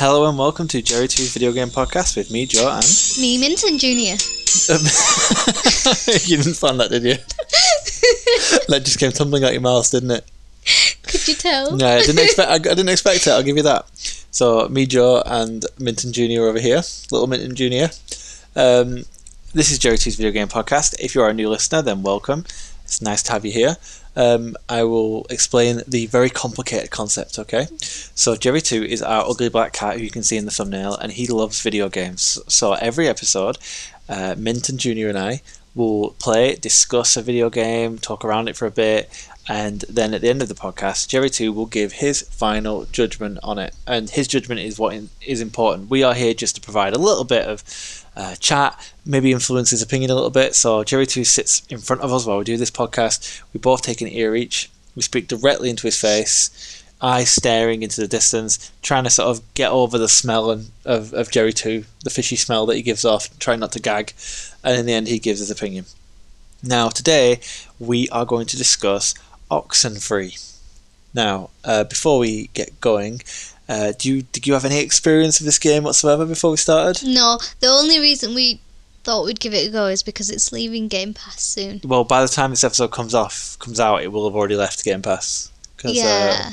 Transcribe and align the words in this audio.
Hello 0.00 0.28
and 0.28 0.38
welcome 0.38 0.68
to 0.68 0.80
Jerry 0.80 1.08
2's 1.08 1.32
Video 1.32 1.50
Game 1.50 1.70
Podcast 1.70 2.16
with 2.16 2.30
me, 2.30 2.46
Joe, 2.46 2.70
and. 2.70 2.86
Me, 3.20 3.36
Minton 3.36 3.78
Junior. 3.78 4.12
Um, 4.70 4.78
you 6.22 6.36
didn't 6.36 6.54
plan 6.54 6.76
that, 6.76 6.86
did 6.88 7.02
you? 7.02 7.14
that 8.68 8.82
just 8.84 9.00
came 9.00 9.10
tumbling 9.10 9.42
out 9.42 9.50
your 9.50 9.60
mouth, 9.60 9.90
didn't 9.90 10.12
it? 10.12 10.24
Could 11.02 11.26
you 11.26 11.34
tell? 11.34 11.76
No, 11.76 11.84
I 11.84 12.02
didn't 12.02 12.20
expect. 12.20 12.48
I, 12.48 12.54
I 12.54 12.58
didn't 12.58 12.90
expect 12.90 13.26
it. 13.26 13.30
I'll 13.30 13.42
give 13.42 13.56
you 13.56 13.64
that. 13.64 13.86
So 14.30 14.68
me, 14.68 14.86
Joe, 14.86 15.20
and 15.26 15.66
Minton 15.80 16.12
Junior 16.12 16.46
over 16.46 16.60
here, 16.60 16.80
little 17.10 17.26
Minton 17.26 17.56
Junior. 17.56 17.90
Um, 18.54 19.02
this 19.52 19.72
is 19.72 19.80
Jerry 19.80 19.96
2's 19.96 20.14
Video 20.14 20.30
Game 20.30 20.46
Podcast. 20.46 20.94
If 21.00 21.16
you 21.16 21.22
are 21.22 21.30
a 21.30 21.34
new 21.34 21.48
listener, 21.48 21.82
then 21.82 22.04
welcome. 22.04 22.44
It's 22.84 23.02
nice 23.02 23.24
to 23.24 23.32
have 23.32 23.44
you 23.44 23.50
here. 23.50 23.76
Um, 24.16 24.56
I 24.68 24.84
will 24.84 25.26
explain 25.30 25.82
the 25.86 26.06
very 26.06 26.30
complicated 26.30 26.90
concept, 26.90 27.38
okay? 27.38 27.66
So, 28.14 28.36
Jerry 28.36 28.60
2 28.60 28.82
is 28.82 29.02
our 29.02 29.28
ugly 29.28 29.48
black 29.48 29.72
cat 29.72 29.96
who 29.96 30.02
you 30.02 30.10
can 30.10 30.22
see 30.22 30.36
in 30.36 30.44
the 30.44 30.50
thumbnail, 30.50 30.96
and 30.96 31.12
he 31.12 31.26
loves 31.26 31.60
video 31.60 31.88
games. 31.88 32.38
So, 32.48 32.74
every 32.74 33.08
episode, 33.08 33.58
uh, 34.08 34.34
Minton 34.36 34.78
Jr. 34.78 35.08
and 35.08 35.18
I 35.18 35.42
will 35.74 36.10
play, 36.18 36.56
discuss 36.56 37.16
a 37.16 37.22
video 37.22 37.50
game, 37.50 37.98
talk 37.98 38.24
around 38.24 38.48
it 38.48 38.56
for 38.56 38.66
a 38.66 38.70
bit, 38.70 39.08
and 39.48 39.80
then 39.88 40.12
at 40.12 40.20
the 40.20 40.28
end 40.28 40.42
of 40.42 40.48
the 40.48 40.54
podcast, 40.54 41.08
Jerry 41.08 41.30
2 41.30 41.52
will 41.52 41.66
give 41.66 41.92
his 41.92 42.20
final 42.22 42.84
judgment 42.86 43.38
on 43.42 43.58
it. 43.58 43.74
And 43.86 44.10
his 44.10 44.28
judgment 44.28 44.60
is 44.60 44.78
what 44.78 45.00
is 45.22 45.40
important. 45.40 45.88
We 45.88 46.02
are 46.02 46.12
here 46.12 46.34
just 46.34 46.54
to 46.56 46.60
provide 46.60 46.92
a 46.92 46.98
little 46.98 47.24
bit 47.24 47.46
of 47.46 47.64
uh, 48.18 48.34
chat, 48.34 48.92
maybe 49.06 49.30
influence 49.30 49.70
his 49.70 49.80
opinion 49.80 50.10
a 50.10 50.14
little 50.14 50.28
bit. 50.28 50.54
So 50.56 50.82
Jerry 50.82 51.06
2 51.06 51.24
sits 51.24 51.64
in 51.70 51.78
front 51.78 52.02
of 52.02 52.12
us 52.12 52.26
while 52.26 52.38
we 52.38 52.44
do 52.44 52.56
this 52.56 52.70
podcast. 52.70 53.42
We 53.54 53.60
both 53.60 53.80
take 53.80 54.00
an 54.00 54.08
ear 54.08 54.34
each. 54.34 54.70
We 54.96 55.02
speak 55.02 55.28
directly 55.28 55.70
into 55.70 55.86
his 55.86 55.98
face, 55.98 56.82
eyes 57.00 57.30
staring 57.30 57.84
into 57.84 58.00
the 58.00 58.08
distance, 58.08 58.72
trying 58.82 59.04
to 59.04 59.10
sort 59.10 59.28
of 59.28 59.54
get 59.54 59.70
over 59.70 59.96
the 59.96 60.08
smell 60.08 60.50
of, 60.50 60.68
of 60.84 61.30
Jerry 61.30 61.52
2, 61.52 61.84
the 62.02 62.10
fishy 62.10 62.34
smell 62.34 62.66
that 62.66 62.74
he 62.74 62.82
gives 62.82 63.04
off, 63.04 63.38
trying 63.38 63.60
not 63.60 63.70
to 63.72 63.80
gag. 63.80 64.12
And 64.64 64.76
in 64.76 64.86
the 64.86 64.94
end, 64.94 65.06
he 65.06 65.20
gives 65.20 65.38
his 65.38 65.50
opinion. 65.50 65.84
Now, 66.60 66.88
today, 66.88 67.40
we 67.78 68.08
are 68.08 68.26
going 68.26 68.46
to 68.46 68.56
discuss 68.56 69.14
Oxenfree. 69.48 70.56
Now, 71.14 71.50
uh, 71.64 71.84
before 71.84 72.18
we 72.18 72.48
get 72.48 72.80
going, 72.80 73.20
uh, 73.68 73.92
do 73.98 74.08
you 74.08 74.22
did 74.22 74.46
you 74.46 74.54
have 74.54 74.64
any 74.64 74.80
experience 74.80 75.40
of 75.40 75.46
this 75.46 75.58
game 75.58 75.84
whatsoever 75.84 76.24
before 76.24 76.50
we 76.50 76.56
started? 76.56 77.06
No, 77.06 77.38
the 77.60 77.68
only 77.68 77.98
reason 77.98 78.34
we 78.34 78.60
thought 79.04 79.24
we'd 79.24 79.40
give 79.40 79.54
it 79.54 79.68
a 79.68 79.70
go 79.70 79.86
is 79.86 80.02
because 80.02 80.30
it's 80.30 80.52
leaving 80.52 80.88
Game 80.88 81.14
Pass 81.14 81.40
soon. 81.40 81.80
Well, 81.84 82.04
by 82.04 82.22
the 82.22 82.28
time 82.28 82.50
this 82.50 82.64
episode 82.64 82.90
comes 82.90 83.14
off 83.14 83.58
comes 83.58 83.80
out, 83.80 84.02
it 84.02 84.12
will 84.12 84.28
have 84.28 84.36
already 84.36 84.56
left 84.56 84.84
Game 84.84 85.02
Pass. 85.02 85.50
Cause, 85.76 85.94
yeah. 85.94 86.46
Uh, 86.46 86.50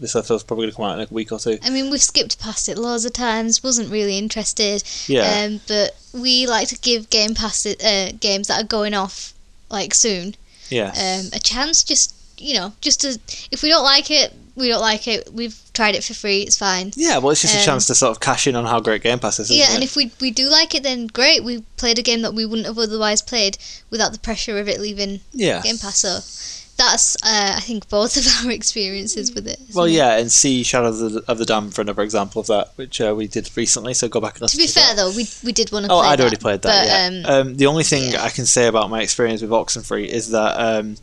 this 0.00 0.16
episode's 0.16 0.42
probably 0.42 0.64
going 0.64 0.72
to 0.72 0.76
come 0.76 0.84
out 0.86 0.98
in 0.98 1.06
a 1.08 1.14
week 1.14 1.30
or 1.30 1.38
two. 1.38 1.58
I 1.62 1.70
mean, 1.70 1.90
we've 1.90 2.02
skipped 2.02 2.40
past 2.40 2.68
it 2.68 2.76
loads 2.76 3.04
of 3.04 3.12
times. 3.12 3.62
Wasn't 3.62 3.90
really 3.90 4.18
interested. 4.18 4.82
Yeah. 5.06 5.44
Um, 5.44 5.60
but 5.68 5.96
we 6.12 6.46
like 6.46 6.68
to 6.68 6.78
give 6.78 7.10
Game 7.10 7.34
Pass 7.34 7.64
uh, 7.64 8.12
games 8.18 8.48
that 8.48 8.62
are 8.62 8.66
going 8.66 8.94
off 8.94 9.34
like 9.70 9.94
soon. 9.94 10.34
Yeah. 10.68 10.88
Um, 10.88 11.30
a 11.32 11.38
chance, 11.38 11.84
just 11.84 12.14
you 12.38 12.54
know, 12.54 12.72
just 12.80 13.02
to 13.02 13.18
if 13.50 13.62
we 13.62 13.68
don't 13.68 13.84
like 13.84 14.10
it, 14.10 14.34
we 14.56 14.68
don't 14.68 14.80
like 14.80 15.08
it. 15.08 15.28
We've 15.32 15.58
tried 15.72 15.94
it 15.96 16.04
for 16.04 16.14
free. 16.14 16.42
It's 16.42 16.56
fine. 16.56 16.92
Yeah, 16.96 17.18
well, 17.18 17.30
it's 17.30 17.42
just 17.42 17.54
Um, 17.54 17.60
a 17.62 17.64
chance 17.64 17.86
to 17.86 17.94
sort 17.94 18.10
of 18.12 18.20
cash 18.20 18.46
in 18.46 18.54
on 18.56 18.64
how 18.64 18.80
great 18.80 19.02
Game 19.02 19.18
Pass 19.18 19.38
is. 19.40 19.46
Isn't 19.50 19.56
yeah, 19.56 19.70
it? 19.72 19.74
and 19.74 19.82
if 19.84 19.96
we 19.96 20.12
we 20.20 20.30
do 20.30 20.48
like 20.48 20.74
it, 20.74 20.82
then 20.82 21.06
great. 21.08 21.42
We 21.44 21.62
played 21.76 21.98
a 21.98 22.02
game 22.02 22.22
that 22.22 22.34
we 22.34 22.46
wouldn't 22.46 22.66
have 22.66 22.78
otherwise 22.78 23.22
played 23.22 23.58
without 23.90 24.12
the 24.12 24.18
pressure 24.18 24.58
of 24.58 24.68
it 24.68 24.80
leaving 24.80 25.20
yeah. 25.32 25.60
Game 25.62 25.78
Pass. 25.78 25.98
So 25.98 26.20
that's 26.76 27.14
uh, 27.22 27.54
I 27.56 27.60
think 27.60 27.88
both 27.88 28.16
of 28.42 28.46
our 28.46 28.50
experiences 28.52 29.32
with 29.34 29.46
it. 29.46 29.60
Well, 29.74 29.84
it? 29.84 29.92
yeah, 29.92 30.18
and 30.18 30.30
see 30.30 30.62
Shadow 30.64 30.88
of 30.88 30.98
the, 30.98 31.24
of 31.28 31.38
the 31.38 31.44
Dam 31.44 31.70
for 31.70 31.82
another 31.82 32.02
example 32.02 32.40
of 32.40 32.46
that, 32.48 32.72
which 32.76 33.00
uh, 33.00 33.14
we 33.16 33.26
did 33.28 33.48
recently. 33.56 33.94
So 33.94 34.08
go 34.08 34.20
back 34.20 34.34
and 34.34 34.42
listen 34.42 34.58
To 34.58 34.62
be 34.64 34.66
to 34.68 34.72
fair 34.72 34.94
that. 34.94 34.96
though, 34.96 35.10
we 35.16 35.28
we 35.44 35.52
did 35.52 35.70
want 35.72 35.86
to. 35.86 35.92
Oh, 35.92 35.98
I'd 35.98 36.18
that, 36.18 36.22
already 36.22 36.36
played 36.36 36.62
that. 36.62 36.86
But, 37.12 37.24
yeah. 37.24 37.30
Um, 37.30 37.48
Um, 37.48 37.56
the 37.56 37.66
only 37.66 37.84
thing 37.84 38.12
yeah. 38.12 38.22
I 38.24 38.28
can 38.30 38.46
say 38.46 38.66
about 38.66 38.90
my 38.90 39.02
experience 39.02 39.40
with 39.42 39.50
Oxenfree 39.50 40.06
is 40.06 40.30
that 40.30 40.54
um, 40.58 40.96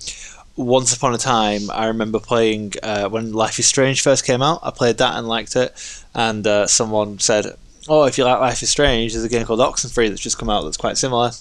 once 0.55 0.95
upon 0.95 1.13
a 1.13 1.17
time, 1.17 1.69
I 1.71 1.87
remember 1.87 2.19
playing 2.19 2.73
uh, 2.83 3.09
when 3.09 3.33
Life 3.33 3.59
is 3.59 3.65
Strange 3.65 4.01
first 4.01 4.25
came 4.25 4.41
out. 4.41 4.59
I 4.63 4.71
played 4.71 4.97
that 4.97 5.17
and 5.17 5.27
liked 5.27 5.55
it, 5.55 6.03
and 6.13 6.45
uh, 6.45 6.67
someone 6.67 7.19
said, 7.19 7.55
"Oh, 7.87 8.03
if 8.03 8.17
you 8.17 8.25
like 8.25 8.39
Life 8.39 8.61
is 8.61 8.69
Strange, 8.69 9.13
there's 9.13 9.23
a 9.23 9.29
game 9.29 9.45
called 9.45 9.59
Oxenfree 9.59 10.09
that's 10.09 10.21
just 10.21 10.37
come 10.37 10.49
out 10.49 10.63
that's 10.63 10.77
quite 10.77 10.97
similar." 10.97 11.31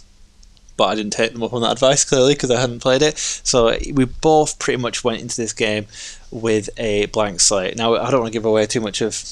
But 0.76 0.86
I 0.86 0.94
didn't 0.94 1.12
take 1.12 1.32
them 1.32 1.42
up 1.42 1.52
on 1.52 1.60
that 1.62 1.72
advice 1.72 2.04
clearly 2.04 2.34
because 2.34 2.50
I 2.50 2.58
hadn't 2.58 2.80
played 2.80 3.02
it. 3.02 3.18
So 3.18 3.76
we 3.92 4.06
both 4.06 4.58
pretty 4.58 4.80
much 4.80 5.04
went 5.04 5.20
into 5.20 5.36
this 5.36 5.52
game 5.52 5.86
with 6.30 6.70
a 6.78 7.06
blank 7.06 7.40
slate. 7.40 7.76
Now 7.76 7.96
I 7.96 8.10
don't 8.10 8.20
want 8.20 8.32
to 8.32 8.36
give 8.36 8.46
away 8.46 8.64
too 8.66 8.80
much 8.80 9.02
of 9.02 9.22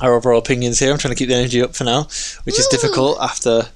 our 0.00 0.14
overall 0.14 0.38
opinions 0.38 0.78
here. 0.78 0.92
I'm 0.92 0.98
trying 0.98 1.14
to 1.14 1.18
keep 1.18 1.28
the 1.28 1.34
energy 1.34 1.62
up 1.62 1.74
for 1.74 1.84
now, 1.84 2.04
which 2.44 2.58
is 2.58 2.66
difficult 2.68 3.18
after 3.20 3.68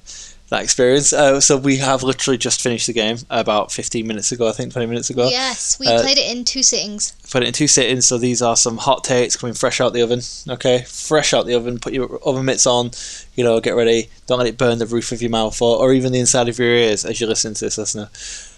that 0.51 0.63
experience. 0.63 1.13
Uh, 1.13 1.39
so 1.39 1.55
we 1.55 1.77
have 1.77 2.03
literally 2.03 2.37
just 2.37 2.61
finished 2.61 2.85
the 2.85 2.93
game 2.93 3.17
about 3.29 3.71
15 3.71 4.05
minutes 4.05 4.33
ago, 4.33 4.49
I 4.49 4.51
think 4.51 4.73
20 4.73 4.85
minutes 4.85 5.09
ago. 5.09 5.29
yes, 5.29 5.79
we 5.79 5.87
uh, 5.87 6.01
played 6.01 6.17
it 6.17 6.29
in 6.29 6.43
two 6.43 6.61
sittings. 6.61 7.13
Put 7.31 7.43
it 7.43 7.47
in 7.47 7.53
two 7.53 7.67
sittings. 7.67 8.05
So 8.05 8.17
these 8.17 8.41
are 8.41 8.57
some 8.57 8.77
hot 8.77 9.05
takes 9.05 9.37
coming 9.37 9.53
fresh 9.53 9.79
out 9.79 9.93
the 9.93 10.01
oven. 10.01 10.19
Okay, 10.49 10.83
fresh 10.83 11.33
out 11.33 11.45
the 11.45 11.55
oven. 11.55 11.79
Put 11.79 11.93
your 11.93 12.19
oven 12.25 12.43
mitts 12.43 12.67
on. 12.67 12.91
You 13.33 13.45
know, 13.45 13.61
get 13.61 13.75
ready. 13.75 14.09
Don't 14.27 14.39
let 14.39 14.47
it 14.47 14.57
burn 14.57 14.77
the 14.77 14.85
roof 14.85 15.13
of 15.13 15.21
your 15.21 15.31
mouth 15.31 15.59
or, 15.61 15.77
or 15.77 15.93
even 15.93 16.11
the 16.11 16.19
inside 16.19 16.49
of 16.49 16.59
your 16.59 16.67
ears 16.67 17.05
as 17.05 17.21
you 17.21 17.27
listen 17.27 17.53
to 17.53 17.65
this, 17.65 17.77
listener. 17.77 18.09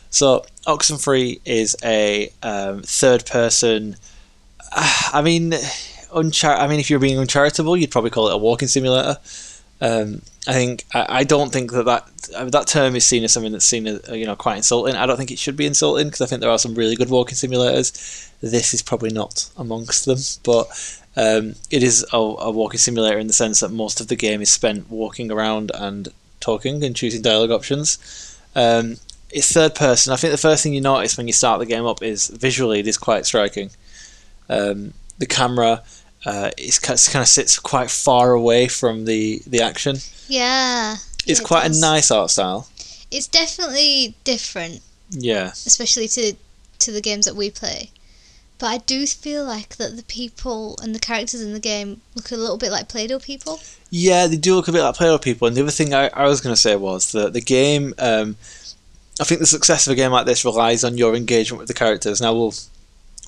So 0.09 0.45
Oxenfree 0.65 1.41
is 1.45 1.77
a 1.83 2.31
um, 2.41 2.81
third-person. 2.81 3.97
I 4.71 5.21
mean, 5.23 5.51
unchar- 5.51 6.57
I 6.57 6.67
mean, 6.67 6.79
if 6.79 6.89
you're 6.89 6.99
being 6.99 7.19
uncharitable, 7.19 7.77
you'd 7.77 7.91
probably 7.91 8.09
call 8.09 8.29
it 8.29 8.33
a 8.33 8.37
walking 8.37 8.67
simulator. 8.67 9.19
Um, 9.79 10.23
I 10.45 10.53
think 10.53 10.85
I, 10.93 11.05
I 11.19 11.23
don't 11.23 11.51
think 11.51 11.71
that 11.71 11.85
that 11.85 12.09
uh, 12.35 12.45
that 12.45 12.67
term 12.67 12.95
is 12.95 13.05
seen 13.05 13.23
as 13.23 13.31
something 13.31 13.51
that's 13.51 13.65
seen 13.65 13.87
as 13.87 14.09
uh, 14.09 14.13
you 14.13 14.25
know 14.25 14.35
quite 14.35 14.57
insulting. 14.57 14.95
I 14.95 15.05
don't 15.05 15.17
think 15.17 15.31
it 15.31 15.39
should 15.39 15.55
be 15.55 15.65
insulting 15.65 16.07
because 16.07 16.21
I 16.21 16.25
think 16.25 16.41
there 16.41 16.49
are 16.49 16.59
some 16.59 16.75
really 16.75 16.95
good 16.95 17.09
walking 17.09 17.35
simulators. 17.35 18.29
This 18.41 18.73
is 18.73 18.81
probably 18.81 19.11
not 19.11 19.49
amongst 19.55 20.05
them, 20.05 20.19
but 20.43 20.67
um, 21.15 21.55
it 21.71 21.83
is 21.83 22.05
a, 22.11 22.17
a 22.17 22.51
walking 22.51 22.79
simulator 22.79 23.19
in 23.19 23.27
the 23.27 23.33
sense 23.33 23.61
that 23.61 23.71
most 23.71 24.01
of 24.01 24.07
the 24.09 24.15
game 24.15 24.41
is 24.41 24.51
spent 24.51 24.89
walking 24.89 25.31
around 25.31 25.71
and 25.73 26.09
talking 26.39 26.83
and 26.83 26.95
choosing 26.95 27.21
dialogue 27.21 27.51
options. 27.51 28.37
Um, 28.55 28.97
it's 29.29 29.51
third 29.51 29.75
person. 29.75 30.13
I 30.13 30.17
think 30.17 30.31
the 30.31 30.37
first 30.37 30.61
thing 30.61 30.73
you 30.73 30.81
notice 30.81 31.17
when 31.17 31.27
you 31.27 31.33
start 31.33 31.59
the 31.59 31.65
game 31.65 31.85
up 31.85 32.03
is 32.03 32.27
visually 32.27 32.79
it 32.79 32.87
is 32.87 32.97
quite 32.97 33.25
striking. 33.25 33.71
Um, 34.49 34.93
the 35.17 35.25
camera 35.25 35.83
uh, 36.25 36.51
is 36.57 36.79
kind 36.79 36.95
of 37.21 37.27
sits 37.27 37.59
quite 37.59 37.89
far 37.91 38.31
away 38.33 38.67
from 38.67 39.05
the, 39.05 39.41
the 39.45 39.61
action. 39.61 39.97
Yeah. 40.27 40.93
It's 41.25 41.39
yeah, 41.39 41.43
it 41.43 41.43
quite 41.43 41.65
a 41.71 41.79
nice 41.79 42.11
art 42.11 42.29
style. 42.31 42.67
It's 43.11 43.27
definitely 43.27 44.15
different, 44.23 44.81
Yeah. 45.11 45.51
especially 45.65 46.07
to 46.09 46.33
to 46.79 46.91
the 46.91 47.01
games 47.01 47.25
that 47.25 47.35
we 47.35 47.49
play. 47.49 47.91
But 48.59 48.67
I 48.67 48.77
do 48.79 49.05
feel 49.07 49.45
like 49.45 49.75
that 49.77 49.95
the 49.97 50.03
people 50.03 50.77
and 50.81 50.93
the 50.95 50.99
characters 50.99 51.41
in 51.41 51.53
the 51.53 51.59
game 51.59 52.01
look 52.15 52.31
a 52.31 52.35
little 52.35 52.57
bit 52.57 52.71
like 52.71 52.87
Play-Doh 52.87 53.19
people. 53.19 53.59
Yeah, 53.89 54.27
they 54.27 54.37
do 54.37 54.55
look 54.55 54.67
a 54.67 54.71
bit 54.71 54.81
like 54.83 54.95
Play-Doh 54.95 55.17
people. 55.17 55.47
And 55.47 55.57
the 55.57 55.61
other 55.61 55.71
thing 55.71 55.93
I, 55.93 56.09
I 56.13 56.27
was 56.27 56.39
going 56.41 56.55
to 56.55 56.61
say 56.61 56.75
was 56.75 57.11
that 57.11 57.33
the 57.33 57.41
game, 57.41 57.93
um, 57.99 58.37
I 59.19 59.23
think 59.25 59.39
the 59.39 59.45
success 59.45 59.85
of 59.87 59.93
a 59.93 59.95
game 59.95 60.11
like 60.11 60.25
this 60.25 60.45
relies 60.45 60.83
on 60.83 60.97
your 60.97 61.15
engagement 61.15 61.59
with 61.59 61.67
the 61.67 61.73
characters. 61.73 62.21
Now 62.21 62.33
we'll 62.33 62.53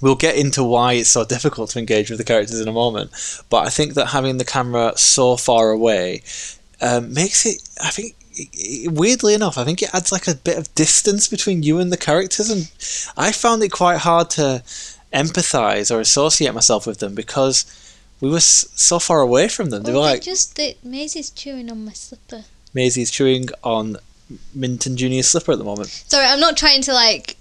we'll 0.01 0.15
get 0.15 0.35
into 0.35 0.63
why 0.63 0.93
it's 0.93 1.09
so 1.09 1.25
difficult 1.25 1.69
to 1.71 1.79
engage 1.79 2.09
with 2.09 2.19
the 2.19 2.25
characters 2.25 2.59
in 2.59 2.67
a 2.67 2.73
moment, 2.73 3.11
but 3.49 3.65
I 3.65 3.69
think 3.69 3.93
that 3.93 4.07
having 4.07 4.37
the 4.37 4.45
camera 4.45 4.93
so 4.95 5.37
far 5.37 5.71
away 5.71 6.21
um, 6.81 7.13
makes 7.13 7.45
it. 7.45 7.67
I 7.81 7.89
think. 7.89 8.15
Weirdly 8.87 9.33
enough, 9.33 9.57
I 9.57 9.63
think 9.63 9.81
it 9.81 9.95
adds 9.95 10.11
like 10.11 10.27
a 10.27 10.35
bit 10.35 10.57
of 10.57 10.75
distance 10.75 11.29
between 11.29 11.63
you 11.63 11.79
and 11.79 11.89
the 11.89 11.95
characters, 11.95 12.49
and 12.49 12.69
I 13.15 13.31
found 13.31 13.63
it 13.63 13.71
quite 13.71 13.99
hard 13.99 14.29
to 14.31 14.61
empathize 15.13 15.89
or 15.89 16.01
associate 16.01 16.53
myself 16.53 16.85
with 16.85 16.99
them 16.99 17.15
because 17.15 17.63
we 18.19 18.29
were 18.29 18.41
so 18.41 18.99
far 18.99 19.21
away 19.21 19.47
from 19.47 19.69
them. 19.69 19.83
They 19.83 19.93
were 19.93 19.99
like, 19.99 20.21
just 20.21 20.57
they, 20.57 20.75
Maisie's 20.83 21.29
chewing 21.29 21.71
on 21.71 21.85
my 21.85 21.93
slipper. 21.93 22.43
Maisie's 22.73 23.09
chewing 23.09 23.47
on 23.63 23.97
Minton 24.53 24.97
Junior's 24.97 25.29
slipper 25.29 25.53
at 25.53 25.57
the 25.57 25.63
moment. 25.63 25.89
Sorry, 25.89 26.25
I'm 26.25 26.41
not 26.41 26.57
trying 26.57 26.81
to 26.83 26.93
like 26.93 27.37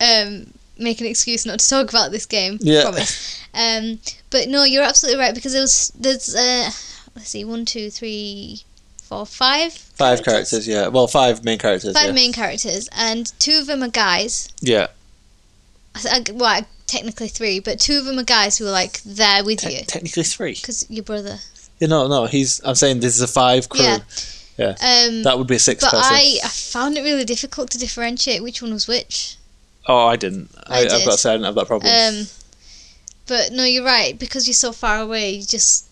um 0.00 0.46
make 0.78 1.00
an 1.00 1.06
excuse 1.06 1.46
not 1.46 1.60
to 1.60 1.68
talk 1.68 1.90
about 1.90 2.10
this 2.10 2.26
game. 2.26 2.58
Yeah. 2.60 2.82
Promise. 2.82 3.40
Um, 3.54 4.00
but 4.30 4.48
no, 4.48 4.64
you're 4.64 4.82
absolutely 4.82 5.20
right 5.20 5.34
because 5.34 5.52
there 5.52 5.62
was 5.62 5.92
there's 5.98 6.34
uh 6.34 6.70
let's 7.14 7.28
see 7.28 7.44
one 7.44 7.64
two 7.64 7.90
three 7.90 8.62
four 9.02 9.26
five 9.26 9.72
Five 9.72 10.24
characters, 10.24 10.66
yeah. 10.66 10.88
Well, 10.88 11.06
five 11.06 11.44
main 11.44 11.58
characters. 11.58 11.94
five 11.94 12.06
yeah. 12.06 12.12
main 12.12 12.32
characters 12.32 12.88
and 12.96 13.32
two 13.38 13.58
of 13.60 13.66
them 13.66 13.82
are 13.82 13.88
guys. 13.88 14.48
yeah. 14.60 14.88
I, 15.94 16.24
well, 16.32 16.66
technically 16.88 17.28
three, 17.28 17.60
but 17.60 17.78
two 17.78 17.98
of 17.98 18.04
them 18.04 18.18
are 18.18 18.24
guys 18.24 18.58
who 18.58 18.66
are 18.66 18.72
like 18.72 19.00
there 19.02 19.44
with 19.44 19.60
Te- 19.60 19.78
you 19.78 19.84
technically 19.84 20.24
three. 20.24 20.54
because 20.54 20.84
your 20.90 21.04
brother. 21.04 21.38
Yeah, 21.78 21.88
no, 21.88 22.08
no. 22.08 22.26
He's. 22.26 22.60
I'm 22.64 22.74
saying 22.74 23.00
this 23.00 23.14
is 23.14 23.20
a 23.22 23.28
five 23.28 23.68
crew. 23.68 23.82
Yeah. 23.84 23.98
Yeah. 24.56 24.70
Um, 24.70 25.22
That 25.24 25.38
would 25.38 25.46
be 25.46 25.56
a 25.56 25.58
six 25.60 25.82
but 25.82 25.90
person. 25.90 26.14
I, 26.14 26.38
I 26.44 26.48
found 26.48 26.96
it 26.96 27.02
really 27.02 27.24
difficult 27.24 27.70
to 27.70 27.78
differentiate 27.78 28.42
which 28.42 28.62
one 28.62 28.72
was 28.72 28.86
which. 28.88 29.36
Oh, 29.86 30.06
I 30.06 30.16
didn't. 30.16 30.50
I, 30.66 30.80
I 30.80 30.84
I've 30.84 31.04
got 31.04 31.12
to 31.12 31.18
say 31.18 31.30
I 31.30 31.34
didn't 31.34 31.46
have 31.46 31.54
that 31.56 31.66
problem. 31.66 31.92
Um, 31.92 32.26
but 33.26 33.52
no, 33.52 33.64
you're 33.64 33.84
right 33.84 34.18
because 34.18 34.46
you're 34.46 34.54
so 34.54 34.72
far 34.72 35.00
away. 35.00 35.30
You 35.32 35.44
just 35.44 35.88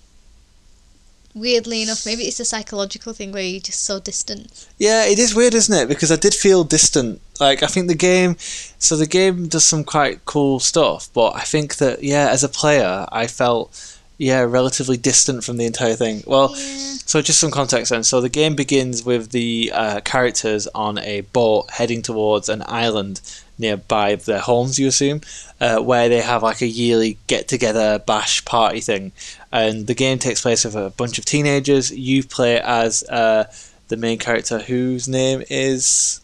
weirdly 1.34 1.82
enough, 1.82 2.04
maybe 2.04 2.24
it's 2.24 2.40
a 2.40 2.44
psychological 2.44 3.12
thing 3.12 3.32
where 3.32 3.42
you're 3.42 3.60
just 3.60 3.84
so 3.84 3.98
distant. 4.00 4.68
Yeah, 4.78 5.04
it 5.06 5.18
is 5.18 5.34
weird, 5.34 5.54
isn't 5.54 5.74
it? 5.74 5.88
Because 5.88 6.12
I 6.12 6.16
did 6.16 6.34
feel 6.34 6.64
distant. 6.64 7.20
Like 7.40 7.62
I 7.62 7.66
think 7.66 7.88
the 7.88 7.94
game, 7.94 8.36
so 8.78 8.96
the 8.96 9.06
game 9.06 9.48
does 9.48 9.64
some 9.64 9.84
quite 9.84 10.24
cool 10.24 10.60
stuff, 10.60 11.08
but 11.12 11.34
I 11.34 11.40
think 11.40 11.76
that 11.76 12.02
yeah, 12.02 12.28
as 12.30 12.44
a 12.44 12.48
player, 12.48 13.06
I 13.10 13.26
felt 13.26 13.98
yeah 14.28 14.42
relatively 14.60 14.96
distant 14.96 15.42
from 15.44 15.56
the 15.56 15.66
entire 15.66 15.96
thing. 15.96 16.22
Well, 16.26 16.48
Yeah. 16.56 16.94
so 17.10 17.20
just 17.22 17.40
some 17.40 17.50
context 17.50 17.90
then. 17.90 18.04
So 18.04 18.20
the 18.20 18.28
game 18.40 18.54
begins 18.54 19.04
with 19.04 19.30
the 19.32 19.72
uh, 19.74 20.00
characters 20.12 20.66
on 20.74 20.98
a 20.98 21.22
boat 21.36 21.70
heading 21.78 22.02
towards 22.02 22.48
an 22.48 22.62
island 22.66 23.20
nearby 23.58 24.14
their 24.16 24.40
homes, 24.40 24.78
you 24.78 24.86
assume, 24.88 25.20
uh, 25.60 25.78
where 25.78 26.08
they 26.08 26.20
have 26.20 26.42
like 26.42 26.60
a 26.62 26.66
yearly 26.66 27.18
get 27.26 27.48
together 27.48 27.98
bash 27.98 28.44
party 28.44 28.80
thing. 28.80 29.12
And 29.50 29.86
the 29.86 29.94
game 29.94 30.18
takes 30.18 30.40
place 30.40 30.64
with 30.64 30.74
a 30.76 30.90
bunch 30.90 31.18
of 31.18 31.24
teenagers. 31.24 31.90
You 31.90 32.22
play 32.24 32.60
as 32.60 33.02
uh, 33.04 33.44
the 33.88 33.96
main 33.96 34.18
character 34.18 34.58
whose 34.60 35.06
name 35.08 35.42
is 35.50 36.20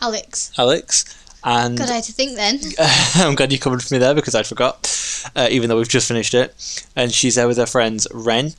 Alex. 0.00 0.52
Alex. 0.58 1.04
And 1.44 1.78
God, 1.78 1.90
I 1.90 1.94
had 1.94 2.04
to 2.04 2.12
think 2.12 2.36
then. 2.36 2.58
I'm 3.14 3.36
glad 3.36 3.52
you 3.52 3.58
covered 3.58 3.82
for 3.82 3.94
me 3.94 3.98
there 3.98 4.14
because 4.14 4.34
I 4.34 4.42
forgot, 4.42 4.82
uh, 5.34 5.48
even 5.50 5.68
though 5.68 5.76
we've 5.76 5.88
just 5.88 6.08
finished 6.08 6.34
it. 6.34 6.54
And 6.94 7.12
she's 7.12 7.34
there 7.34 7.48
with 7.48 7.56
her 7.56 7.66
friends 7.66 8.06
Ren, 8.12 8.52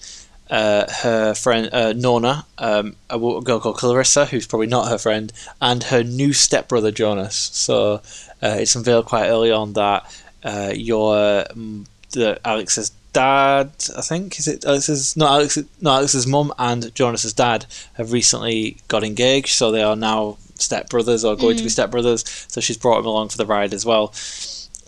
uh, 0.50 0.86
her 1.02 1.34
friend 1.34 1.70
uh, 1.74 1.94
Nona, 1.94 2.46
um, 2.58 2.96
a 3.10 3.18
girl 3.18 3.60
called 3.60 3.78
Clarissa, 3.78 4.26
who's 4.26 4.48
probably 4.48 4.68
not 4.68 4.90
her 4.90 4.98
friend, 4.98 5.32
and 5.62 5.84
her 5.84 6.04
new 6.04 6.34
stepbrother 6.34 6.92
Jonas. 6.92 7.36
So 7.36 8.02
uh, 8.42 8.58
it's 8.60 8.76
unveiled 8.76 9.06
quite 9.06 9.28
early 9.28 9.52
on 9.52 9.74
that 9.74 10.06
uh, 10.44 10.74
your 10.76 11.46
um, 11.52 11.86
the 12.12 12.40
Alex's 12.46 12.92
dad, 13.14 13.72
I 13.98 14.02
think, 14.02 14.40
is 14.40 14.48
it 14.48 14.64
Alex's 14.64 15.18
not 15.18 15.32
Alex, 15.32 15.58
no 15.82 15.92
Alex's 15.92 16.28
mum 16.28 16.54
and 16.58 16.94
Jonas's 16.94 17.34
dad 17.34 17.66
have 17.94 18.12
recently 18.12 18.78
got 18.88 19.04
engaged, 19.04 19.50
so 19.50 19.72
they 19.72 19.84
are 19.84 19.96
now 19.96 20.38
stepbrothers 20.56 21.28
or 21.28 21.36
going 21.36 21.58
to 21.58 21.64
be 21.64 21.70
stepbrothers. 21.70 22.50
So 22.50 22.62
she's 22.62 22.78
brought 22.78 23.00
him 23.00 23.06
along 23.06 23.30
for 23.30 23.38
the 23.38 23.46
ride 23.46 23.74
as 23.74 23.86
well. 23.86 24.14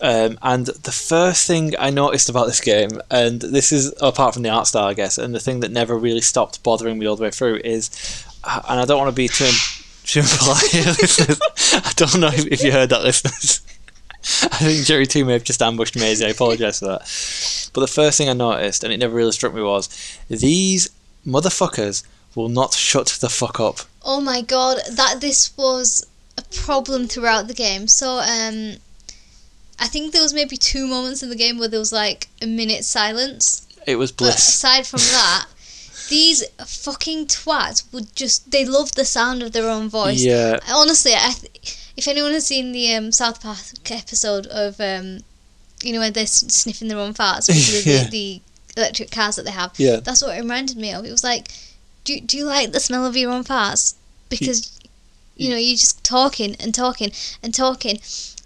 Um, 0.02 0.38
and 0.42 0.66
the 0.66 0.92
first 0.92 1.46
thing 1.46 1.74
I 1.78 1.90
noticed 1.90 2.28
about 2.28 2.46
this 2.46 2.60
game, 2.60 2.90
and 3.10 3.40
this 3.40 3.70
is 3.70 3.94
apart 4.00 4.34
from 4.34 4.42
the 4.42 4.48
art 4.48 4.66
style, 4.66 4.86
I 4.86 4.94
guess, 4.94 5.18
and 5.18 5.34
the 5.34 5.40
thing 5.40 5.60
that 5.60 5.70
never 5.70 5.96
really 5.96 6.22
stopped 6.22 6.62
bothering 6.62 6.98
me 6.98 7.06
all 7.06 7.16
the 7.16 7.24
way 7.24 7.30
through 7.30 7.60
is, 7.64 8.24
uh, 8.44 8.62
and 8.68 8.80
I 8.80 8.84
don't 8.86 8.98
want 8.98 9.10
to 9.10 9.16
be 9.16 9.28
too, 9.28 9.50
too 10.04 10.22
polite, 10.22 10.72
listeners. 10.72 11.40
I 11.84 11.92
don't 11.96 12.20
know 12.20 12.28
if, 12.28 12.46
if 12.46 12.62
you 12.62 12.72
heard 12.72 12.88
that, 12.90 13.02
listeners. 13.02 13.60
I 14.22 14.56
think 14.56 14.86
Jerry 14.86 15.06
2 15.06 15.24
may 15.24 15.34
have 15.34 15.44
just 15.44 15.62
ambushed 15.62 15.96
Maisie. 15.96 16.26
I 16.26 16.30
apologise 16.30 16.80
for 16.80 16.86
that. 16.86 17.70
But 17.72 17.80
the 17.80 17.86
first 17.86 18.18
thing 18.18 18.28
I 18.28 18.34
noticed, 18.34 18.84
and 18.84 18.92
it 18.92 18.98
never 18.98 19.14
really 19.14 19.32
struck 19.32 19.54
me, 19.54 19.62
was 19.62 19.88
these 20.28 20.90
motherfuckers 21.26 22.04
will 22.34 22.48
not 22.48 22.74
shut 22.74 23.18
the 23.20 23.28
fuck 23.28 23.60
up. 23.60 23.80
Oh 24.02 24.20
my 24.20 24.42
god, 24.42 24.78
that 24.90 25.20
this 25.20 25.56
was 25.56 26.06
a 26.36 26.42
problem 26.54 27.06
throughout 27.06 27.48
the 27.48 27.54
game. 27.54 27.88
So, 27.88 28.18
um, 28.18 28.76
I 29.80 29.86
think 29.86 30.12
there 30.12 30.22
was 30.22 30.34
maybe 30.34 30.56
two 30.56 30.86
moments 30.86 31.22
in 31.22 31.30
the 31.30 31.36
game 31.36 31.58
where 31.58 31.68
there 31.68 31.80
was 31.80 31.92
like 31.92 32.28
a 32.42 32.46
minute 32.46 32.84
silence. 32.84 33.66
It 33.86 33.96
was 33.96 34.12
But 34.12 34.18
bliss. 34.24 34.48
aside 34.48 34.86
from 34.86 34.98
that, 35.18 35.46
these 36.10 36.44
fucking 36.66 37.26
twats 37.26 37.90
would 37.92 38.14
just, 38.14 38.50
they 38.50 38.64
love 38.64 38.94
the 38.94 39.04
sound 39.04 39.42
of 39.42 39.52
their 39.52 39.68
own 39.70 39.88
voice. 39.88 40.20
Yeah, 40.22 40.58
Honestly, 40.72 41.12
I 41.14 41.30
th- 41.32 41.92
if 41.96 42.06
anyone 42.08 42.32
has 42.32 42.46
seen 42.46 42.72
the 42.72 42.94
um, 42.94 43.10
South 43.12 43.42
Park 43.42 43.58
episode 43.90 44.46
of, 44.48 44.80
um, 44.80 45.20
you 45.82 45.92
know, 45.94 46.00
when 46.00 46.12
they're 46.12 46.26
sniffing 46.26 46.88
their 46.88 46.98
own 46.98 47.14
farts, 47.14 47.46
because 47.48 47.86
Yeah. 47.86 48.02
of 48.02 48.10
the, 48.10 48.42
the 48.74 48.80
electric 48.82 49.10
cars 49.10 49.36
that 49.36 49.44
they 49.44 49.50
have, 49.50 49.72
yeah. 49.78 49.96
that's 49.96 50.22
what 50.22 50.36
it 50.36 50.40
reminded 50.40 50.76
me 50.76 50.92
of. 50.92 51.04
It 51.06 51.10
was 51.10 51.24
like, 51.24 51.48
do, 52.04 52.14
you- 52.14 52.20
do 52.20 52.36
you 52.36 52.44
like 52.44 52.72
the 52.72 52.80
smell 52.80 53.06
of 53.06 53.16
your 53.16 53.30
own 53.32 53.44
farts? 53.44 53.94
Because, 54.28 54.78
you 55.36 55.48
know, 55.50 55.56
you're 55.56 55.76
just 55.78 56.04
talking 56.04 56.54
and 56.60 56.74
talking 56.74 57.12
and 57.42 57.54
talking. 57.54 57.98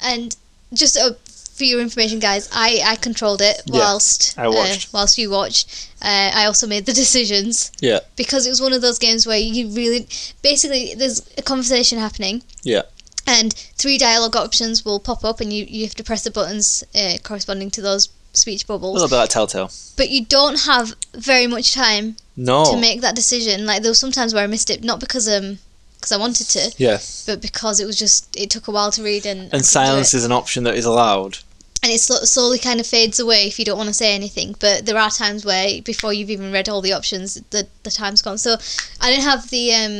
And 0.02 0.36
just 0.72 0.96
uh, 0.98 1.12
for 1.54 1.64
your 1.64 1.80
information, 1.80 2.18
guys, 2.18 2.48
I, 2.52 2.80
I 2.84 2.96
controlled 2.96 3.40
it 3.40 3.62
Yeah, 3.66 3.78
whilst 3.80 4.38
I 4.38 4.48
watched. 4.48 4.86
Uh, 4.86 4.90
whilst 4.92 5.18
you 5.18 5.30
watched. 5.30 5.88
Uh, 6.02 6.30
I 6.34 6.44
also 6.46 6.66
made 6.66 6.84
the 6.86 6.92
decisions 7.04 7.70
Yeah. 7.80 8.00
because 8.16 8.46
it 8.46 8.50
was 8.50 8.60
one 8.60 8.72
of 8.72 8.82
those 8.82 8.98
games 8.98 9.26
where 9.26 9.38
you 9.38 9.68
really 9.68 10.06
basically 10.42 10.94
there's 10.94 11.22
a 11.38 11.42
conversation 11.42 11.98
happening. 11.98 12.42
Yeah. 12.62 12.82
And 13.26 13.54
three 13.78 13.96
dialogue 13.98 14.36
options 14.36 14.84
will 14.84 15.00
pop 15.00 15.24
up, 15.24 15.40
and 15.40 15.50
you, 15.52 15.64
you 15.66 15.84
have 15.84 15.94
to 15.94 16.04
press 16.04 16.24
the 16.24 16.30
buttons 16.30 16.84
uh, 16.94 17.16
corresponding 17.22 17.70
to 17.70 17.80
those 17.80 18.10
speech 18.34 18.66
bubbles. 18.66 18.90
A 18.90 18.94
little 19.02 19.08
bit 19.08 19.16
like 19.16 19.30
Telltale. 19.30 19.70
But 19.96 20.10
you 20.10 20.24
don't 20.26 20.60
have 20.62 20.94
very 21.14 21.46
much 21.46 21.72
time 21.72 22.16
No. 22.36 22.64
to 22.70 22.76
make 22.76 23.00
that 23.00 23.14
decision. 23.14 23.64
Like 23.64 23.80
there 23.82 23.90
was 23.90 23.98
sometimes 24.00 24.34
where 24.34 24.42
I 24.44 24.46
missed 24.48 24.68
it, 24.70 24.84
not 24.84 25.00
because 25.00 25.26
um 25.28 25.58
because 26.04 26.12
I 26.12 26.20
wanted 26.26 26.48
to, 26.56 26.74
yeah. 26.76 26.98
but 27.26 27.40
because 27.40 27.80
it 27.80 27.86
was 27.86 27.96
just 27.98 28.36
it 28.36 28.50
took 28.50 28.68
a 28.68 28.70
while 28.70 28.90
to 28.92 29.02
read 29.02 29.24
and 29.26 29.52
And 29.54 29.64
silence 29.64 30.12
is 30.12 30.24
an 30.24 30.32
option 30.32 30.64
that 30.64 30.74
is 30.76 30.84
allowed. 30.84 31.38
and 31.82 31.90
it 31.92 32.00
slowly 32.00 32.58
kind 32.58 32.78
of 32.80 32.86
fades 32.86 33.18
away 33.18 33.46
if 33.46 33.58
you 33.58 33.64
don't 33.64 33.78
want 33.78 33.88
to 33.88 33.94
say 34.04 34.14
anything. 34.14 34.54
But 34.60 34.84
there 34.86 34.98
are 35.04 35.10
times 35.10 35.44
where 35.44 35.80
before 35.82 36.12
you've 36.12 36.30
even 36.36 36.52
read 36.52 36.68
all 36.68 36.82
the 36.82 36.92
options, 36.92 37.34
the 37.54 37.66
the 37.86 37.90
time's 37.90 38.22
gone. 38.22 38.38
So 38.38 38.52
I 39.00 39.10
didn't 39.10 39.24
have 39.32 39.48
the 39.50 39.64
um 39.80 39.96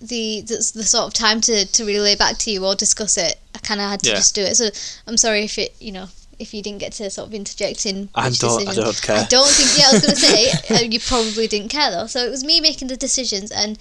the 0.00 0.40
the, 0.50 0.56
the 0.80 0.84
sort 0.94 1.06
of 1.08 1.12
time 1.14 1.40
to 1.42 1.64
to 1.76 1.84
relay 1.84 2.16
back 2.16 2.38
to 2.38 2.50
you 2.50 2.64
or 2.66 2.74
discuss 2.74 3.16
it. 3.18 3.34
I 3.54 3.58
kind 3.58 3.80
of 3.80 3.88
had 3.90 4.00
to 4.04 4.08
Yeah. 4.10 4.16
just 4.16 4.34
do 4.34 4.42
it. 4.42 4.54
So 4.56 4.66
I'm 5.06 5.16
sorry 5.16 5.44
if 5.44 5.58
it 5.58 5.74
you 5.80 5.92
know. 5.92 6.08
If 6.38 6.54
you 6.54 6.62
didn't 6.62 6.80
get 6.80 6.92
to 6.94 7.10
sort 7.10 7.28
of 7.28 7.34
interject 7.34 7.84
in 7.84 8.08
I 8.14 8.30
don't- 8.30 8.66
I 8.66 8.72
don't 8.72 9.02
care. 9.02 9.16
I 9.18 9.24
don't 9.26 9.52
think. 9.58 9.70
Yeah, 9.78 9.88
I 9.90 9.92
was 9.92 10.00
going 10.00 10.16
to 10.16 10.20
say 10.30 10.40
uh, 10.74 10.88
you 10.94 10.98
probably 10.98 11.46
didn't 11.46 11.68
care 11.68 11.90
though. 11.90 12.06
So 12.06 12.24
it 12.24 12.30
was 12.30 12.42
me 12.42 12.62
making 12.62 12.88
the 12.88 12.96
decisions, 12.96 13.50
and 13.50 13.76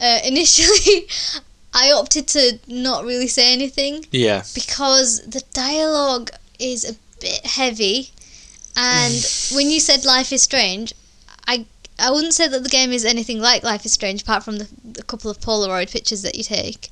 uh, 0.00 0.18
initially 0.24 1.08
I 1.74 1.92
opted 1.92 2.26
to 2.28 2.58
not 2.66 3.04
really 3.04 3.28
say 3.28 3.52
anything 3.52 4.04
Yeah. 4.10 4.42
because 4.54 5.20
the 5.26 5.42
dialogue 5.52 6.30
is 6.58 6.84
a 6.88 6.94
bit 7.20 7.44
heavy 7.46 8.10
and 8.76 9.14
when 9.54 9.70
you 9.70 9.80
said 9.80 10.04
life 10.04 10.32
is 10.32 10.42
strange 10.42 10.92
i 11.46 11.66
i 11.98 12.10
wouldn't 12.10 12.34
say 12.34 12.46
that 12.48 12.62
the 12.62 12.68
game 12.68 12.92
is 12.92 13.04
anything 13.04 13.40
like 13.40 13.62
life 13.62 13.84
is 13.84 13.92
strange 13.92 14.22
apart 14.22 14.42
from 14.44 14.58
the, 14.58 14.68
the 14.84 15.02
couple 15.02 15.30
of 15.30 15.38
polaroid 15.40 15.90
pictures 15.90 16.22
that 16.22 16.34
you 16.36 16.44
take 16.44 16.88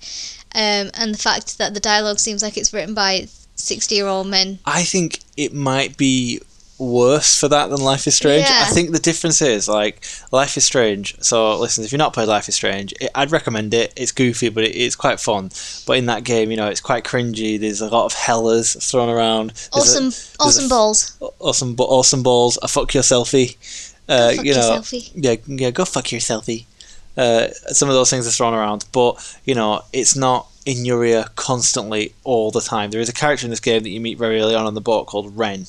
um, 0.54 0.90
and 0.94 1.14
the 1.14 1.18
fact 1.18 1.58
that 1.58 1.74
the 1.74 1.80
dialogue 1.80 2.18
seems 2.18 2.42
like 2.42 2.56
it's 2.56 2.72
written 2.72 2.94
by 2.94 3.26
60 3.56 3.94
year 3.94 4.06
old 4.06 4.26
men 4.26 4.58
I 4.64 4.82
think 4.82 5.20
it 5.36 5.54
might 5.54 5.96
be 5.96 6.40
worse 6.78 7.38
for 7.38 7.48
that 7.48 7.70
than 7.70 7.80
Life 7.80 8.06
is 8.06 8.14
Strange. 8.14 8.46
Yeah. 8.48 8.64
I 8.66 8.70
think 8.70 8.90
the 8.92 8.98
difference 8.98 9.40
is 9.40 9.68
like 9.68 10.04
Life 10.32 10.56
is 10.56 10.64
Strange. 10.64 11.16
So 11.22 11.58
listen, 11.58 11.84
if 11.84 11.92
you're 11.92 11.98
not 11.98 12.12
played 12.12 12.28
Life 12.28 12.48
is 12.48 12.54
Strange, 12.54 12.92
it, 13.00 13.10
I'd 13.14 13.30
recommend 13.32 13.74
it. 13.74 13.92
It's 13.96 14.12
goofy, 14.12 14.48
but 14.48 14.64
it, 14.64 14.76
it's 14.76 14.96
quite 14.96 15.20
fun. 15.20 15.50
But 15.86 15.98
in 15.98 16.06
that 16.06 16.24
game, 16.24 16.50
you 16.50 16.56
know, 16.56 16.68
it's 16.68 16.80
quite 16.80 17.04
cringy. 17.04 17.58
There's 17.58 17.80
a 17.80 17.88
lot 17.88 18.06
of 18.06 18.12
hellers 18.12 18.74
thrown 18.90 19.08
around. 19.08 19.50
There's 19.50 19.70
awesome 19.72 20.04
there's 20.04 20.36
awesome 20.38 20.64
a- 20.66 20.68
balls 20.68 21.18
awesome, 21.40 21.76
awesome 21.78 22.22
balls. 22.22 22.58
A 22.62 22.68
fuck 22.68 22.92
your 22.94 23.02
selfie. 23.02 23.56
Uh, 24.08 24.34
fuck 24.34 24.44
you 24.44 24.54
know, 24.54 24.82
yeah, 25.14 25.36
yeah, 25.46 25.70
go 25.70 25.84
fuck 25.84 26.12
your 26.12 26.20
selfie. 26.20 26.64
Uh, 27.16 27.48
some 27.72 27.88
of 27.88 27.94
those 27.94 28.10
things 28.10 28.26
are 28.28 28.30
thrown 28.30 28.54
around, 28.54 28.84
but 28.92 29.38
you 29.44 29.54
know, 29.54 29.82
it's 29.92 30.14
not 30.14 30.48
in 30.66 30.84
your 30.84 31.04
ear 31.04 31.24
constantly 31.36 32.12
all 32.24 32.50
the 32.50 32.60
time. 32.60 32.90
There 32.90 33.00
is 33.00 33.08
a 33.08 33.12
character 33.12 33.46
in 33.46 33.50
this 33.50 33.60
game 33.60 33.82
that 33.84 33.88
you 33.88 34.00
meet 34.00 34.18
very 34.18 34.40
early 34.40 34.54
on 34.54 34.66
on 34.66 34.74
the 34.74 34.80
boat 34.80 35.06
called 35.06 35.36
Ren, 35.36 35.66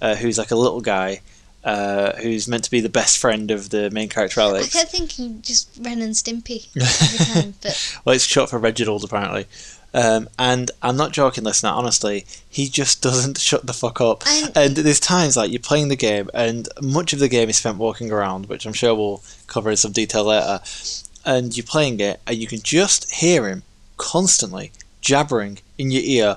uh, 0.00 0.14
who's 0.16 0.38
like 0.38 0.50
a 0.50 0.56
little 0.56 0.80
guy. 0.80 1.20
Uh, 1.62 2.16
who's 2.22 2.48
meant 2.48 2.64
to 2.64 2.70
be 2.70 2.80
the 2.80 2.88
best 2.88 3.18
friend 3.18 3.50
of 3.50 3.68
the 3.68 3.90
main 3.90 4.08
character 4.08 4.40
Alex. 4.40 4.74
i 4.74 4.78
kept 4.78 4.92
thinking 4.92 5.42
just 5.42 5.68
ren 5.82 6.00
and 6.00 6.14
stimpy 6.14 6.66
time 7.34 7.52
but 7.60 7.98
well, 8.06 8.14
it's 8.14 8.24
short 8.24 8.48
for 8.48 8.58
Reginald 8.58 9.04
apparently. 9.04 9.44
Um, 9.92 10.30
and 10.38 10.70
I'm 10.80 10.96
not 10.96 11.12
joking, 11.12 11.44
listener. 11.44 11.68
Honestly, 11.68 12.24
he 12.48 12.70
just 12.70 13.02
doesn't 13.02 13.36
shut 13.48 13.66
the 13.66 13.74
fuck 13.74 14.00
up. 14.00 14.22
I- 14.24 14.50
And 14.54 14.74
there's 14.74 15.00
times 15.00 15.36
like 15.36 15.50
you're 15.50 15.60
playing 15.60 15.88
the 15.88 15.96
game, 15.96 16.30
and 16.32 16.66
much 16.80 17.12
of 17.12 17.18
the 17.18 17.28
game 17.28 17.50
is 17.50 17.58
spent 17.58 17.76
walking 17.76 18.10
around, 18.10 18.46
which 18.46 18.64
I'm 18.64 18.72
sure 18.72 18.94
we'll 18.94 19.22
cover 19.46 19.70
in 19.70 19.76
some 19.76 19.92
detail 19.92 20.24
later. 20.24 20.60
And 21.26 21.54
you're 21.54 21.66
playing 21.66 22.00
it, 22.00 22.20
and 22.26 22.38
you 22.38 22.46
can 22.46 22.60
just 22.62 23.10
hear 23.10 23.46
him 23.46 23.64
constantly 23.98 24.72
jabbering 25.02 25.58
in 25.76 25.90
your 25.90 26.02
ear 26.02 26.36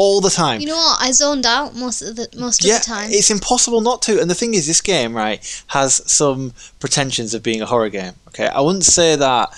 all 0.00 0.20
the 0.22 0.30
time. 0.30 0.60
you 0.62 0.66
know 0.66 0.76
what 0.76 0.98
i 1.02 1.10
zoned 1.10 1.44
out 1.44 1.74
most 1.74 2.00
of 2.00 2.16
the 2.16 2.26
most 2.38 2.64
yeah, 2.64 2.76
of 2.76 2.82
the 2.82 2.86
time 2.86 3.10
it's 3.10 3.30
impossible 3.30 3.80
not 3.80 4.02
to. 4.02 4.20
And 4.20 4.30
the 4.30 4.34
thing 4.34 4.54
is, 4.54 4.66
this 4.66 4.80
game, 4.80 5.14
right, 5.14 5.40
has 5.68 6.00
some 6.10 6.52
pretensions 6.78 7.34
of 7.34 7.42
being 7.42 7.60
a 7.60 7.66
horror 7.66 7.88
game. 7.88 8.14
Okay, 8.28 8.46
I 8.46 8.60
wouldn't 8.60 8.84
say 8.84 9.16
that. 9.16 9.48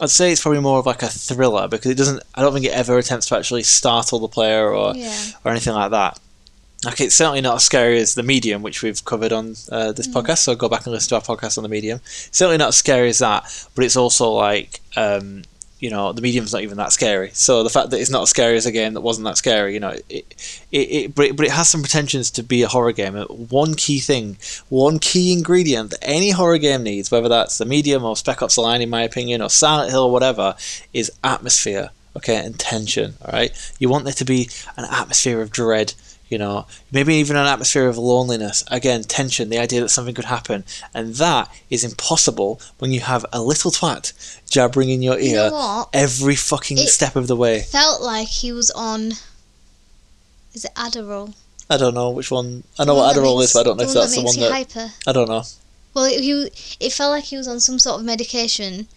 I'd 0.00 0.10
say 0.10 0.30
it's 0.30 0.42
probably 0.42 0.60
more 0.60 0.78
of 0.78 0.86
like 0.86 1.02
a 1.02 1.08
thriller 1.08 1.68
because 1.68 1.90
it 1.90 1.96
doesn't. 1.96 2.22
I 2.34 2.42
don't 2.42 2.52
think 2.52 2.66
it 2.66 2.72
ever 2.72 2.96
attempts 2.98 3.26
to 3.26 3.36
actually 3.36 3.62
startle 3.62 4.18
the 4.20 4.28
player 4.28 4.72
or 4.72 4.94
yeah 4.94 5.14
or 5.44 5.50
anything 5.50 5.74
like 5.74 5.90
that. 5.90 6.18
Okay, 6.86 7.06
it's 7.06 7.16
certainly 7.16 7.40
not 7.40 7.56
as 7.56 7.64
scary 7.64 7.98
as 7.98 8.14
the 8.14 8.22
medium, 8.22 8.62
which 8.62 8.82
we've 8.82 9.04
covered 9.04 9.32
on 9.32 9.56
uh, 9.72 9.90
this 9.90 10.06
podcast. 10.06 10.38
So 10.38 10.54
go 10.54 10.68
back 10.68 10.86
and 10.86 10.92
listen 10.92 11.08
to 11.08 11.16
our 11.16 11.36
podcast 11.36 11.58
on 11.58 11.64
the 11.64 11.68
medium. 11.68 12.00
Certainly 12.04 12.58
not 12.58 12.68
as 12.68 12.76
scary 12.76 13.08
as 13.08 13.18
that, 13.18 13.42
but 13.74 13.84
it's 13.84 13.96
also 13.96 14.30
like 14.30 14.80
um, 14.96 15.42
you 15.80 15.90
know 15.90 16.12
the 16.12 16.22
medium's 16.22 16.52
not 16.52 16.62
even 16.62 16.76
that 16.78 16.92
scary. 16.92 17.30
So 17.32 17.62
the 17.62 17.70
fact 17.70 17.90
that 17.90 18.00
it's 18.00 18.10
not 18.10 18.22
as 18.22 18.30
scary 18.30 18.56
as 18.56 18.66
a 18.66 18.72
game 18.72 18.94
that 18.94 19.00
wasn't 19.00 19.26
that 19.26 19.36
scary, 19.36 19.74
you 19.74 19.80
know, 19.80 19.94
it, 20.08 20.64
it, 20.72 20.76
it 20.76 21.14
but, 21.14 21.26
it 21.26 21.36
but 21.36 21.46
it 21.46 21.52
has 21.52 21.68
some 21.68 21.82
pretensions 21.82 22.30
to 22.32 22.42
be 22.42 22.62
a 22.62 22.68
horror 22.68 22.92
game. 22.92 23.16
Uh, 23.16 23.24
one 23.26 23.74
key 23.74 24.00
thing, 24.00 24.36
one 24.68 24.98
key 24.98 25.32
ingredient 25.32 25.90
that 25.90 25.98
any 26.02 26.30
horror 26.30 26.58
game 26.58 26.82
needs, 26.82 27.10
whether 27.10 27.28
that's 27.28 27.58
the 27.58 27.64
medium 27.64 28.04
or 28.04 28.16
Spec 28.16 28.42
Ops: 28.42 28.56
The 28.56 28.62
Line, 28.62 28.82
in 28.82 28.90
my 28.90 29.02
opinion, 29.02 29.42
or 29.42 29.50
Silent 29.50 29.90
Hill 29.90 30.04
or 30.04 30.12
whatever, 30.12 30.56
is 30.92 31.12
atmosphere. 31.22 31.90
Okay, 32.16 32.36
and 32.36 32.58
tension. 32.58 33.14
All 33.24 33.32
right, 33.32 33.52
you 33.78 33.88
want 33.88 34.04
there 34.04 34.14
to 34.14 34.24
be 34.24 34.48
an 34.76 34.86
atmosphere 34.90 35.40
of 35.40 35.52
dread 35.52 35.94
you 36.28 36.38
know, 36.38 36.66
maybe 36.92 37.14
even 37.14 37.36
an 37.36 37.46
atmosphere 37.46 37.88
of 37.88 37.96
loneliness. 37.98 38.62
Again, 38.70 39.02
tension, 39.02 39.48
the 39.48 39.58
idea 39.58 39.80
that 39.80 39.88
something 39.88 40.14
could 40.14 40.26
happen. 40.26 40.64
And 40.94 41.14
that 41.16 41.50
is 41.70 41.84
impossible 41.84 42.60
when 42.78 42.92
you 42.92 43.00
have 43.00 43.24
a 43.32 43.40
little 43.42 43.70
twat 43.70 44.12
jabbering 44.50 44.90
in 44.90 45.00
your 45.02 45.18
You 45.18 45.36
ear 45.36 45.50
know 45.50 45.88
every 45.92 46.36
fucking 46.36 46.78
It- 46.78 46.88
step 46.88 47.16
of 47.16 47.26
the 47.28 47.36
way. 47.36 47.62
Felt 47.62 48.02
like 48.02 48.28
he 48.28 48.52
was 48.52 48.70
on. 48.72 49.12
Is 50.54 50.64
it 50.64 50.74
Adderall? 50.74 51.34
I 51.70 51.76
don't 51.76 51.94
know 51.94 52.10
which 52.10 52.30
one. 52.30 52.64
I 52.78 52.84
know 52.84 52.94
one 52.94 53.04
what 53.04 53.14
that 53.14 53.20
Adderall 53.20 53.38
makes- 53.38 53.50
is, 53.50 53.52
but 53.54 53.60
I 53.60 53.62
don't 53.64 53.76
know 53.76 53.84
if 53.84 53.90
the 53.92 53.98
one 53.98 54.02
that's 54.04 54.14
the 54.16 54.22
one 54.22 54.34
you 54.34 54.40
that. 54.42 54.52
hyper. 54.52 54.92
I 55.06 55.12
don't 55.12 55.28
know. 55.28 55.44
Well, 55.94 56.04
it, 56.04 56.20
he, 56.20 56.50
it 56.80 56.92
felt 56.92 57.10
like 57.10 57.24
he 57.24 57.36
was 57.36 57.48
on 57.48 57.60
some 57.60 57.78
sort 57.78 58.00
of 58.00 58.06
medication 58.06 58.88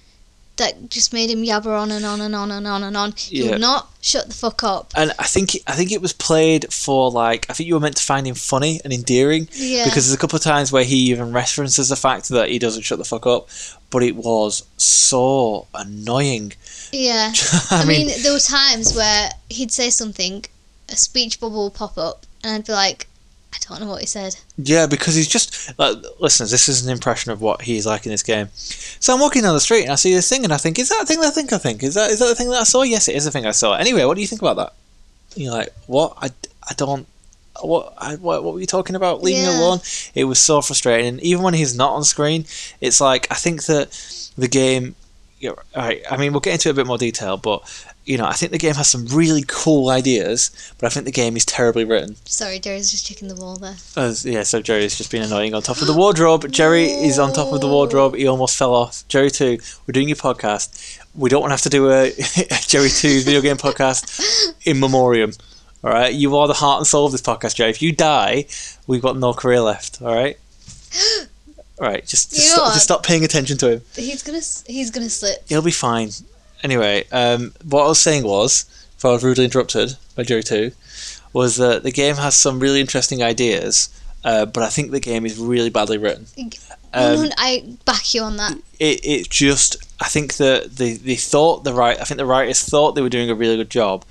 that 0.62 0.90
just 0.90 1.12
made 1.14 1.30
him 1.30 1.44
yabber 1.44 1.78
on 1.80 1.92
and 1.92 2.06
on 2.06 2.22
and 2.22 2.34
on 2.36 2.50
and 2.52 2.66
on 2.68 2.84
and 2.84 2.96
on. 2.96 3.12
He 3.18 3.44
Yeah. 3.44 3.52
would 3.52 3.62
not 3.62 3.90
shut 4.02 4.28
the 4.30 4.34
fuck 4.34 4.64
up. 4.64 4.94
And 4.96 5.12
I 5.20 5.26
think 5.26 5.58
I 5.68 5.74
think 5.74 5.92
it 5.92 6.02
was 6.02 6.14
played 6.14 6.72
for 6.74 7.12
like 7.12 7.46
I 7.50 7.54
think 7.54 7.68
you 7.68 7.74
were 7.74 7.80
meant 7.80 7.98
to 7.98 8.04
find 8.04 8.26
him 8.26 8.36
funny 8.36 8.80
and 8.84 8.92
endearing 8.94 9.50
Yeah. 9.54 9.86
because 9.86 10.06
there's 10.06 10.14
a 10.16 10.18
couple 10.18 10.38
of 10.38 10.44
times 10.44 10.72
where 10.72 10.84
he 10.84 10.96
even 11.12 11.34
references 11.34 11.90
the 11.90 11.96
fact 11.96 12.30
that 12.30 12.50
he 12.50 12.58
doesn't 12.60 12.84
shut 12.84 12.98
the 13.00 13.06
fuck 13.06 13.28
up, 13.28 13.50
but 13.90 14.02
it 14.04 14.16
was 14.16 14.64
so 14.78 15.68
annoying. 15.74 16.54
yeah. 16.92 17.32
I, 17.72 17.82
I, 17.82 17.86
mean, 17.86 18.08
mean, 18.08 18.22
there 18.24 18.34
were 18.34 18.40
times 18.40 18.94
where 18.96 19.30
he'd 19.50 19.72
say 19.72 19.90
something, 19.90 20.46
a 20.90 20.96
speech 20.96 21.40
bubble 21.40 21.66
would 21.66 21.74
pop 21.74 21.98
up, 21.98 22.26
and 22.44 22.54
I'd 22.54 22.66
be 22.66 22.74
like, 22.74 23.08
I 23.54 23.58
don't 23.60 23.82
know 23.82 23.88
what 23.88 24.02
he 24.02 24.08
said. 24.08 24.36
Yeah, 24.58 24.88
because 24.88 25.16
he's 25.16 25.28
just 25.28 25.78
like, 25.78 25.98
listeners. 26.20 26.52
This 26.52 26.70
is 26.70 26.86
an 26.86 26.92
impression 26.92 27.32
of 27.32 27.42
what 27.42 27.62
he's 27.62 27.86
like 27.86 28.06
in 28.06 28.12
this 28.12 28.24
game. 28.24 28.48
So 28.54 29.14
I'm 29.14 29.20
walking 29.20 29.42
down 29.42 29.54
the 29.54 29.60
street 29.60 29.84
and 29.84 29.92
I 29.92 29.96
see 29.96 30.14
this 30.14 30.30
thing 30.30 30.44
and 30.44 30.54
I 30.54 30.58
think, 30.58 30.80
is 30.80 30.90
that 30.90 31.04
a 31.04 31.06
thing 31.06 31.20
that 31.20 31.28
I 31.28 31.32
think 31.32 31.52
I 31.52 31.58
think? 31.58 31.84
Is 31.84 31.96
that 31.96 32.12
is 32.12 32.20
that 32.20 32.28
the 32.28 32.36
thing 32.36 32.50
that 32.50 32.62
I 32.62 32.64
saw? 32.64 32.84
Yes, 32.84 33.08
it 33.08 33.16
is 33.16 33.26
the 33.26 33.32
thing 33.32 33.46
I 33.46 33.52
saw. 33.52 33.74
Anyway, 33.76 34.06
what 34.06 34.16
do 34.16 34.22
you 34.22 34.28
think 34.28 34.42
about 34.42 34.56
that? 34.58 34.74
And 35.36 35.44
you're 35.44 35.54
like, 35.54 35.74
what? 35.88 36.14
I, 36.22 36.30
I 36.70 36.74
don't. 36.76 37.08
What, 37.62 37.94
I, 37.98 38.16
what 38.16 38.44
what 38.44 38.54
were 38.54 38.60
you 38.62 38.66
talking 38.66 38.96
about? 38.96 39.22
Leaving 39.22 39.44
Yeah. 39.44 39.60
alone. 39.60 39.80
It 40.16 40.24
was 40.24 40.40
so 40.40 40.62
frustrating. 40.62 41.08
And 41.08 41.20
even 41.22 41.44
when 41.44 41.54
he's 41.54 41.76
not 41.76 41.92
on 41.92 42.04
screen, 42.06 42.46
it's 42.80 43.02
like 43.02 43.28
I 43.30 43.36
think 43.36 43.66
that 43.66 43.92
the 44.38 44.48
game. 44.48 44.96
You 45.40 45.50
know, 45.50 45.56
all 45.76 45.82
right, 45.88 46.04
I 46.10 46.18
mean, 46.18 46.34
we'll 46.34 46.40
get 46.40 46.54
into 46.54 46.70
a 46.70 46.74
bit 46.74 46.86
more 46.86 47.00
detail, 47.00 47.36
but 47.36 47.64
you 48.06 48.18
know, 48.18 48.26
I 48.26 48.34
think 48.34 48.52
the 48.52 48.58
game 48.58 48.74
has 48.76 48.88
some 48.88 49.06
really 49.08 49.44
cool 49.48 49.90
ideas, 49.90 50.50
but 50.80 50.88
I 50.88 50.90
think 50.90 51.06
the 51.06 51.12
game 51.12 51.38
is 51.38 51.46
terribly 51.46 51.86
written. 51.86 52.16
Sorry, 52.26 52.58
Jerry's 52.58 52.90
just 52.90 53.06
checking 53.06 53.28
the 53.28 53.36
wall 53.36 53.58
there. 53.58 53.76
As, 53.96 54.26
yeah, 54.26 54.44
so 54.44 54.62
Jerry's 54.62 54.98
just 54.98 55.12
been 55.12 55.22
annoying 55.22 55.54
on 55.54 55.62
top 55.62 55.82
of 55.82 55.88
the 55.88 55.94
wardrobe. 55.94 56.52
Jerry 56.52 56.86
is 56.86 57.20
on 57.20 57.32
top 57.32 57.54
of 57.54 57.62
the 57.62 57.68
wardrobe. 57.68 58.16
He 58.16 58.28
almost 58.28 58.58
fell 58.58 58.74
off. 58.74 59.08
Jerry 59.08 59.30
2, 59.30 59.60
we're 59.86 59.92
doing 59.92 60.08
your 60.08 60.18
podcast. 60.18 61.00
We 61.14 61.30
don't 61.30 61.42
want 61.42 61.52
to 61.52 61.54
have 61.54 61.62
to 61.62 61.70
do 61.70 61.92
a, 61.92 62.08
a 62.12 62.60
Jerry 62.68 62.90
2 62.90 63.22
video 63.22 63.42
game 63.42 63.58
podcast 63.58 64.56
in 64.66 64.80
memoriam. 64.80 65.32
All 65.84 65.92
right? 65.92 66.14
You 66.14 66.36
are 66.38 66.48
the 66.48 66.56
heart 66.56 66.80
and 66.80 66.88
soul 66.88 67.06
of 67.06 67.12
this 67.12 67.22
podcast, 67.22 67.56
Jerry. 67.56 67.70
If 67.70 67.84
you 67.84 67.92
die, 67.92 68.46
we've 68.88 69.02
got 69.02 69.18
no 69.18 69.34
career 69.34 69.62
left. 69.62 70.02
All 70.02 70.14
right? 70.14 70.38
All 71.80 71.88
right, 71.88 72.06
just, 72.06 72.30
just, 72.30 72.52
stop, 72.52 72.74
just 72.74 72.84
stop 72.84 73.04
paying 73.04 73.24
attention 73.24 73.58
to 73.58 73.72
him. 73.72 73.82
He's 73.96 74.22
gonna 74.22 74.42
he's 74.72 74.92
gonna 74.92 75.10
slip. 75.10 75.44
He'll 75.50 75.64
be 75.64 75.72
fine. 75.72 76.12
Anyway, 76.64 77.06
um, 77.12 77.54
what 77.64 77.84
I 77.84 77.88
was 77.88 78.00
saying 78.00 78.24
was, 78.24 78.66
before 78.96 79.12
I 79.12 79.14
was 79.16 79.24
rudely 79.24 79.46
interrupted 79.46 79.96
by 80.16 80.24
Jerry 80.24 80.44
2, 80.44 80.72
was 81.34 81.56
that 81.58 81.84
the 81.84 81.92
game 81.92 82.16
has 82.16 82.36
some 82.36 82.60
really 82.60 82.82
interesting 82.82 83.24
ideas, 83.24 83.90
uh, 84.24 84.46
but 84.46 84.64
I 84.64 84.70
think 84.70 84.92
the 84.92 85.00
game 85.00 85.26
is 85.26 85.38
really 85.40 85.70
badly 85.70 85.98
written. 85.98 86.28
Um, 86.94 87.30
I 87.38 87.78
back 87.86 88.14
you 88.14 88.22
on 88.22 88.38
that. 88.38 88.58
it, 88.80 89.06
it 89.06 89.30
just, 89.30 89.78
I 90.02 90.08
think 90.08 90.36
that 90.36 90.76
they, 90.76 90.94
they 90.94 91.16
thought 91.16 91.64
the 91.64 91.74
right, 91.74 92.00
I 92.00 92.04
think 92.04 92.18
the 92.18 92.26
writers 92.26 92.62
thought 92.62 92.94
they 92.96 93.02
were 93.02 93.10
doing 93.10 93.30
a 93.30 93.36
really 93.36 93.56
good 93.56 93.70
job, 93.70 94.04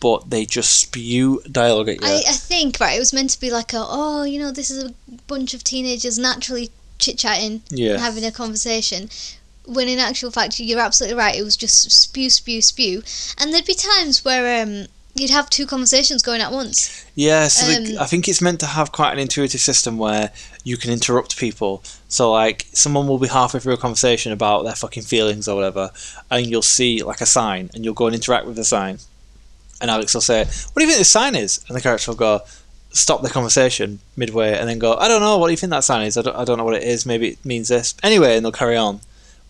but 0.00 0.30
they 0.30 0.44
just 0.44 0.78
spew 0.78 1.42
dialogue 1.50 1.88
at 1.88 2.00
you. 2.00 2.06
I, 2.06 2.22
I 2.28 2.32
think 2.32 2.78
right. 2.80 2.96
It 2.96 2.98
was 2.98 3.12
meant 3.12 3.30
to 3.30 3.40
be 3.40 3.50
like 3.50 3.72
a 3.72 3.82
oh, 3.82 4.24
you 4.24 4.38
know, 4.38 4.50
this 4.50 4.70
is 4.70 4.84
a 4.84 4.94
bunch 5.26 5.54
of 5.54 5.64
teenagers 5.64 6.18
naturally 6.18 6.70
chit 6.98 7.18
chatting, 7.18 7.62
yeah. 7.70 7.98
having 7.98 8.24
a 8.24 8.32
conversation. 8.32 9.08
When 9.66 9.88
in 9.88 9.98
actual 9.98 10.30
fact, 10.30 10.60
you're 10.60 10.80
absolutely 10.80 11.16
right. 11.16 11.34
It 11.34 11.42
was 11.42 11.56
just 11.56 11.90
spew, 11.90 12.28
spew, 12.30 12.60
spew, 12.60 13.02
and 13.38 13.52
there'd 13.52 13.64
be 13.64 13.74
times 13.74 14.24
where 14.24 14.62
um 14.62 14.86
you'd 15.14 15.30
have 15.30 15.48
two 15.48 15.64
conversations 15.66 16.22
going 16.22 16.40
at 16.40 16.50
once. 16.52 17.04
Yeah, 17.14 17.46
so 17.46 17.66
the, 17.66 17.96
Um, 17.96 18.02
I 18.02 18.06
think 18.06 18.28
it's 18.28 18.42
meant 18.42 18.58
to 18.60 18.66
have 18.66 18.90
quite 18.90 19.12
an 19.12 19.18
intuitive 19.20 19.60
system 19.60 19.96
where 19.96 20.32
you 20.64 20.76
can 20.76 20.90
interrupt 20.90 21.36
people. 21.36 21.82
So, 22.08 22.32
like, 22.32 22.66
someone 22.72 23.06
will 23.06 23.18
be 23.18 23.28
halfway 23.28 23.60
through 23.60 23.74
a 23.74 23.78
conversation 23.78 24.32
about 24.32 24.64
their 24.64 24.74
fucking 24.74 25.04
feelings 25.04 25.46
or 25.46 25.54
whatever, 25.54 25.90
and 26.30 26.46
you'll 26.46 26.62
see, 26.62 27.02
like, 27.02 27.20
a 27.20 27.26
sign, 27.26 27.70
and 27.74 27.84
you'll 27.84 27.94
go 27.94 28.06
and 28.06 28.14
interact 28.14 28.46
with 28.46 28.56
the 28.56 28.64
sign. 28.64 28.98
And 29.80 29.90
Alex 29.90 30.14
will 30.14 30.20
say, 30.20 30.44
What 30.44 30.74
do 30.76 30.82
you 30.82 30.88
think 30.88 30.98
this 30.98 31.10
sign 31.10 31.36
is? 31.36 31.64
And 31.68 31.76
the 31.76 31.80
character 31.80 32.10
will 32.10 32.16
go, 32.16 32.40
Stop 32.90 33.22
the 33.22 33.30
conversation 33.30 34.00
midway, 34.16 34.58
and 34.58 34.68
then 34.68 34.78
go, 34.78 34.94
I 34.96 35.06
don't 35.08 35.20
know, 35.20 35.38
what 35.38 35.48
do 35.48 35.52
you 35.52 35.56
think 35.56 35.70
that 35.70 35.84
sign 35.84 36.06
is? 36.06 36.16
I 36.16 36.22
don't, 36.22 36.36
I 36.36 36.44
don't 36.44 36.58
know 36.58 36.64
what 36.64 36.74
it 36.74 36.82
is, 36.84 37.06
maybe 37.06 37.28
it 37.30 37.44
means 37.44 37.68
this. 37.68 37.94
Anyway, 38.02 38.36
and 38.36 38.44
they'll 38.44 38.52
carry 38.52 38.76
on. 38.76 39.00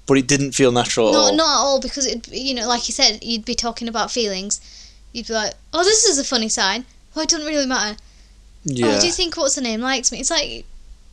But 0.06 0.18
it 0.18 0.26
didn't 0.26 0.52
feel 0.52 0.70
natural 0.70 1.08
at 1.08 1.34
Not 1.34 1.34
at 1.34 1.40
all 1.40 1.80
because 1.80 2.06
it 2.06 2.28
you 2.28 2.54
know 2.54 2.68
like 2.68 2.88
you 2.88 2.92
said 2.94 3.22
you'd 3.22 3.44
be 3.44 3.54
talking 3.54 3.88
about 3.88 4.10
feelings. 4.10 4.60
You'd 5.12 5.28
be 5.28 5.32
like, 5.32 5.54
oh, 5.72 5.84
this 5.84 6.04
is 6.04 6.18
a 6.18 6.24
funny 6.24 6.48
sign. 6.48 6.84
Well, 7.14 7.22
it 7.22 7.28
doesn't 7.30 7.46
really 7.46 7.66
matter. 7.66 7.96
yeah. 8.64 8.96
Oh, 8.96 9.00
do 9.00 9.06
you 9.06 9.12
think 9.12 9.36
what's 9.36 9.54
her 9.56 9.62
name 9.62 9.80
likes 9.80 10.10
me? 10.10 10.18
It's 10.18 10.30
like 10.30 10.64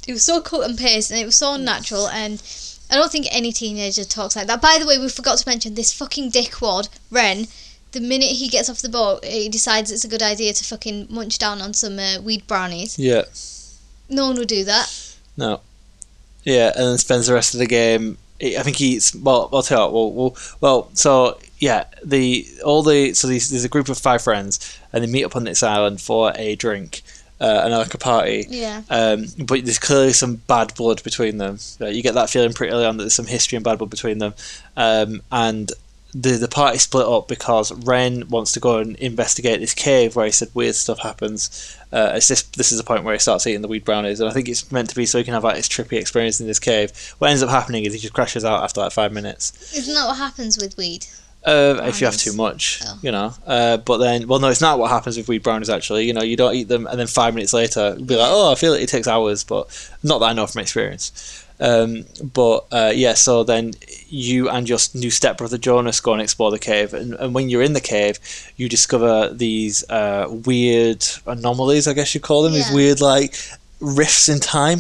it 0.08 0.12
was 0.14 0.24
so 0.24 0.42
cut 0.42 0.68
and 0.68 0.78
paste 0.78 1.12
and 1.12 1.20
it 1.20 1.26
was 1.26 1.36
so 1.38 1.54
unnatural 1.54 2.08
and 2.08 2.42
I 2.90 2.96
don't 2.96 3.12
think 3.12 3.28
any 3.32 3.54
teenager 3.54 4.04
talks 4.04 4.36
like 4.36 4.48
that. 4.48 4.62
By 4.62 4.78
the 4.80 4.86
way, 4.86 4.98
we 4.98 5.08
forgot 5.08 5.38
to 5.38 5.48
mention 5.48 5.76
this 5.76 5.94
fucking 5.94 6.32
dickwad, 6.32 6.90
Ren. 7.10 7.48
The 7.94 8.02
minute 8.02 8.30
he 8.30 8.50
gets 8.50 8.70
off 8.70 8.82
the 8.82 8.90
boat, 8.90 9.24
he 9.24 9.48
decides 9.48 9.92
it's 9.92 10.04
a 10.04 10.10
good 10.10 10.22
idea 10.22 10.52
to 10.54 10.64
fucking 10.64 11.08
munch 11.10 11.38
down 11.38 11.62
on 11.62 11.74
some 11.74 12.00
uh, 12.00 12.20
weed 12.22 12.46
brownies. 12.48 13.00
yeah. 13.00 13.24
No 14.10 14.28
one 14.28 14.36
would 14.38 14.50
do 14.50 14.66
that. 14.66 15.16
No. 15.38 15.62
Yeah, 16.44 16.74
and 16.76 16.86
then 16.86 16.98
spends 16.98 17.28
the 17.28 17.34
rest 17.34 17.54
of 17.54 17.60
the 17.60 17.66
game. 17.66 18.18
I 18.42 18.64
think 18.64 18.78
he's 18.78 19.16
well. 19.16 19.50
I'll 19.54 19.62
tell 19.62 19.88
you. 19.88 19.94
What, 19.94 20.14
well, 20.14 20.30
well, 20.30 20.38
well. 20.62 20.90
So 20.94 21.40
yeah, 21.60 21.86
the 22.04 22.48
all 22.66 22.84
the 22.84 23.14
so 23.14 23.28
these, 23.28 23.50
there's 23.50 23.64
a 23.64 23.70
group 23.70 23.90
of 23.90 23.98
five 23.98 24.22
friends, 24.22 24.80
and 24.92 25.04
they 25.04 25.08
meet 25.08 25.24
up 25.24 25.36
on 25.36 25.44
this 25.44 25.62
island 25.62 26.02
for 26.02 26.34
a 26.36 26.56
drink, 26.56 27.04
uh, 27.40 27.62
and 27.64 27.72
like 27.74 27.94
a 27.94 28.00
party. 28.00 28.46
Yeah. 28.50 28.82
Um, 28.90 29.26
but 29.38 29.64
there's 29.64 29.80
clearly 29.80 30.14
some 30.14 30.36
bad 30.36 30.74
blood 30.76 31.04
between 31.04 31.38
them. 31.38 31.60
You 31.80 32.02
get 32.02 32.16
that 32.16 32.30
feeling 32.30 32.54
pretty 32.54 32.74
early 32.74 32.86
on 32.86 32.98
that 32.98 33.04
there's 33.04 33.16
some 33.16 33.28
history 33.28 33.58
and 33.58 33.64
bad 33.64 33.78
blood 33.78 33.92
between 33.92 34.18
them, 34.18 34.34
um, 34.76 35.22
and 35.32 35.72
the 36.14 36.32
the 36.32 36.48
party 36.48 36.78
split 36.78 37.08
up 37.08 37.28
because 37.28 37.72
Ren 37.72 38.28
wants 38.30 38.52
to 38.54 38.60
go 38.60 38.78
and 38.80 38.96
investigate 38.98 39.60
this 39.60 39.74
cave 39.74 40.16
where 40.16 40.26
he 40.26 40.32
said 40.32 40.50
weird 40.54 40.76
stuff 40.76 41.00
happens. 41.00 41.78
Uh, 41.92 42.12
it's 42.16 42.28
this 42.28 42.42
this 42.44 42.72
is 42.72 42.78
the 42.78 42.84
point 42.84 43.04
where 43.04 43.14
he 43.14 43.20
starts 43.20 43.46
eating 43.48 43.62
the 43.62 43.68
weed 43.68 43.86
brownies, 43.86 44.20
and 44.20 44.30
I 44.30 44.34
think 44.34 44.50
it's 44.50 44.72
meant 44.72 44.90
to 44.90 44.96
be 44.96 45.06
so 45.06 45.18
he 45.18 45.24
can 45.24 45.34
have 45.34 45.44
like 45.44 45.56
this 45.56 45.68
trippy 45.70 45.94
experience 46.00 46.40
in 46.42 46.48
this 46.48 46.60
cave. 46.60 46.92
What 47.20 47.30
ends 47.30 47.44
up 47.44 47.50
happening 47.50 47.86
is 47.86 47.94
he 47.94 48.00
just 48.00 48.14
crashes 48.14 48.44
out 48.46 48.64
after 48.64 48.82
like 48.82 48.92
five 48.92 49.12
minutes. 49.14 49.74
Isn't 49.76 49.94
that 49.94 50.06
what 50.08 50.18
happens 50.18 50.58
with 50.58 50.78
weed? 50.78 51.06
Uh, 51.44 51.82
if 51.86 52.00
you 52.00 52.06
have 52.06 52.18
too 52.18 52.34
much, 52.34 52.82
Oh. 52.86 53.00
you 53.02 53.12
know. 53.12 53.34
Uh, 53.48 53.78
but 53.78 53.98
then, 53.98 54.28
well, 54.28 54.38
no, 54.40 54.50
it's 54.50 54.62
not 54.62 54.78
what 54.78 54.92
happens 54.92 55.18
with 55.18 55.28
weed 55.28 55.42
brownies. 55.42 55.72
Actually, 55.72 56.06
you 56.06 56.14
know, 56.14 56.22
you 56.22 56.38
don't 56.38 56.54
eat 56.54 56.68
them, 56.68 56.86
and 56.86 57.00
then 57.00 57.08
five 57.08 57.34
minutes 57.34 57.52
later, 57.52 57.96
you'll 57.98 58.06
be 58.06 58.16
like, 58.16 58.30
"Oh, 58.30 58.52
I 58.52 58.56
feel 58.56 58.74
it, 58.74 58.84
it 58.84 58.90
takes 58.90 59.08
hours," 59.08 59.44
but 59.44 59.68
not 60.04 60.20
that 60.20 60.26
I 60.26 60.34
know 60.34 60.46
from 60.46 60.62
experience. 60.62 61.12
Um, 61.62 62.06
but 62.34 62.66
uh, 62.72 62.92
yeah, 62.94 63.14
so 63.14 63.44
then 63.44 63.74
you 64.10 64.50
and 64.50 64.68
your 64.68 64.80
new 64.96 65.12
stepbrother 65.12 65.60
Jonas 65.60 66.02
go 66.02 66.14
and 66.14 66.22
explore 66.22 66.50
the 66.50 66.60
cave, 66.60 66.94
and, 66.94 67.14
and 67.14 67.36
when 67.36 67.50
you're 67.50 67.62
in 67.62 67.74
the 67.74 67.82
cave, 67.82 68.20
you 68.58 68.68
discover 68.68 69.30
these 69.32 69.88
uh, 69.90 70.26
weird 70.46 71.06
anomalies, 71.28 71.88
I 71.88 71.94
guess 71.94 72.16
you 72.16 72.20
call 72.20 72.42
them, 72.42 72.54
these 72.54 72.72
weird 72.74 73.00
like 73.00 73.36
rifts 73.80 74.28
in 74.28 74.40
time. 74.40 74.80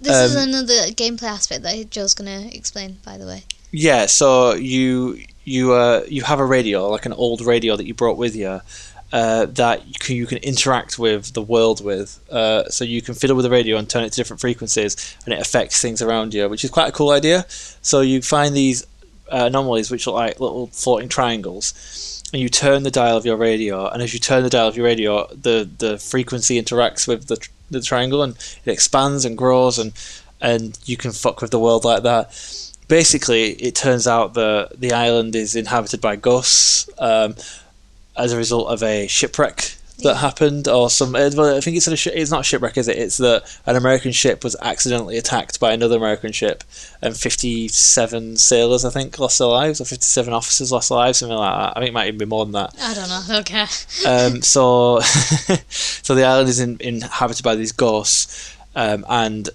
This 0.00 0.16
is 0.16 0.36
Um, 0.36 0.48
another 0.48 0.90
gameplay 0.92 1.28
aspect 1.28 1.62
that 1.64 1.90
Joe's 1.90 2.14
gonna 2.14 2.48
explain. 2.52 2.96
By 3.04 3.18
the 3.18 3.26
way. 3.26 3.44
Yeah, 3.70 4.06
so 4.06 4.54
you 4.54 5.18
you 5.44 5.72
uh, 5.72 6.04
you 6.08 6.22
have 6.22 6.38
a 6.38 6.44
radio, 6.44 6.88
like 6.88 7.06
an 7.06 7.12
old 7.12 7.40
radio 7.42 7.76
that 7.76 7.86
you 7.86 7.94
brought 7.94 8.16
with 8.16 8.34
you, 8.36 8.60
uh, 9.12 9.46
that 9.46 9.86
you 9.86 9.94
can, 9.98 10.16
you 10.16 10.26
can 10.26 10.38
interact 10.38 10.98
with 10.98 11.34
the 11.34 11.42
world 11.42 11.84
with. 11.84 12.18
Uh, 12.30 12.68
so 12.70 12.84
you 12.84 13.02
can 13.02 13.14
fiddle 13.14 13.36
with 13.36 13.44
the 13.44 13.50
radio 13.50 13.76
and 13.76 13.88
turn 13.88 14.04
it 14.04 14.10
to 14.10 14.16
different 14.16 14.40
frequencies, 14.40 15.16
and 15.24 15.34
it 15.34 15.40
affects 15.40 15.80
things 15.80 16.00
around 16.00 16.32
you, 16.32 16.48
which 16.48 16.64
is 16.64 16.70
quite 16.70 16.88
a 16.88 16.92
cool 16.92 17.10
idea. 17.10 17.44
So 17.48 18.00
you 18.00 18.22
find 18.22 18.56
these 18.56 18.84
uh, 19.30 19.44
anomalies 19.46 19.90
which 19.90 20.06
are 20.06 20.14
like 20.14 20.40
little 20.40 20.68
floating 20.68 21.08
triangles, 21.08 22.22
and 22.32 22.40
you 22.40 22.48
turn 22.48 22.82
the 22.82 22.90
dial 22.90 23.16
of 23.16 23.26
your 23.26 23.36
radio, 23.36 23.86
and 23.88 24.02
as 24.02 24.14
you 24.14 24.20
turn 24.20 24.42
the 24.42 24.50
dial 24.50 24.68
of 24.68 24.76
your 24.76 24.86
radio, 24.86 25.26
the 25.28 25.68
the 25.78 25.98
frequency 25.98 26.60
interacts 26.60 27.06
with 27.06 27.26
the 27.26 27.46
the 27.70 27.80
triangle, 27.80 28.22
and 28.22 28.36
it 28.64 28.70
expands 28.70 29.24
and 29.24 29.36
grows, 29.36 29.78
and 29.78 29.92
and 30.40 30.78
you 30.86 30.96
can 30.96 31.12
fuck 31.12 31.40
with 31.40 31.50
the 31.50 31.58
world 31.58 31.84
like 31.84 32.02
that. 32.02 32.32
basically, 32.88 33.50
it 33.52 33.74
turns 33.74 34.06
out 34.06 34.34
that 34.34 34.80
the 34.80 34.92
island 34.92 35.34
is 35.36 35.54
inhabited 35.54 36.00
by 36.00 36.16
ghosts 36.16 36.90
um, 36.98 37.34
as 38.16 38.32
a 38.32 38.36
result 38.36 38.68
of 38.68 38.82
a 38.82 39.06
shipwreck 39.06 39.76
that 40.02 40.16
happened, 40.16 40.66
or 40.66 40.90
some. 40.90 41.14
uh, 41.14 41.30
Well, 41.36 41.56
I 41.56 41.60
think 41.60 41.76
it's 41.76 41.86
a 41.86 42.18
it's 42.20 42.30
not 42.30 42.40
a 42.40 42.44
shipwreck, 42.44 42.76
is 42.76 42.88
it? 42.88 42.98
It's 42.98 43.18
that 43.18 43.44
an 43.66 43.76
American 43.76 44.10
ship 44.10 44.42
was 44.42 44.56
accidentally 44.60 45.16
attacked 45.16 45.60
by 45.60 45.72
another 45.72 45.96
American 45.96 46.32
ship, 46.32 46.64
and 47.00 47.16
fifty-seven 47.16 48.36
sailors, 48.36 48.84
I 48.84 48.90
think, 48.90 49.18
lost 49.18 49.38
their 49.38 49.48
lives, 49.48 49.80
or 49.80 49.84
fifty-seven 49.84 50.32
officers 50.32 50.72
lost 50.72 50.88
their 50.88 50.98
lives, 50.98 51.18
something 51.18 51.36
like 51.36 51.54
that. 51.54 51.76
I 51.76 51.80
think 51.80 51.90
it 51.90 51.94
might 51.94 52.08
even 52.08 52.18
be 52.18 52.24
more 52.24 52.44
than 52.44 52.52
that. 52.52 52.74
I 52.80 52.94
don't 52.94 53.08
know. 53.08 53.22
I. 53.40 53.66
Um, 54.06 54.42
so, 54.54 55.00
so 55.68 56.14
the 56.14 56.24
island 56.24 56.48
is 56.48 56.58
in, 56.60 56.78
inhabited 56.80 57.44
by 57.44 57.54
these 57.54 57.72
ghosts, 57.72 58.56
um, 58.74 59.04
and 59.08 59.50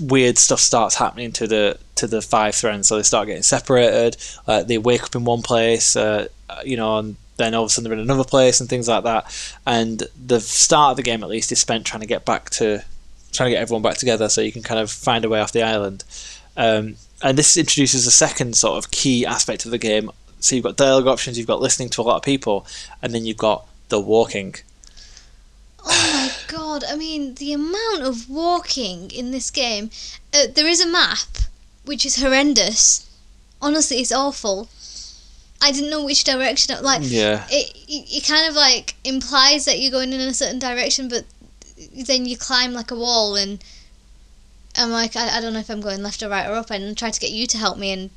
weird 0.00 0.38
stuff 0.38 0.60
starts 0.60 0.94
happening 0.94 1.32
to 1.32 1.46
the 1.46 1.78
to 1.96 2.06
the 2.06 2.22
five 2.22 2.54
friends. 2.54 2.88
So 2.88 2.96
they 2.96 3.02
start 3.02 3.26
getting 3.26 3.42
separated. 3.42 4.16
Uh, 4.46 4.62
they 4.62 4.78
wake 4.78 5.02
up 5.02 5.14
in 5.14 5.24
one 5.24 5.42
place, 5.42 5.96
uh, 5.96 6.28
you 6.64 6.76
know, 6.76 6.98
and 6.98 7.16
then 7.36 7.54
all 7.54 7.64
of 7.64 7.66
a 7.66 7.70
sudden 7.70 7.90
they're 7.90 7.98
in 7.98 8.04
another 8.04 8.24
place 8.24 8.60
and 8.60 8.68
things 8.68 8.88
like 8.88 9.04
that. 9.04 9.54
And 9.66 10.02
the 10.26 10.40
start 10.40 10.92
of 10.92 10.96
the 10.96 11.02
game, 11.02 11.22
at 11.22 11.28
least, 11.28 11.52
is 11.52 11.60
spent 11.60 11.86
trying 11.86 12.00
to 12.00 12.06
get 12.06 12.24
back 12.24 12.50
to 12.50 12.84
trying 13.32 13.48
to 13.48 13.54
get 13.54 13.62
everyone 13.62 13.82
back 13.82 13.96
together 13.96 14.28
so 14.28 14.42
you 14.42 14.52
can 14.52 14.62
kind 14.62 14.80
of 14.80 14.90
find 14.90 15.24
a 15.24 15.28
way 15.28 15.40
off 15.40 15.52
the 15.52 15.62
island. 15.62 16.04
Um, 16.56 16.96
and 17.22 17.38
this 17.38 17.56
introduces 17.56 18.06
a 18.06 18.10
second 18.10 18.56
sort 18.56 18.76
of 18.76 18.90
key 18.90 19.24
aspect 19.24 19.64
of 19.64 19.70
the 19.70 19.78
game. 19.78 20.10
So 20.40 20.54
you've 20.54 20.64
got 20.64 20.76
dialogue 20.76 21.06
options, 21.06 21.38
you've 21.38 21.46
got 21.46 21.60
listening 21.60 21.88
to 21.90 22.02
a 22.02 22.04
lot 22.04 22.16
of 22.16 22.22
people, 22.22 22.66
and 23.00 23.14
then 23.14 23.24
you've 23.24 23.36
got 23.36 23.66
the 23.88 24.00
walking. 24.00 24.56
Oh 25.84 26.10
my 26.12 26.52
god! 26.52 26.84
I 26.88 26.96
mean, 26.96 27.34
the 27.36 27.52
amount 27.52 28.02
of 28.02 28.28
walking 28.28 29.10
in 29.10 29.30
this 29.30 29.50
game. 29.50 29.90
Uh, 30.34 30.46
there 30.52 30.66
is 30.66 30.80
a 30.80 30.86
map, 30.86 31.28
which 31.84 32.04
is 32.04 32.20
horrendous. 32.20 33.08
Honestly, 33.60 33.98
it's 33.98 34.12
awful. 34.12 34.68
I 35.62 35.70
didn't 35.72 35.90
know 35.90 36.04
which 36.04 36.24
direction. 36.24 36.74
Like, 36.82 37.00
Yeah. 37.04 37.46
it, 37.50 37.72
it, 37.88 38.16
it 38.16 38.26
kind 38.26 38.48
of 38.48 38.54
like 38.56 38.94
implies 39.04 39.64
that 39.66 39.78
you're 39.78 39.92
going 39.92 40.12
in 40.12 40.20
a 40.20 40.34
certain 40.34 40.58
direction, 40.58 41.08
but 41.08 41.24
then 42.06 42.26
you 42.26 42.36
climb 42.36 42.72
like 42.72 42.90
a 42.90 42.96
wall, 42.96 43.36
and 43.36 43.62
I'm 44.76 44.90
like, 44.90 45.14
I, 45.16 45.38
I 45.38 45.40
don't 45.40 45.52
know 45.52 45.60
if 45.60 45.70
I'm 45.70 45.80
going 45.80 46.02
left 46.02 46.22
or 46.22 46.28
right 46.28 46.48
or 46.48 46.54
up, 46.54 46.70
and 46.70 46.96
try 46.98 47.10
to 47.10 47.20
get 47.20 47.30
you 47.30 47.46
to 47.46 47.58
help 47.58 47.78
me, 47.78 47.92
and 47.92 48.10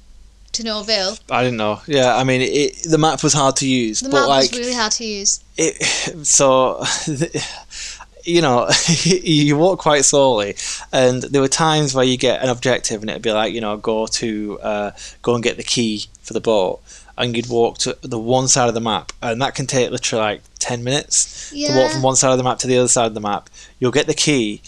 to 0.53 0.63
no 0.63 0.79
avail. 0.79 1.17
I 1.29 1.43
didn't 1.43 1.57
know. 1.57 1.81
Yeah, 1.85 2.15
I 2.15 2.23
mean, 2.23 2.41
it, 2.41 2.83
the 2.89 2.97
map 2.97 3.21
was 3.23 3.33
hard 3.33 3.57
to 3.57 3.67
use, 3.67 3.99
The 3.99 4.09
but 4.09 4.21
map 4.21 4.27
like 4.29 4.51
was 4.51 4.59
really 4.59 4.73
hard 4.73 4.93
to 4.93 5.03
use. 5.05 5.41
it. 5.57 6.25
So, 6.25 6.83
you 8.23 8.41
know, 8.41 8.69
you 9.03 9.57
walk 9.57 9.79
quite 9.79 10.05
slowly, 10.05 10.55
and 10.91 11.21
there 11.23 11.41
were 11.41 11.47
times 11.47 11.93
where 11.93 12.05
you 12.05 12.17
get 12.17 12.41
an 12.41 12.49
objective, 12.49 13.01
and 13.01 13.09
it'd 13.09 13.21
be 13.21 13.31
like, 13.31 13.53
you 13.53 13.61
know, 13.61 13.77
go 13.77 14.07
to 14.07 14.59
uh, 14.61 14.91
go 15.21 15.35
and 15.35 15.43
get 15.43 15.57
the 15.57 15.63
key 15.63 16.05
for 16.21 16.33
the 16.33 16.41
boat, 16.41 16.79
and 17.17 17.35
you'd 17.35 17.49
walk 17.49 17.77
to 17.79 17.97
the 18.01 18.19
one 18.19 18.47
side 18.47 18.67
of 18.67 18.73
the 18.73 18.81
map, 18.81 19.11
and 19.21 19.41
that 19.41 19.55
can 19.55 19.67
take 19.67 19.91
literally 19.91 20.23
like 20.23 20.41
ten 20.59 20.83
minutes 20.83 21.49
to 21.51 21.75
walk 21.75 21.91
from 21.91 22.01
one 22.01 22.15
side 22.15 22.31
of 22.31 22.37
the 22.37 22.43
map 22.43 22.59
to 22.59 22.67
the 22.67 22.77
other 22.77 22.87
side 22.87 23.07
of 23.07 23.13
the 23.13 23.21
map. 23.21 23.49
You'll 23.79 23.91
get 23.91 24.07
the 24.07 24.13
key. 24.13 24.61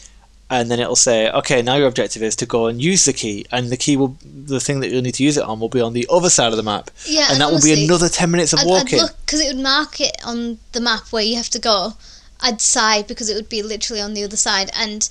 And 0.50 0.72
then 0.72 0.80
it'll 0.80 0.96
say, 0.96 1.30
okay, 1.30 1.62
now 1.62 1.76
your 1.76 1.90
objective 1.90 2.24
is 2.24 2.34
to 2.38 2.46
go 2.46 2.68
and 2.68 2.82
use 2.82 3.04
the 3.04 3.12
key, 3.12 3.46
and 3.52 3.70
the 3.70 3.76
key 3.76 3.98
will, 3.98 4.16
the 4.24 4.62
thing 4.62 4.80
that 4.80 4.90
you'll 4.90 5.02
need 5.02 5.16
to 5.16 5.24
use 5.26 5.36
it 5.36 5.44
on, 5.44 5.60
will 5.60 5.68
be 5.68 5.82
on 5.82 5.92
the 5.92 6.08
other 6.10 6.30
side 6.30 6.52
of 6.54 6.56
the 6.56 6.64
map, 6.64 6.90
Yeah, 7.06 7.28
and 7.30 7.42
that 7.42 7.52
will 7.52 7.62
be 7.62 7.84
another 7.84 8.08
ten 8.08 8.32
minutes 8.32 8.54
of 8.54 8.60
I'd, 8.60 8.66
walking. 8.66 9.00
Look 9.00 9.18
because 9.26 9.42
it 9.42 9.54
would 9.54 9.62
mark 9.62 10.00
it 10.00 10.16
on 10.26 10.60
the 10.72 10.80
map 10.80 11.12
where 11.12 11.22
you 11.22 11.36
have 11.36 11.50
to 11.50 11.60
go. 11.60 11.96
I'd 12.40 12.62
sigh 12.62 13.02
because 13.02 13.30
it 13.30 13.36
would 13.36 13.50
be 13.50 13.62
literally 13.62 14.02
on 14.02 14.14
the 14.14 14.24
other 14.24 14.38
side. 14.38 14.72
And 14.74 15.02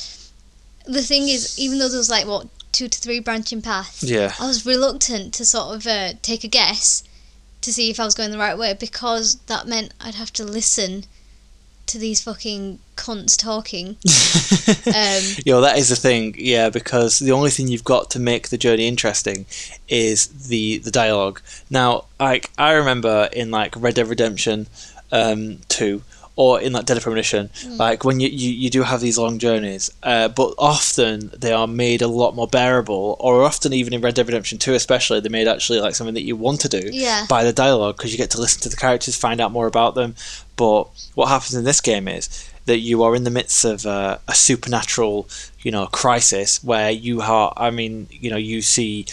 the 0.87 1.02
thing 1.02 1.28
is, 1.28 1.58
even 1.58 1.80
though 1.80 1.90
there 1.90 1.98
was 1.98 2.08
like 2.08 2.26
what 2.26 2.48
two 2.72 2.88
to 2.88 2.98
three 2.98 3.20
branching 3.20 3.61
paths, 3.61 4.04
Yeah. 4.04 4.32
I 4.40 4.46
was 4.46 4.64
reluctant 4.64 5.34
to 5.34 5.44
sort 5.44 5.76
of 5.76 5.87
uh, 5.87 6.14
take 6.22 6.44
a 6.44 6.48
guess 6.48 7.02
to 7.66 7.72
see 7.72 7.90
if 7.90 7.98
I 7.98 8.05
was 8.05 8.14
going 8.14 8.31
the 8.31 8.38
right 8.38 8.57
way 8.57 8.74
because 8.79 9.37
that 9.46 9.66
meant 9.66 9.92
I'd 10.00 10.14
have 10.14 10.33
to 10.35 10.44
listen 10.44 11.02
to 11.87 11.98
these 11.98 12.22
fucking 12.22 12.79
cunts 12.96 13.37
talking. 13.37 13.96
Um, 14.87 15.22
Yo, 15.44 15.61
that 15.61 15.76
is 15.79 15.88
the 15.88 15.96
thing, 15.96 16.35
yeah, 16.38 16.70
because 16.70 17.18
the 17.18 17.33
only 17.33 17.50
thing 17.50 17.68
you've 17.68 17.85
got 17.85 18.11
to 18.12 18.20
make 18.20 18.48
the 18.48 18.57
journey 18.57 18.87
interesting 18.87 19.46
is 19.88 20.48
the 20.48 20.79
the 20.79 20.90
dialogue. 20.90 21.40
Now, 21.70 22.05
like 22.20 22.50
I 22.57 22.72
remember 22.72 23.29
in 23.33 23.50
like 23.50 23.74
Red 23.76 23.96
Dead 23.96 24.07
Redemption 24.07 24.68
um, 25.11 25.59
two 25.68 26.02
or 26.37 26.61
in 26.61 26.72
that 26.75 26.85
deadly 26.85 26.99
of 26.99 27.05
Premonition, 27.05 27.49
like 27.79 28.05
when 28.05 28.20
you, 28.20 28.29
you, 28.29 28.51
you 28.51 28.68
do 28.70 28.83
have 28.83 29.01
these 29.01 29.16
long 29.16 29.38
journeys, 29.38 29.90
uh, 30.03 30.29
but 30.29 30.53
often 30.59 31.31
they 31.37 31.51
are 31.53 31.66
made 31.66 32.03
a 32.03 32.09
lot 32.09 32.35
more 32.37 32.46
bearable, 32.46 33.16
or 33.20 33.42
often 33.42 33.72
even 33.72 33.94
in 33.94 34.03
Red 34.03 34.14
Dead 34.14 34.27
Redemption 34.27 34.59
two, 34.59 34.75
especially 34.75 35.18
they're 35.20 35.31
made 35.31 35.49
actually 35.49 35.81
like 35.81 35.94
something 35.94 36.14
that 36.14 36.25
you 36.25 36.37
want 36.37 36.61
to 36.61 36.68
do 36.68 36.90
Yeah. 36.92 37.25
by 37.29 37.42
the 37.42 37.53
dialogue 37.55 37.96
because 37.96 38.12
you 38.12 38.18
get 38.18 38.31
to 38.33 38.40
listen 38.40 38.61
to 38.62 38.68
the 38.68 38.77
characters, 38.77 39.16
find 39.16 39.40
out 39.40 39.51
more 39.51 39.66
about 39.66 39.94
them. 39.94 40.14
But 40.57 40.88
what 41.14 41.29
happens 41.29 41.55
in 41.55 41.64
this 41.64 41.81
game 41.81 42.07
is 42.07 42.29
that 42.66 42.79
you 42.81 43.03
are 43.03 43.14
in 43.16 43.25
the 43.25 43.31
midst 43.31 43.64
of 43.64 43.87
uh, 43.87 44.18
a 44.29 44.35
supernatural, 44.35 45.29
you 45.62 45.70
know, 45.70 45.87
crisis 45.87 46.62
where 46.64 46.90
you 46.90 47.22
are. 47.22 47.53
I 47.57 47.70
mean, 47.70 48.09
you 48.11 48.29
know, 48.31 48.37
you 48.37 48.61
see 48.61 49.07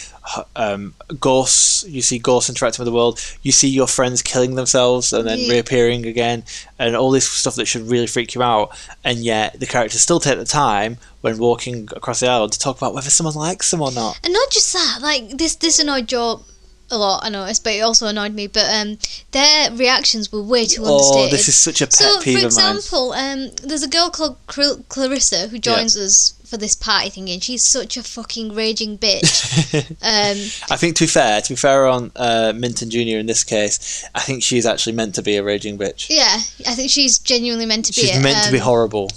um, 0.56 0.94
ghosts, 1.20 1.84
you 1.88 2.00
see 2.02 2.18
ghosts 2.18 2.48
interacting 2.48 2.82
with 2.82 2.86
the 2.90 2.96
world, 2.96 3.20
you 3.42 3.52
see 3.52 3.68
your 3.68 3.86
friends 3.86 4.22
killing 4.22 4.54
themselves 4.54 5.12
and 5.12 5.26
then 5.28 5.38
Yeah. 5.38 5.52
reappearing 5.52 6.06
again, 6.06 6.44
and 6.78 6.96
all 6.96 7.10
this 7.10 7.28
stuff 7.30 7.56
that 7.56 7.66
should 7.66 7.88
really 7.88 8.06
freak 8.06 8.34
you 8.34 8.42
out. 8.42 8.70
And 9.04 9.18
yet 9.18 9.60
the 9.60 9.66
characters 9.66 10.00
still 10.00 10.20
take 10.20 10.38
the 10.38 10.44
time 10.44 10.98
when 11.20 11.38
walking 11.38 11.88
across 11.94 12.20
the 12.20 12.28
island 12.28 12.52
to 12.52 12.58
talk 12.58 12.76
about 12.76 12.94
whether 12.94 13.10
someone 13.10 13.34
likes 13.34 13.70
them 13.70 13.80
or 13.82 13.92
not. 13.92 14.18
And 14.24 14.32
not 14.32 14.50
just 14.50 14.72
that, 14.72 14.98
like 15.02 15.36
this 15.38 15.56
this 15.56 15.78
annoyed 15.78 16.08
Joe 16.08 16.42
a 16.90 16.98
lot, 16.98 17.24
I 17.24 17.30
noticed, 17.30 17.64
but 17.64 17.72
it 17.72 17.80
also 17.80 18.06
annoyed 18.06 18.34
me. 18.34 18.46
But 18.46 18.66
um, 18.70 18.98
their 19.32 19.70
reactions 19.72 20.30
were 20.30 20.42
way 20.42 20.66
too 20.66 20.82
Oh, 20.84 20.92
understated. 20.92 21.32
this 21.32 21.48
is 21.48 21.56
such 21.58 21.80
a 21.80 21.86
pet 21.86 21.94
so, 21.94 22.20
peeve 22.20 22.40
for 22.40 22.46
of 22.46 22.54
mine. 22.56 22.76
example, 22.76 23.12
um, 23.12 23.50
there's 23.62 23.82
a 23.82 23.88
girl 23.88 24.10
called 24.10 24.36
Clarissa 24.46 25.48
who 25.48 25.58
joins 25.58 25.96
us 25.96 26.34
for 26.54 26.60
this 26.60 26.76
party 26.76 27.10
thing, 27.10 27.28
and 27.30 27.42
she's 27.42 27.62
such 27.64 27.96
a 27.96 28.02
fucking 28.02 28.54
raging 28.54 28.96
bitch. 28.96 29.90
um, 29.90 30.38
I 30.70 30.76
think 30.76 30.96
to 30.96 31.04
be 31.04 31.08
fair, 31.08 31.40
to 31.40 31.48
be 31.52 31.56
fair 31.56 31.86
on 31.86 32.12
uh, 32.16 32.52
Minton 32.54 32.90
Junior 32.90 33.18
in 33.18 33.26
this 33.26 33.42
case, 33.44 34.04
I 34.14 34.20
think 34.20 34.42
she's 34.42 34.64
actually 34.66 34.92
meant 34.94 35.14
to 35.16 35.22
be 35.22 35.36
a 35.36 35.42
raging 35.42 35.76
bitch. 35.78 36.06
yeah, 36.08 36.36
I 36.66 36.74
think 36.74 36.90
she's 36.90 37.18
genuinely 37.18 37.66
meant 37.66 37.86
to 37.86 37.92
be. 37.92 38.02
She's 38.06 38.16
it. 38.16 38.22
meant 38.22 38.44
to 38.46 38.52
be 38.52 38.58
Um, 38.58 38.64
horrible. 38.64 39.10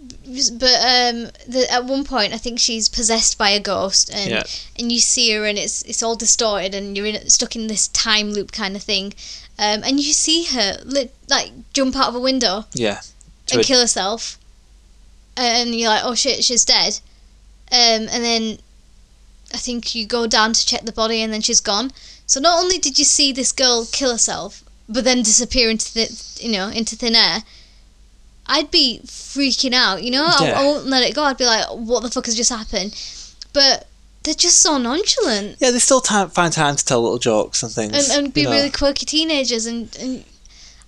but 0.00 0.76
um, 0.94 1.30
the, 1.48 1.66
at 1.70 1.84
one 1.84 2.04
point, 2.04 2.32
I 2.32 2.38
think 2.38 2.58
she's 2.58 2.88
possessed 2.88 3.38
by 3.38 3.50
a 3.50 3.60
ghost, 3.60 4.10
and 4.14 4.30
Yeah. 4.30 4.42
and 4.78 4.92
you 4.92 5.00
see 5.00 5.32
her, 5.32 5.44
and 5.46 5.58
it's 5.58 5.82
it's 5.82 6.02
all 6.02 6.16
distorted, 6.16 6.74
and 6.74 6.96
you're 6.96 7.06
in, 7.06 7.28
stuck 7.28 7.56
in 7.56 7.66
this 7.66 7.88
time 7.88 8.30
loop 8.32 8.52
kind 8.52 8.76
of 8.76 8.82
thing, 8.82 9.14
um, 9.58 9.82
and 9.84 9.98
you 10.00 10.12
see 10.12 10.44
her 10.44 10.78
like 11.28 11.52
jump 11.72 11.96
out 11.96 12.08
of 12.08 12.14
a 12.14 12.20
window 12.20 12.66
Yeah. 12.74 13.00
And 13.50 13.62
a- 13.62 13.64
kill 13.64 13.80
herself, 13.80 14.38
and 15.38 15.74
you're 15.74 15.88
like, 15.90 16.04
oh 16.04 16.14
shit, 16.14 16.44
she's 16.44 16.64
dead, 16.64 17.00
um, 17.72 18.08
and 18.10 18.24
then 18.24 18.58
I 19.54 19.56
think 19.58 19.94
you 19.94 20.06
go 20.06 20.26
down 20.26 20.52
to 20.52 20.66
check 20.66 20.82
the 20.82 20.92
body, 20.92 21.22
and 21.22 21.32
then 21.32 21.40
she's 21.40 21.60
gone. 21.60 21.90
So 22.26 22.40
not 22.40 22.58
only 22.62 22.78
did 22.78 22.98
you 22.98 23.04
see 23.04 23.32
this 23.32 23.52
girl 23.52 23.86
kill 23.90 24.12
herself, 24.12 24.62
but 24.88 25.04
then 25.04 25.18
disappear 25.22 25.70
into 25.70 25.92
the 25.94 26.06
you 26.40 26.52
know 26.52 26.68
into 26.68 26.96
thin 26.96 27.14
air. 27.14 27.42
I'd 28.50 28.70
be 28.70 29.00
freaking 29.04 29.74
out, 29.74 30.02
you 30.02 30.10
know. 30.10 30.24
I, 30.24 30.46
Yeah. 30.46 30.60
I 30.60 30.64
won't 30.64 30.86
let 30.86 31.02
it 31.02 31.14
go. 31.14 31.22
I'd 31.22 31.36
be 31.36 31.44
like, 31.44 31.66
"What 31.68 32.02
the 32.02 32.10
fuck 32.10 32.24
has 32.26 32.34
just 32.34 32.48
happened?" 32.50 32.94
But 33.52 33.86
they're 34.22 34.34
just 34.34 34.60
so 34.60 34.78
nonchalant 34.78 35.56
Yeah, 35.60 35.70
they 35.70 35.78
still 35.78 36.00
time, 36.00 36.28
find 36.30 36.52
time 36.52 36.76
to 36.76 36.84
tell 36.84 37.02
little 37.02 37.18
jokes 37.18 37.62
and 37.62 37.72
things. 37.72 38.10
and, 38.10 38.24
and 38.24 38.34
be 38.34 38.42
you 38.42 38.46
know. 38.46 38.52
really 38.52 38.70
quirky 38.70 39.04
teenagers. 39.06 39.66
And, 39.66 39.94
and 40.00 40.24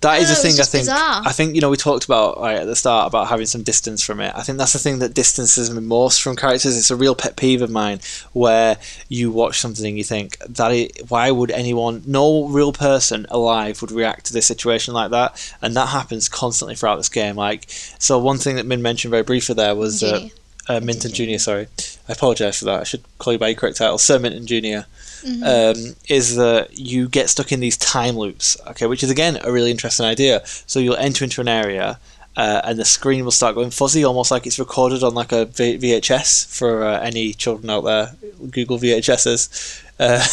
That 0.01 0.19
is 0.19 0.29
the 0.29 0.33
it 0.33 0.51
thing 0.51 0.59
I 0.59 0.63
think. 0.63 0.81
bizarre. 0.81 1.21
I 1.23 1.31
think 1.31 1.53
you 1.53 1.61
know 1.61 1.69
we 1.69 1.77
talked 1.77 2.05
about 2.05 2.39
right 2.39 2.57
at 2.57 2.65
the 2.65 2.75
start 2.75 3.07
about 3.07 3.27
having 3.27 3.45
some 3.45 3.61
distance 3.61 4.01
from 4.03 4.19
it. 4.19 4.33
I 4.35 4.41
think 4.41 4.57
that's 4.57 4.73
the 4.73 4.79
thing 4.79 4.97
that 4.99 5.13
distances 5.13 5.71
me 5.71 5.79
most 5.79 6.23
from 6.23 6.35
characters. 6.35 6.75
It's 6.75 6.89
a 6.89 6.95
real 6.95 7.13
pet 7.13 7.35
peeve 7.35 7.61
of 7.61 7.69
mine 7.69 7.99
where 8.33 8.77
you 9.09 9.31
watch 9.31 9.59
something 9.59 9.85
and 9.85 9.97
you 9.97 10.03
think 10.03 10.39
that 10.39 10.71
it, 10.71 11.09
why 11.09 11.29
would 11.29 11.51
anyone, 11.51 12.01
no 12.07 12.47
real 12.47 12.73
person 12.73 13.27
alive 13.29 13.81
would 13.81 13.91
react 13.91 14.25
to 14.25 14.33
this 14.33 14.47
situation 14.47 14.95
like 14.95 15.11
that, 15.11 15.53
and 15.61 15.75
that 15.75 15.89
happens 15.89 16.27
constantly 16.27 16.73
throughout 16.73 16.97
this 16.97 17.09
game. 17.09 17.35
Like 17.35 17.65
so, 17.69 18.17
one 18.17 18.39
thing 18.39 18.55
that 18.55 18.65
Min 18.65 18.81
mentioned 18.81 19.11
very 19.11 19.23
briefly 19.23 19.53
there 19.53 19.75
was 19.75 20.01
uh, 20.01 20.29
uh, 20.67 20.79
Minton 20.79 21.11
Junior. 21.11 21.37
Sorry, 21.37 21.67
I 22.09 22.13
apologise 22.13 22.57
for 22.57 22.65
that. 22.65 22.81
I 22.81 22.85
should 22.85 23.03
call 23.19 23.33
you 23.33 23.39
by 23.39 23.49
your 23.49 23.55
correct 23.55 23.77
title, 23.77 23.99
Sir 23.99 24.17
Minton 24.17 24.47
Junior 24.47 24.87
Mhm. 25.25 25.43
um, 25.89 25.95
is 26.07 26.35
that 26.35 26.77
you 26.77 27.07
get 27.09 27.29
stuck 27.29 27.51
in 27.51 27.59
these 27.59 27.77
time 27.77 28.17
loops, 28.17 28.57
okay, 28.67 28.85
which 28.87 29.03
is 29.03 29.09
again 29.09 29.39
a 29.43 29.51
really 29.51 29.71
interesting 29.71 30.05
idea. 30.05 30.41
So 30.67 30.79
you'll 30.79 30.95
enter 30.97 31.23
into 31.23 31.41
an 31.41 31.47
area, 31.47 31.99
uh, 32.37 32.61
and 32.63 32.79
the 32.79 32.85
screen 32.85 33.23
will 33.23 33.31
start 33.31 33.55
going 33.55 33.71
fuzzy, 33.71 34.03
almost 34.05 34.31
like 34.31 34.45
it's 34.47 34.57
recorded 34.59 35.03
on 35.03 35.13
like 35.13 35.31
a 35.31 35.45
v- 35.45 35.77
VHS. 35.77 36.45
For 36.47 36.83
uh, 36.85 36.99
any 37.01 37.33
children 37.33 37.69
out 37.69 37.83
there, 37.83 38.15
Google 38.49 38.77
VHSs. 38.79 39.81
Uh, 39.99 40.25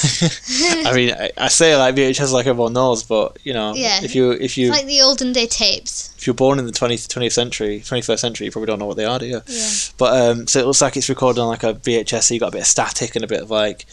I 0.88 0.94
mean, 0.94 1.12
I, 1.12 1.31
I 1.37 1.48
say 1.48 1.77
like 1.77 1.94
VHS 1.94 2.33
like 2.33 2.46
everyone 2.46 2.72
knows, 2.72 3.03
but 3.03 3.37
you 3.44 3.53
know, 3.53 3.74
Yeah. 3.74 4.01
if 4.03 4.14
you 4.14 4.31
if 4.33 4.57
you 4.57 4.68
it's 4.68 4.77
like 4.79 4.87
the 4.87 5.03
olden 5.03 5.33
day 5.35 5.46
tapes. 5.46 6.11
if 6.16 6.27
you're 6.27 6.33
born 6.33 6.59
in 6.59 6.64
the 6.64 6.72
20th, 6.72 7.07
20th 7.09 7.33
century, 7.33 7.81
21st 7.85 8.18
century, 8.18 8.46
you 8.46 8.51
probably 8.51 8.66
don't 8.66 8.79
know 8.79 8.87
what 8.87 8.96
they 8.96 9.05
are, 9.05 9.18
do 9.18 9.27
you? 9.27 9.42
Yeah. 9.46 9.68
But 9.98 10.16
um, 10.22 10.46
so 10.46 10.61
it 10.61 10.66
looks 10.66 10.81
like 10.81 10.96
it's 10.96 11.11
recorded 11.11 11.40
on 11.40 11.48
like 11.48 11.64
a 11.64 11.74
VHS, 11.74 12.22
so 12.22 12.35
you 12.35 12.40
got 12.40 12.48
a 12.48 12.53
bit 12.53 12.62
of 12.62 12.66
static 12.66 13.14
and 13.14 13.24
a 13.24 13.29
bit 13.29 13.42
of 13.42 13.51
like 13.51 13.85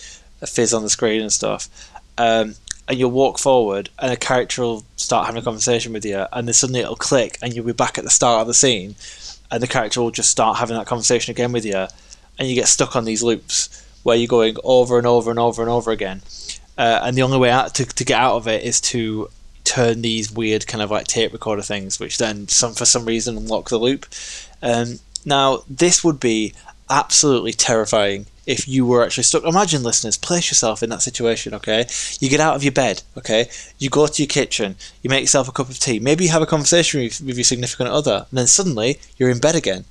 fizz 0.49 0.73
on 0.73 0.83
the 0.83 0.89
screen 0.89 1.21
and 1.21 1.33
stuff. 1.33 1.69
Um, 2.17 2.55
and 2.87 2.99
you'll 2.99 3.11
walk 3.11 3.39
forward, 3.39 3.89
and 3.97 4.11
a 4.11 4.17
character 4.17 4.61
will 4.61 4.85
start 4.95 5.25
having 5.25 5.41
a 5.41 5.45
conversation 5.45 5.91
with 5.91 6.05
you, 6.05 6.25
and 6.31 6.47
then 6.47 6.53
suddenly 6.53 6.81
it'll 6.81 6.95
click, 6.95 7.37
and 7.41 7.53
you'll 7.53 7.65
be 7.65 7.73
back 7.73 7.97
at 7.97 8.03
the 8.03 8.09
start 8.09 8.41
of 8.41 8.47
the 8.47 8.53
scene, 8.53 8.95
and 9.49 9.61
the 9.61 9.67
character 9.67 10.01
will 10.01 10.11
just 10.11 10.29
start 10.29 10.57
having 10.57 10.77
that 10.77 10.85
conversation 10.85 11.31
again 11.31 11.51
with 11.51 11.65
you, 11.65 11.87
and 12.37 12.47
you 12.47 12.53
get 12.53 12.67
stuck 12.67 12.95
on 12.95 13.05
these 13.05 13.23
loops 13.23 13.83
where 14.03 14.15
you're 14.15 14.27
going 14.27 14.55
over 14.63 14.99
and 14.99 15.07
over 15.07 15.31
and 15.31 15.39
over 15.39 15.63
and 15.63 15.71
over 15.71 15.89
again. 15.89 16.21
Uh, 16.77 16.99
and 17.03 17.17
the 17.17 17.23
only 17.23 17.39
way 17.39 17.49
out 17.49 17.73
to, 17.73 17.85
to 17.85 18.05
get 18.05 18.19
out 18.19 18.35
of 18.35 18.47
it 18.47 18.63
is 18.63 18.79
to 18.79 19.29
turn 19.63 20.01
these 20.01 20.31
weird 20.31 20.67
kind 20.67 20.83
of 20.83 20.91
like 20.91 21.07
tape 21.07 21.33
recorder 21.33 21.63
things, 21.63 21.99
which 21.99 22.19
then 22.19 22.47
some 22.47 22.73
for 22.73 22.85
some 22.85 23.05
reason 23.05 23.35
unlock 23.35 23.69
the 23.69 23.79
loop. 23.79 24.05
Um, 24.61 24.99
now 25.25 25.63
this 25.67 26.03
would 26.03 26.19
be 26.19 26.53
absolutely 26.89 27.51
terrifying 27.51 28.27
if 28.45 28.67
you 28.67 28.85
were 28.85 29.03
actually 29.03 29.23
stuck. 29.23 29.43
Imagine, 29.43 29.83
listeners, 29.83 30.17
place 30.17 30.49
yourself 30.49 30.83
in 30.83 30.89
that 30.89 31.01
situation, 31.01 31.53
okay? 31.53 31.85
You 32.19 32.29
get 32.29 32.39
out 32.39 32.55
of 32.55 32.63
your 32.63 32.71
bed, 32.71 33.03
okay? 33.17 33.49
You 33.79 33.89
go 33.89 34.07
to 34.07 34.21
your 34.21 34.27
kitchen, 34.27 34.75
you 35.01 35.09
make 35.09 35.21
yourself 35.21 35.47
a 35.47 35.51
cup 35.51 35.69
of 35.69 35.79
tea, 35.79 35.99
maybe 35.99 36.25
you 36.25 36.31
have 36.31 36.41
a 36.41 36.47
conversation 36.47 37.01
with, 37.01 37.21
with 37.21 37.37
your 37.37 37.43
significant 37.43 37.89
other, 37.89 38.25
and 38.29 38.37
then 38.37 38.47
suddenly 38.47 38.99
you're 39.17 39.29
in 39.29 39.39
bed 39.39 39.55
again. 39.55 39.85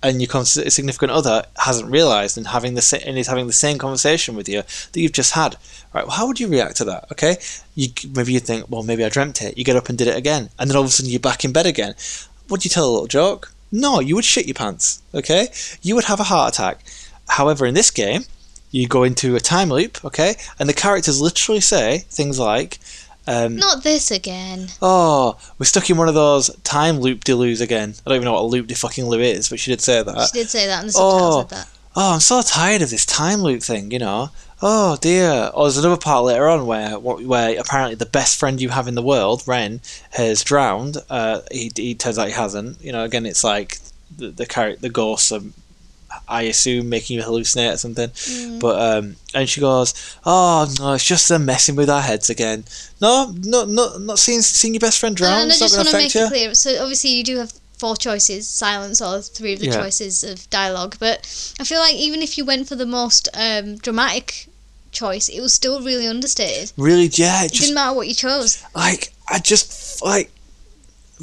And 0.00 0.22
your 0.22 0.44
significant 0.44 1.10
other 1.10 1.42
hasn't 1.56 1.90
realised 1.90 2.38
and 2.38 2.46
having 2.46 2.74
the 2.74 3.02
and 3.04 3.18
is 3.18 3.26
having 3.26 3.48
the 3.48 3.52
same 3.52 3.78
conversation 3.78 4.36
with 4.36 4.48
you 4.48 4.62
that 4.92 5.00
you've 5.00 5.10
just 5.12 5.32
had. 5.32 5.56
Right? 5.92 6.06
Well, 6.06 6.14
how 6.14 6.28
would 6.28 6.38
you 6.38 6.46
react 6.46 6.76
to 6.76 6.84
that? 6.84 7.10
Okay, 7.10 7.38
you 7.74 7.88
maybe 8.14 8.32
you 8.32 8.38
think, 8.38 8.70
well, 8.70 8.84
maybe 8.84 9.04
I 9.04 9.08
dreamt 9.08 9.42
it. 9.42 9.58
You 9.58 9.64
get 9.64 9.74
up 9.74 9.88
and 9.88 9.98
did 9.98 10.06
it 10.06 10.16
again, 10.16 10.50
and 10.56 10.70
then 10.70 10.76
all 10.76 10.84
of 10.84 10.88
a 10.90 10.92
sudden 10.92 11.10
you're 11.10 11.18
back 11.18 11.44
in 11.44 11.52
bed 11.52 11.66
again. 11.66 11.94
Would 12.48 12.64
you 12.64 12.70
tell 12.70 12.88
a 12.88 12.92
little 12.92 13.08
joke? 13.08 13.52
No, 13.72 13.98
you 13.98 14.14
would 14.14 14.24
shit 14.24 14.46
your 14.46 14.54
pants. 14.54 15.02
Okay, 15.12 15.48
you 15.82 15.96
would 15.96 16.04
have 16.04 16.20
a 16.20 16.24
heart 16.24 16.54
attack. 16.54 16.84
However, 17.28 17.66
in 17.66 17.74
this 17.74 17.90
game, 17.90 18.24
you 18.70 18.86
go 18.88 19.02
into 19.04 19.36
a 19.36 19.40
time 19.40 19.70
loop, 19.70 20.04
okay, 20.04 20.36
and 20.58 20.68
the 20.68 20.74
characters 20.74 21.20
literally 21.20 21.60
say 21.60 22.04
things 22.10 22.38
like, 22.38 22.78
um, 23.26 23.56
Not 23.56 23.82
this 23.82 24.10
again. 24.10 24.68
"Oh, 24.82 25.36
we're 25.58 25.66
stuck 25.66 25.88
in 25.90 25.96
one 25.96 26.08
of 26.08 26.14
those 26.14 26.50
time 26.64 27.00
loop 27.00 27.24
delues 27.24 27.60
again." 27.60 27.94
I 28.06 28.10
don't 28.10 28.16
even 28.16 28.24
know 28.26 28.32
what 28.32 28.42
a 28.42 28.52
loop 28.52 28.66
de 28.66 28.74
fucking 28.74 29.06
loo 29.06 29.20
is, 29.20 29.48
but 29.48 29.60
she 29.60 29.70
did 29.70 29.80
say 29.80 30.02
that. 30.02 30.30
She 30.32 30.40
did 30.40 30.50
say 30.50 30.66
that, 30.66 30.82
and 30.82 30.90
the 30.92 30.98
Oh. 30.98 31.40
said 31.42 31.50
that. 31.50 31.68
oh, 31.96 32.14
I'm 32.14 32.20
so 32.20 32.40
tired 32.42 32.80
of 32.82 32.90
this 32.90 33.04
time 33.06 33.42
loop 33.42 33.62
thing, 33.62 33.90
you 33.90 33.98
know. 33.98 34.30
Oh 34.60 34.96
dear. 35.00 35.50
Or 35.54 35.64
there's 35.66 35.76
another 35.78 35.96
part 36.00 36.24
later 36.24 36.48
on 36.48 36.66
where 36.66 36.98
where 36.98 37.58
apparently 37.60 37.94
the 37.96 38.06
best 38.06 38.36
friend 38.38 38.60
you 38.60 38.70
have 38.70 38.88
in 38.88 38.94
the 38.94 39.02
world, 39.02 39.42
Ren, 39.46 39.80
has 40.10 40.42
drowned. 40.42 40.96
Uh, 41.10 41.40
he, 41.52 41.70
he 41.76 41.94
turns 41.94 42.18
out 42.18 42.26
he 42.28 42.32
hasn't. 42.32 42.80
You 42.82 42.92
know, 42.92 43.04
again, 43.04 43.24
it's 43.26 43.44
like 43.44 43.78
the 44.16 44.30
the 44.30 44.46
character, 44.46 44.80
the 44.80 44.88
ghosts 44.88 45.30
are, 45.32 45.42
I 46.28 46.42
assume, 46.42 46.88
making 46.88 47.16
you 47.18 47.22
hallucinate 47.22 47.74
or 47.74 47.76
something. 47.76 48.08
Mm. 48.10 48.60
But 48.60 48.80
um, 48.80 49.16
and 49.34 49.48
she 49.48 49.60
goes, 49.60 49.94
"Oh 50.24 50.72
no, 50.78 50.94
it's 50.94 51.04
just 51.04 51.28
them 51.28 51.44
messing 51.44 51.76
with 51.76 51.90
our 51.90 52.02
heads 52.02 52.30
again. 52.30 52.64
No, 53.00 53.34
no, 53.42 53.64
no, 53.64 53.98
not 53.98 54.18
seeing 54.18 54.40
seeing 54.42 54.74
your 54.74 54.80
best 54.80 54.98
friend 54.98 55.14
drown. 55.16 55.42
and 55.42 55.52
I 55.52 55.56
just 55.56 55.76
want 55.76 55.88
to 55.88 55.96
make 55.96 56.14
you." 56.14 56.24
it 56.24 56.28
clear. 56.28 56.54
So 56.54 56.80
obviously 56.82 57.10
you 57.10 57.24
do 57.24 57.36
have 57.38 57.52
four 57.78 57.96
choices: 57.96 58.48
silence 58.48 59.00
or 59.02 59.20
three 59.20 59.52
of 59.52 59.60
the 59.60 59.66
Yeah. 59.66 59.80
choices 59.82 60.24
of 60.24 60.48
dialogue. 60.50 60.96
But 60.98 61.18
I 61.60 61.64
feel 61.64 61.80
like 61.80 61.94
even 61.94 62.22
if 62.22 62.38
you 62.38 62.44
went 62.44 62.68
for 62.68 62.74
the 62.76 62.86
most 62.86 63.28
um, 63.34 63.76
dramatic 63.76 64.48
choice, 64.90 65.28
it 65.28 65.40
was 65.40 65.52
still 65.52 65.82
really 65.82 66.06
understated. 66.06 66.72
Really, 66.78 67.08
yeah, 67.12 67.44
it 67.44 67.52
It 67.52 67.58
didn't 67.60 67.74
matter 67.74 67.94
what 67.94 68.08
you 68.08 68.14
chose. 68.14 68.62
like 68.74 69.12
I 69.28 69.38
just 69.38 70.02
like 70.02 70.30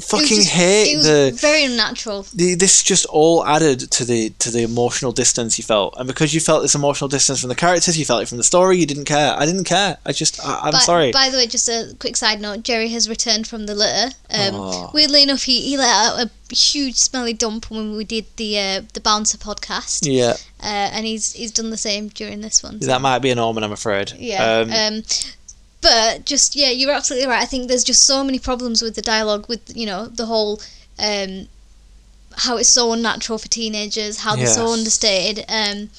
fucking 0.00 0.26
just- 0.26 0.48
hate 0.50 0.96
the. 0.96 1.32
very 1.40 1.64
unnatural. 1.64 2.26
the, 2.34 2.54
this 2.54 2.82
just 2.82 3.06
all 3.06 3.44
added 3.46 3.80
to 3.92 4.04
the 4.04 4.30
to 4.38 4.50
the 4.50 4.62
emotional 4.62 5.12
distance 5.12 5.58
you 5.58 5.64
felt, 5.64 5.94
and 5.98 6.06
because 6.06 6.34
you 6.34 6.40
felt 6.40 6.62
this 6.62 6.74
emotional 6.74 7.08
distance 7.08 7.40
from 7.40 7.48
the 7.48 7.54
characters, 7.54 7.98
you 7.98 8.04
felt 8.04 8.22
it 8.22 8.28
from 8.28 8.38
the 8.38 8.44
story. 8.44 8.76
You 8.78 8.86
didn't 8.86 9.06
care. 9.06 9.34
I 9.36 9.46
didn't 9.46 9.64
care. 9.64 9.98
I 10.04 10.12
just, 10.12 10.44
I, 10.44 10.60
I'm 10.64 10.72
by, 10.72 10.78
sorry. 10.78 11.12
By 11.12 11.30
the 11.30 11.36
way, 11.38 11.46
just 11.46 11.68
a 11.68 11.94
quick 11.98 12.16
side 12.16 12.40
note: 12.40 12.62
Jerry 12.62 12.88
has 12.88 13.08
returned 13.08 13.46
from 13.46 13.66
the 13.66 13.74
litter. 13.74 14.14
Um, 14.30 14.54
Oh. 14.54 14.90
Weirdly 14.92 15.22
enough, 15.22 15.42
he, 15.44 15.60
he 15.62 15.76
let 15.76 15.88
out 15.88 16.20
a 16.26 16.30
huge 16.54 16.94
smelly 16.96 17.32
dump 17.32 17.70
when 17.70 17.96
we 17.96 18.04
did 18.04 18.26
the 18.36 18.58
uh, 18.58 18.82
the 18.94 19.00
bouncer 19.00 19.38
podcast, 19.38 20.00
yeah, 20.02 20.34
uh, 20.62 20.66
and 20.92 21.06
he's 21.06 21.32
he's 21.32 21.50
done 21.52 21.70
the 21.70 21.76
same 21.76 22.08
during 22.08 22.40
this 22.40 22.62
one. 22.62 22.78
that 22.80 23.00
might 23.00 23.20
be 23.20 23.30
an 23.30 23.38
omen. 23.38 23.64
I'm 23.64 23.72
afraid. 23.72 24.12
Yeah. 24.18 24.60
Um, 24.60 24.70
Um, 24.72 25.02
but 25.80 26.24
just 26.24 26.56
yeah, 26.56 26.70
you're 26.70 26.92
absolutely 26.92 27.28
right. 27.28 27.42
I 27.42 27.46
think 27.46 27.68
there's 27.68 27.84
just 27.84 28.04
so 28.04 28.24
many 28.24 28.38
problems 28.38 28.82
with 28.82 28.94
the 28.94 29.02
dialogue, 29.02 29.48
with 29.48 29.76
you 29.76 29.86
know 29.86 30.06
the 30.06 30.26
whole 30.26 30.60
um, 30.98 31.48
how 32.36 32.56
it's 32.56 32.68
so 32.68 32.92
unnatural 32.92 33.38
for 33.38 33.48
teenagers, 33.48 34.20
how 34.20 34.36
they're 34.36 34.46
so 34.46 34.72
understated, 34.72 35.44
um, 35.48 35.90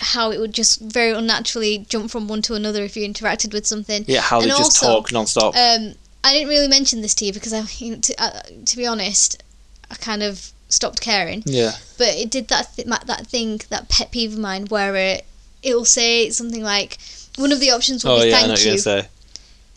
how 0.00 0.30
it 0.30 0.38
would 0.38 0.52
just 0.52 0.80
very 0.80 1.12
unnaturally 1.12 1.78
jump 1.88 2.10
from 2.10 2.26
one 2.26 2.42
to 2.42 2.54
another 2.54 2.82
if 2.82 2.96
you 2.96 3.08
interacted 3.08 3.52
with 3.52 3.66
something. 3.66 4.04
yeah, 4.06 4.20
how 4.20 4.40
they 4.40 4.48
and 4.48 4.56
just 4.56 4.82
also, 4.82 5.00
talk 5.00 5.12
non-stop. 5.12 5.54
Um, 5.54 5.94
I 6.24 6.32
didn't 6.32 6.48
really 6.48 6.68
mention 6.68 7.00
this 7.02 7.14
to 7.16 7.26
you 7.26 7.32
because 7.32 7.52
I, 7.52 7.64
you 7.78 7.92
know, 7.92 8.00
to, 8.00 8.14
uh, 8.22 8.40
to 8.64 8.76
be 8.76 8.86
honest, 8.86 9.42
I 9.90 9.94
kind 9.96 10.22
of 10.22 10.50
stopped 10.68 11.00
caring 11.00 11.42
yeah, 11.46 11.72
but 11.98 12.08
it 12.08 12.30
did 12.30 12.48
that 12.48 12.74
th- 12.74 12.88
that 12.88 13.26
thing 13.26 13.60
that 13.68 13.88
pet 13.88 14.10
peeve 14.10 14.32
of 14.32 14.38
mine 14.38 14.66
where 14.66 14.96
it 14.96 15.24
it'll 15.62 15.84
say 15.84 16.30
something 16.30 16.62
like 16.62 16.98
one 17.36 17.52
of 17.52 17.60
the 17.60 17.70
options 17.70 18.04
will 18.04 18.12
oh 18.12 18.22
be 18.22 18.30
yeah, 18.30 18.36
I 18.36 18.40
know 18.40 18.46
thank 18.46 18.58
what 18.58 18.64
you're 18.64 18.96
you. 18.96 19.02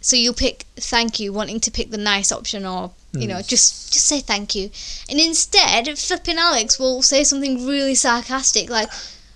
So 0.01 0.15
you'll 0.15 0.33
pick 0.33 0.65
thank 0.75 1.19
you 1.19 1.33
wanting 1.33 1.59
to 1.59 1.71
pick 1.71 1.89
the 1.91 1.97
nice 1.97 2.31
option 2.31 2.65
or 2.65 2.91
you 3.13 3.21
Hmm. 3.21 3.27
know 3.29 3.41
just 3.41 3.91
just 3.93 4.05
say 4.05 4.19
thank 4.19 4.53
you 4.55 4.69
and 5.09 5.19
instead 5.19 5.87
flipping 5.97 6.37
alex 6.37 6.77
will 6.79 7.01
say 7.01 7.23
something 7.23 7.65
really 7.65 7.95
sarcastic 7.95 8.69
like 8.69 8.89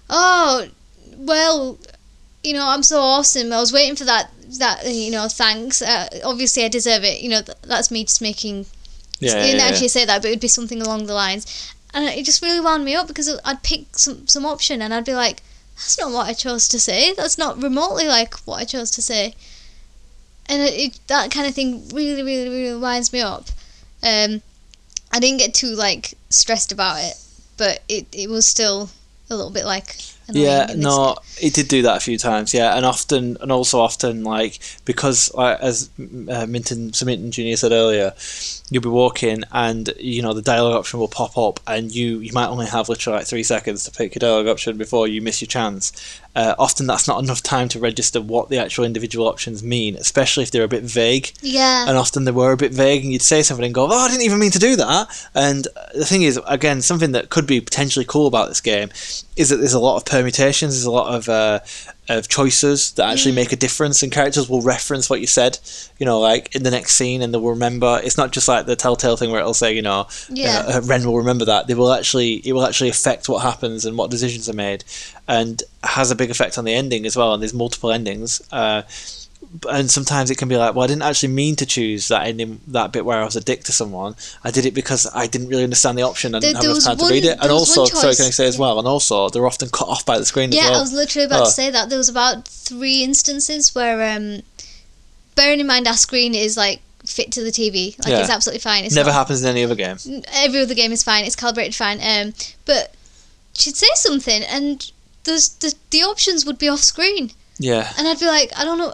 oh 0.10 0.68
well 1.18 1.78
you 2.44 2.54
know 2.54 2.68
i'm 2.68 2.84
so 2.84 3.00
awesome 3.00 3.52
i 3.54 3.60
was 3.60 3.72
waiting 3.74 3.96
for 3.96 4.04
that 4.06 4.30
that 4.60 4.86
you 4.86 5.10
know 5.12 5.28
thanks 5.28 5.82
uh, 5.82 6.08
obviously 6.24 6.64
i 6.64 6.68
deserve 6.68 7.04
it 7.04 7.22
you 7.22 7.30
know 7.30 7.42
th- 7.42 7.58
that's 7.64 7.90
me 7.92 8.04
just 8.04 8.22
making 8.22 8.66
Yeah, 9.20 9.36
yeah, 9.36 9.44
didn't 9.44 9.60
yeah. 9.60 9.68
actually 9.68 9.88
say 9.90 10.04
that, 10.06 10.22
but 10.22 10.28
it 10.30 10.32
would 10.32 10.40
be 10.42 10.48
something 10.48 10.82
along 10.82 11.06
the 11.06 11.14
lines. 11.14 11.46
And 11.94 12.06
it 12.06 12.26
just 12.26 12.42
really 12.42 12.60
wound 12.60 12.84
me 12.84 12.96
up 12.96 13.08
because 13.08 13.30
I'd 13.46 13.62
pick 13.62 13.96
some, 13.96 14.28
some 14.28 14.46
option 14.48 14.82
and 14.82 14.92
I'd 14.96 15.06
be 15.06 15.14
like, 15.14 15.44
that's 15.76 16.00
not 16.00 16.12
what 16.12 16.26
I 16.28 16.34
chose 16.34 16.68
to 16.70 16.80
say. 16.80 17.14
That's 17.14 17.38
not 17.38 17.62
remotely 17.62 18.08
like 18.08 18.34
what 18.48 18.58
I 18.62 18.66
chose 18.66 18.90
to 18.98 19.02
say. 19.04 19.36
And 20.52 20.62
it, 20.62 20.74
it, 20.74 21.00
that 21.08 21.32
kind 21.32 21.48
of 21.48 21.56
thing 21.56 21.88
really, 21.90 22.22
really, 22.22 22.50
really 22.50 22.80
winds 22.80 23.12
me 23.12 23.22
up. 23.22 23.48
Um, 24.04 24.42
I 25.12 25.20
didn't 25.20 25.40
get 25.40 25.54
too 25.54 25.74
like 25.76 26.14
stressed 26.30 26.72
about 26.72 26.98
it, 27.00 27.16
but 27.58 27.82
it, 27.88 28.06
it 28.12 28.30
was 28.30 28.46
still 28.46 28.90
a 29.30 29.36
little 29.36 29.52
bit 29.52 29.66
like 29.66 29.96
Yeah, 30.30 30.68
no, 30.76 31.16
it 31.42 31.54
did 31.54 31.68
do 31.68 31.82
that 31.84 31.98
a 31.98 32.00
few 32.00 32.18
times. 32.18 32.54
Yeah, 32.54 32.76
and 32.76 32.86
often, 32.86 33.38
and 33.42 33.52
also 33.52 33.80
often, 33.80 34.24
like 34.24 34.60
because 34.86 35.34
like, 35.34 35.60
as 35.60 35.90
uh, 36.00 36.46
Minton, 36.48 36.92
Minton 37.06 37.32
Junior 37.32 37.56
said 37.58 37.72
earlier, 37.72 38.14
you'll 38.70 38.84
be 38.84 38.90
walking, 38.90 39.44
and 39.52 39.94
you 40.00 40.22
know 40.22 40.34
the 40.34 40.42
dialogue 40.42 40.76
option 40.76 41.00
will 41.00 41.08
pop 41.08 41.38
up, 41.38 41.60
and 41.68 41.94
you 41.94 42.20
you 42.20 42.32
might 42.34 42.48
only 42.48 42.68
have 42.68 42.90
literally 42.90 43.20
like 43.20 43.28
three 43.28 43.44
seconds 43.44 43.84
to 43.86 43.92
pick 43.92 44.16
your 44.16 44.20
dialogue 44.20 44.48
option 44.48 44.78
before 44.78 45.08
you 45.08 45.22
miss 45.22 45.42
your 45.42 45.48
chance. 45.48 45.92
Uh, 46.36 46.56
often, 46.58 46.88
that's 46.88 47.08
not 47.08 47.22
enough 47.22 47.44
time 47.44 47.68
to 47.70 47.80
register 47.80 48.22
what 48.22 48.50
the 48.50 48.58
actual 48.58 48.86
individual 48.86 49.28
options 49.28 49.62
mean, 49.62 49.96
especially 49.96 50.44
if 50.44 50.52
they're 50.52 50.64
a 50.64 50.68
bit 50.68 50.84
vague 50.84 51.34
Yeah. 51.42 51.88
and 51.90 51.98
often 51.98 52.24
they 52.24 52.32
were 52.32 52.54
a 52.54 52.58
bit 52.58 52.72
vague, 52.74 53.04
and 53.04 53.12
you'd 53.12 53.22
say 53.22 53.44
something 53.44 53.66
and 53.66 53.74
go, 53.74 53.88
"Oh, 53.92 53.98
I 54.06 54.08
didn't 54.10 54.24
even 54.24 54.40
mean 54.40 54.52
to 54.52 54.60
do 54.60 54.76
that." 54.78 55.08
And 55.36 55.68
the 55.94 56.06
thing 56.06 56.22
is, 56.24 56.40
again, 56.48 56.82
something 56.82 57.12
that 57.12 57.30
could 57.30 57.46
be 57.48 57.60
potentially 57.60 58.06
cool 58.06 58.28
about 58.28 58.48
this 58.48 58.62
game 58.62 58.90
is 59.36 59.50
that 59.50 59.58
there's 59.58 59.74
a 59.74 59.80
lot 59.80 59.98
of 59.98 60.06
permutations, 60.06 60.74
there's 60.74 60.86
a 60.86 60.92
lot 60.92 61.14
of 61.14 61.28
uh, 61.28 61.60
of 62.10 62.28
choices 62.28 62.92
that 62.94 63.10
actually 63.10 63.32
Mm. 63.32 63.36
make 63.36 63.52
a 63.52 63.56
difference, 63.56 64.02
and 64.04 64.12
characters 64.12 64.50
will 64.50 64.62
reference 64.62 65.10
what 65.10 65.22
you 65.22 65.28
said, 65.28 65.60
you 66.00 66.06
know, 66.06 66.20
like 66.20 66.54
in 66.56 66.64
the 66.64 66.72
next 66.72 66.96
scene, 66.96 67.22
and 67.22 67.34
they 67.34 67.38
will 67.38 67.52
remember. 67.52 68.02
It's 68.04 68.18
not 68.18 68.32
just 68.32 68.48
like 68.48 68.66
the 68.66 68.76
Telltale 68.76 69.16
thing 69.18 69.32
where 69.32 69.40
it'll 69.40 69.54
say, 69.54 69.74
you 69.74 69.82
know, 69.82 70.08
Yeah. 70.30 70.66
uh, 70.68 70.82
Ren 70.82 71.06
will 71.06 71.18
remember 71.18 71.46
that. 71.46 71.68
They 71.68 71.74
will 71.76 71.94
actually, 71.94 72.42
it 72.44 72.54
will 72.54 72.66
actually 72.66 72.90
affect 72.90 73.30
what 73.30 73.44
happens 73.44 73.86
and 73.86 73.98
what 73.98 74.10
decisions 74.10 74.50
are 74.50 74.54
made, 74.54 74.84
and 75.28 75.64
has 75.84 76.12
a 76.12 76.16
big 76.16 76.32
effect 76.32 76.58
on 76.58 76.66
the 76.66 76.74
ending 76.74 77.06
as 77.06 77.16
well. 77.16 77.34
And 77.34 77.42
there's 77.42 77.54
multiple 77.54 77.92
endings. 77.92 78.42
Uh, 78.52 78.82
and 79.70 79.92
sometimes 79.92 80.32
it 80.32 80.38
can 80.38 80.48
be 80.48 80.56
like, 80.58 80.74
well, 80.76 80.84
I 80.84 80.88
didn't 80.88 81.02
actually 81.04 81.34
mean 81.34 81.56
to 81.58 81.66
choose 81.66 82.08
that 82.08 82.26
ending, 82.28 82.62
that 82.68 82.92
bit 82.92 83.04
where 83.06 83.20
I 83.20 83.26
was 83.26 83.36
a 83.36 83.42
dick 83.42 83.64
to 83.66 83.72
someone. 83.72 84.16
I 84.44 84.52
did 84.52 84.66
it 84.66 84.74
because 84.74 85.08
I 85.14 85.28
didn't 85.28 85.50
really 85.50 85.64
understand 85.64 85.98
the 85.98 86.04
option 86.04 86.34
and 86.36 86.42
There- 86.44 86.54
there 86.54 86.62
have 86.64 86.72
was 86.76 86.86
enough 86.86 87.00
time 87.00 87.08
to 87.08 87.14
read 87.14 87.26
it. 87.26 87.38
And 87.42 87.52
also, 87.52 87.86
sorry, 87.86 88.16
can 88.16 88.26
I 88.26 88.30
say 88.30 88.48
as 88.48 88.58
well? 88.58 88.80
And 88.80 88.88
also, 88.88 89.30
they're 89.30 89.46
often 89.46 89.70
cut 89.70 89.88
off 89.88 90.06
by 90.06 90.18
the 90.20 90.26
screen 90.26 90.52
Yeah, 90.52 90.62
as 90.62 90.70
well. 90.70 90.78
I 90.78 90.82
was 90.82 90.94
literally 90.94 91.26
about 91.26 91.42
Oh. 91.42 91.46
to 91.46 91.52
say 91.52 91.70
that. 91.70 91.90
There 91.90 91.98
was 91.98 92.10
about 92.10 92.48
three 92.48 93.04
instances 93.04 93.76
where, 93.76 94.16
um, 94.16 94.42
bearing 95.36 95.60
in 95.60 95.68
mind 95.68 95.88
our 95.88 95.98
screen 95.98 96.36
is 96.36 96.56
like 96.58 96.82
fit 97.06 97.32
to 97.34 97.44
the 97.44 97.52
TV, 97.52 97.96
like 98.00 98.08
Yeah. 98.12 98.20
it's 98.22 98.30
absolutely 98.30 98.60
fine. 98.60 98.86
It's 98.86 98.94
Never 98.96 99.10
not- 99.10 99.16
happens 99.16 99.42
in 99.42 99.48
any 99.50 99.64
other 99.64 99.76
game. 99.76 99.98
Every 100.34 100.62
other 100.62 100.76
game 100.76 100.92
is 100.92 101.04
fine. 101.04 101.26
It's 101.26 101.36
calibrated 101.36 101.76
fine. 101.76 102.00
Um, 102.02 102.34
but 102.66 102.94
she'd 103.54 103.76
say 103.76 103.88
something, 103.96 104.44
and 104.44 104.90
there's 105.24 105.50
the 105.50 105.74
the 105.90 106.04
options 106.04 106.46
would 106.46 106.58
be 106.58 106.68
off 106.70 106.82
screen, 106.84 107.32
Yeah, 107.60 107.92
and 107.98 108.08
I'd 108.08 108.20
be 108.20 108.26
like, 108.28 108.52
I 108.56 108.64
don't 108.64 108.78
know, 108.78 108.94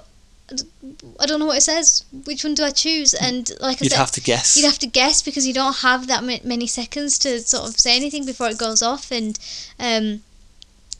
I 1.19 1.25
don't 1.25 1.39
know 1.39 1.45
what 1.45 1.57
it 1.57 1.61
says. 1.61 2.05
Which 2.25 2.43
one 2.43 2.53
do 2.53 2.63
I 2.63 2.71
choose? 2.71 3.13
And 3.13 3.51
like 3.59 3.77
I 3.77 3.79
said 3.79 3.83
you'd 3.83 3.91
said, 3.91 3.97
have 3.97 4.11
to 4.11 4.21
guess. 4.21 4.55
You'd 4.55 4.65
have 4.65 4.79
to 4.79 4.87
guess 4.87 5.21
because 5.21 5.45
you 5.45 5.53
don't 5.53 5.77
have 5.77 6.07
that 6.07 6.23
ma- 6.23 6.37
many 6.43 6.67
seconds 6.67 7.19
to 7.19 7.41
sort 7.41 7.69
of 7.69 7.79
say 7.79 7.95
anything 7.95 8.25
before 8.25 8.47
it 8.47 8.57
goes 8.57 8.81
off, 8.81 9.11
and 9.11 9.37
um, 9.77 10.21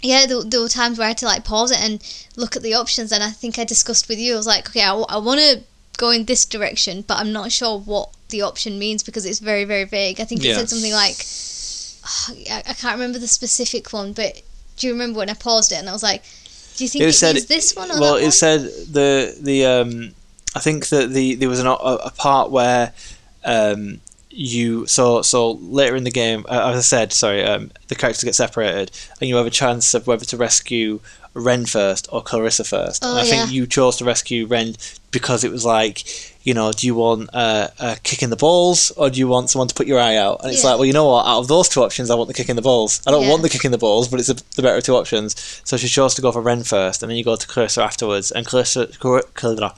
yeah, 0.02 0.26
there, 0.26 0.44
there 0.44 0.62
were 0.62 0.68
times 0.68 0.98
where 0.98 1.06
I 1.06 1.10
had 1.10 1.18
to 1.20 1.26
like 1.26 1.46
pause 1.46 1.72
it 1.72 1.80
and 1.80 2.02
look 2.36 2.56
at 2.56 2.62
the 2.62 2.74
options. 2.74 3.12
And 3.12 3.24
I 3.24 3.30
think 3.30 3.58
I 3.58 3.64
discussed 3.64 4.10
with 4.10 4.20
you. 4.20 4.34
I 4.34 4.38
was 4.38 4.48
like, 4.48 4.70
okay, 4.70 4.84
I, 4.84 5.18
want 5.18 5.40
to 5.40 5.62
go 5.98 6.12
in 6.12 6.26
this 6.26 6.46
direction, 6.46 7.04
but 7.08 7.18
I'm 7.18 7.32
not 7.32 7.52
sure 7.52 7.80
what 7.80 8.10
the 8.30 8.42
option 8.42 8.78
means 8.78 9.02
because 9.02 9.26
it's 9.26 9.40
very 9.40 9.64
very 9.64 9.86
vague. 9.86 10.20
I 10.20 10.26
think 10.26 10.44
it 10.44 10.56
said 10.56 10.70
something 10.70 10.92
like, 10.92 11.26
I, 12.52 12.70
I 12.70 12.74
can't 12.74 12.96
remember 12.96 13.18
the 13.18 13.28
specific 13.28 13.94
one, 13.94 14.12
but 14.12 14.42
do 14.76 14.88
you 14.88 14.94
remember 14.94 15.20
when 15.20 15.30
I 15.30 15.34
paused 15.34 15.72
it 15.72 15.80
and 15.80 15.90
I 15.90 15.94
was 15.94 16.04
like, 16.04 16.24
do 16.78 16.84
you 16.86 16.90
think 16.90 17.04
It 17.04 17.10
it, 17.10 17.14
said- 17.14 17.36
this 17.36 17.76
one 17.76 17.92
or 17.92 18.00
well, 18.00 18.16
it 18.16 18.24
one? 18.24 18.32
said 18.32 18.62
the 18.62 19.36
the 19.42 19.66
um, 19.66 20.14
I 20.56 20.60
think 20.60 20.88
that 20.90 21.10
the 21.10 21.36
there 21.36 21.50
was 21.50 21.60
an, 21.60 21.68
a, 21.68 21.72
a 21.74 22.12
part 22.12 22.50
where 22.52 22.94
um, 23.44 24.00
you 24.30 24.86
so 24.86 25.22
so 25.24 25.52
later 25.54 25.96
in 25.96 26.04
the 26.04 26.12
game, 26.12 26.46
uh, 26.48 26.70
as 26.72 26.78
I 26.78 26.82
said, 26.82 27.12
sorry, 27.14 27.44
um, 27.44 27.72
the 27.88 27.96
characters 27.96 28.24
get 28.24 28.36
separated, 28.36 28.92
and 29.20 29.28
you 29.28 29.36
have 29.36 29.48
a 29.48 29.52
chance 29.52 29.94
of 29.94 30.08
whether 30.08 30.26
to 30.26 30.38
rescue 30.38 31.00
Ren 31.34 31.66
first 31.66 32.08
or 32.12 32.22
Clarissa 32.22 32.64
first. 32.64 33.04
Oh, 33.04 33.10
and 33.12 33.20
I 33.20 33.24
yeah. 33.24 33.30
think 33.32 33.52
you 33.52 33.66
chose 33.68 33.98
to 33.98 34.06
rescue 34.06 34.46
Ren 34.48 34.76
because 35.12 35.44
it 35.44 35.52
was 35.52 35.66
like, 35.66 36.04
you 36.48 36.54
know, 36.54 36.72
do 36.72 36.84
you 36.88 36.96
want 36.96 37.30
uh, 37.34 37.68
a 37.80 37.98
kick 38.08 38.24
in 38.24 38.30
the 38.30 38.38
balls 38.48 38.92
or 39.00 39.10
do 39.10 39.18
you 39.20 39.28
want 39.28 39.50
someone 39.50 39.68
to 39.68 39.76
put 39.80 39.86
your 39.92 40.00
eye 40.00 40.16
out? 40.16 40.36
And 40.42 40.50
it's 40.54 40.64
Yeah. 40.64 40.70
like, 40.70 40.78
well, 40.80 40.86
you 40.86 40.94
know 41.00 41.10
what? 41.14 41.26
Out 41.26 41.40
of 41.40 41.48
those 41.50 41.68
two 41.68 41.82
options, 41.84 42.10
I 42.10 42.16
want 42.16 42.30
the 42.30 42.34
kick 42.40 42.48
in 42.48 42.56
the 42.56 42.62
balls. 42.72 43.02
I 43.06 43.12
don't 43.12 43.24
Yeah. 43.24 43.32
want 43.32 43.42
the 43.42 43.50
kick 43.50 43.66
in 43.66 43.74
the 43.74 43.78
balls, 43.88 44.08
but 44.08 44.20
it's 44.22 44.30
a, 44.30 44.36
the 44.56 44.62
better 44.62 44.78
of 44.78 44.84
two 44.86 44.96
options. 44.96 45.36
So 45.66 45.76
she 45.76 45.90
chose 45.90 46.14
to 46.16 46.22
go 46.22 46.32
for 46.32 46.42
Ren 46.42 46.64
first, 46.64 47.04
and 47.04 47.10
then 47.10 47.18
you 47.18 47.24
go 47.32 47.36
to 47.36 47.48
Clarissa 47.54 47.84
afterwards. 47.84 48.32
And 48.32 48.46
Clarissa, 48.46 48.88
Clar- 49.02 49.24
Clar- 49.34 49.74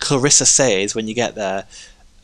Clarissa 0.00 0.46
says 0.46 0.94
when 0.96 1.06
you 1.08 1.14
get 1.14 1.36
there, 1.36 1.60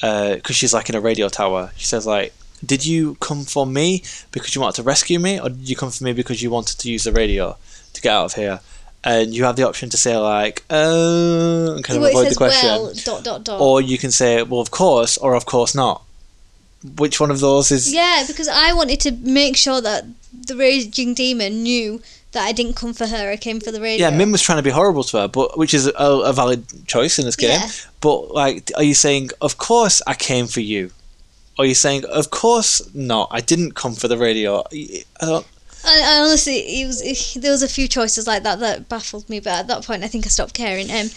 because 0.01 0.57
she's 0.57 0.75
like 0.75 0.89
in 0.89 0.97
a 0.97 1.01
radio 1.01 1.29
tower, 1.29 1.71
she 1.77 1.87
says 1.87 2.05
like, 2.05 2.33
"Did 2.67 2.85
you 2.85 3.15
come 3.21 3.45
for 3.45 3.65
me 3.79 4.03
because 4.33 4.55
you 4.57 4.61
wanted 4.61 4.77
to 4.77 4.83
rescue 4.83 5.21
me, 5.21 5.39
or 5.41 5.49
did 5.51 5.69
you 5.71 5.77
come 5.77 5.91
for 5.93 6.03
me 6.03 6.13
because 6.13 6.43
you 6.43 6.51
wanted 6.51 6.77
to 6.81 6.91
use 6.91 7.05
the 7.05 7.13
radio 7.13 7.57
to 7.95 8.01
get 8.01 8.13
out 8.13 8.25
of 8.27 8.35
here?" 8.35 8.59
And 9.07 9.35
you 9.35 9.45
have 9.45 9.57
the 9.57 9.65
option 9.69 9.91
to 9.91 9.99
say 9.99 10.17
like, 10.17 10.65
"Uh," 10.71 11.75
and 11.75 11.85
kind 11.85 11.97
of 11.99 12.03
Well, 12.03 12.11
avoid 12.11 12.31
the 12.33 12.37
question, 12.37 12.69
well 12.69 12.93
dot 13.05 13.23
dot 13.23 13.45
dot. 13.45 13.61
or 13.61 13.83
you 13.83 13.99
can 13.99 14.11
say, 14.11 14.43
"Well, 14.43 14.61
of 14.61 14.71
course," 14.71 15.19
or 15.19 15.35
"Of 15.35 15.45
course 15.45 15.75
not." 15.75 16.03
Which 16.97 17.21
one 17.21 17.31
of 17.31 17.41
those 17.41 17.71
is? 17.71 17.93
Yeah, 17.93 18.25
because 18.27 18.49
I 18.49 18.73
wanted 18.73 19.01
to 19.01 19.13
make 19.13 19.57
sure 19.57 19.81
that 19.83 20.07
the 20.47 20.57
raging 20.57 21.15
demon 21.15 21.63
knew 21.63 22.01
that 22.33 22.45
I 22.45 22.53
didn't 22.53 22.77
come 22.77 22.93
for 22.95 23.07
her. 23.07 23.31
I 23.31 23.37
came 23.37 23.61
for 23.61 23.71
the 23.73 23.81
radio. 23.81 24.09
Yeah, 24.09 24.17
Min 24.17 24.33
was 24.33 24.43
trying 24.43 24.59
to 24.59 24.63
be 24.63 24.71
horrible 24.71 25.05
to 25.05 25.19
her, 25.19 25.29
but 25.29 25.57
which 25.59 25.75
is 25.75 25.87
a, 25.87 25.93
a 26.31 26.33
valid 26.33 26.65
choice 26.87 27.19
in 27.19 27.25
this 27.27 27.37
game. 27.37 27.51
Yeah. 27.51 27.69
But 28.01 28.33
like, 28.33 28.73
are 28.77 28.83
you 28.83 28.95
saying, 28.95 29.31
"Of 29.41 29.59
course 29.59 30.01
I 30.07 30.15
came 30.15 30.47
for 30.47 30.61
you"? 30.61 30.91
Or 31.59 31.65
are 31.65 31.69
you 31.69 31.75
saying, 31.75 32.05
"Of 32.07 32.31
course 32.31 32.83
not, 32.95 33.29
I 33.31 33.41
didn't 33.41 33.73
come 33.73 33.95
for 33.95 34.09
the 34.09 34.17
radio"? 34.19 34.65
I 34.73 35.05
don't. 35.21 35.47
I, 35.87 36.17
I 36.17 36.21
honestly, 36.21 36.57
it 36.81 36.87
was 36.87 37.03
it, 37.03 37.41
there 37.43 37.51
was 37.53 37.63
a 37.63 37.69
few 37.69 37.89
choices 37.89 38.27
like 38.27 38.43
that 38.45 38.61
that 38.61 38.89
baffled 38.89 39.29
me, 39.29 39.41
but 39.41 39.53
at 39.53 39.67
that 39.69 39.85
point, 39.85 40.03
I 40.03 40.09
think 40.09 40.25
I 40.27 40.29
stopped 40.29 40.55
caring. 40.55 40.91
Um, 40.91 41.09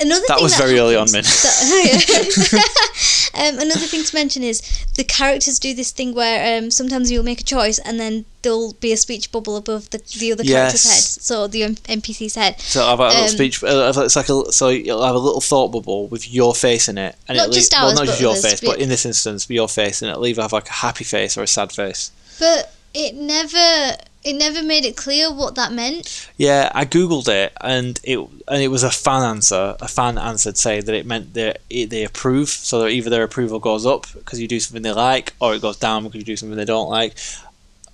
another 0.00 0.24
That 0.28 0.36
thing 0.36 0.44
was 0.44 0.56
very 0.56 0.78
early 0.78 0.96
on, 0.96 1.06
that- 1.08 1.24
um, 3.38 3.58
another 3.58 3.86
thing 3.86 4.04
to 4.04 4.14
mention 4.14 4.42
is 4.42 4.62
the 4.96 5.04
characters 5.04 5.58
do 5.58 5.74
this 5.74 5.90
thing 5.90 6.14
where 6.14 6.58
um, 6.58 6.70
sometimes 6.70 7.10
you'll 7.10 7.24
make 7.24 7.40
a 7.40 7.44
choice 7.44 7.78
and 7.80 7.98
then 8.00 8.24
there'll 8.42 8.74
be 8.74 8.92
a 8.92 8.96
speech 8.96 9.32
bubble 9.32 9.56
above 9.56 9.90
the, 9.90 9.98
the 10.18 10.32
other 10.32 10.44
character's 10.44 10.84
head, 10.84 11.02
so 11.02 11.46
the 11.46 11.62
NPC's 11.62 12.34
head. 12.34 12.60
So 12.60 12.84
I've 12.86 12.98
got 12.98 13.06
a 13.06 13.14
little 13.14 13.22
Um, 13.24 13.28
speech. 13.30 13.62
uh, 13.64 13.92
It's 13.96 14.16
like 14.16 14.28
a 14.28 14.52
so 14.52 14.68
you'll 14.68 15.04
have 15.04 15.14
a 15.14 15.18
little 15.18 15.40
thought 15.40 15.68
bubble 15.68 16.06
with 16.08 16.32
your 16.32 16.54
face 16.54 16.88
in 16.88 16.98
it, 16.98 17.16
and 17.28 17.36
Not 17.36 17.44
it'll 17.44 17.54
just 17.54 17.72
e- 17.72 17.76
well, 17.80 17.94
not 17.94 18.06
just 18.06 18.20
your 18.20 18.36
face, 18.36 18.60
but- 18.60 18.66
but 18.72 18.80
in 18.80 18.88
this 18.88 19.04
instance, 19.06 19.48
your 19.50 19.68
face, 19.68 20.02
and 20.02 20.10
it'll 20.10 20.26
either 20.26 20.42
have 20.42 20.52
like 20.52 20.68
a 20.68 20.72
happy 20.72 21.04
face 21.04 21.36
or 21.36 21.42
a 21.42 21.46
sad 21.46 21.72
face. 21.72 22.10
But 22.38 22.72
it 22.92 23.14
never, 23.14 23.96
it 24.24 24.34
never 24.34 24.62
made 24.62 24.84
it 24.84 24.96
clear 24.96 25.32
what 25.32 25.54
that 25.54 25.72
meant. 25.72 26.30
Yeah, 26.36 26.70
I 26.74 26.86
googled 26.86 27.28
it, 27.28 27.52
and 27.60 28.00
it 28.02 28.18
and 28.18 28.62
it 28.62 28.68
was 28.68 28.82
a 28.82 28.90
fan 28.90 29.22
answer. 29.22 29.76
A 29.80 29.88
fan 29.88 30.18
answered 30.18 30.56
saying 30.56 30.86
that 30.86 30.94
it 30.94 31.06
meant 31.06 31.34
that 31.34 31.60
it, 31.68 31.90
they 31.90 32.04
approve, 32.04 32.48
so 32.48 32.86
either 32.86 33.10
their 33.10 33.22
approval 33.22 33.58
goes 33.58 33.84
up 33.84 34.06
because 34.14 34.40
you 34.40 34.48
do 34.48 34.60
something 34.60 34.82
they 34.82 34.92
like, 34.92 35.34
or 35.40 35.54
it 35.54 35.62
goes 35.62 35.76
down 35.76 36.04
because 36.04 36.18
you 36.18 36.24
do 36.24 36.36
something 36.36 36.56
they 36.56 36.64
don't 36.64 36.88
like. 36.88 37.14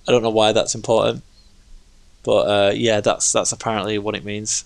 I 0.07 0.11
don't 0.11 0.23
know 0.23 0.29
why 0.29 0.53
that's 0.53 0.73
important, 0.73 1.23
but 2.23 2.41
uh, 2.47 2.71
yeah, 2.73 3.01
that's 3.01 3.31
that's 3.31 3.51
apparently 3.51 3.97
what 3.99 4.15
it 4.15 4.23
means. 4.23 4.63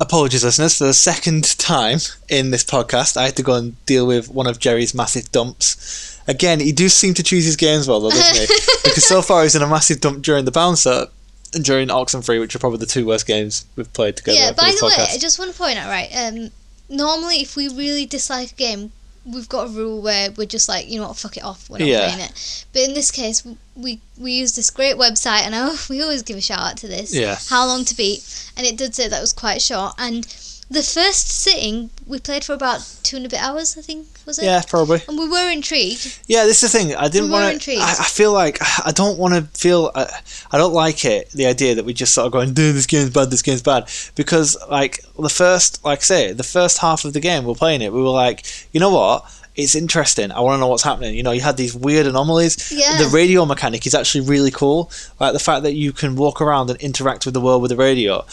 Apologies, 0.00 0.44
listeners, 0.44 0.76
for 0.76 0.84
the 0.84 0.94
second 0.94 1.56
time 1.58 1.98
in 2.28 2.50
this 2.50 2.64
podcast, 2.64 3.16
I 3.16 3.26
had 3.26 3.36
to 3.36 3.42
go 3.42 3.54
and 3.54 3.84
deal 3.86 4.06
with 4.06 4.28
one 4.28 4.48
of 4.48 4.58
Jerry's 4.58 4.94
massive 4.94 5.30
dumps. 5.30 6.20
Again, 6.26 6.58
he 6.58 6.72
does 6.72 6.92
seem 6.92 7.14
to 7.14 7.22
choose 7.22 7.44
his 7.44 7.56
games 7.56 7.86
well, 7.86 8.00
though, 8.00 8.10
doesn't 8.10 8.48
he? 8.48 8.54
because 8.84 9.06
so 9.06 9.22
far 9.22 9.42
he's 9.44 9.54
in 9.54 9.62
a 9.62 9.68
massive 9.68 10.00
dump 10.00 10.22
during 10.22 10.46
the 10.46 10.50
bouncer 10.50 11.06
and 11.54 11.64
during 11.64 11.88
Oxenfree, 11.88 12.40
which 12.40 12.56
are 12.56 12.58
probably 12.58 12.78
the 12.78 12.86
two 12.86 13.06
worst 13.06 13.26
games 13.26 13.66
we've 13.76 13.92
played 13.92 14.16
together. 14.16 14.36
yeah. 14.36 14.52
By 14.52 14.72
the 14.72 14.84
way. 14.86 15.06
I 15.10 15.18
just 15.18 15.38
want 15.38 15.52
to 15.52 15.56
point 15.56 15.78
out, 15.78 15.88
right? 15.88 16.10
Um, 16.12 16.50
normally, 16.88 17.36
if 17.36 17.54
we 17.54 17.68
really 17.68 18.04
dislike 18.04 18.50
a 18.50 18.54
game, 18.54 18.92
we've 19.26 19.48
got 19.48 19.66
a 19.68 19.70
rule 19.70 20.00
where 20.02 20.30
we're 20.32 20.46
just 20.46 20.68
like, 20.68 20.88
you 20.88 21.00
know 21.00 21.08
what, 21.08 21.16
fuck 21.16 21.36
it 21.36 21.44
off. 21.44 21.68
We're 21.70 21.78
not 21.78 21.88
Yeah. 21.88 22.08
playing 22.12 22.28
it. 22.28 22.64
But 22.72 22.82
in 22.82 22.94
this 22.94 23.10
case, 23.10 23.42
we 23.74 24.00
we 24.18 24.32
use 24.32 24.54
this 24.54 24.70
great 24.70 24.96
website, 24.96 25.42
and 25.46 25.54
I, 25.54 25.74
we 25.90 26.02
always 26.02 26.22
give 26.22 26.36
a 26.36 26.40
shout 26.40 26.60
out 26.60 26.76
to 26.78 26.88
this. 26.88 27.14
Yeah. 27.14 27.38
How 27.48 27.66
long 27.66 27.84
to 27.86 27.96
beat? 27.96 28.22
And 28.56 28.66
it 28.66 28.76
did 28.76 28.94
say 28.94 29.08
that 29.08 29.20
was 29.20 29.32
quite 29.32 29.62
short. 29.62 29.94
And 29.98 30.26
the 30.70 30.82
first 30.82 31.28
sitting, 31.28 31.90
we 32.06 32.18
played 32.18 32.44
for 32.44 32.52
about 32.54 32.80
two 33.02 33.16
and 33.16 33.26
a 33.26 33.28
bit 33.28 33.40
hours. 33.40 33.76
I 33.76 33.82
think 33.82 34.06
was 34.26 34.38
it? 34.38 34.44
yeah, 34.46 34.62
probably. 34.66 35.00
And 35.08 35.18
we 35.18 35.28
were 35.28 35.50
intrigued. 35.50 36.18
Yeah, 36.26 36.44
this 36.44 36.62
is 36.62 36.72
the 36.72 36.78
thing. 36.78 36.94
I 36.94 37.08
didn't 37.08 37.26
We 37.26 37.30
were 37.30 37.40
want 37.42 37.48
to. 37.48 37.52
intrigued. 37.54 37.82
I, 37.82 37.90
I 37.90 38.04
feel 38.04 38.32
like 38.32 38.58
I 38.84 38.90
don't 38.92 39.18
want 39.18 39.34
to 39.34 39.42
feel. 39.58 39.90
I, 39.94 40.06
I 40.50 40.58
don't 40.58 40.72
like 40.72 41.04
it. 41.04 41.30
The 41.30 41.46
idea 41.46 41.74
that 41.74 41.84
we 41.84 41.92
just 41.92 42.14
sort 42.14 42.26
of 42.26 42.32
going, 42.32 42.54
"Dude, 42.54 42.74
this 42.74 42.86
game's 42.86 43.10
bad. 43.10 43.30
This 43.30 43.42
game's 43.42 43.62
bad," 43.62 43.90
because 44.14 44.56
like 44.70 45.00
the 45.18 45.28
first, 45.28 45.84
like 45.84 45.98
I 46.00 46.02
say, 46.02 46.32
the 46.32 46.42
first 46.42 46.78
half 46.78 47.04
of 47.04 47.12
the 47.12 47.20
game, 47.20 47.44
we're 47.44 47.54
playing 47.54 47.82
it. 47.82 47.92
We 47.92 48.00
were 48.02 48.08
like, 48.08 48.46
you 48.72 48.80
know 48.80 48.90
what? 48.90 49.24
It's 49.56 49.76
interesting. 49.76 50.32
I 50.32 50.40
want 50.40 50.56
to 50.56 50.60
know 50.60 50.66
what's 50.66 50.82
happening. 50.82 51.14
You 51.14 51.22
know, 51.22 51.30
you 51.30 51.40
had 51.40 51.56
these 51.56 51.76
weird 51.76 52.06
anomalies. 52.06 52.72
Yeah. 52.72 52.98
The 52.98 53.06
radio 53.06 53.44
mechanic 53.44 53.86
is 53.86 53.94
actually 53.94 54.22
really 54.22 54.50
cool. 54.50 54.90
Like 55.20 55.32
the 55.32 55.38
fact 55.38 55.62
that 55.62 55.74
you 55.74 55.92
can 55.92 56.16
walk 56.16 56.40
around 56.40 56.70
and 56.70 56.80
interact 56.80 57.24
with 57.24 57.34
the 57.34 57.40
world 57.40 57.62
with 57.62 57.70
the 57.70 57.76
radio. 57.76 58.24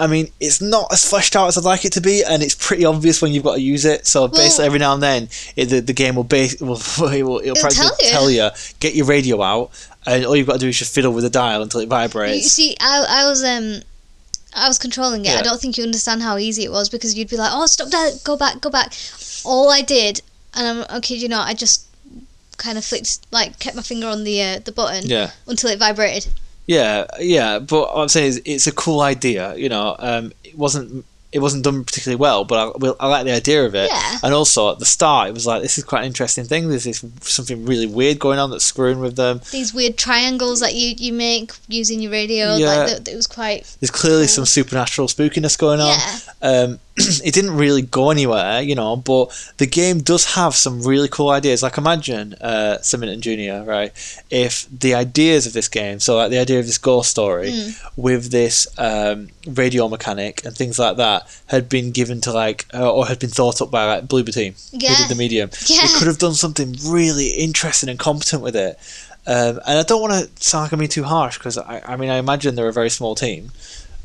I 0.00 0.08
mean, 0.08 0.32
it's 0.40 0.60
not 0.60 0.92
as 0.92 1.08
fleshed 1.08 1.36
out 1.36 1.46
as 1.46 1.56
I'd 1.56 1.64
like 1.64 1.84
it 1.84 1.92
to 1.92 2.00
be, 2.00 2.24
and 2.24 2.42
it's 2.42 2.56
pretty 2.56 2.84
obvious 2.84 3.22
when 3.22 3.32
you've 3.32 3.44
got 3.44 3.54
to 3.54 3.60
use 3.60 3.84
it. 3.84 4.06
So 4.06 4.26
basically, 4.26 4.66
every 4.66 4.80
now 4.80 4.94
and 4.94 5.02
then, 5.02 5.28
it, 5.54 5.66
the, 5.66 5.80
the 5.80 5.92
game 5.92 6.16
will 6.16 6.24
base 6.24 6.60
will, 6.60 6.80
it 7.12 7.22
will 7.22 7.38
it'll, 7.38 7.54
practically 7.54 8.08
tell 8.08 8.28
you. 8.28 8.38
tell 8.38 8.48
you 8.48 8.50
get 8.80 8.96
your 8.96 9.06
radio 9.06 9.40
out, 9.42 9.70
and 10.06 10.24
all 10.26 10.34
you've 10.34 10.48
got 10.48 10.54
to 10.54 10.58
do 10.58 10.68
is 10.68 10.78
just 10.78 10.92
fiddle 10.92 11.12
with 11.12 11.22
the 11.22 11.30
dial 11.30 11.62
until 11.62 11.80
it 11.80 11.88
vibrates. 11.88 12.42
You 12.42 12.48
see, 12.48 12.76
I, 12.80 13.06
I 13.08 13.28
was 13.28 13.44
um, 13.44 13.80
I 14.56 14.66
was 14.66 14.78
controlling 14.78 15.24
it. 15.24 15.28
Yeah. 15.28 15.38
I 15.38 15.42
don't 15.42 15.60
think 15.60 15.78
you 15.78 15.84
understand 15.84 16.22
how 16.22 16.36
easy 16.36 16.64
it 16.64 16.72
was 16.72 16.88
because 16.88 17.16
you'd 17.16 17.30
be 17.30 17.36
like, 17.36 17.50
"Oh, 17.52 17.66
stop 17.66 17.90
that! 17.90 18.22
Go 18.24 18.36
back! 18.36 18.60
Go 18.60 18.70
back!" 18.70 18.92
All 19.44 19.70
I 19.70 19.82
did, 19.82 20.20
and 20.54 20.66
I'm 20.88 20.96
okay, 20.98 21.14
you 21.14 21.28
know, 21.28 21.40
I 21.40 21.54
just 21.54 21.86
kind 22.56 22.78
of 22.78 22.84
flicked, 22.84 23.18
like, 23.32 23.58
kept 23.58 23.76
my 23.76 23.82
finger 23.82 24.06
on 24.06 24.24
the 24.24 24.40
uh, 24.42 24.58
the 24.60 24.72
button 24.72 25.06
Yeah, 25.08 25.30
until 25.46 25.70
it 25.70 25.78
vibrated. 25.78 26.32
yeah, 26.66 27.06
yeah. 27.18 27.58
But 27.58 27.94
what 27.94 28.02
I'm 28.02 28.08
saying 28.08 28.28
is, 28.28 28.42
it's 28.44 28.66
a 28.66 28.72
cool 28.72 29.00
idea. 29.00 29.54
You 29.56 29.68
know, 29.68 29.96
um, 29.98 30.32
it 30.44 30.56
wasn't 30.56 31.04
it 31.32 31.40
wasn't 31.42 31.64
done 31.64 31.82
particularly 31.82 32.14
well, 32.20 32.44
but 32.44 32.76
I, 32.80 32.92
I 33.00 33.08
like 33.08 33.24
the 33.24 33.32
idea 33.32 33.66
of 33.66 33.74
it. 33.74 33.90
Yeah. 33.90 34.18
And 34.22 34.32
also 34.32 34.70
at 34.70 34.78
the 34.78 34.84
start, 34.84 35.28
it 35.30 35.34
was 35.34 35.48
like 35.48 35.62
this 35.62 35.76
is 35.78 35.82
quite 35.82 36.02
an 36.02 36.06
interesting 36.06 36.44
thing. 36.44 36.68
There's 36.68 36.84
this 36.84 37.04
something 37.22 37.64
really 37.66 37.88
weird 37.88 38.20
going 38.20 38.38
on 38.38 38.52
that's 38.52 38.64
screwing 38.64 39.00
with 39.00 39.16
them. 39.16 39.40
These 39.50 39.74
weird 39.74 39.98
triangles 39.98 40.60
that 40.60 40.74
you, 40.76 40.94
you 40.96 41.12
make 41.12 41.50
using 41.66 41.98
your 42.00 42.12
radio, 42.12 42.54
Yeah. 42.54 42.66
like 42.68 42.88
that, 43.04 43.08
it 43.08 43.16
was 43.16 43.26
quite 43.26 43.76
There's 43.80 43.90
clearly 43.90 44.28
some 44.28 44.44
supernatural 44.46 45.08
spookiness 45.08 45.58
going 45.58 45.80
on. 45.80 45.98
yeah. 45.98 46.18
Um, 46.40 46.78
it 47.24 47.34
didn't 47.34 47.56
really 47.56 47.82
go 47.82 48.10
anywhere, 48.10 48.60
you 48.62 48.74
know, 48.76 48.94
but 48.94 49.30
the 49.56 49.66
game 49.66 49.98
does 49.98 50.34
have 50.34 50.54
some 50.54 50.82
really 50.82 51.08
cool 51.08 51.30
ideas. 51.30 51.60
Like 51.62 51.76
imagine 51.76 52.34
uh, 52.34 52.78
Simon 52.82 53.20
Junior, 53.20 53.64
right? 53.64 53.90
If 54.30 54.66
the 54.70 54.94
ideas 54.94 55.44
of 55.46 55.52
this 55.54 55.66
game, 55.66 55.98
so 55.98 56.16
like 56.16 56.30
the 56.30 56.38
idea 56.38 56.60
of 56.60 56.66
this 56.66 56.78
ghost 56.78 57.10
story 57.10 57.50
Mm. 57.50 57.90
with 57.96 58.30
this 58.30 58.68
um, 58.78 59.28
radio 59.46 59.88
mechanic 59.88 60.44
and 60.44 60.56
things 60.56 60.78
like 60.78 60.96
that, 60.98 61.26
had 61.46 61.68
been 61.68 61.90
given 61.90 62.20
to 62.22 62.32
like 62.32 62.66
uh, 62.72 62.92
or 62.92 63.06
had 63.06 63.18
been 63.18 63.30
thought 63.30 63.60
up 63.60 63.70
by 63.72 63.84
like 63.86 64.06
Bloober 64.06 64.32
Team, 64.32 64.54
who 64.70 64.78
Yeah. 64.78 64.96
did 64.96 65.08
the 65.08 65.14
medium. 65.16 65.50
Yeah. 65.66 65.82
They 65.82 65.92
could 65.98 66.06
have 66.06 66.18
done 66.18 66.34
something 66.34 66.76
really 66.86 67.28
interesting 67.30 67.88
and 67.88 67.98
competent 67.98 68.40
with 68.42 68.54
it. 68.54 68.78
Um, 69.26 69.58
and 69.66 69.78
I 69.78 69.82
don't 69.82 70.00
want 70.02 70.12
to 70.12 70.44
sound 70.44 70.64
like 70.64 70.72
I'm 70.72 70.78
being 70.78 70.88
too 70.90 71.02
harsh 71.04 71.38
because 71.38 71.58
I, 71.58 71.82
I 71.84 71.96
mean 71.96 72.10
I 72.10 72.18
imagine 72.18 72.54
they're 72.54 72.68
a 72.68 72.72
very 72.72 72.90
small 72.90 73.14
team, 73.14 73.50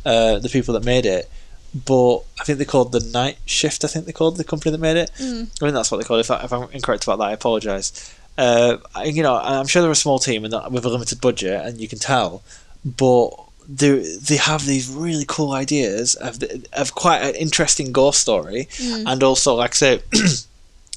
uh, 0.05 0.39
the 0.39 0.49
people 0.49 0.73
that 0.73 0.83
made 0.83 1.05
it. 1.05 1.29
But 1.73 2.17
I 2.39 2.43
think 2.45 2.57
they 2.59 2.65
called 2.65 2.91
the 2.91 2.99
Night 3.13 3.37
Shift. 3.45 3.83
I 3.83 3.87
think 3.87 4.05
they 4.05 4.11
called 4.11 4.37
the 4.37 4.43
company 4.43 4.71
that 4.71 4.79
made 4.79 4.97
it. 4.97 5.11
Mm. 5.19 5.43
I 5.43 5.45
think 5.59 5.73
that's 5.73 5.91
what 5.91 5.97
they 5.97 6.03
called. 6.03 6.19
it. 6.19 6.29
If, 6.29 6.43
if 6.45 6.51
I'm 6.53 6.69
incorrect 6.71 7.03
about 7.03 7.17
that, 7.19 7.25
I 7.29 7.31
apologise. 7.33 8.15
Uh, 8.37 8.77
you 9.05 9.21
know, 9.21 9.35
I'm 9.35 9.67
sure 9.67 9.81
they're 9.81 9.91
a 9.91 9.95
small 9.95 10.17
team 10.19 10.45
and 10.45 10.53
with 10.73 10.85
a 10.85 10.89
limited 10.89 11.21
budget, 11.21 11.65
and 11.65 11.79
you 11.79 11.87
can 11.87 11.99
tell. 11.99 12.41
But 12.83 13.29
they 13.67 14.17
they 14.17 14.37
have 14.37 14.65
these 14.65 14.89
really 14.89 15.25
cool 15.27 15.51
ideas 15.51 16.15
of 16.15 16.39
the, 16.39 16.65
of 16.73 16.95
quite 16.95 17.19
an 17.21 17.35
interesting 17.35 17.91
ghost 17.91 18.19
story, 18.19 18.67
Mm. 18.77 19.03
and 19.07 19.23
also 19.23 19.55
like 19.55 19.71
I 19.71 19.75
say. 19.75 20.01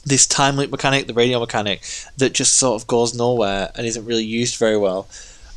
This 0.05 0.27
time 0.27 0.57
loop 0.57 0.73
mechanic, 0.73 1.07
the 1.07 1.15
radio 1.15 1.39
mechanic, 1.39 1.81
that 2.17 2.33
just 2.33 2.57
sort 2.57 2.75
of 2.83 2.89
goes 2.89 3.15
nowhere 3.15 3.71
and 3.77 3.87
isn't 3.87 4.05
really 4.05 4.25
used 4.25 4.57
very 4.57 4.77
well. 4.77 5.07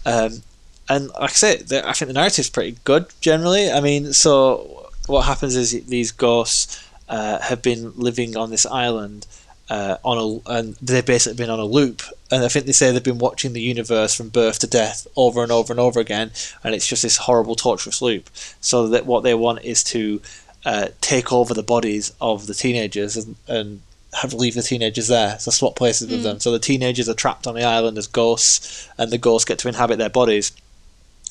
Um, 0.05 0.43
and 0.87 1.07
like 1.09 1.31
I 1.31 1.33
say, 1.33 1.53
I 1.83 1.93
think 1.93 2.09
the 2.09 2.13
narrative's 2.13 2.51
pretty 2.51 2.77
good 2.83 3.07
generally. 3.21 3.71
I 3.71 3.79
mean, 3.81 4.13
so 4.13 4.84
what 5.07 5.25
happens 5.25 5.55
is 5.55 5.85
these 5.85 6.11
ghosts 6.11 6.83
uh, 7.09 7.39
have 7.39 7.61
been 7.61 7.93
living 7.95 8.35
on 8.35 8.49
this 8.49 8.65
island 8.65 9.27
uh, 9.69 9.97
on 10.03 10.17
a, 10.47 10.51
and 10.51 10.75
they've 10.81 11.05
basically 11.05 11.37
been 11.37 11.49
on 11.49 11.59
a 11.59 11.65
loop. 11.65 12.01
And 12.31 12.43
I 12.43 12.47
think 12.47 12.65
they 12.65 12.71
say 12.71 12.91
they've 12.91 13.03
been 13.03 13.17
watching 13.17 13.53
the 13.53 13.61
universe 13.61 14.15
from 14.15 14.29
birth 14.29 14.59
to 14.59 14.67
death 14.67 15.07
over 15.15 15.43
and 15.43 15.51
over 15.51 15.73
and 15.73 15.79
over 15.79 15.99
again, 15.99 16.31
and 16.63 16.75
it's 16.75 16.87
just 16.87 17.03
this 17.03 17.17
horrible, 17.17 17.55
torturous 17.55 18.01
loop. 18.01 18.29
So 18.61 18.87
that 18.89 19.05
what 19.05 19.23
they 19.23 19.33
want 19.33 19.63
is 19.63 19.83
to 19.85 20.21
uh, 20.65 20.87
take 21.01 21.31
over 21.31 21.53
the 21.53 21.63
bodies 21.63 22.11
of 22.19 22.47
the 22.47 22.53
teenagers 22.53 23.15
and, 23.17 23.35
and 23.47 23.81
have 24.13 24.33
leave 24.33 24.55
the 24.55 24.61
teenagers 24.63 25.07
there, 25.09 25.37
so 25.39 25.51
swap 25.51 25.75
places 25.75 26.09
with 26.09 26.21
Mm. 26.21 26.23
them. 26.23 26.39
So 26.39 26.51
the 26.51 26.59
teenagers 26.59 27.09
are 27.09 27.13
trapped 27.13 27.47
on 27.47 27.53
the 27.53 27.63
island 27.63 27.97
as 27.97 28.07
ghosts, 28.07 28.87
and 28.97 29.11
the 29.11 29.17
ghosts 29.17 29.45
get 29.45 29.59
to 29.59 29.67
inhabit 29.67 29.97
their 29.97 30.09
bodies 30.09 30.51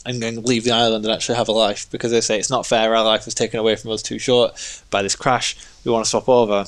and 0.07 0.23
then 0.23 0.43
leave 0.43 0.65
the 0.65 0.71
island 0.71 1.05
and 1.05 1.13
actually 1.13 1.37
have 1.37 1.49
a 1.49 1.53
life 1.53 1.91
because 1.91 2.11
they 2.11 2.21
say 2.21 2.39
it's 2.39 2.51
not 2.51 2.67
fair. 2.67 2.95
Our 2.95 3.05
life 3.05 3.25
was 3.25 3.35
taken 3.35 3.59
away 3.59 3.77
from 3.77 3.91
us 3.91 4.03
too 4.03 4.19
short 4.19 4.83
by 4.91 5.03
this 5.03 5.17
crash. 5.17 5.57
We 5.85 5.93
want 5.93 6.05
to 6.05 6.11
swap 6.11 6.29
over, 6.29 6.67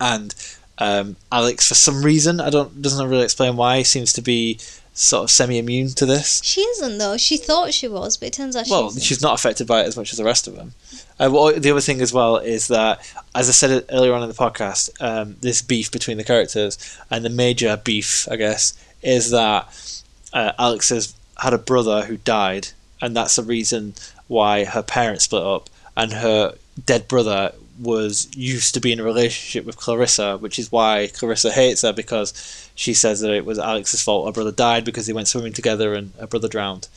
and 0.00 0.34
um, 0.78 1.16
Alex, 1.32 1.68
for 1.68 1.74
some 1.74 2.04
reason, 2.04 2.40
I 2.40 2.50
don't 2.50 2.80
doesn't 2.80 3.08
really 3.08 3.24
explain 3.24 3.56
why, 3.56 3.82
seems 3.82 4.12
to 4.14 4.22
be 4.22 4.58
sort 4.98 5.22
of 5.24 5.30
semi 5.30 5.58
immune 5.58 5.90
to 5.90 6.06
this. 6.06 6.42
She 6.44 6.60
isn't 6.60 6.98
though. 6.98 7.16
She 7.16 7.36
thought 7.36 7.72
she 7.72 7.88
was, 7.88 8.16
but 8.16 8.28
it 8.28 8.32
turns 8.32 8.56
out 8.56 8.66
Well, 8.68 8.92
she 8.92 9.00
she's 9.00 9.22
not 9.22 9.34
affected 9.34 9.66
by 9.66 9.80
it 9.80 9.86
as 9.86 9.96
much 9.96 10.12
as 10.12 10.18
the 10.18 10.24
rest 10.24 10.46
of 10.48 10.56
them. 10.56 10.74
Uh, 11.20 11.30
well, 11.32 11.52
the 11.52 11.70
other 11.70 11.80
thing 11.80 12.00
as 12.00 12.12
well 12.12 12.36
is 12.36 12.68
that, 12.68 13.00
as 13.34 13.48
I 13.48 13.52
said 13.52 13.84
earlier 13.90 14.12
on 14.12 14.22
in 14.22 14.28
the 14.28 14.34
podcast, 14.34 14.90
um, 15.00 15.36
this 15.40 15.62
beef 15.62 15.90
between 15.90 16.16
the 16.16 16.24
characters 16.24 16.98
and 17.10 17.24
the 17.24 17.30
major 17.30 17.76
beef, 17.76 18.28
I 18.30 18.36
guess, 18.36 18.74
is 19.02 19.30
that 19.30 20.02
uh, 20.32 20.52
Alex 20.58 20.90
has 20.90 21.14
had 21.38 21.54
a 21.54 21.58
brother 21.58 22.02
who 22.02 22.16
died, 22.18 22.68
and 23.00 23.16
that's 23.16 23.36
the 23.36 23.42
reason 23.42 23.94
why 24.26 24.64
her 24.64 24.82
parents 24.82 25.24
split 25.24 25.42
up, 25.42 25.70
and 25.96 26.12
her 26.12 26.54
dead 26.84 27.08
brother 27.08 27.52
was 27.78 28.28
used 28.34 28.74
to 28.74 28.80
be 28.80 28.92
in 28.92 29.00
a 29.00 29.04
relationship 29.04 29.64
with 29.64 29.76
Clarissa, 29.76 30.36
which 30.38 30.58
is 30.58 30.72
why 30.72 31.08
Clarissa 31.14 31.52
hates 31.52 31.82
her 31.82 31.92
because 31.92 32.32
she 32.74 32.92
says 32.92 33.20
that 33.20 33.32
it 33.32 33.44
was 33.44 33.58
Alex's 33.58 34.02
fault. 34.02 34.26
Her 34.26 34.32
brother 34.32 34.52
died 34.52 34.84
because 34.84 35.06
they 35.06 35.12
went 35.12 35.28
swimming 35.28 35.52
together 35.52 35.94
and 35.94 36.12
her 36.18 36.26
brother 36.26 36.48
drowned. 36.48 36.88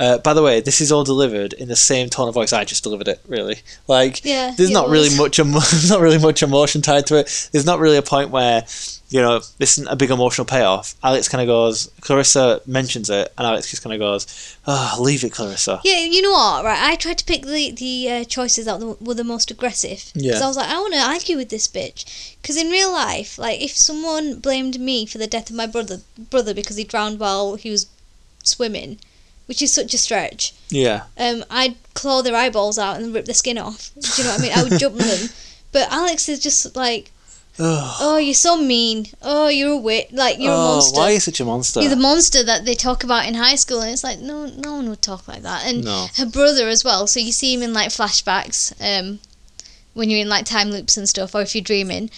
Uh, 0.00 0.16
by 0.18 0.32
the 0.32 0.42
way, 0.42 0.60
this 0.60 0.80
is 0.80 0.90
all 0.90 1.04
delivered 1.04 1.52
in 1.52 1.68
the 1.68 1.76
same 1.76 2.08
tone 2.08 2.26
of 2.26 2.34
voice 2.34 2.54
I 2.54 2.64
just 2.64 2.82
delivered 2.82 3.06
it. 3.06 3.20
Really, 3.28 3.58
like 3.86 4.24
Yeah, 4.24 4.54
there's 4.56 4.70
not 4.70 4.88
really 4.88 5.14
much, 5.14 5.38
emo- 5.38 5.60
there's 5.70 5.90
not 5.90 6.00
really 6.00 6.18
much 6.18 6.42
emotion 6.42 6.80
tied 6.80 7.06
to 7.08 7.16
it. 7.16 7.48
There's 7.52 7.66
not 7.66 7.78
really 7.78 7.98
a 7.98 8.02
point 8.02 8.30
where 8.30 8.64
you 9.10 9.20
know 9.20 9.40
this 9.58 9.76
isn't 9.76 9.88
a 9.88 9.96
big 9.96 10.10
emotional 10.10 10.46
payoff. 10.46 10.94
Alex 11.02 11.28
kind 11.28 11.42
of 11.42 11.48
goes, 11.48 11.90
Clarissa 12.00 12.62
mentions 12.64 13.10
it, 13.10 13.30
and 13.36 13.46
Alex 13.46 13.68
just 13.68 13.82
kind 13.82 13.92
of 13.92 13.98
goes, 14.00 14.56
"Ah, 14.66 14.96
leave 14.98 15.22
it, 15.22 15.32
Clarissa." 15.32 15.80
Yeah, 15.84 16.00
you 16.04 16.22
know 16.22 16.30
what? 16.30 16.64
Right, 16.64 16.80
I 16.80 16.94
tried 16.94 17.18
to 17.18 17.24
pick 17.24 17.42
the 17.42 17.72
the 17.72 18.10
uh, 18.10 18.24
choices 18.24 18.64
that 18.64 18.80
were 18.80 18.96
were 19.00 19.14
the 19.14 19.24
most 19.24 19.50
aggressive. 19.50 20.12
Yeah. 20.14 20.30
Because 20.30 20.42
I 20.42 20.46
was 20.46 20.56
like, 20.56 20.70
I 20.70 20.78
want 20.78 20.94
to 20.94 21.00
argue 21.00 21.36
with 21.36 21.50
this 21.50 21.68
bitch. 21.68 22.36
Because 22.40 22.56
in 22.56 22.70
real 22.70 22.90
life, 22.90 23.38
like, 23.38 23.60
if 23.60 23.72
someone 23.76 24.38
blamed 24.38 24.80
me 24.80 25.04
for 25.04 25.18
the 25.18 25.26
death 25.26 25.50
of 25.50 25.56
my 25.56 25.66
brother 25.66 25.98
brother 26.30 26.54
because 26.54 26.76
he 26.76 26.84
drowned 26.84 27.18
while 27.20 27.56
he 27.56 27.68
was 27.70 27.86
swimming, 28.44 28.98
which 29.50 29.60
is 29.62 29.72
such 29.72 29.92
a 29.94 29.98
stretch, 29.98 30.54
Yeah, 30.68 31.02
um, 31.18 31.44
I'd 31.50 31.74
claw 31.94 32.22
their 32.22 32.36
eyeballs 32.36 32.78
out 32.78 32.98
and 33.00 33.12
rip 33.12 33.24
the 33.24 33.34
skin 33.34 33.58
off. 33.58 33.90
Do 33.98 34.22
you 34.22 34.24
know 34.24 34.30
what 34.30 34.40
I 34.40 34.42
mean? 34.44 34.52
I 34.56 34.62
would 34.62 34.78
jump 34.78 34.96
them. 34.96 35.28
But 35.72 35.90
Alex 35.90 36.28
is 36.28 36.38
just 36.38 36.76
like, 36.76 37.10
Ugh. 37.58 37.96
oh, 38.00 38.16
you're 38.18 38.34
so 38.34 38.56
mean. 38.60 39.06
Oh, 39.22 39.48
you're 39.48 39.72
a 39.72 39.76
wit. 39.76 40.12
Like, 40.12 40.38
you're 40.38 40.52
a 40.52 40.54
oh, 40.56 40.74
monster. 40.74 40.98
why 40.98 41.10
are 41.10 41.12
you 41.14 41.20
such 41.20 41.40
a 41.40 41.44
monster? 41.44 41.80
You're 41.80 41.90
the 41.90 41.96
monster 42.10 42.42
that 42.44 42.64
they 42.64 42.74
talk 42.74 43.02
about 43.04 43.26
in 43.26 43.34
high 43.34 43.56
school, 43.56 43.80
and 43.80 43.90
it's 43.92 44.04
like 44.04 44.20
no, 44.20 44.46
no 44.46 44.74
one 44.76 44.88
would 44.88 45.02
talk 45.02 45.26
like 45.26 45.42
that. 45.42 45.66
And 45.66 45.84
No. 45.84 46.06
her 46.16 46.26
brother 46.26 46.68
as 46.68 46.84
well. 46.84 47.06
So 47.08 47.18
you 47.18 47.32
see 47.32 47.52
him 47.54 47.62
in 47.62 47.72
like 47.72 47.88
flashbacks, 47.90 48.72
um, 48.80 49.18
when 49.94 50.10
you're 50.10 50.20
in 50.20 50.28
like 50.28 50.44
time 50.46 50.70
loops 50.70 50.96
and 50.96 51.08
stuff, 51.08 51.34
or 51.34 51.42
if 51.42 51.54
you're 51.56 51.64
dreaming. 51.64 52.08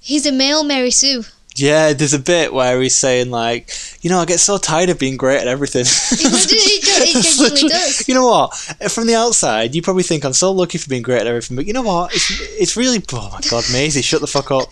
He's 0.00 0.26
a 0.26 0.32
male 0.32 0.62
Mary 0.64 0.90
Sue. 0.90 1.24
Yeah, 1.54 1.92
there's 1.92 2.14
a 2.14 2.18
bit 2.18 2.52
where 2.54 2.80
he's 2.80 2.96
saying 2.96 3.30
like, 3.30 3.70
you 4.00 4.08
know, 4.08 4.18
I 4.18 4.24
get 4.24 4.40
so 4.40 4.56
tired 4.56 4.88
of 4.88 4.98
being 4.98 5.16
great 5.18 5.40
at 5.40 5.46
everything. 5.48 5.84
He 5.84 6.24
literally- 6.28 6.58
he 6.62 6.80
gen- 6.80 7.02
he 7.06 7.12
It's 7.18 7.36
genuinely 7.38 7.62
literally- 7.62 7.68
does. 7.68 8.08
You 8.08 8.14
know 8.14 8.26
what? 8.26 8.56
From 8.90 9.06
the 9.06 9.14
outside, 9.14 9.74
you 9.74 9.82
probably 9.82 10.02
think 10.02 10.24
I'm 10.24 10.32
so 10.32 10.50
lucky 10.50 10.78
for 10.78 10.88
being 10.88 11.02
great 11.02 11.20
at 11.20 11.26
everything, 11.26 11.56
but 11.56 11.66
you 11.66 11.72
know 11.74 11.82
what? 11.82 12.14
It's 12.14 12.30
it's 12.58 12.76
really 12.76 13.02
oh 13.12 13.30
my 13.32 13.40
god, 13.50 13.64
Maisie, 13.72 14.00
shut 14.02 14.20
the 14.22 14.26
fuck 14.26 14.50
up. 14.50 14.68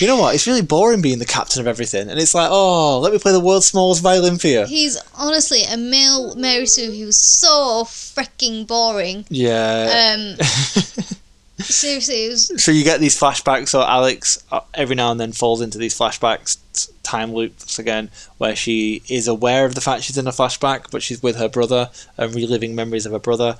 You 0.00 0.06
know 0.06 0.16
what? 0.16 0.34
It's 0.34 0.46
really 0.46 0.62
boring 0.62 1.02
being 1.02 1.18
the 1.18 1.26
captain 1.26 1.60
of 1.60 1.66
everything, 1.66 2.08
and 2.08 2.18
it's 2.20 2.34
like, 2.34 2.48
oh, 2.50 3.00
let 3.00 3.12
me 3.12 3.18
play 3.18 3.32
the 3.32 3.40
world's 3.40 3.66
smallest 3.66 4.02
violin 4.02 4.38
for 4.38 4.46
you. 4.48 4.64
He's 4.64 4.96
honestly 5.18 5.64
a 5.64 5.76
male 5.76 6.34
Mary 6.36 6.66
Sue. 6.66 6.90
He 6.92 7.04
was 7.04 7.20
so 7.20 7.84
freaking 7.84 8.66
boring. 8.66 9.24
Yeah. 9.28 10.14
Um, 10.16 10.36
seriously, 11.62 12.26
it 12.26 12.28
was 12.30 12.62
so 12.62 12.72
you 12.72 12.84
get 12.84 13.00
these 13.00 13.18
flashbacks. 13.18 13.68
So 13.68 13.82
Alex 13.82 14.42
uh, 14.50 14.60
every 14.74 14.96
now 14.96 15.10
and 15.10 15.20
then 15.20 15.32
falls 15.32 15.60
into 15.60 15.78
these 15.78 15.96
flashbacks, 15.96 16.58
time 17.02 17.32
loops 17.32 17.78
again, 17.78 18.10
where 18.38 18.56
she 18.56 19.02
is 19.08 19.28
aware 19.28 19.64
of 19.64 19.74
the 19.74 19.80
fact 19.80 20.02
she's 20.04 20.18
in 20.18 20.26
a 20.26 20.30
flashback, 20.30 20.90
but 20.90 21.02
she's 21.02 21.22
with 21.22 21.36
her 21.36 21.48
brother 21.48 21.90
and 22.16 22.34
reliving 22.34 22.74
memories 22.74 23.06
of 23.06 23.12
her 23.12 23.18
brother. 23.18 23.56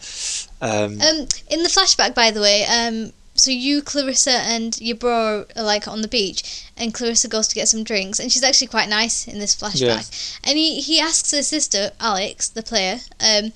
Um, 0.60 1.00
Um, 1.00 1.28
in 1.50 1.62
the 1.62 1.68
flashback, 1.68 2.14
by 2.14 2.30
the 2.30 2.40
way, 2.40 2.64
um, 2.64 3.12
so 3.34 3.50
you, 3.50 3.80
Clarissa, 3.80 4.30
and 4.30 4.78
your 4.80 4.96
bro 4.96 5.46
are 5.56 5.62
like 5.62 5.88
on 5.88 6.02
the 6.02 6.08
beach, 6.08 6.66
and 6.76 6.92
Clarissa 6.92 7.28
goes 7.28 7.48
to 7.48 7.54
get 7.54 7.68
some 7.68 7.82
drinks, 7.82 8.18
and 8.18 8.30
she's 8.30 8.42
actually 8.42 8.66
quite 8.66 8.88
nice 8.88 9.26
in 9.26 9.38
this 9.38 9.56
flashback. 9.56 10.38
And 10.44 10.58
he, 10.58 10.80
he 10.80 11.00
asks 11.00 11.30
her 11.32 11.42
sister, 11.42 11.92
Alex, 11.98 12.48
the 12.48 12.62
player, 12.62 12.98
um, 13.20 13.52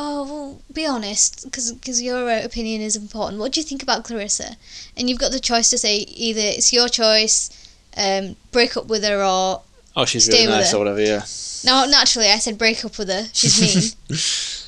oh, 0.00 0.24
well, 0.24 0.62
be 0.72 0.86
honest, 0.86 1.44
because 1.44 2.02
your 2.02 2.28
opinion 2.30 2.80
is 2.80 2.96
important. 2.96 3.38
What 3.38 3.52
do 3.52 3.60
you 3.60 3.64
think 3.64 3.82
about 3.82 4.04
Clarissa? 4.04 4.56
And 4.96 5.08
you've 5.08 5.18
got 5.18 5.30
the 5.30 5.40
choice 5.40 5.68
to 5.70 5.78
say 5.78 5.96
either 5.98 6.40
it's 6.42 6.72
your 6.72 6.88
choice, 6.88 7.50
um, 7.96 8.36
break 8.50 8.76
up 8.76 8.86
with 8.86 9.04
her, 9.04 9.22
or 9.22 9.62
oh, 9.96 10.04
she's 10.06 10.24
stay 10.24 10.46
really 10.46 10.58
nice 10.58 10.72
her. 10.72 10.78
or 10.78 10.80
whatever. 10.80 11.02
Yeah. 11.02 11.24
now, 11.64 11.84
naturally, 11.84 12.28
I 12.30 12.38
said 12.38 12.56
break 12.56 12.82
up 12.84 12.96
with 12.98 13.08
her. 13.08 13.26
She's 13.34 13.94
mean. 14.08 14.16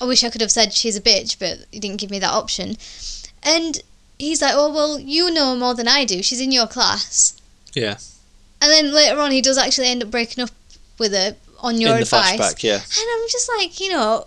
I 0.07 0.07
wish 0.07 0.23
I 0.23 0.29
could 0.29 0.42
have 0.42 0.51
said 0.51 0.75
she's 0.75 0.97
a 0.97 1.01
bitch, 1.01 1.38
but 1.38 1.66
you 1.73 1.81
didn't 1.81 2.01
give 2.01 2.11
me 2.11 2.18
that 2.18 2.31
option. 2.31 2.77
And 3.42 3.83
he's 4.18 4.42
like, 4.42 4.53
"Oh 4.55 4.73
well, 4.73 5.01
you 5.01 5.31
know 5.31 5.57
more 5.57 5.75
than 5.75 5.88
I 5.88 6.05
do. 6.05 6.23
She's 6.23 6.40
in 6.40 6.53
your 6.53 6.66
class." 6.66 7.40
Yeah. 7.73 7.97
And 8.61 8.71
then 8.71 8.92
later 8.92 9.18
on, 9.18 9.33
he 9.33 9.40
does 9.40 9.59
actually 9.59 9.88
end 9.88 10.03
up 10.03 10.11
breaking 10.11 10.45
up 10.45 10.51
with 10.99 11.12
her 11.12 11.37
on 11.61 11.81
your 11.81 11.90
in 11.90 11.97
the 11.97 12.03
advice. 12.03 12.38
flashback, 12.38 12.62
yeah. 12.62 12.75
And 12.75 13.09
I'm 13.14 13.29
just 13.29 13.51
like, 13.57 13.81
you 13.81 13.90
know, 13.90 14.27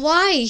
why? 0.00 0.48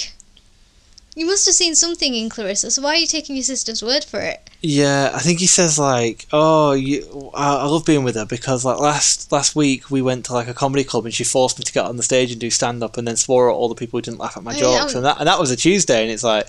You 1.14 1.26
must 1.26 1.46
have 1.46 1.54
seen 1.54 1.74
something 1.74 2.14
in 2.14 2.28
Clarissa, 2.28 2.70
so 2.70 2.82
why 2.82 2.90
are 2.90 2.96
you 2.96 3.06
taking 3.06 3.34
your 3.34 3.42
sister's 3.42 3.82
word 3.82 4.04
for 4.04 4.20
it? 4.20 4.48
Yeah, 4.60 5.10
I 5.12 5.18
think 5.18 5.40
he 5.40 5.46
says 5.46 5.78
like, 5.78 6.26
"Oh, 6.32 6.72
you, 6.72 7.30
I, 7.34 7.56
I 7.56 7.64
love 7.64 7.84
being 7.84 8.04
with 8.04 8.14
her 8.14 8.24
because 8.24 8.64
like 8.64 8.78
last 8.78 9.32
last 9.32 9.56
week 9.56 9.90
we 9.90 10.00
went 10.00 10.26
to 10.26 10.32
like 10.32 10.46
a 10.48 10.54
comedy 10.54 10.84
club 10.84 11.04
and 11.04 11.14
she 11.14 11.24
forced 11.24 11.58
me 11.58 11.64
to 11.64 11.72
get 11.72 11.84
on 11.86 11.96
the 11.96 12.02
stage 12.04 12.30
and 12.30 12.40
do 12.40 12.50
stand 12.50 12.82
up 12.84 12.96
and 12.96 13.06
then 13.06 13.16
swore 13.16 13.50
at 13.50 13.54
all 13.54 13.68
the 13.68 13.74
people 13.74 13.98
who 13.98 14.02
didn't 14.02 14.20
laugh 14.20 14.36
at 14.36 14.44
my 14.44 14.52
Yeah, 14.54 14.78
jokes 14.80 14.94
and 14.94 15.04
that 15.04 15.18
and 15.18 15.26
that 15.26 15.38
was 15.40 15.50
a 15.50 15.56
Tuesday 15.56 16.02
and 16.02 16.10
it's 16.10 16.24
like, 16.24 16.46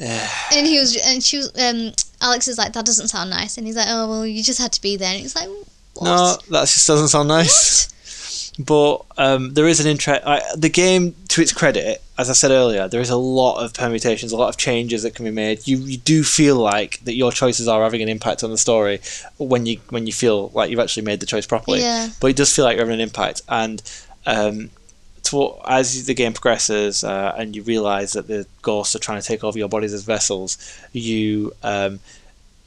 eh, 0.00 0.28
And 0.54 0.66
he 0.66 0.78
was, 0.78 0.96
and 0.96 1.22
she 1.22 1.36
was, 1.38 1.48
um, 1.58 1.92
Alex 2.22 2.48
is 2.48 2.56
like, 2.58 2.72
that 2.72 2.86
doesn't 2.86 3.08
sound 3.08 3.30
nice. 3.30 3.58
And 3.58 3.66
he's 3.66 3.76
like, 3.76 3.88
oh 3.88 4.08
well, 4.08 4.26
you 4.26 4.42
just 4.42 4.60
had 4.60 4.72
to 4.72 4.80
be 4.80 4.96
there. 4.96 5.12
And 5.12 5.20
he's 5.20 5.34
like, 5.36 5.48
what? 5.94 6.04
no, 6.04 6.36
that 6.50 6.62
just 6.68 6.86
doesn't 6.86 7.08
sound 7.08 7.28
nice. 7.28 7.90
But 8.58 8.98
um, 9.16 9.54
there 9.54 9.66
is 9.66 9.80
an 9.80 9.86
interest. 9.86 10.22
The 10.60 10.68
game, 10.68 11.14
to 11.28 11.40
its 11.40 11.52
credit, 11.52 12.02
as 12.22 12.30
I 12.30 12.34
said 12.34 12.52
earlier, 12.52 12.86
there 12.86 13.00
is 13.00 13.10
a 13.10 13.16
lot 13.16 13.62
of 13.62 13.74
permutations, 13.74 14.30
a 14.30 14.36
lot 14.36 14.48
of 14.48 14.56
changes 14.56 15.02
that 15.02 15.14
can 15.16 15.24
be 15.24 15.30
made. 15.30 15.66
You 15.66 15.76
you 15.78 15.98
do 15.98 16.22
feel 16.22 16.56
like 16.56 17.00
that 17.00 17.14
your 17.14 17.32
choices 17.32 17.66
are 17.66 17.82
having 17.82 18.00
an 18.00 18.08
impact 18.08 18.44
on 18.44 18.50
the 18.50 18.58
story 18.58 19.00
when 19.38 19.66
you 19.66 19.80
when 19.90 20.06
you 20.06 20.12
feel 20.12 20.50
like 20.54 20.70
you've 20.70 20.78
actually 20.78 21.02
made 21.02 21.20
the 21.20 21.26
choice 21.26 21.46
properly. 21.46 21.80
Yeah. 21.80 22.08
But 22.20 22.28
it 22.28 22.36
does 22.36 22.54
feel 22.54 22.64
like 22.64 22.76
you're 22.76 22.86
having 22.86 23.00
an 23.00 23.08
impact, 23.08 23.42
and 23.48 23.82
um, 24.24 24.70
to, 25.24 25.56
as 25.66 26.06
the 26.06 26.14
game 26.14 26.32
progresses 26.32 27.02
uh, 27.02 27.34
and 27.36 27.56
you 27.56 27.62
realise 27.64 28.12
that 28.12 28.28
the 28.28 28.46
ghosts 28.62 28.94
are 28.94 29.00
trying 29.00 29.20
to 29.20 29.26
take 29.26 29.42
over 29.42 29.58
your 29.58 29.68
bodies 29.68 29.92
as 29.92 30.04
vessels, 30.04 30.58
you 30.92 31.52
um, 31.64 31.98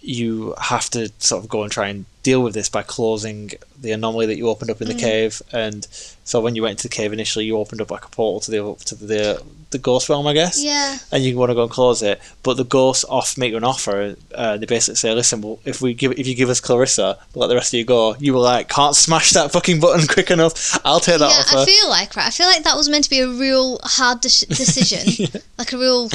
you 0.07 0.53
have 0.61 0.89
to 0.91 1.11
sort 1.19 1.43
of 1.43 1.49
go 1.49 1.63
and 1.63 1.71
try 1.71 1.87
and 1.87 2.05
deal 2.23 2.41
with 2.41 2.53
this 2.53 2.69
by 2.69 2.81
closing 2.83 3.51
the 3.79 3.91
anomaly 3.91 4.25
that 4.27 4.37
you 4.37 4.49
opened 4.49 4.71
up 4.71 4.81
in 4.81 4.87
the 4.87 4.93
Mm. 4.95 4.99
cave. 4.99 5.41
And 5.51 5.87
so 6.23 6.41
when 6.41 6.55
you 6.55 6.61
went 6.63 6.71
into 6.71 6.83
the 6.83 6.95
cave 6.95 7.13
initially, 7.13 7.45
you 7.45 7.57
opened 7.57 7.81
up 7.81 7.91
like 7.91 8.05
a 8.05 8.09
portal 8.09 8.39
to 8.41 8.51
the 8.51 8.85
to 8.85 8.95
the 8.95 9.41
the 9.71 9.77
ghost 9.79 10.07
realm, 10.09 10.25
I 10.25 10.33
guess. 10.33 10.63
Yeah. 10.63 10.97
And 11.11 11.23
you 11.23 11.35
want 11.37 11.49
to 11.49 11.55
go 11.55 11.63
and 11.63 11.71
close 11.71 12.01
it, 12.01 12.21
but 12.43 12.55
the 12.57 12.63
ghosts 12.63 13.03
off 13.09 13.37
make 13.37 13.51
you 13.51 13.57
an 13.57 13.63
offer. 13.63 14.15
Uh, 14.33 14.57
they 14.57 14.65
basically 14.65 14.95
say, 14.95 15.13
"Listen, 15.13 15.41
well, 15.41 15.59
if 15.65 15.81
we 15.81 15.93
give 15.93 16.13
if 16.13 16.25
you 16.27 16.33
give 16.35 16.49
us 16.49 16.59
Clarissa, 16.59 17.17
we'll 17.33 17.41
let 17.41 17.47
the 17.49 17.55
rest 17.55 17.73
of 17.73 17.77
you 17.77 17.85
go." 17.85 18.15
You 18.19 18.33
were 18.33 18.39
like, 18.39 18.69
"Can't 18.69 18.95
smash 18.95 19.31
that 19.31 19.51
fucking 19.51 19.79
button 19.79 20.07
quick 20.15 20.31
enough. 20.31 20.79
I'll 20.85 20.99
take 20.99 21.19
that 21.19 21.29
yeah, 21.31 21.39
offer." 21.41 21.57
I 21.59 21.65
feel 21.65 21.89
like 21.89 22.15
right. 22.15 22.27
I 22.27 22.31
feel 22.31 22.47
like 22.47 22.63
that 22.63 22.77
was 22.77 22.89
meant 22.89 23.03
to 23.05 23.09
be 23.09 23.19
a 23.19 23.27
real 23.27 23.79
hard 23.83 24.21
de- 24.21 24.29
decision, 24.61 25.01
Yeah. 25.17 25.41
like 25.57 25.73
a 25.73 25.77
real 25.77 26.09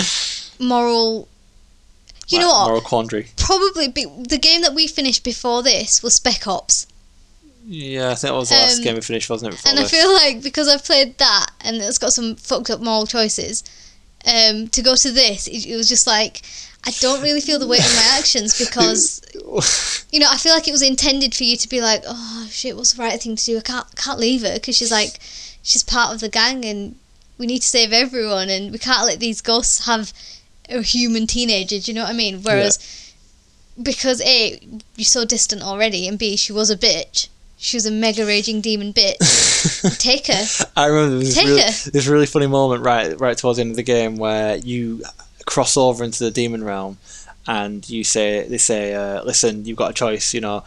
moral. 0.58 1.28
You 2.32 2.40
know 2.40 2.48
what? 2.48 2.66
Moral 2.68 2.80
quandary. 2.80 3.28
Probably 3.36 3.88
be, 3.88 4.04
the 4.04 4.38
game 4.38 4.62
that 4.62 4.74
we 4.74 4.86
finished 4.86 5.24
before 5.24 5.62
this 5.62 6.02
was 6.02 6.14
Spec 6.14 6.46
Ops. 6.46 6.86
Yeah, 7.66 8.10
I 8.10 8.14
think 8.14 8.32
that 8.32 8.34
was 8.34 8.48
the 8.48 8.54
last 8.56 8.78
Um, 8.78 8.84
game 8.84 8.94
we 8.94 9.00
finished, 9.00 9.28
wasn't 9.28 9.52
it? 9.52 9.56
Before 9.56 9.70
and 9.70 9.80
I 9.80 9.84
feel 9.84 10.12
like 10.12 10.42
because 10.42 10.66
I've 10.68 10.84
played 10.84 11.18
that 11.18 11.46
and 11.60 11.76
it's 11.76 11.98
got 11.98 12.12
some 12.12 12.36
fucked 12.36 12.70
up 12.70 12.80
moral 12.80 13.06
choices, 13.06 13.62
um, 14.26 14.68
to 14.68 14.82
go 14.82 14.94
to 14.96 15.10
this, 15.10 15.46
it, 15.46 15.66
it 15.66 15.76
was 15.76 15.88
just 15.88 16.06
like 16.06 16.42
I 16.86 16.92
don't 17.00 17.22
really 17.22 17.40
feel 17.40 17.58
the 17.58 17.66
weight 17.66 17.84
of 17.84 17.94
my 17.94 18.08
actions 18.18 18.58
because 18.58 19.20
you 20.10 20.20
know 20.20 20.28
I 20.30 20.36
feel 20.36 20.54
like 20.54 20.66
it 20.66 20.72
was 20.72 20.82
intended 20.82 21.34
for 21.34 21.44
you 21.44 21.56
to 21.56 21.68
be 21.68 21.80
like, 21.80 22.02
oh 22.06 22.46
shit, 22.50 22.76
what's 22.76 22.94
the 22.94 23.02
right 23.02 23.20
thing 23.20 23.36
to 23.36 23.44
do? 23.44 23.58
I 23.58 23.62
can't 23.62 23.96
can't 23.96 24.18
leave 24.18 24.42
her 24.42 24.54
because 24.54 24.76
she's 24.76 24.90
like 24.90 25.18
she's 25.62 25.82
part 25.82 26.14
of 26.14 26.20
the 26.20 26.28
gang 26.28 26.64
and 26.64 26.96
we 27.38 27.46
need 27.46 27.60
to 27.60 27.68
save 27.68 27.92
everyone 27.92 28.48
and 28.48 28.72
we 28.72 28.78
can't 28.78 29.06
let 29.06 29.20
these 29.20 29.40
ghosts 29.42 29.86
have 29.86 30.12
a 30.70 30.82
human 30.82 31.26
teenager. 31.26 31.78
Do 31.78 31.90
you 31.90 31.94
know 31.94 32.04
what 32.04 32.10
I 32.10 32.16
mean? 32.16 32.42
Whereas 32.42 32.78
because 33.80 34.20
a 34.22 34.60
you're 34.96 35.04
so 35.04 35.24
distant 35.24 35.62
already 35.62 36.06
and 36.06 36.18
b 36.18 36.36
she 36.36 36.52
was 36.52 36.70
a 36.70 36.76
bitch. 36.76 37.28
She 37.56 37.76
was 37.76 37.84
a 37.84 37.90
mega 37.90 38.24
raging 38.24 38.60
demon 38.60 38.92
bitch. 38.92 39.98
Take 39.98 40.28
her. 40.28 40.68
I 40.76 40.86
remember 40.86 41.18
this 41.18 41.34
Take 41.34 41.46
really, 41.46 41.62
her. 41.62 41.90
this 41.90 42.06
really 42.06 42.26
funny 42.26 42.46
moment 42.46 42.84
right 42.84 43.18
right 43.20 43.36
towards 43.36 43.56
the 43.56 43.62
end 43.62 43.70
of 43.70 43.76
the 43.76 43.82
game 43.82 44.16
where 44.16 44.56
you 44.56 45.02
cross 45.46 45.76
over 45.76 46.04
into 46.04 46.24
the 46.24 46.30
demon 46.30 46.64
realm 46.64 46.98
and 47.46 47.88
you 47.88 48.04
say 48.04 48.46
they 48.48 48.58
say 48.58 48.94
uh, 48.94 49.22
listen 49.24 49.64
you've 49.64 49.76
got 49.76 49.90
a 49.90 49.94
choice 49.94 50.34
you 50.34 50.40
know 50.40 50.62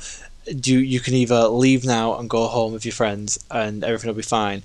do 0.59 0.77
you 0.77 0.99
can 0.99 1.13
either 1.13 1.47
leave 1.47 1.85
now 1.85 2.17
and 2.17 2.29
go 2.29 2.47
home 2.47 2.73
with 2.73 2.83
your 2.83 2.91
friends 2.91 3.39
and 3.49 3.83
everything 3.83 4.09
will 4.09 4.15
be 4.15 4.21
fine 4.21 4.61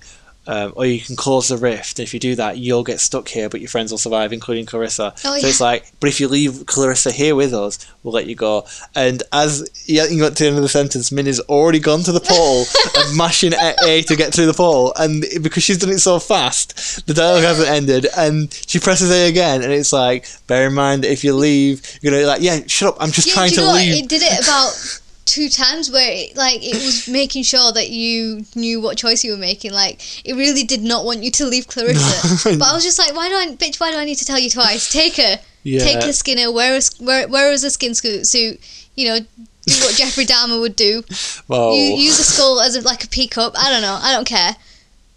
um, 0.49 0.73
or 0.75 0.85
you 0.85 0.99
can 0.99 1.15
cause 1.15 1.47
the 1.49 1.57
rift. 1.57 1.99
If 1.99 2.13
you 2.13 2.19
do 2.19 2.33
that, 2.35 2.57
you'll 2.57 2.83
get 2.83 2.99
stuck 2.99 3.27
here, 3.27 3.47
but 3.49 3.61
your 3.61 3.69
friends 3.69 3.91
will 3.91 3.99
survive, 3.99 4.33
including 4.33 4.65
Clarissa. 4.65 5.13
Oh, 5.23 5.37
so 5.39 5.47
it's 5.47 5.61
like, 5.61 5.91
but 5.99 6.09
if 6.09 6.19
you 6.19 6.27
leave 6.27 6.65
Clarissa 6.65 7.11
here 7.11 7.35
with 7.35 7.53
us, 7.53 7.77
we'll 8.01 8.13
let 8.15 8.25
you 8.25 8.35
go. 8.35 8.65
And 8.95 9.21
as 9.31 9.69
you 9.85 9.97
got 10.19 10.35
to 10.35 10.43
the 10.43 10.47
end 10.49 10.57
of 10.57 10.63
the 10.63 10.67
sentence, 10.69 11.11
Min 11.11 11.19
Minnie's 11.19 11.39
already 11.41 11.79
gone 11.79 12.01
to 12.01 12.11
the 12.11 12.19
pole 12.19 12.65
and 12.97 13.15
mashing 13.17 13.53
A 13.53 13.75
A 13.85 14.01
to 14.03 14.15
get 14.15 14.33
through 14.33 14.47
the 14.47 14.53
pole. 14.53 14.91
And 14.97 15.23
because 15.43 15.61
she's 15.63 15.77
done 15.77 15.91
it 15.91 15.99
so 15.99 16.17
fast, 16.17 17.05
the 17.05 17.13
dialogue 17.13 17.43
hasn't 17.43 17.69
ended. 17.69 18.07
And 18.17 18.51
she 18.65 18.79
presses 18.79 19.11
A 19.11 19.27
again, 19.29 19.61
and 19.61 19.71
it's 19.71 19.93
like, 19.93 20.25
bear 20.47 20.65
in 20.67 20.73
mind 20.73 21.03
that 21.03 21.11
if 21.11 21.23
you 21.23 21.35
leave, 21.35 21.99
you're 22.01 22.11
gonna 22.11 22.23
be 22.23 22.25
like, 22.25 22.41
yeah, 22.41 22.61
shut 22.65 22.95
up, 22.95 22.97
I'm 22.99 23.11
just 23.11 23.27
Yeah, 23.27 23.33
trying 23.35 23.51
to 23.51 23.61
know 23.61 23.67
what? 23.67 23.81
leave. 23.81 24.03
It 24.05 24.09
did 24.09 24.21
it 24.23 24.43
about 24.43 25.01
two 25.29 25.47
times 25.47 25.91
where 25.91 26.11
it, 26.11 26.35
like 26.35 26.59
it 26.63 26.73
was 26.73 27.07
making 27.21 27.43
sure 27.43 27.71
that 27.71 27.89
you 27.89 28.45
knew 28.55 28.81
what 28.81 28.97
choice 28.97 29.23
you 29.23 29.31
were 29.31 29.37
making. 29.37 29.71
Like 29.71 30.01
it 30.25 30.33
really 30.33 30.63
did 30.63 30.81
not 30.81 31.05
want 31.05 31.23
you 31.23 31.31
to 31.31 31.45
leave 31.45 31.67
Clarissa. 31.67 32.49
No. 32.49 32.57
but 32.57 32.67
I 32.69 32.73
was 32.73 32.83
just 32.83 32.97
like, 32.99 33.15
why 33.15 33.29
do 33.29 33.35
I, 33.35 33.55
bitch? 33.55 33.79
Why 33.79 33.91
do 33.91 33.97
I 33.97 34.05
need 34.05 34.15
to 34.17 34.25
tell 34.25 34.39
you 34.39 34.49
twice? 34.49 34.91
Take 34.91 35.17
her, 35.17 35.39
Yeah. 35.63 35.79
take 35.79 36.03
her 36.03 36.13
Skinner. 36.13 36.51
Wear 36.51 36.77
a 36.77 36.81
wear, 37.03 37.27
wear 37.27 37.51
a 37.51 37.57
skin 37.57 37.93
suit. 37.95 38.59
You 38.95 39.07
know, 39.07 39.19
do 39.19 39.73
what 39.85 39.95
Jeffrey 39.99 40.25
Dahmer 40.25 40.59
would 40.59 40.75
do. 40.75 41.03
Whoa. 41.47 41.73
You 41.73 41.81
use 41.95 42.19
a 42.19 42.23
skull 42.23 42.59
as 42.61 42.75
a, 42.75 42.81
like 42.81 43.03
a 43.03 43.07
peacup. 43.07 43.53
I 43.57 43.69
don't 43.69 43.81
know. 43.81 43.97
I 44.01 44.11
don't 44.11 44.25
care. 44.27 44.55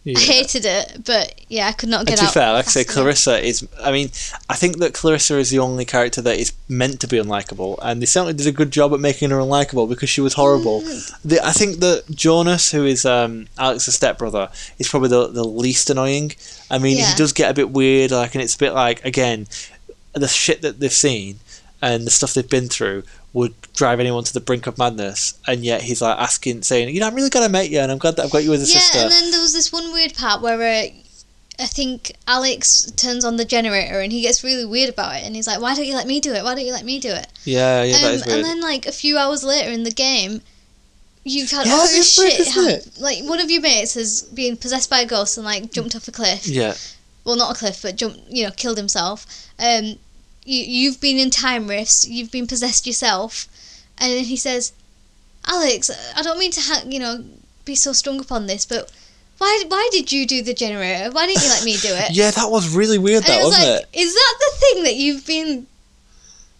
Yeah. 0.05 0.18
I 0.18 0.22
hated 0.22 0.64
it, 0.64 1.05
but 1.05 1.40
yeah, 1.48 1.68
I 1.68 1.72
could 1.72 1.88
not 1.88 2.00
And 2.00 2.09
get 2.09 2.16
to 2.18 2.22
be 2.24 2.26
out. 2.26 2.34
fair, 2.34 2.53
like 2.55 2.66
I 2.66 2.68
say. 2.70 2.82
Clarissa 2.84 3.38
is. 3.40 3.68
I 3.80 3.92
mean, 3.92 4.11
I 4.50 4.57
think 4.57 4.78
that 4.78 4.94
Clarissa 4.94 5.38
is 5.38 5.50
the 5.50 5.61
only 5.61 5.84
character 5.84 6.20
that 6.22 6.38
is 6.40 6.53
meant 6.68 6.98
to 7.03 7.07
be 7.07 7.18
unlikable, 7.18 7.78
and 7.80 8.03
they 8.03 8.07
certainly 8.07 8.32
did 8.32 8.48
a 8.48 8.53
good 8.53 8.72
job 8.72 8.92
at 8.92 8.98
making 8.98 9.30
her 9.30 9.36
unlikable 9.38 9.88
because 9.88 10.11
she 10.11 10.20
was 10.20 10.34
horrible. 10.34 10.80
Mm. 10.82 11.20
The, 11.24 11.46
I 11.46 11.53
think 11.53 11.78
that 11.78 12.05
Jonas, 12.11 12.72
who 12.72 12.84
is 12.84 13.07
um, 13.07 13.46
Alex's 13.59 13.94
stepbrother, 13.94 14.48
is 14.80 14.88
probably 14.88 15.09
the, 15.11 15.28
the 15.28 15.44
least 15.44 15.88
annoying. 15.88 16.32
I 16.68 16.78
mean, 16.78 16.98
Yeah. 16.98 17.11
he 17.12 17.16
does 17.16 17.32
get 17.32 17.50
a 17.50 17.55
bit 17.55 17.70
weird, 17.70 18.11
like, 18.11 18.34
and 18.34 18.42
it's 18.42 18.57
a 18.57 18.59
bit 18.59 18.72
like 18.72 19.05
again, 19.05 19.46
the 20.14 20.26
shit 20.26 20.62
that 20.62 20.80
they've 20.80 20.92
seen 20.92 21.38
and 21.80 22.05
the 22.07 22.11
stuff 22.11 22.34
they've 22.34 22.48
been 22.50 22.68
through 22.68 23.05
would 23.33 23.55
drive 23.72 23.99
anyone 23.99 24.24
to 24.24 24.33
the 24.33 24.41
brink 24.41 24.66
of 24.66 24.76
madness, 24.78 25.39
and 25.47 25.64
yet 25.64 25.83
he's 25.83 26.03
like 26.03 26.18
asking, 26.18 26.62
saying, 26.62 26.95
"You 26.95 27.01
know, 27.01 27.07
I'm 27.07 27.14
really 27.14 27.30
glad 27.30 27.45
I 27.45 27.49
met 27.49 27.70
you, 27.70 27.78
and 27.80 27.91
I'm 27.91 27.99
glad 27.99 28.16
that 28.16 28.24
I've 28.24 28.30
got 28.30 28.45
you 28.45 28.53
as 28.53 28.62
a 28.68 28.72
yeah, 28.72 28.78
sister." 28.78 28.99
and 28.99 29.11
then 29.11 29.30
there 29.30 29.41
was 29.41 29.53
this 29.53 29.72
one 29.72 29.93
weird 29.93 30.14
part 30.14 30.43
where 30.43 30.61
uh, 30.61 30.89
I 31.59 31.66
think 31.66 32.12
Alex 32.26 32.91
turns 32.93 33.24
on 33.24 33.37
the 33.37 33.45
generator 33.45 34.01
and 34.01 34.12
he 34.12 34.22
gets 34.22 34.43
really 34.43 34.64
weird 34.64 34.91
about 34.91 35.16
it, 35.16 35.24
and 35.24 35.35
he's 35.35 35.47
like, 35.47 35.61
"Why 35.61 35.74
don't 35.74 35.87
you 35.87 35.95
let 35.95 36.07
me 36.07 36.20
do 36.20 36.33
it? 36.33 36.45
Why 36.45 36.55
don't 36.55 36.66
you 36.66 36.72
let 36.72 36.85
me 36.85 37.01
do 37.01 37.11
it?" 37.11 37.26
yeah, 37.45 37.83
yeah, 37.83 37.99
that 37.99 38.09
um, 38.09 38.14
is 38.14 38.26
weird. 38.26 38.39
and 38.39 38.45
then 38.45 38.61
like 38.61 38.87
a 38.87 38.93
few 38.93 39.16
hours 39.16 39.43
later 39.43 39.70
in 39.70 39.85
the 39.85 39.91
game, 39.91 40.43
you've 41.24 41.51
had 41.51 41.66
Yeah, 41.66 41.72
all 41.74 41.80
this 41.83 42.18
is 42.18 42.24
weird, 42.24 42.47
shit. 42.49 42.87
it? 42.87 43.01
Like 43.01 43.22
one 43.24 43.41
of 43.41 43.51
your 43.51 43.62
mates 43.62 43.95
has 43.95 44.22
been 44.22 44.57
possessed 44.59 44.91
by 44.91 45.01
a 45.01 45.07
ghost 45.07 45.39
and 45.39 45.47
like 45.47 45.72
jumped 45.72 45.97
off 45.97 46.07
a 46.09 46.12
cliff. 46.12 46.47
yeah. 46.47 46.74
Well, 47.24 47.37
not 47.37 47.55
a 47.55 47.59
cliff, 47.59 47.80
but 47.83 47.97
jumped. 47.97 48.20
You 48.28 48.45
know, 48.45 48.51
killed 48.51 48.76
himself. 48.76 49.26
Um, 49.59 49.97
you 50.45 50.62
you've 50.64 51.01
been 51.01 51.18
in 51.18 51.30
time 51.30 51.68
rifts. 51.68 52.09
You've 52.09 52.30
been 52.30 52.47
possessed 52.47 52.86
yourself, 52.86 53.49
and 53.99 54.12
then 54.12 54.24
he 54.24 54.36
says, 54.36 54.72
"Alex, 55.47 55.90
I 56.16 56.22
don't 56.22 56.38
mean 56.38 56.53
to 56.53 56.61
ha- 56.61 56.84
you 56.86 56.99
know 56.99 57.24
be 57.64 57.74
so 57.74 57.93
strung 57.93 58.20
up 58.20 58.32
on 58.32 58.47
this, 58.47 58.66
but." 58.66 58.90
Why, 59.38 59.64
why 59.66 59.88
did 59.90 60.12
you 60.12 60.24
do 60.24 60.40
the 60.40 60.55
generator? 60.55 61.11
Why 61.11 61.26
didn't 61.26 61.43
you 61.43 61.49
let 61.49 61.64
me 61.64 61.76
do 61.76 61.88
it? 61.90 62.11
Yeah, 62.12 62.30
that 62.30 62.49
was 62.49 62.76
really 62.76 62.97
weird, 62.99 63.24
that 63.24 63.38
was 63.38 63.47
wasn't 63.47 63.70
like, 63.70 63.82
it? 63.93 63.99
is 63.99 64.14
that 64.14 64.34
the 64.38 64.57
thing 64.59 64.84
that 64.84 64.95
you've 64.95 65.26
been 65.26 65.66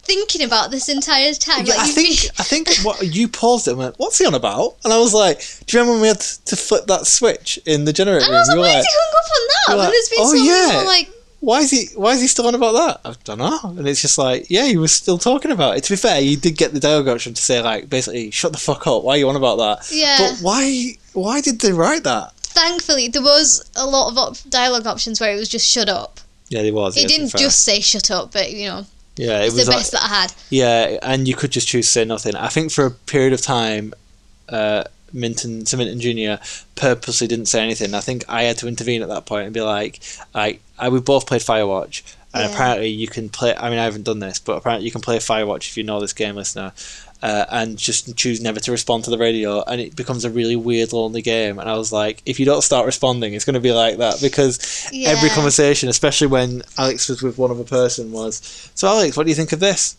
thinking 0.01 0.41
about 0.45 0.69
this 0.69 0.89
entire 0.89 1.33
time? 1.33 1.65
Yeah, 1.65 1.75
like 1.75 1.87
I 1.87 1.91
think 1.91 2.21
been- 2.21 2.31
I 2.39 2.43
think 2.43 2.69
what 2.83 3.15
you 3.15 3.29
paused 3.29 3.67
it 3.67 3.71
and 3.71 3.79
went, 3.79 3.95
"What's 3.99 4.17
he 4.17 4.25
on 4.25 4.33
about?" 4.33 4.75
And 4.83 4.91
I 4.91 4.97
was 4.99 5.13
like, 5.13 5.39
"Do 5.65 5.77
you 5.77 5.79
remember 5.79 5.93
when 5.93 6.01
we 6.01 6.07
had 6.09 6.19
to 6.19 6.55
flip 6.57 6.87
that 6.87 7.07
switch 7.07 7.57
in 7.65 7.85
the 7.85 7.93
generator 7.93 8.25
and 8.25 8.31
room?" 8.31 8.35
I 8.35 8.39
was 8.41 8.49
like, 8.49 8.57
why 8.57 8.63
like, 8.63 8.77
is 8.79 8.85
he 8.85 8.91
hung 8.91 9.13
up 9.15 9.31
on 9.31 9.47
that? 9.47 9.83
When 9.83 9.91
there's 9.91 10.09
been 10.09 10.19
oh, 10.19 10.31
so 10.31 10.43
yeah. 10.43 10.73
more, 10.73 10.85
like, 10.85 11.09
"Why 11.43 11.59
is 11.59 11.71
he? 11.71 11.87
Why 11.95 12.11
is 12.13 12.21
he 12.21 12.27
still 12.27 12.47
on 12.47 12.55
about 12.55 12.71
that?" 13.03 13.09
I 13.09 13.15
don't 13.25 13.39
know. 13.39 13.59
And 13.77 13.87
it's 13.87 14.01
just 14.01 14.17
like, 14.17 14.49
yeah, 14.49 14.65
he 14.65 14.77
was 14.77 14.93
still 14.93 15.17
talking 15.17 15.51
about 15.51 15.77
it. 15.77 15.83
To 15.85 15.91
be 15.91 15.97
fair, 15.97 16.19
you 16.21 16.37
did 16.37 16.57
get 16.57 16.73
the 16.73 16.79
dialogue 16.79 17.09
option 17.09 17.33
to 17.33 17.41
say 17.41 17.61
like, 17.61 17.89
basically, 17.89 18.31
"Shut 18.31 18.51
the 18.53 18.57
fuck 18.59 18.87
up." 18.87 19.03
Why 19.03 19.15
are 19.15 19.17
you 19.17 19.29
on 19.29 19.35
about 19.35 19.57
that? 19.57 19.91
yeah. 19.91 20.17
But 20.19 20.39
why? 20.39 20.91
Why 21.13 21.41
did 21.41 21.59
they 21.61 21.73
write 21.73 22.03
that? 22.05 22.33
Thankfully, 22.37 23.07
there 23.09 23.21
was 23.21 23.69
a 23.75 23.85
lot 23.85 24.09
of 24.11 24.17
op- 24.17 24.37
dialogue 24.49 24.87
options 24.87 25.19
where 25.19 25.33
it 25.35 25.39
was 25.39 25.49
just 25.49 25.67
shut 25.67 25.89
up. 25.89 26.19
Yeah, 26.49 26.61
it 26.61 26.73
was. 26.73 26.95
it 26.97 27.01
yeah, 27.01 27.07
didn't 27.07 27.35
just 27.35 27.63
say 27.63 27.79
shut 27.81 28.09
up, 28.11 28.31
but 28.31 28.51
you 28.53 28.67
know, 28.67 28.85
Yeah, 29.15 29.41
it 29.41 29.47
it's 29.47 29.55
was 29.55 29.65
the 29.65 29.71
like- 29.71 29.79
best 29.79 29.91
that 29.93 30.03
I 30.03 30.07
had. 30.07 30.33
Yeah, 30.49 30.97
and 31.01 31.27
you 31.27 31.35
could 31.35 31.51
just 31.51 31.67
choose 31.67 31.87
to 31.87 31.91
say 31.91 32.05
nothing. 32.05 32.35
I 32.35 32.47
think 32.49 32.71
for 32.71 32.85
a 32.85 32.91
period 32.91 33.33
of 33.33 33.41
time, 33.41 33.93
uh, 34.49 34.83
Minton, 35.11 35.65
Sir 35.65 35.77
Minton 35.77 35.99
Junior, 35.99 36.39
purposely 36.75 37.27
didn't 37.27 37.45
say 37.47 37.61
anything. 37.61 37.93
I 37.93 38.01
think 38.01 38.25
I 38.27 38.43
had 38.43 38.57
to 38.59 38.67
intervene 38.67 39.01
at 39.03 39.09
that 39.09 39.25
point 39.25 39.45
and 39.45 39.53
be 39.53 39.61
like, 39.61 39.99
"I, 40.33 40.59
I 40.83 40.89
we 40.89 40.99
both 40.99 41.25
played 41.25 41.41
Firewatch, 41.41 42.01
and 42.33 42.43
Yeah. 42.43 42.53
apparently 42.53 42.89
you 42.89 43.07
can 43.07 43.29
play. 43.29 43.55
I 43.55 43.69
mean, 43.69 43.79
I 43.79 43.85
haven't 43.85 44.03
done 44.03 44.19
this, 44.19 44.39
but 44.39 44.53
apparently 44.57 44.85
you 44.85 44.91
can 44.91 45.01
play 45.01 45.17
Firewatch 45.17 45.67
if 45.69 45.77
you 45.77 45.83
know 45.83 45.99
this 45.99 46.13
game, 46.13 46.35
listener." 46.35 46.73
Uh, 47.21 47.45
and 47.51 47.77
just 47.77 48.13
choose 48.17 48.41
never 48.41 48.59
to 48.59 48.69
respond 48.69 49.05
to 49.05 49.09
the 49.09 49.17
radio, 49.17 49.63
and 49.63 49.79
it 49.79 49.95
becomes 49.95 50.25
a 50.25 50.29
really 50.29 50.57
weird, 50.57 50.91
lonely 50.91 51.21
game. 51.21 51.57
And 51.57 51.69
I 51.69 51.77
was 51.77 51.93
like, 51.93 52.21
if 52.25 52.37
you 52.37 52.45
don't 52.45 52.61
start 52.61 52.85
responding, 52.85 53.33
it's 53.33 53.45
going 53.45 53.53
to 53.53 53.61
be 53.61 53.71
like 53.71 53.95
that 53.99 54.19
because 54.19 54.59
every 54.93 55.29
conversation, 55.29 55.87
especially 55.87 56.27
when 56.27 56.63
Alex 56.77 57.07
was 57.07 57.21
with 57.21 57.37
one 57.37 57.49
other 57.49 57.63
person, 57.63 58.11
was 58.11 58.41
so. 58.75 58.89
Alex, 58.89 59.15
what 59.15 59.23
do 59.23 59.29
you 59.29 59.37
think 59.37 59.53
of 59.53 59.61
this? 59.61 59.95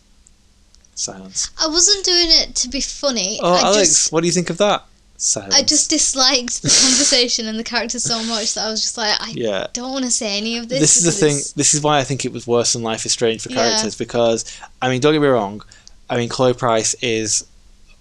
Silence. 0.94 1.48
I 1.58 1.66
wasn't 1.68 2.04
doing 2.04 2.28
it 2.28 2.54
to 2.56 2.68
be 2.68 2.82
funny. 2.82 3.40
Oh, 3.42 3.54
I 3.54 3.60
Alex, 3.68 3.88
just 3.88 4.12
what 4.12 4.20
do 4.20 4.26
you 4.26 4.32
think 4.32 4.50
of 4.50 4.58
that? 4.58 4.84
Silence. 5.16 5.54
I 5.54 5.62
just 5.62 5.90
disliked 5.90 6.62
the 6.62 6.68
conversation 6.68 7.46
and 7.46 7.58
the 7.58 7.64
characters 7.64 8.02
so 8.02 8.22
much 8.24 8.54
that 8.54 8.66
I 8.66 8.70
was 8.70 8.80
just 8.82 8.98
like, 8.98 9.14
I 9.20 9.30
yeah. 9.34 9.66
don't 9.72 9.92
want 9.92 10.04
to 10.04 10.10
say 10.10 10.36
any 10.36 10.58
of 10.58 10.68
this. 10.68 10.80
This, 10.80 10.96
is 10.96 11.04
the 11.04 11.12
thing. 11.12 11.36
it's- 11.36 11.52
This 11.52 11.72
is 11.74 11.82
why 11.82 11.98
I 11.98 12.04
think 12.04 12.24
it 12.24 12.32
was 12.32 12.46
worse 12.46 12.72
than 12.72 12.82
Life 12.82 13.06
is 13.06 13.12
Strange 13.12 13.42
for 13.42 13.50
Yeah. 13.50 13.56
characters 13.68 13.96
because 13.96 14.44
I 14.82 14.88
mean, 14.88 15.00
don't 15.00 15.12
get 15.12 15.22
me 15.22 15.28
wrong. 15.28 15.62
I 16.10 16.16
mean, 16.16 16.28
Chloe 16.28 16.52
Price 16.52 16.94
is 17.00 17.46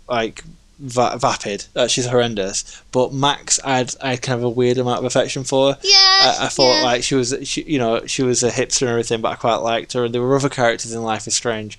like 0.09 0.43
va- 0.79 1.15
vapid. 1.17 1.65
Uh, 1.75 1.87
she's 1.87 2.05
horrendous. 2.07 2.81
But 2.91 3.13
Max, 3.13 3.59
I 3.63 3.77
had, 3.77 3.95
I 4.01 4.15
kind 4.17 4.39
of 4.39 4.43
a 4.43 4.49
weird 4.49 4.77
amount 4.79 4.99
of 4.99 5.05
affection 5.05 5.43
for. 5.45 5.77
Yeah, 5.81 5.95
I, 5.95 6.37
I 6.41 6.47
thought 6.49 6.77
yeah. 6.79 6.83
like 6.83 7.03
she 7.03 7.15
was, 7.15 7.33
she, 7.43 7.61
you 7.63 7.77
know, 7.79 8.05
she 8.07 8.23
was 8.23 8.43
a 8.43 8.49
hipster 8.49 8.81
and 8.81 8.89
everything, 8.89 9.21
but 9.21 9.29
I 9.29 9.35
quite 9.35 9.57
liked 9.57 9.93
her. 9.93 10.03
And 10.05 10.13
there 10.13 10.21
were 10.21 10.35
other 10.35 10.49
characters 10.49 10.93
in 10.93 11.01
Life 11.03 11.27
is 11.27 11.35
Strange 11.35 11.77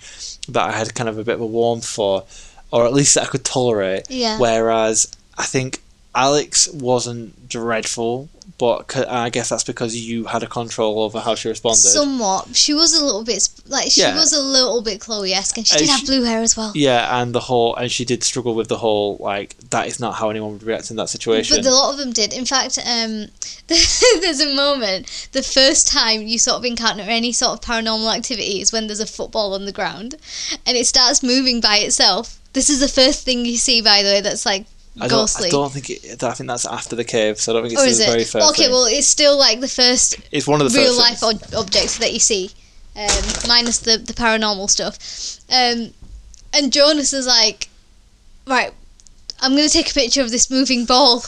that 0.48 0.62
I 0.62 0.72
had 0.72 0.94
kind 0.94 1.08
of 1.08 1.18
a 1.18 1.24
bit 1.24 1.34
of 1.34 1.40
a 1.42 1.46
warmth 1.46 1.86
for, 1.86 2.24
or 2.70 2.86
at 2.86 2.92
least 2.94 3.14
that 3.16 3.24
I 3.24 3.26
could 3.26 3.44
tolerate. 3.44 4.04
yeah. 4.08 4.38
Whereas 4.38 5.08
I 5.36 5.44
think 5.44 5.80
Alex 6.14 6.68
wasn't 6.68 7.48
dreadful, 7.48 8.28
but 8.56 8.96
I 8.96 9.30
guess 9.30 9.48
that's 9.48 9.64
because 9.64 9.96
you 9.96 10.26
had 10.26 10.44
a 10.44 10.46
control 10.46 11.00
over 11.00 11.18
how 11.18 11.34
she 11.34 11.48
responded. 11.48 11.80
Somewhat. 11.80 12.54
She 12.54 12.72
was 12.72 12.94
a 12.94 13.04
little 13.04 13.24
bit 13.24 13.48
like 13.66 13.90
she 13.90 14.02
Yeah. 14.02 14.14
was 14.14 14.32
a 14.32 14.40
little 14.40 14.80
bit 14.80 15.00
Chloe-esque, 15.00 15.56
and 15.58 15.66
she 15.66 15.74
Uh, 15.74 15.78
did 15.78 15.84
she- 15.86 15.90
have 15.90 16.04
blue 16.06 16.22
hair 16.22 16.40
as 16.40 16.56
well. 16.56 16.70
yeah, 16.76 17.20
and 17.20 17.34
the 17.34 17.40
whole, 17.40 17.74
and 17.74 17.90
she 17.90 18.04
did 18.04 18.22
struggle 18.22 18.54
with 18.54 18.68
the 18.68 18.76
whole 18.78 19.16
like 19.18 19.56
that 19.70 19.88
is 19.88 19.98
not 19.98 20.14
how 20.14 20.30
anyone 20.30 20.52
would 20.52 20.62
react 20.62 20.88
in 20.90 20.96
that 20.98 21.08
situation. 21.10 21.56
But 21.56 21.66
a 21.66 21.74
lot 21.74 21.90
of 21.90 21.98
them 21.98 22.12
did. 22.12 22.32
In 22.32 22.44
fact, 22.46 22.78
um, 22.86 23.26
there's 23.66 24.40
a 24.40 24.54
moment. 24.54 25.28
The 25.32 25.42
first 25.42 25.88
time 25.88 26.28
you 26.28 26.38
sort 26.38 26.58
of 26.58 26.64
encounter 26.64 27.02
any 27.02 27.32
sort 27.32 27.54
of 27.54 27.60
paranormal 27.60 28.14
activity 28.14 28.60
is 28.60 28.70
when 28.70 28.86
there's 28.86 29.00
a 29.00 29.06
football 29.06 29.52
on 29.54 29.64
the 29.64 29.72
ground, 29.72 30.14
and 30.64 30.76
it 30.76 30.86
starts 30.86 31.24
moving 31.24 31.60
by 31.60 31.78
itself. 31.78 32.38
This 32.52 32.70
is 32.70 32.78
the 32.78 32.86
first 32.88 33.22
thing 33.24 33.44
you 33.44 33.56
see, 33.56 33.80
by 33.80 34.04
the 34.04 34.10
way. 34.10 34.20
That's 34.20 34.46
like 34.46 34.66
I 35.00 35.08
don't, 35.08 35.20
ghostly. 35.22 35.48
I 35.48 35.50
don't 35.50 35.72
think 35.72 35.90
it, 35.90 36.22
I 36.22 36.32
think 36.32 36.48
that's 36.48 36.66
after 36.66 36.94
the 36.94 37.04
cave, 37.04 37.40
so 37.40 37.52
I 37.52 37.54
don't 37.54 37.62
think 37.64 37.72
it's 37.74 37.82
the 37.82 37.88
is 37.88 38.04
very 38.04 38.22
it? 38.22 38.28
first. 38.28 38.50
okay, 38.50 38.64
thing. 38.64 38.72
well, 38.72 38.84
it's 38.86 39.06
still 39.08 39.36
like 39.38 39.60
the 39.60 39.68
first 39.68 40.16
it's 40.30 40.46
one 40.46 40.60
of 40.60 40.70
the 40.72 40.78
real 40.78 40.94
first 40.96 41.22
life 41.22 41.22
ob- 41.22 41.54
objects 41.56 41.98
that 41.98 42.12
you 42.12 42.20
see, 42.20 42.50
um, 42.96 43.08
minus 43.48 43.78
the, 43.80 43.98
the 43.98 44.12
paranormal 44.12 44.70
stuff. 44.70 44.96
Um, 45.50 45.90
and 46.52 46.72
Jonas 46.72 47.12
is 47.12 47.26
like, 47.26 47.68
right, 48.46 48.72
I'm 49.40 49.56
gonna 49.56 49.68
take 49.68 49.90
a 49.90 49.94
picture 49.94 50.22
of 50.22 50.30
this 50.30 50.48
moving 50.50 50.84
ball. 50.84 51.24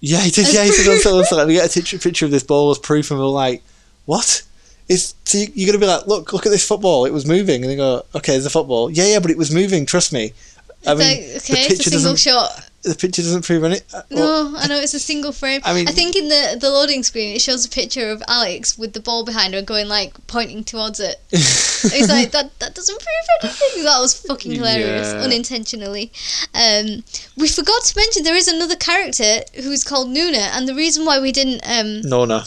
Yeah, 0.00 0.20
he 0.20 0.30
did. 0.30 0.52
Yeah, 0.54 0.62
he 0.64 0.70
did. 0.70 0.86
Also, 0.88 1.16
also, 1.16 1.36
like, 1.36 1.48
we 1.48 1.54
get 1.54 1.68
a 1.68 1.74
picture, 1.74 1.98
picture 1.98 2.24
of 2.24 2.30
this 2.30 2.44
ball 2.44 2.70
as 2.70 2.78
proof, 2.78 3.10
and 3.10 3.18
we're 3.18 3.26
like, 3.26 3.62
"What?" 4.06 4.42
It's 4.88 5.14
so 5.24 5.38
you- 5.38 5.50
you're 5.56 5.66
gonna 5.66 5.80
be 5.84 5.86
like, 5.86 6.06
"Look, 6.06 6.32
look 6.32 6.46
at 6.46 6.50
this 6.50 6.64
football. 6.64 7.04
It 7.04 7.12
was 7.12 7.26
moving." 7.26 7.62
And 7.62 7.70
they 7.72 7.74
go, 7.74 8.04
"Okay, 8.14 8.32
there's 8.32 8.46
a 8.46 8.50
football. 8.50 8.88
Yeah, 8.92 9.06
yeah, 9.06 9.18
but 9.18 9.32
it 9.32 9.36
was 9.36 9.50
moving. 9.50 9.84
Trust 9.86 10.12
me." 10.12 10.32
I 10.86 10.92
It's 10.92 10.98
mean, 10.98 10.98
like, 10.98 11.18
okay, 11.18 11.68
the 11.68 11.74
it's 11.74 11.86
a 11.86 11.90
single 11.90 12.12
doesn't. 12.12 12.16
shot. 12.18 12.64
The 12.88 12.94
picture 12.98 13.22
doesn't 13.22 13.44
prove 13.44 13.64
any. 13.64 13.76
uh, 13.94 14.02
well, 14.10 14.50
No, 14.52 14.58
I 14.58 14.66
know 14.66 14.76
it's 14.80 14.94
a 14.94 14.98
single 15.00 15.32
frame. 15.32 15.60
I 15.64 15.74
mean- 15.74 15.88
I 15.88 15.92
think 15.92 16.16
in 16.16 16.28
the 16.28 16.56
the 16.60 16.70
loading 16.70 17.02
screen 17.02 17.36
it 17.36 17.40
shows 17.42 17.64
a 17.66 17.68
picture 17.68 18.10
of 18.10 18.22
Alex 18.28 18.78
with 18.78 18.92
the 18.94 19.00
ball 19.00 19.24
behind 19.24 19.54
her 19.54 19.62
going 19.62 19.88
like 19.88 20.14
pointing 20.26 20.64
towards 20.64 21.00
it. 21.00 21.16
It's 21.80 22.08
like 22.08 22.32
that 22.32 22.58
that 22.58 22.74
doesn't 22.74 22.98
prove 22.98 23.26
anything. 23.44 23.84
That 23.84 24.00
was 24.00 24.12
fucking 24.20 24.50
hilarious, 24.50 25.12
Yeah. 25.12 25.20
unintentionally. 25.22 26.10
Um, 26.52 27.04
we 27.36 27.46
forgot 27.46 27.84
to 27.84 27.92
mention 27.96 28.24
there 28.24 28.34
is 28.34 28.48
another 28.48 28.74
character 28.74 29.42
who's 29.62 29.84
called 29.84 30.08
Nuna, 30.08 30.44
and 30.56 30.66
the 30.68 30.74
reason 30.74 31.04
why 31.04 31.20
we 31.20 31.30
didn't 31.30 31.60
um, 31.64 32.00
Nona, 32.14 32.42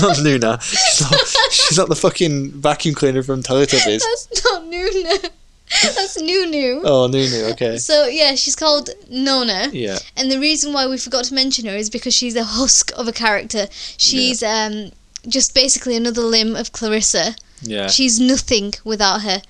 not 0.00 0.16
Nuna. 0.24 0.62
She's 0.62 1.00
not, 1.02 1.20
she's 1.52 1.78
not 1.78 1.88
the 1.90 1.96
fucking 1.96 2.52
vacuum 2.52 2.94
cleaner 2.94 3.22
from 3.22 3.42
Teletubbies. 3.42 4.00
that's 4.00 4.44
not 4.46 4.62
Nuna. 4.64 5.30
That's 5.82 6.20
Nunu. 6.20 6.82
Oh, 6.84 7.06
Nunu. 7.06 7.50
Okay. 7.52 7.78
So 7.78 8.06
yeah, 8.06 8.34
she's 8.34 8.56
called 8.56 8.90
Nona. 9.10 9.68
Yeah. 9.72 9.98
And 10.16 10.30
the 10.30 10.38
reason 10.38 10.72
why 10.72 10.86
we 10.86 10.98
forgot 10.98 11.24
to 11.26 11.34
mention 11.34 11.66
her 11.66 11.74
is 11.76 11.90
because 11.90 12.14
she's 12.14 12.36
a 12.36 12.44
husk 12.44 12.92
of 12.96 13.08
a 13.08 13.12
character. 13.12 13.66
She's 13.96 14.42
um 14.42 14.90
just 15.26 15.54
basically 15.54 15.96
another 15.96 16.22
limb 16.22 16.56
of 16.56 16.72
Clarissa. 16.72 17.36
Yeah. 17.62 17.86
She's 17.88 18.18
nothing 18.18 18.74
without 18.84 19.22
her. 19.22 19.42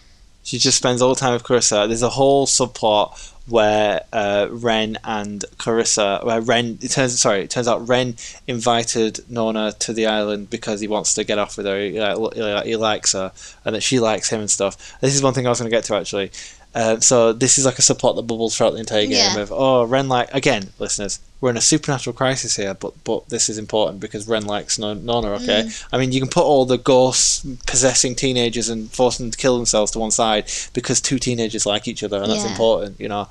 She 0.42 0.58
just 0.58 0.78
spends 0.78 1.00
all 1.00 1.14
the 1.14 1.20
time 1.20 1.34
with 1.34 1.44
Clarissa. 1.44 1.86
There's 1.86 2.02
a 2.02 2.10
whole 2.10 2.46
subplot 2.46 3.31
where 3.48 4.02
uh, 4.12 4.48
Ren 4.50 4.98
and 5.04 5.44
Clarissa, 5.58 6.20
where 6.22 6.40
Ren, 6.40 6.78
it 6.80 6.90
turns 6.90 7.18
sorry, 7.20 7.42
it 7.42 7.50
turns 7.50 7.68
out 7.68 7.88
Ren 7.88 8.16
invited 8.46 9.28
Nona 9.30 9.72
to 9.80 9.92
the 9.92 10.06
island 10.06 10.50
because 10.50 10.80
he 10.80 10.88
wants 10.88 11.14
to 11.14 11.24
get 11.24 11.38
off 11.38 11.56
with 11.56 11.66
her. 11.66 11.80
He, 11.80 11.92
he, 11.92 12.70
he 12.70 12.76
likes 12.76 13.12
her, 13.12 13.32
and 13.64 13.74
that 13.74 13.82
she 13.82 14.00
likes 14.00 14.30
him 14.30 14.40
and 14.40 14.50
stuff. 14.50 14.98
This 15.00 15.14
is 15.14 15.22
one 15.22 15.34
thing 15.34 15.46
I 15.46 15.50
was 15.50 15.58
going 15.58 15.70
to 15.70 15.76
get 15.76 15.84
to 15.84 15.96
actually. 15.96 16.30
Um, 16.74 17.02
so 17.02 17.34
this 17.34 17.58
is 17.58 17.66
like 17.66 17.78
a 17.78 17.82
subplot 17.82 18.16
that 18.16 18.22
bubbles 18.22 18.56
throughout 18.56 18.70
the 18.72 18.78
entire 18.80 19.02
game 19.02 19.12
Yeah. 19.36 19.38
of 19.40 19.52
oh 19.52 19.84
Ren 19.84 20.08
like 20.08 20.32
again 20.32 20.70
listeners 20.78 21.20
we're 21.40 21.50
in 21.50 21.58
a 21.58 21.60
supernatural 21.60 22.14
crisis 22.14 22.56
here 22.56 22.72
but 22.72 22.94
but 23.04 23.28
this 23.28 23.50
is 23.50 23.58
important 23.58 24.00
because 24.00 24.26
Ren 24.26 24.46
likes 24.46 24.78
Non- 24.78 25.04
Nona 25.04 25.32
okay 25.32 25.64
Mm. 25.66 25.84
I 25.92 25.98
mean 25.98 26.12
you 26.12 26.20
can 26.20 26.30
put 26.30 26.44
all 26.44 26.64
the 26.64 26.78
ghosts 26.78 27.44
possessing 27.66 28.14
teenagers 28.14 28.70
and 28.70 28.90
forcing 28.90 29.26
them 29.26 29.30
to 29.32 29.36
kill 29.38 29.56
themselves 29.58 29.90
to 29.92 29.98
one 29.98 30.10
side 30.12 30.50
because 30.72 31.02
two 31.02 31.18
teenagers 31.18 31.66
like 31.66 31.86
each 31.88 32.02
other 32.02 32.16
and 32.22 32.30
that's 32.32 32.44
Yeah. 32.44 32.52
important 32.52 32.98
you 32.98 33.08
know 33.08 33.28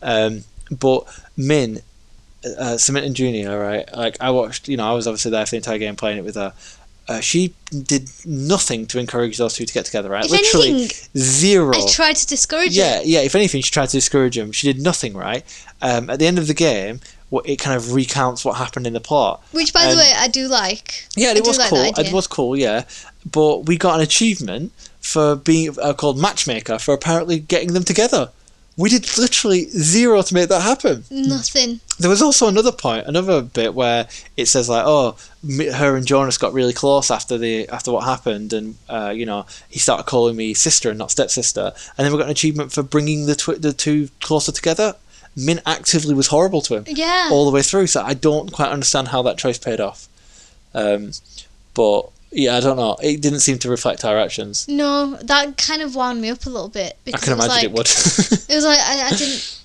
um, 0.00 0.44
but 0.70 1.04
Min 1.36 1.80
uh, 2.58 2.76
Samantha 2.76 3.10
Junior 3.10 3.58
right 3.58 3.88
like 3.96 4.16
I 4.20 4.30
watched 4.30 4.68
you 4.68 4.76
know 4.76 4.86
I 4.88 4.92
was 4.92 5.08
obviously 5.08 5.32
there 5.32 5.44
for 5.46 5.50
the 5.50 5.56
entire 5.56 5.78
game 5.78 5.96
playing 5.96 6.18
it 6.18 6.24
with 6.24 6.36
her 6.36 6.52
uh, 7.08 7.20
she 7.20 7.54
did 7.70 8.08
nothing 8.24 8.86
to 8.86 8.98
encourage 8.98 9.36
those 9.36 9.54
two 9.54 9.64
to 9.66 9.74
get 9.74 9.84
together 9.84 10.08
right 10.08 10.24
If 10.24 10.30
literally 10.30 10.70
anything, 10.70 11.10
zero 11.20 11.74
I 11.76 11.86
tried 11.90 12.16
to 12.16 12.26
discourage 12.26 12.76
yeah, 12.76 12.98
her. 12.98 13.02
yeah. 13.04 13.20
If 13.20 13.34
anything, 13.34 13.60
she 13.62 13.70
tried 13.70 13.90
to 13.90 13.96
discourage 13.96 14.36
him. 14.38 14.52
She 14.52 14.72
did 14.72 14.82
nothing 14.82 15.14
right. 15.14 15.44
Um, 15.82 16.08
at 16.08 16.18
the 16.18 16.26
end 16.26 16.38
of 16.38 16.46
the 16.46 16.54
game, 16.54 17.00
what 17.30 17.48
it 17.48 17.56
kind 17.58 17.76
of 17.76 17.92
recounts 17.92 18.44
what 18.44 18.56
happened 18.56 18.86
in 18.86 18.92
the 18.94 19.00
plot. 19.00 19.42
Which, 19.52 19.72
by 19.74 19.84
Um, 19.84 19.90
the 19.90 19.96
way, 19.96 20.12
I 20.16 20.28
do 20.28 20.48
like. 20.48 21.06
Yeah, 21.16 21.32
it 21.34 21.44
was 21.46 21.58
like 21.58 21.68
cool. 21.70 21.92
It 21.98 22.12
was 22.12 22.26
cool. 22.26 22.56
Yeah, 22.56 22.84
but 23.30 23.66
we 23.66 23.76
got 23.76 23.96
an 23.96 24.00
achievement 24.00 24.72
for 25.00 25.36
being 25.36 25.76
uh, 25.82 25.92
called 25.92 26.18
matchmaker 26.18 26.78
for 26.78 26.94
apparently 26.94 27.38
getting 27.38 27.74
them 27.74 27.84
together. 27.84 28.30
We 28.76 28.90
did 28.90 29.16
literally 29.18 29.66
zero 29.70 30.20
to 30.22 30.34
make 30.34 30.48
that 30.48 30.62
happen. 30.62 31.04
Nothing. 31.10 31.78
There 32.00 32.10
was 32.10 32.20
also 32.20 32.48
another 32.48 32.72
point, 32.72 33.06
another 33.06 33.40
bit 33.40 33.72
where 33.72 34.08
it 34.36 34.46
says 34.46 34.68
like, 34.68 34.82
"Oh, 34.84 35.16
me, 35.44 35.66
her 35.66 35.96
and 35.96 36.04
Jonas 36.04 36.38
got 36.38 36.52
really 36.52 36.72
close 36.72 37.08
after 37.10 37.38
the 37.38 37.68
after 37.68 37.92
what 37.92 38.02
happened, 38.04 38.52
and 38.52 38.74
uh, 38.88 39.12
you 39.14 39.26
know 39.26 39.46
he 39.68 39.78
started 39.78 40.06
calling 40.06 40.34
me 40.34 40.54
sister 40.54 40.90
and 40.90 40.98
not 40.98 41.12
stepsister." 41.12 41.72
And 41.96 42.04
then 42.04 42.12
we 42.12 42.18
got 42.18 42.24
an 42.26 42.32
achievement 42.32 42.72
for 42.72 42.82
bringing 42.82 43.26
the 43.26 43.36
twi- 43.36 43.58
the 43.58 43.72
two 43.72 44.08
closer 44.20 44.50
together. 44.50 44.96
Min 45.36 45.60
actively 45.66 46.14
was 46.14 46.28
horrible 46.28 46.60
to 46.62 46.74
him 46.76 46.84
Yeah. 46.88 47.28
all 47.30 47.44
the 47.44 47.50
way 47.52 47.62
through, 47.62 47.86
so 47.88 48.02
I 48.02 48.14
don't 48.14 48.50
quite 48.52 48.70
understand 48.70 49.08
how 49.08 49.22
that 49.22 49.38
choice 49.38 49.58
paid 49.58 49.80
off. 49.80 50.08
Um, 50.74 51.12
but 51.74 52.08
yeah, 52.34 52.56
I 52.56 52.60
don't 52.60 52.76
know. 52.76 52.96
It 53.02 53.22
didn't 53.22 53.40
seem 53.40 53.58
to 53.60 53.70
reflect 53.70 54.04
our 54.04 54.18
actions. 54.18 54.66
no, 54.68 55.16
that 55.22 55.56
kind 55.56 55.82
of 55.82 55.94
wound 55.94 56.20
me 56.20 56.30
up 56.30 56.44
a 56.46 56.50
little 56.50 56.68
bit 56.68 56.94
I 56.94 56.98
because 57.04 57.24
can 57.24 57.32
it 57.32 57.36
imagine 57.36 57.50
like 57.50 57.64
it 57.64 57.72
would. 57.72 57.86
it 58.50 58.54
was 58.54 58.64
like 58.64 58.78
I, 58.80 59.08
I 59.08 59.10
didn't. 59.16 59.60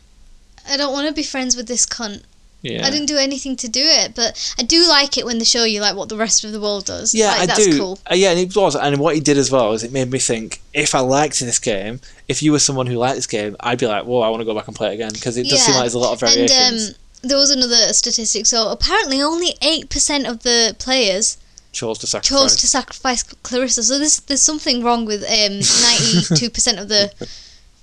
I 0.70 0.78
don't 0.78 0.94
want 0.94 1.08
to 1.08 1.14
be 1.14 1.24
friends 1.24 1.56
with 1.56 1.68
this 1.68 1.86
cunt. 1.88 2.22
yeah. 2.62 2.86
I 2.86 2.92
didn't 2.92 3.08
do 3.08 3.18
anything 3.18 3.56
to 3.56 3.68
do 3.68 3.82
it, 3.84 4.14
but 4.14 4.54
I 4.60 4.64
do 4.64 4.88
like 4.88 5.18
it 5.18 5.26
when 5.26 5.40
they 5.40 5.46
show 5.46 5.64
you 5.64 5.82
like 5.82 5.96
what 5.96 6.10
the 6.10 6.18
rest 6.18 6.44
of 6.44 6.52
the 6.52 6.62
world 6.62 6.86
does. 6.86 7.16
Yeah, 7.16 7.30
like, 7.30 7.42
I 7.42 7.46
that's 7.48 7.66
do. 7.66 7.78
cool. 7.80 8.00
Uh, 8.10 8.14
yeah, 8.14 8.30
and 8.32 8.40
it 8.40 8.56
was. 8.56 8.76
And 8.76 9.00
what 9.00 9.16
he 9.16 9.22
did 9.22 9.38
as 9.38 9.50
well 9.52 9.74
is 9.74 9.84
it 9.84 9.92
made 9.92 10.12
me 10.12 10.20
think: 10.20 10.62
if 10.74 10.94
I 10.94 11.00
liked 11.00 11.40
this 11.40 11.58
game, 11.58 12.02
if 12.28 12.44
you 12.44 12.52
were 12.52 12.60
someone 12.60 12.86
who 12.86 12.98
liked 12.98 13.16
this 13.16 13.28
game, 13.28 13.56
I'd 13.62 13.80
be 13.80 13.88
like, 13.88 14.06
"Whoa, 14.06 14.22
I 14.22 14.30
want 14.30 14.42
to 14.42 14.46
go 14.46 14.54
back 14.54 14.68
and 14.68 14.76
play 14.76 14.92
it 14.92 14.94
again" 14.96 15.14
because 15.14 15.38
it 15.38 15.48
does 15.50 15.62
seem 15.62 15.74
like 15.74 15.84
there's 15.84 15.96
a 15.96 16.00
lot 16.00 16.14
of 16.14 16.20
variations. 16.20 16.52
And 16.52 16.96
um, 16.96 16.96
there 17.30 17.38
was 17.38 17.50
another 17.50 17.94
statistic. 17.94 18.46
So 18.46 18.70
apparently, 18.70 19.22
only 19.22 19.56
eight 19.64 19.90
percent 19.90 20.28
of 20.28 20.44
the 20.44 20.76
players 20.78 21.38
chose 21.72 22.00
to 22.00 22.08
sacrifice. 22.08 22.30
chose 22.30 22.56
to 22.58 22.68
sacrifice 22.68 23.24
Clarissa. 23.24 23.84
So 23.84 23.98
there's 23.98 24.20
there's 24.22 24.42
something 24.42 24.84
wrong 24.84 25.06
with 25.06 25.24
um, 25.24 25.60
ninety-two 25.60 26.50
percent 26.50 26.80
of 26.80 26.90
the, 26.90 27.14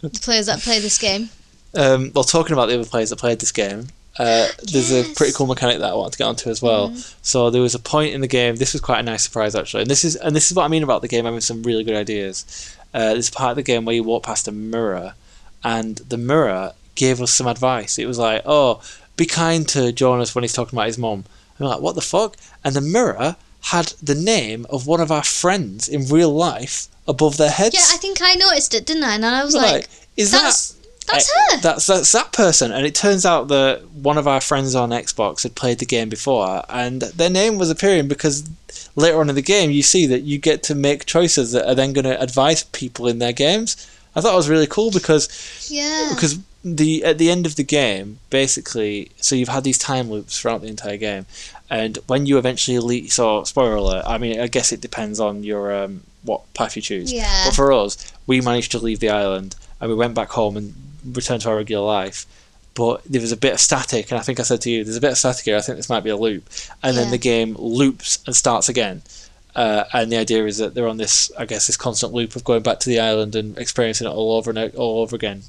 the 0.00 0.10
players 0.10 0.46
that 0.46 0.60
play 0.60 0.78
this 0.80 0.98
game. 0.98 1.30
Um, 1.74 2.10
well, 2.14 2.24
talking 2.24 2.52
about 2.52 2.66
the 2.66 2.74
other 2.74 2.88
players 2.88 3.10
that 3.10 3.18
played 3.18 3.38
this 3.38 3.52
game, 3.52 3.88
uh, 4.18 4.48
there's 4.72 4.90
a 4.90 5.04
pretty 5.14 5.32
cool 5.32 5.46
mechanic 5.46 5.78
that 5.80 5.92
I 5.92 5.94
want 5.94 6.12
to 6.12 6.18
get 6.18 6.24
onto 6.24 6.48
as 6.48 6.62
well. 6.62 6.94
So 7.22 7.50
there 7.50 7.60
was 7.60 7.74
a 7.74 7.78
point 7.78 8.14
in 8.14 8.22
the 8.22 8.28
game. 8.28 8.56
This 8.56 8.72
was 8.72 8.80
quite 8.80 9.00
a 9.00 9.02
nice 9.02 9.22
surprise 9.22 9.54
actually, 9.54 9.82
and 9.82 9.90
this 9.90 10.04
is 10.04 10.16
and 10.16 10.34
this 10.34 10.50
is 10.50 10.56
what 10.56 10.64
I 10.64 10.68
mean 10.68 10.82
about 10.82 11.02
the 11.02 11.08
game 11.08 11.24
having 11.24 11.40
some 11.40 11.62
really 11.62 11.84
good 11.84 11.96
ideas. 11.96 12.76
Uh, 12.94 13.12
there's 13.12 13.28
a 13.28 13.32
part 13.32 13.50
of 13.50 13.56
the 13.56 13.62
game 13.62 13.84
where 13.84 13.94
you 13.94 14.02
walk 14.02 14.22
past 14.22 14.48
a 14.48 14.52
mirror, 14.52 15.14
and 15.62 15.96
the 15.98 16.16
mirror 16.16 16.72
gave 16.94 17.20
us 17.20 17.32
some 17.32 17.46
advice. 17.46 17.98
It 17.98 18.06
was 18.06 18.18
like, 18.18 18.42
"Oh, 18.46 18.80
be 19.16 19.26
kind 19.26 19.68
to 19.68 19.92
Jonas 19.92 20.34
when 20.34 20.44
he's 20.44 20.54
talking 20.54 20.78
about 20.78 20.86
his 20.86 20.98
mum." 20.98 21.24
And 21.58 21.66
we're 21.66 21.74
like, 21.74 21.82
"What 21.82 21.94
the 21.94 22.00
fuck?" 22.00 22.36
And 22.64 22.74
the 22.74 22.80
mirror 22.80 23.36
had 23.62 23.86
the 24.02 24.14
name 24.14 24.66
of 24.70 24.86
one 24.86 25.00
of 25.00 25.10
our 25.10 25.24
friends 25.24 25.88
in 25.88 26.06
real 26.06 26.32
life 26.32 26.88
above 27.08 27.36
their 27.36 27.50
heads. 27.50 27.74
Yeah, 27.74 27.94
I 27.94 27.98
think 27.98 28.18
I 28.20 28.34
noticed 28.34 28.74
it, 28.74 28.86
didn't 28.86 29.04
I? 29.04 29.14
And 29.14 29.26
I 29.26 29.44
was 29.44 29.54
We're 29.54 29.62
like, 29.62 29.88
"Is 30.16 30.30
that's 30.30 30.72
that?" 30.72 30.86
that's 31.06 31.30
Eh, 31.30 31.54
her. 31.56 31.60
That's 31.60 31.86
that's 31.86 32.12
that 32.12 32.32
person, 32.32 32.72
and 32.72 32.84
it 32.84 32.94
turns 32.94 33.24
out 33.24 33.48
that 33.48 33.88
one 33.90 34.18
of 34.18 34.26
our 34.26 34.40
friends 34.40 34.74
on 34.74 34.90
Xbox 34.90 35.42
had 35.42 35.54
played 35.54 35.78
the 35.78 35.86
game 35.86 36.08
before, 36.08 36.64
and 36.68 37.02
their 37.02 37.30
name 37.30 37.58
was 37.58 37.70
appearing 37.70 38.08
because 38.08 38.48
later 38.94 39.20
on 39.20 39.28
in 39.28 39.34
the 39.34 39.42
game 39.42 39.70
you 39.70 39.82
see 39.82 40.06
that 40.06 40.22
you 40.22 40.38
get 40.38 40.62
to 40.64 40.74
make 40.74 41.06
choices 41.06 41.52
that 41.52 41.68
are 41.68 41.74
then 41.74 41.92
going 41.92 42.04
to 42.04 42.20
advise 42.20 42.64
people 42.64 43.06
in 43.06 43.18
their 43.18 43.32
games. 43.32 43.76
I 44.14 44.20
thought 44.20 44.32
it 44.32 44.36
was 44.36 44.48
really 44.48 44.66
cool 44.66 44.90
because 44.90 45.28
yeah. 45.70 46.10
because 46.14 46.38
the 46.74 47.04
at 47.04 47.18
the 47.18 47.30
end 47.30 47.46
of 47.46 47.54
the 47.54 47.62
game, 47.62 48.18
basically, 48.28 49.12
so 49.18 49.36
you've 49.36 49.48
had 49.48 49.62
these 49.62 49.78
time 49.78 50.10
loops 50.10 50.38
throughout 50.38 50.62
the 50.62 50.68
entire 50.68 50.96
game, 50.96 51.26
and 51.70 51.98
when 52.08 52.26
you 52.26 52.38
eventually 52.38 52.78
leave, 52.80 53.12
so 53.12 53.44
spoiler 53.44 53.76
alert. 53.76 54.04
I 54.06 54.18
mean, 54.18 54.40
I 54.40 54.48
guess 54.48 54.72
it 54.72 54.80
depends 54.80 55.20
on 55.20 55.44
your 55.44 55.72
um, 55.72 56.02
what 56.24 56.52
path 56.54 56.74
you 56.74 56.82
choose. 56.82 57.12
Yeah. 57.12 57.44
But 57.46 57.54
for 57.54 57.72
us, 57.72 58.12
we 58.26 58.40
managed 58.40 58.72
to 58.72 58.78
leave 58.78 58.98
the 58.98 59.10
island 59.10 59.54
and 59.80 59.90
we 59.90 59.96
went 59.96 60.14
back 60.14 60.30
home 60.30 60.56
and 60.56 60.74
returned 61.12 61.42
to 61.42 61.50
our 61.50 61.56
regular 61.56 61.86
life. 61.86 62.26
But 62.74 63.04
there 63.04 63.20
was 63.20 63.32
a 63.32 63.36
bit 63.36 63.54
of 63.54 63.60
static, 63.60 64.10
and 64.10 64.18
I 64.18 64.22
think 64.22 64.38
I 64.38 64.42
said 64.42 64.60
to 64.62 64.70
you, 64.70 64.84
"There's 64.84 64.96
a 64.96 65.00
bit 65.00 65.12
of 65.12 65.18
static 65.18 65.44
here. 65.44 65.56
I 65.56 65.60
think 65.60 65.76
this 65.76 65.88
might 65.88 66.04
be 66.04 66.10
a 66.10 66.16
loop." 66.16 66.50
And 66.82 66.96
then 66.96 67.10
the 67.10 67.18
game 67.18 67.54
loops 67.58 68.18
and 68.26 68.36
starts 68.36 68.68
again. 68.68 69.02
Uh, 69.54 69.84
and 69.94 70.12
the 70.12 70.18
idea 70.18 70.44
is 70.44 70.58
that 70.58 70.74
they're 70.74 70.88
on 70.88 70.98
this, 70.98 71.32
I 71.38 71.46
guess, 71.46 71.66
this 71.68 71.78
constant 71.78 72.12
loop 72.12 72.36
of 72.36 72.44
going 72.44 72.62
back 72.62 72.80
to 72.80 72.90
the 72.90 73.00
island 73.00 73.34
and 73.34 73.56
experiencing 73.56 74.06
it 74.06 74.10
all 74.10 74.32
over 74.32 74.50
and 74.50 74.74
all 74.74 75.00
over 75.00 75.16
again, 75.16 75.44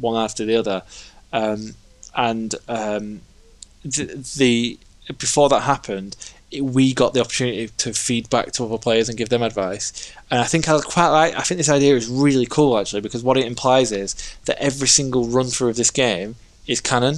one 0.00 0.22
after 0.22 0.44
the 0.44 0.56
other. 0.56 0.82
Um, 1.32 1.74
and 2.14 2.54
um, 2.68 3.20
the, 3.84 4.24
the 4.36 4.78
before 5.18 5.48
that 5.48 5.60
happened, 5.60 6.16
it, 6.50 6.62
we 6.62 6.92
got 6.92 7.14
the 7.14 7.20
opportunity 7.20 7.68
to 7.78 7.92
feed 7.92 8.28
back 8.30 8.52
to 8.52 8.64
other 8.64 8.78
players 8.78 9.08
and 9.08 9.18
give 9.18 9.30
them 9.30 9.42
advice. 9.42 10.12
And 10.30 10.40
I 10.40 10.44
think 10.44 10.68
I 10.68 10.78
quite 10.80 11.08
like. 11.08 11.34
I 11.34 11.42
think 11.42 11.58
this 11.58 11.68
idea 11.68 11.96
is 11.96 12.08
really 12.08 12.46
cool 12.46 12.78
actually 12.78 13.00
because 13.00 13.22
what 13.22 13.36
it 13.36 13.46
implies 13.46 13.92
is 13.92 14.14
that 14.44 14.62
every 14.62 14.88
single 14.88 15.26
run 15.26 15.46
through 15.46 15.70
of 15.70 15.76
this 15.76 15.90
game 15.90 16.36
is 16.66 16.80
canon. 16.80 17.16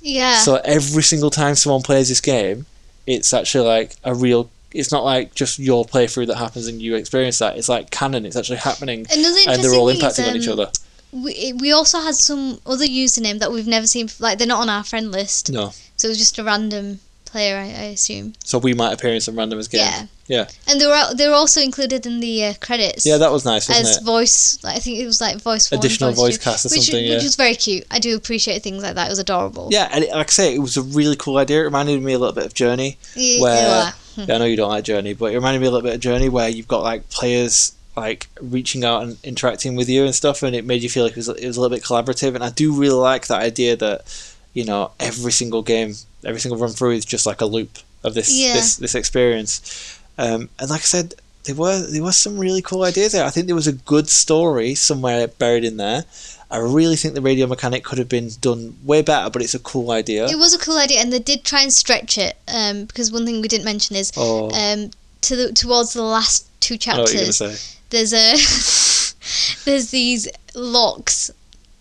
yeah. 0.00 0.38
So 0.38 0.60
every 0.64 1.02
single 1.02 1.30
time 1.30 1.54
someone 1.54 1.82
plays 1.82 2.08
this 2.08 2.20
game, 2.20 2.66
it's 3.06 3.32
actually 3.32 3.66
like 3.66 3.96
a 4.04 4.14
real. 4.14 4.50
It's 4.72 4.90
not 4.90 5.04
like 5.04 5.34
just 5.34 5.58
your 5.58 5.84
playthrough 5.84 6.28
that 6.28 6.36
happens 6.36 6.66
and 6.66 6.80
you 6.80 6.94
experience 6.94 7.38
that. 7.40 7.58
It's 7.58 7.68
like 7.68 7.90
canon. 7.90 8.24
It's 8.24 8.36
actually 8.36 8.58
happening, 8.58 9.06
Another 9.12 9.38
and 9.48 9.62
they're 9.62 9.74
all 9.74 9.92
impacting 9.92 10.20
is, 10.20 10.28
on 10.28 10.36
each 10.36 10.48
um, 10.48 10.58
other. 10.58 10.70
We, 11.12 11.52
we 11.52 11.72
also 11.72 12.00
had 12.00 12.14
some 12.14 12.58
other 12.64 12.86
username 12.86 13.38
that 13.40 13.52
we've 13.52 13.66
never 13.66 13.86
seen. 13.86 14.08
Like 14.18 14.38
they're 14.38 14.46
not 14.46 14.60
on 14.60 14.68
our 14.68 14.84
friend 14.84 15.12
list, 15.12 15.52
No, 15.52 15.72
so 15.96 16.08
it 16.08 16.10
was 16.10 16.18
just 16.18 16.38
a 16.38 16.44
random 16.44 17.00
player, 17.26 17.56
I, 17.56 17.64
I 17.64 17.86
assume. 17.92 18.34
So 18.44 18.58
we 18.58 18.74
might 18.74 18.92
appear 18.92 19.12
in 19.12 19.20
some 19.20 19.34
randomized 19.34 19.70
game. 19.70 19.80
Yeah. 19.80 20.06
Yeah. 20.28 20.48
And 20.68 20.80
they 20.80 20.86
were 20.86 21.14
they 21.14 21.28
were 21.28 21.34
also 21.34 21.60
included 21.60 22.06
in 22.06 22.20
the 22.20 22.44
uh, 22.46 22.54
credits. 22.60 23.04
Yeah, 23.04 23.18
that 23.18 23.32
was 23.32 23.44
nice, 23.44 23.68
wasn't 23.68 23.88
as 23.88 23.96
it? 23.98 24.04
voice, 24.04 24.62
like, 24.62 24.76
I 24.76 24.78
think 24.78 24.98
it 24.98 25.04
was 25.04 25.20
like 25.20 25.42
voice 25.42 25.70
one, 25.70 25.78
Additional 25.78 26.12
voice 26.12 26.38
two, 26.38 26.44
cast 26.44 26.64
or 26.64 26.68
which, 26.70 26.84
something, 26.84 27.10
which 27.10 27.22
was 27.22 27.36
very 27.36 27.54
cute. 27.54 27.84
I 27.90 27.98
do 27.98 28.16
appreciate 28.16 28.62
things 28.62 28.82
like 28.82 28.94
that. 28.94 29.08
It 29.08 29.10
was 29.10 29.18
adorable. 29.18 29.68
Yeah, 29.70 29.88
and 29.92 30.04
it, 30.04 30.10
like 30.12 30.28
I 30.28 30.30
say, 30.30 30.54
it 30.54 30.60
was 30.60 30.76
a 30.76 30.82
really 30.82 31.16
cool 31.16 31.36
idea. 31.36 31.60
It 31.60 31.64
reminded 31.64 32.02
me 32.02 32.12
a 32.14 32.18
little 32.18 32.34
bit 32.34 32.46
of 32.46 32.54
Journey. 32.54 32.98
Yeah, 33.14 33.42
where 33.42 33.56
yeah. 33.56 33.92
yeah, 34.16 34.34
I 34.36 34.38
know 34.38 34.44
you 34.46 34.56
don't 34.56 34.70
like 34.70 34.84
Journey, 34.84 35.12
but 35.12 35.32
it 35.32 35.34
reminded 35.34 35.60
me 35.60 35.66
a 35.66 35.70
little 35.70 35.84
bit 35.84 35.94
of 35.96 36.00
Journey 36.00 36.28
where 36.30 36.48
you've 36.48 36.68
got 36.68 36.82
like 36.82 37.10
players 37.10 37.74
like 37.96 38.28
reaching 38.40 38.84
out 38.84 39.02
and 39.02 39.18
interacting 39.24 39.76
with 39.76 39.88
you 39.88 40.04
and 40.04 40.14
stuff, 40.14 40.42
and 40.42 40.56
it 40.56 40.64
made 40.64 40.82
you 40.82 40.88
feel 40.88 41.04
like 41.04 41.12
it 41.12 41.16
was 41.18 41.28
it 41.28 41.46
was 41.46 41.56
a 41.56 41.60
little 41.60 41.76
bit 41.76 41.84
collaborative. 41.84 42.34
And 42.34 42.44
I 42.44 42.50
do 42.50 42.72
really 42.72 42.94
like 42.94 43.26
that 43.26 43.40
idea 43.40 43.76
that 43.76 44.34
you 44.54 44.64
know 44.64 44.92
every 45.00 45.32
single 45.32 45.62
game, 45.62 45.94
every 46.24 46.40
single 46.40 46.58
run 46.58 46.70
through 46.70 46.92
is 46.92 47.04
just 47.04 47.26
like 47.26 47.40
a 47.40 47.46
loop 47.46 47.78
of 48.04 48.14
this 48.14 48.32
Yeah. 48.32 48.54
this 48.54 48.76
this 48.76 48.94
experience. 48.94 49.98
Um, 50.18 50.48
and 50.58 50.70
like 50.70 50.80
I 50.80 50.84
said, 50.84 51.14
there 51.44 51.54
were 51.54 51.80
there 51.80 52.02
were 52.02 52.12
some 52.12 52.38
really 52.38 52.62
cool 52.62 52.84
ideas 52.84 53.12
there. 53.12 53.24
I 53.24 53.30
think 53.30 53.46
there 53.46 53.56
was 53.56 53.66
a 53.66 53.72
good 53.72 54.08
story 54.08 54.74
somewhere 54.74 55.28
buried 55.28 55.64
in 55.64 55.76
there. 55.76 56.04
I 56.50 56.58
really 56.58 56.96
think 56.96 57.14
the 57.14 57.22
radio 57.22 57.46
mechanic 57.46 57.82
could 57.82 57.96
have 57.96 58.10
been 58.10 58.28
done 58.42 58.76
way 58.84 59.00
better, 59.00 59.30
but 59.30 59.40
it's 59.40 59.54
a 59.54 59.58
cool 59.58 59.90
idea. 59.90 60.26
It 60.26 60.36
was 60.36 60.52
a 60.52 60.58
cool 60.58 60.76
idea, 60.76 61.00
and 61.00 61.10
they 61.10 61.18
did 61.18 61.44
try 61.44 61.62
and 61.62 61.72
stretch 61.72 62.18
it. 62.18 62.36
Um, 62.46 62.84
because 62.84 63.10
one 63.10 63.24
thing 63.24 63.40
we 63.40 63.48
didn't 63.48 63.64
mention 63.64 63.96
is 63.96 64.12
oh, 64.18 64.50
um, 64.50 64.90
to 65.22 65.36
the 65.36 65.52
towards 65.52 65.94
the 65.94 66.02
last 66.02 66.46
two 66.60 66.74
I 66.86 66.92
know 66.94 67.02
what 67.02 67.12
you're 67.12 67.22
gonna 67.22 67.32
chapters. 67.32 67.78
There's 67.92 68.12
a 68.12 68.32
there's 69.64 69.90
these 69.90 70.28
locks 70.54 71.30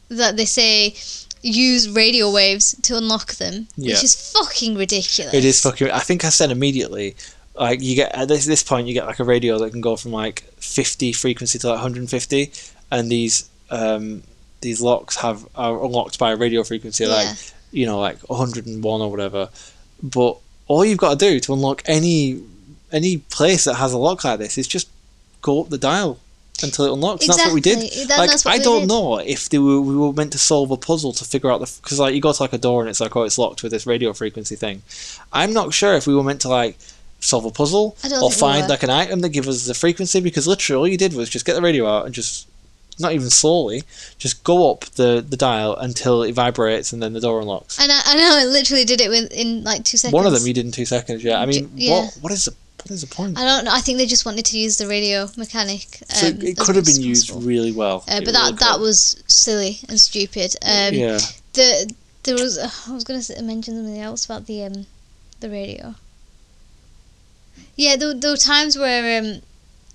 that 0.09 0.37
they 0.37 0.45
say 0.45 0.93
use 1.41 1.89
radio 1.89 2.29
waves 2.31 2.75
to 2.83 2.95
unlock 2.97 3.33
them, 3.35 3.67
Yeah. 3.75 3.93
which 3.95 4.03
is 4.03 4.31
fucking 4.33 4.75
ridiculous. 4.75 5.33
It 5.33 5.43
is 5.45 5.61
fucking. 5.61 5.89
I 5.89 5.99
think 5.99 6.23
I 6.23 6.29
said 6.29 6.51
immediately. 6.51 7.15
Like 7.55 7.81
you 7.81 7.95
get 7.95 8.13
at 8.15 8.27
this 8.27 8.45
this 8.45 8.63
point, 8.63 8.87
you 8.87 8.93
get 8.93 9.05
like 9.05 9.19
a 9.19 9.23
radio 9.23 9.57
that 9.59 9.71
can 9.71 9.81
go 9.81 9.95
from 9.95 10.11
like 10.11 10.41
fifty 10.59 11.11
frequency 11.11 11.59
to 11.59 11.67
like 11.67 11.75
150, 11.75 12.51
and 12.91 13.11
these 13.11 13.49
um 13.71 14.23
these 14.61 14.79
locks 14.81 15.15
have 15.17 15.47
are 15.55 15.83
unlocked 15.83 16.19
by 16.19 16.31
a 16.31 16.35
radio 16.35 16.63
frequency 16.63 17.03
Yeah. 17.05 17.09
like 17.15 17.37
you 17.71 17.85
know 17.85 17.99
like 17.99 18.19
101 18.29 19.01
or 19.01 19.09
whatever. 19.11 19.49
But 20.03 20.37
all 20.67 20.85
you've 20.85 20.97
got 20.97 21.19
to 21.19 21.25
do 21.29 21.39
to 21.41 21.53
unlock 21.53 21.81
any 21.85 22.41
any 22.91 23.17
place 23.17 23.63
that 23.65 23.75
has 23.75 23.93
a 23.93 23.97
lock 23.97 24.23
like 24.23 24.39
this 24.39 24.57
is 24.57 24.67
just 24.67 24.87
go 25.41 25.61
up 25.61 25.69
the 25.69 25.77
dial 25.77 26.19
until 26.63 26.85
it 26.85 26.93
unlocks. 26.93 27.23
And 27.23 27.33
That's 27.33 27.45
what 27.45 27.53
we 27.53 27.61
did. 27.61 27.79
Exactly. 27.79 28.05
That- 28.05 28.45
like 28.45 28.45
I 28.45 28.63
don't 28.63 28.81
did. 28.81 28.89
know 28.89 29.17
if 29.17 29.49
they 29.49 29.59
were, 29.59 29.81
we 29.81 29.95
were 29.95 30.13
meant 30.13 30.31
to 30.33 30.39
solve 30.39 30.71
a 30.71 30.77
puzzle 30.77 31.13
to 31.13 31.25
figure 31.25 31.51
out 31.51 31.59
the 31.59 31.71
because 31.81 31.99
like 31.99 32.13
you 32.13 32.21
go 32.21 32.33
to 32.33 32.43
like 32.43 32.53
a 32.53 32.57
door 32.57 32.81
and 32.81 32.89
it's 32.89 32.99
like 32.99 33.15
oh 33.15 33.23
it's 33.23 33.37
locked 33.37 33.63
with 33.63 33.71
this 33.71 33.85
radio 33.85 34.13
frequency 34.13 34.55
thing. 34.55 34.83
I'm 35.31 35.53
not 35.53 35.73
sure 35.73 35.93
if 35.95 36.07
we 36.07 36.15
were 36.15 36.23
meant 36.23 36.41
to 36.41 36.49
like 36.49 36.77
solve 37.19 37.45
a 37.45 37.51
puzzle 37.51 37.95
or 38.03 38.09
think 38.09 38.21
we 38.21 38.31
find 38.31 38.67
like 38.67 38.83
an 38.83 38.89
item 38.89 39.19
that 39.21 39.29
gives 39.29 39.47
us 39.47 39.67
the 39.67 39.73
frequency 39.75 40.19
because 40.19 40.47
literally 40.47 40.79
all 40.79 40.87
you 40.87 40.97
did 40.97 41.13
was 41.13 41.29
just 41.29 41.45
get 41.45 41.53
the 41.53 41.61
radio 41.61 41.87
out 41.87 42.05
and 42.05 42.15
just 42.15 42.47
not 42.99 43.13
even 43.13 43.29
slowly 43.29 43.83
just 44.17 44.43
go 44.43 44.71
up 44.71 44.81
the, 44.95 45.25
the 45.27 45.37
dial 45.37 45.75
until 45.77 46.23
it 46.23 46.33
vibrates 46.33 46.93
and 46.93 47.01
then 47.01 47.13
the 47.13 47.19
door 47.19 47.39
unlocks. 47.39 47.79
And 47.79 47.91
I, 47.91 48.01
I 48.05 48.15
know 48.15 48.37
I 48.37 48.45
literally 48.45 48.85
did 48.85 49.01
it 49.01 49.09
with, 49.09 49.31
in 49.31 49.63
like 49.63 49.83
two 49.83 49.97
seconds. 49.97 50.13
One 50.13 50.25
of 50.25 50.33
them 50.33 50.45
you 50.45 50.53
did 50.53 50.65
in 50.65 50.71
two 50.71 50.85
seconds. 50.85 51.23
Yeah, 51.23 51.39
I 51.39 51.45
mean, 51.45 51.71
yeah. 51.75 52.01
what 52.01 52.17
what 52.21 52.31
is 52.31 52.45
the 52.45 52.55
is 52.89 53.03
a 53.03 53.07
point? 53.07 53.37
I 53.37 53.43
don't 53.43 53.65
know. 53.65 53.71
I 53.73 53.81
think 53.81 53.97
they 53.99 54.05
just 54.07 54.25
wanted 54.25 54.45
to 54.45 54.57
use 54.57 54.77
the 54.77 54.87
radio 54.87 55.27
mechanic. 55.37 55.85
Um, 56.01 56.07
so 56.15 56.25
it 56.27 56.57
could 56.57 56.75
have 56.75 56.85
been 56.85 57.01
used 57.01 57.27
possible. 57.27 57.47
really 57.47 57.71
well. 57.71 58.03
Uh, 58.07 58.15
It 58.15 58.25
but 58.25 58.33
that 58.33 58.43
really 58.45 58.55
that 58.57 58.79
was 58.79 59.21
silly 59.27 59.79
and 59.87 59.99
stupid. 59.99 60.55
Um, 60.63 60.93
yeah. 60.93 61.19
the 61.53 61.93
there 62.23 62.35
was 62.35 62.57
uh, 62.57 62.71
I 62.87 62.93
was 62.93 63.03
gonna 63.03 63.21
mention 63.43 63.75
something 63.75 63.99
else 64.01 64.25
about 64.25 64.47
the 64.47 64.63
um 64.63 64.85
the 65.41 65.49
radio. 65.49 65.95
Yeah, 67.75 67.95
there, 67.95 68.13
there 68.13 68.31
were 68.31 68.37
times 68.37 68.77
where 68.77 69.19
um 69.19 69.41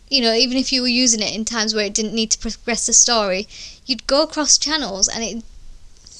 you 0.09 0.23
know 0.23 0.35
even 0.35 0.57
if 0.57 0.73
you 0.73 0.83
were 0.83 0.89
using 0.89 1.21
it 1.21 1.35
in 1.35 1.45
times 1.45 1.75
where 1.75 1.87
it 1.87 1.95
didn't 1.95 2.15
need 2.15 2.31
to 2.33 2.39
progress 2.39 2.87
the 2.87 2.93
story, 2.93 3.49
you'd 3.87 4.07
go 4.07 4.23
across 4.23 4.59
channels 4.59 5.09
and 5.09 5.25
it 5.25 5.45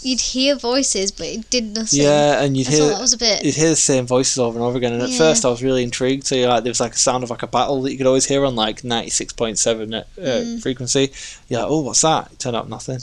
you'd 0.07 0.21
hear 0.21 0.55
voices 0.57 1.11
but 1.13 1.27
it 1.27 1.51
did 1.51 1.65
nothing. 1.75 2.01
Yeah, 2.03 2.43
and 2.43 2.57
you'd 2.57 2.69
I 2.69 2.71
hear 2.71 2.89
that 2.89 3.01
was 3.01 3.13
a 3.13 3.19
bit. 3.19 3.45
you'd 3.45 3.55
hear 3.55 3.69
the 3.71 3.77
same 3.77 4.07
voices 4.07 4.39
over 4.39 4.57
and 4.59 4.65
over 4.65 4.79
again. 4.79 4.93
And 4.93 5.03
at 5.03 5.11
Yeah. 5.11 5.19
first, 5.19 5.45
I 5.45 5.49
was 5.49 5.63
really 5.63 5.83
intrigued. 5.83 6.27
So 6.27 6.35
you're 6.35 6.49
like, 6.49 6.63
there 6.65 6.71
was 6.71 6.81
like 6.81 6.95
a 6.95 6.99
sound 6.99 7.25
of 7.25 7.31
like 7.31 7.43
a 7.43 7.47
battle 7.47 7.83
that 7.83 7.93
you 7.93 7.99
could 7.99 8.07
always 8.07 8.27
hear 8.27 8.45
on 8.45 8.55
like 8.57 8.85
ninety 8.85 9.11
six 9.11 9.33
point 9.33 9.59
seven 9.59 9.93
uh, 9.95 10.05
Mm. 10.19 10.63
frequency. 10.63 11.13
You're 11.49 11.61
like, 11.63 11.71
oh, 11.71 11.81
what's 11.81 12.01
that? 12.03 12.31
It 12.33 12.39
turned 12.39 12.57
out 12.57 12.69
nothing. 12.69 13.01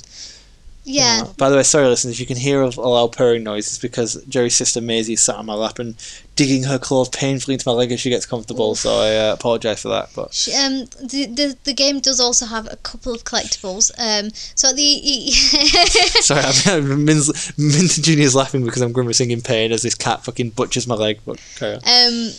Yeah, 0.86 1.24
by 1.38 1.50
the 1.50 1.56
way, 1.56 1.64
sorry, 1.64 1.88
listeners, 1.88 2.16
if 2.16 2.20
you 2.20 2.26
can 2.26 2.38
hear 2.38 2.62
a, 2.62 2.68
a 2.68 2.90
loud 2.90 3.14
purring 3.14 3.44
noise, 3.44 3.68
it's 3.68 3.78
because 3.78 4.24
Jerry's 4.26 4.56
sister 4.56 4.82
Maisie 4.82 5.16
sat 5.16 5.36
on 5.36 5.46
my 5.46 5.54
lap 5.54 5.80
and 5.80 5.96
digging 6.36 6.64
her 6.64 6.78
claws 6.80 7.10
painfully 7.10 7.54
into 7.54 7.68
my 7.68 7.74
leg 7.74 7.92
as 7.92 8.00
she 8.00 8.10
gets 8.10 8.26
comfortable. 8.26 8.76
So 8.76 8.90
I 8.92 9.16
uh, 9.30 9.34
apologise 9.34 9.82
for 9.82 9.90
that. 9.90 10.10
But 10.16 10.34
Sh- 10.34 10.50
Um, 10.50 10.86
the, 11.02 11.26
the 11.26 11.58
the 11.64 11.74
game 11.74 12.00
does 12.00 12.20
also 12.20 12.46
have 12.46 12.68
a 12.72 12.78
couple 12.78 13.14
of 13.14 13.24
collectibles. 13.24 13.92
Um, 13.98 14.32
so 14.56 14.70
at 14.70 14.76
the 14.76 15.32
sorry, 16.22 16.44
I'm, 16.66 17.06
Min's, 17.06 17.58
Minton 17.58 18.04
Junior's 18.04 18.36
laughing 18.36 18.64
because 18.66 18.82
I'm 18.82 18.92
grimacing 18.92 19.32
in 19.32 19.42
pain 19.42 19.72
as 19.72 19.82
this 19.84 19.96
cat 19.96 20.24
fucking 20.26 20.52
butchers 20.52 20.88
my 20.88 20.96
leg. 20.96 21.20
But 21.26 21.40
carry 21.56 21.76
on. 21.76 21.82
Um, 21.86 22.32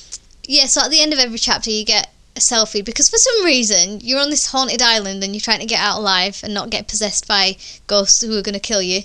yeah, 0.46 0.66
so 0.66 0.82
at 0.82 0.90
the 0.90 1.00
end 1.00 1.12
of 1.12 1.18
every 1.18 1.38
chapter, 1.38 1.70
you 1.70 1.84
get 1.84 2.13
a 2.36 2.40
selfie 2.40 2.84
because 2.84 3.08
for 3.08 3.16
some 3.16 3.44
reason 3.44 4.00
you're 4.02 4.20
on 4.20 4.30
this 4.30 4.46
haunted 4.50 4.82
island 4.82 5.22
and 5.22 5.34
you're 5.34 5.40
trying 5.40 5.60
to 5.60 5.66
get 5.66 5.78
out 5.80 5.98
alive 5.98 6.40
and 6.42 6.52
not 6.52 6.70
get 6.70 6.88
possessed 6.88 7.28
by 7.28 7.56
ghosts 7.86 8.20
who 8.22 8.36
are 8.36 8.42
going 8.42 8.54
to 8.54 8.60
kill 8.60 8.82
you. 8.82 9.02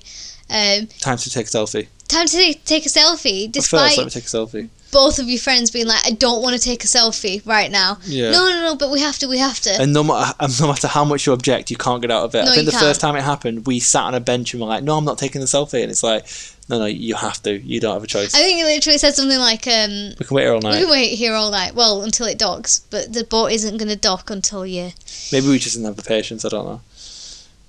Um, 0.50 0.88
Time 1.00 1.18
to 1.18 1.30
take 1.30 1.46
a 1.46 1.50
selfie. 1.50 1.88
time 2.08 2.26
to 2.26 2.54
take 2.66 2.86
a 2.86 2.90
selfie, 2.90 3.52
despite 3.52 3.82
first, 3.82 3.98
let 4.00 4.04
me 4.06 4.10
take 4.10 4.24
a 4.24 4.28
selfie. 4.28 4.70
both 4.92 5.20
of 5.20 5.30
your 5.30 5.38
friends 5.40 5.70
being 5.70 5.86
like, 5.86 6.04
"I 6.08 6.10
don't 6.12 6.42
want 6.42 6.56
to 6.56 6.62
take 6.62 6.84
a 6.84 6.88
selfie 6.88 7.46
right 7.46 7.70
now." 7.70 8.00
Yeah. 8.06 8.32
No, 8.32 8.50
no, 8.50 8.62
no, 8.62 8.76
but 8.76 8.90
we 8.90 9.00
have 9.02 9.20
to. 9.20 9.28
We 9.28 9.38
have 9.38 9.60
to. 9.62 9.70
And 9.80 9.94
no 9.94 10.04
matter, 10.04 10.34
no 10.60 10.68
matter 10.68 10.88
how 10.88 11.06
much 11.06 11.28
you 11.28 11.34
object, 11.34 11.70
you 11.70 11.78
can't 11.78 12.02
get 12.02 12.10
out 12.10 12.24
of 12.24 12.34
it. 12.34 12.46
No, 12.46 12.52
I 12.52 12.56
think 12.56 12.66
the 12.66 12.72
first 12.72 13.00
can't. 13.00 13.14
time 13.14 13.16
it 13.16 13.22
happened, 13.24 13.68
we 13.68 13.80
sat 13.80 14.06
on 14.06 14.16
a 14.16 14.20
bench 14.20 14.54
and 14.54 14.62
were 14.62 14.68
like, 14.68 14.84
"No, 14.84 14.98
I'm 14.98 15.06
not 15.06 15.20
taking 15.20 15.42
the 15.42 15.46
selfie," 15.48 15.84
and 15.84 15.92
it's 15.92 16.02
like, 16.02 16.26
"No, 16.70 16.80
no, 16.80 16.86
you 16.86 17.16
have 17.16 17.42
to. 17.44 17.58
You 17.60 17.80
don't 17.80 17.94
have 17.96 18.04
a 18.04 18.08
choice. 18.08 18.34
I 18.36 18.40
think 18.40 18.62
it 18.62 18.66
literally 18.66 18.98
said 19.00 19.16
something 19.16 19.38
like, 19.40 19.66
um, 19.68 20.14
we 20.20 20.26
can 20.26 20.36
wait 20.36 20.44
here 20.44 20.54
all 20.54 20.60
"We 20.60 20.70
night." 20.70 20.80
can 20.82 20.90
wait 20.90 21.16
here 21.16 21.34
all 21.34 21.52
night." 21.52 21.74
Well, 21.76 22.02
until 22.04 22.28
it 22.28 22.38
docks, 22.38 22.80
but 22.90 23.12
the 23.14 23.24
boat 23.24 23.52
isn't 23.52 23.78
going 23.78 23.90
to 23.90 23.96
dock 23.96 24.30
until 24.30 24.66
you. 24.66 24.92
Maybe 25.32 25.48
we 25.48 25.60
just 25.60 25.76
didn't 25.76 25.88
have 25.88 25.96
the 25.96 26.04
patience. 26.04 26.46
I 26.46 26.50
don't 26.50 26.66
know. 26.66 26.82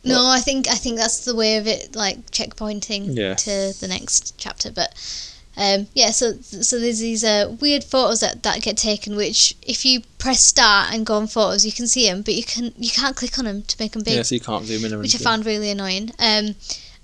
No, 0.02 0.26
I 0.28 0.40
think 0.40 0.68
I 0.68 0.74
think 0.76 0.96
that's 0.98 1.24
the 1.24 1.34
way 1.34 1.56
of 1.58 1.66
it, 1.66 1.94
like 1.94 2.30
checkpointing 2.30 3.14
Yeah. 3.16 3.34
to 3.34 3.74
the 3.78 3.86
next 3.88 4.34
chapter. 4.38 4.70
But 4.70 4.94
um, 5.58 5.88
yeah, 5.94 6.10
so 6.10 6.34
so 6.40 6.78
there's 6.80 7.00
these 7.00 7.22
uh, 7.22 7.54
weird 7.60 7.84
photos 7.84 8.20
that, 8.20 8.42
that 8.44 8.62
get 8.62 8.78
taken, 8.78 9.14
which 9.14 9.54
if 9.60 9.84
you 9.84 10.00
press 10.18 10.44
start 10.44 10.94
and 10.94 11.04
go 11.04 11.14
on 11.16 11.26
photos, 11.26 11.66
you 11.66 11.72
can 11.72 11.86
see 11.86 12.06
them, 12.06 12.22
but 12.22 12.32
you 12.34 12.44
can 12.44 12.72
you 12.78 12.90
can't 12.90 13.14
click 13.16 13.38
on 13.38 13.44
them 13.44 13.62
to 13.62 13.76
make 13.78 13.92
them 13.92 14.02
big, 14.02 14.14
Yeah, 14.14 14.22
so 14.22 14.34
you 14.36 14.40
can't 14.40 14.64
zoom 14.64 14.84
in. 14.90 14.98
which 15.00 15.14
I 15.14 15.18
found 15.18 15.44
really 15.44 15.68
annoying. 15.70 16.12
Um, 16.18 16.54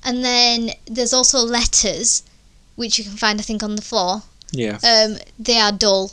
and 0.06 0.24
then 0.24 0.70
there's 0.86 1.12
also 1.12 1.38
letters, 1.40 2.22
which 2.76 2.96
you 2.98 3.04
can 3.04 3.16
find 3.16 3.38
I 3.40 3.42
think 3.42 3.62
on 3.62 3.76
the 3.76 3.82
floor. 3.82 4.22
Yeah. 4.52 4.78
Um, 4.82 5.18
they 5.38 5.58
are 5.58 5.72
dull. 5.72 6.12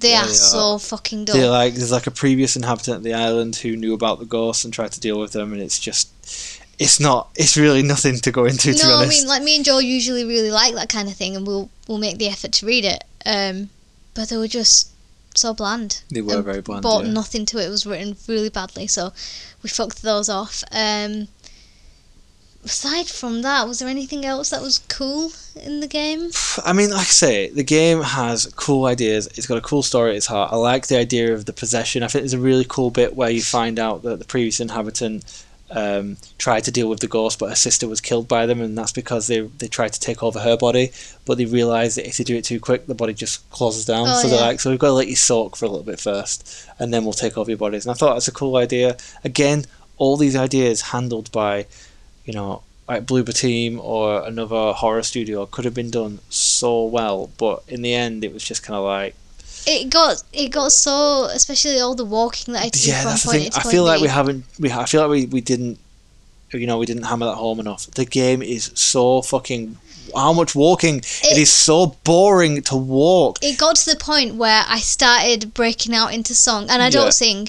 They 0.00 0.10
Yeah, 0.10 0.24
are 0.24 0.26
they 0.26 0.34
so 0.34 0.78
fucking 0.78 1.24
dull. 1.24 1.36
They're 1.36 1.50
like 1.50 1.74
there's 1.74 1.90
like 1.90 2.06
a 2.06 2.10
previous 2.10 2.54
inhabitant 2.54 2.98
of 2.98 3.02
the 3.02 3.14
island 3.14 3.56
who 3.56 3.74
knew 3.74 3.94
about 3.94 4.18
the 4.18 4.26
ghosts 4.26 4.64
and 4.64 4.72
tried 4.72 4.92
to 4.92 5.00
deal 5.00 5.18
with 5.18 5.32
them, 5.32 5.52
and 5.54 5.62
it's 5.62 5.80
just, 5.80 6.10
it's 6.78 7.00
not. 7.00 7.30
It's 7.34 7.56
really 7.56 7.82
nothing 7.82 8.16
to 8.20 8.30
go 8.30 8.44
into. 8.44 8.74
to 8.74 8.78
be 8.78 8.82
no, 8.82 8.90
I 8.90 8.96
honest. 8.98 9.10
mean, 9.18 9.26
like 9.26 9.42
me 9.42 9.56
and 9.56 9.64
Joel 9.64 9.80
usually 9.80 10.24
really 10.24 10.50
like 10.50 10.74
that 10.74 10.90
kind 10.90 11.08
of 11.08 11.14
thing, 11.14 11.34
and 11.34 11.46
we'll 11.46 11.70
we'll 11.88 11.98
make 11.98 12.18
the 12.18 12.28
effort 12.28 12.52
to 12.52 12.66
read 12.66 12.84
it. 12.84 13.02
Um, 13.24 13.70
but 14.14 14.28
they 14.28 14.36
were 14.36 14.48
just 14.48 14.90
so 15.34 15.54
bland. 15.54 16.02
they 16.10 16.20
were 16.20 16.42
very 16.42 16.60
bland. 16.60 16.82
Brought 16.82 17.06
yeah. 17.06 17.12
nothing 17.12 17.46
to 17.46 17.58
it. 17.58 17.66
It 17.66 17.70
was 17.70 17.86
written 17.86 18.16
really 18.28 18.50
badly, 18.50 18.86
so 18.86 19.12
we 19.62 19.70
fucked 19.70 20.02
those 20.02 20.28
off. 20.28 20.62
Um, 20.70 21.28
aside 22.66 23.06
from 23.06 23.42
that, 23.42 23.66
was 23.66 23.78
there 23.78 23.88
anything 23.88 24.24
else 24.24 24.50
that 24.50 24.60
was 24.60 24.78
cool 24.88 25.32
in 25.54 25.80
the 25.80 25.86
game? 25.86 26.30
I 26.64 26.72
mean, 26.72 26.90
like 26.90 27.00
I 27.00 27.04
say, 27.04 27.50
the 27.50 27.64
game 27.64 28.02
has 28.02 28.46
cool 28.56 28.84
ideas. 28.84 29.26
It's 29.34 29.46
got 29.46 29.58
a 29.58 29.62
cool 29.62 29.82
story 29.82 30.10
at 30.10 30.16
its 30.16 30.26
heart. 30.26 30.52
I 30.52 30.56
like 30.56 30.86
the 30.88 30.98
idea 30.98 31.32
of 31.32 31.46
the 31.46 31.52
possession. 31.52 32.02
I 32.02 32.08
think 32.08 32.22
there's 32.22 32.34
a 32.34 32.38
really 32.38 32.66
cool 32.68 32.90
bit 32.90 33.16
where 33.16 33.30
you 33.30 33.42
find 33.42 33.78
out 33.78 34.02
that 34.02 34.18
the 34.18 34.24
previous 34.24 34.60
inhabitant 34.60 35.44
um, 35.70 36.16
tried 36.38 36.64
to 36.64 36.70
deal 36.70 36.88
with 36.88 37.00
the 37.00 37.08
ghost, 37.08 37.38
but 37.38 37.48
her 37.48 37.56
sister 37.56 37.88
was 37.88 38.00
killed 38.00 38.28
by 38.28 38.46
them, 38.46 38.60
and 38.60 38.76
that's 38.76 38.92
because 38.92 39.26
they 39.26 39.40
they 39.40 39.68
tried 39.68 39.92
to 39.94 40.00
take 40.00 40.22
over 40.22 40.38
her 40.40 40.56
body, 40.56 40.92
but 41.24 41.38
they 41.38 41.44
realised 41.44 41.96
that 41.96 42.06
if 42.06 42.16
they 42.16 42.24
do 42.24 42.36
it 42.36 42.44
too 42.44 42.60
quick, 42.60 42.86
the 42.86 42.94
body 42.94 43.14
just 43.14 43.48
closes 43.50 43.84
down. 43.84 44.06
Oh, 44.08 44.22
so 44.22 44.28
they're 44.28 44.40
like, 44.40 44.60
so 44.60 44.70
we've 44.70 44.78
got 44.78 44.88
to 44.88 44.92
let 44.92 45.08
you 45.08 45.16
soak 45.16 45.56
for 45.56 45.64
a 45.64 45.68
little 45.68 45.84
bit 45.84 45.98
first, 46.00 46.68
and 46.78 46.92
then 46.92 47.04
we'll 47.04 47.12
take 47.12 47.36
over 47.36 47.50
your 47.50 47.58
bodies. 47.58 47.84
And 47.84 47.90
I 47.90 47.94
thought 47.94 48.14
that's 48.14 48.28
a 48.28 48.32
cool 48.32 48.56
idea. 48.56 48.96
Again, 49.24 49.64
all 49.98 50.16
these 50.16 50.36
ideas 50.36 50.82
handled 50.82 51.32
by, 51.32 51.66
you 52.26 52.34
know, 52.34 52.62
like 52.86 53.06
Bloober 53.06 53.34
Team 53.34 53.80
or 53.80 54.24
another 54.26 54.72
horror 54.72 55.02
studio 55.02 55.46
could 55.46 55.64
have 55.64 55.74
been 55.74 55.90
done 55.90 56.18
so 56.28 56.84
well, 56.84 57.30
but 57.38 57.62
in 57.68 57.82
the 57.82 57.94
end, 57.94 58.24
it 58.24 58.32
was 58.32 58.44
just 58.44 58.62
kind 58.62 58.76
of 58.76 58.84
like, 58.84 59.14
It 59.66 59.88
got 59.90 60.22
it 60.32 60.50
got 60.50 60.72
so, 60.72 61.24
especially 61.32 61.80
all 61.80 61.94
the 61.94 62.04
walking 62.04 62.52
that 62.54 62.64
I 62.64 62.68
do 62.68 62.80
yeah, 62.80 63.04
that's 63.04 63.22
the 63.22 63.30
thing. 63.30 63.50
I 63.56 63.62
feel 63.62 63.84
like 63.84 64.00
we 64.02 64.08
haven't, 64.08 64.44
we, 64.60 64.70
I 64.70 64.84
feel 64.84 65.00
like 65.00 65.10
we, 65.10 65.26
we 65.26 65.40
didn't 65.40 65.78
you 66.52 66.66
know 66.66 66.78
we 66.78 66.86
didn't 66.86 67.04
hammer 67.04 67.26
that 67.26 67.34
home 67.34 67.60
enough. 67.60 67.86
The 67.86 68.04
game 68.04 68.42
is 68.42 68.70
so 68.74 69.22
fucking. 69.22 69.78
How 70.14 70.32
much 70.32 70.54
walking? 70.54 70.98
it 70.98 71.36
is 71.36 71.52
so 71.52 71.96
boring 72.04 72.62
to 72.62 72.76
walk. 72.76 73.38
It 73.42 73.58
got 73.58 73.74
to 73.76 73.90
the 73.90 73.98
point 73.98 74.36
where 74.36 74.64
I 74.66 74.78
started 74.78 75.52
breaking 75.52 75.94
out 75.94 76.14
into 76.14 76.34
song, 76.34 76.70
and 76.70 76.80
I 76.80 76.90
don't 76.90 77.12
sing. 77.12 77.48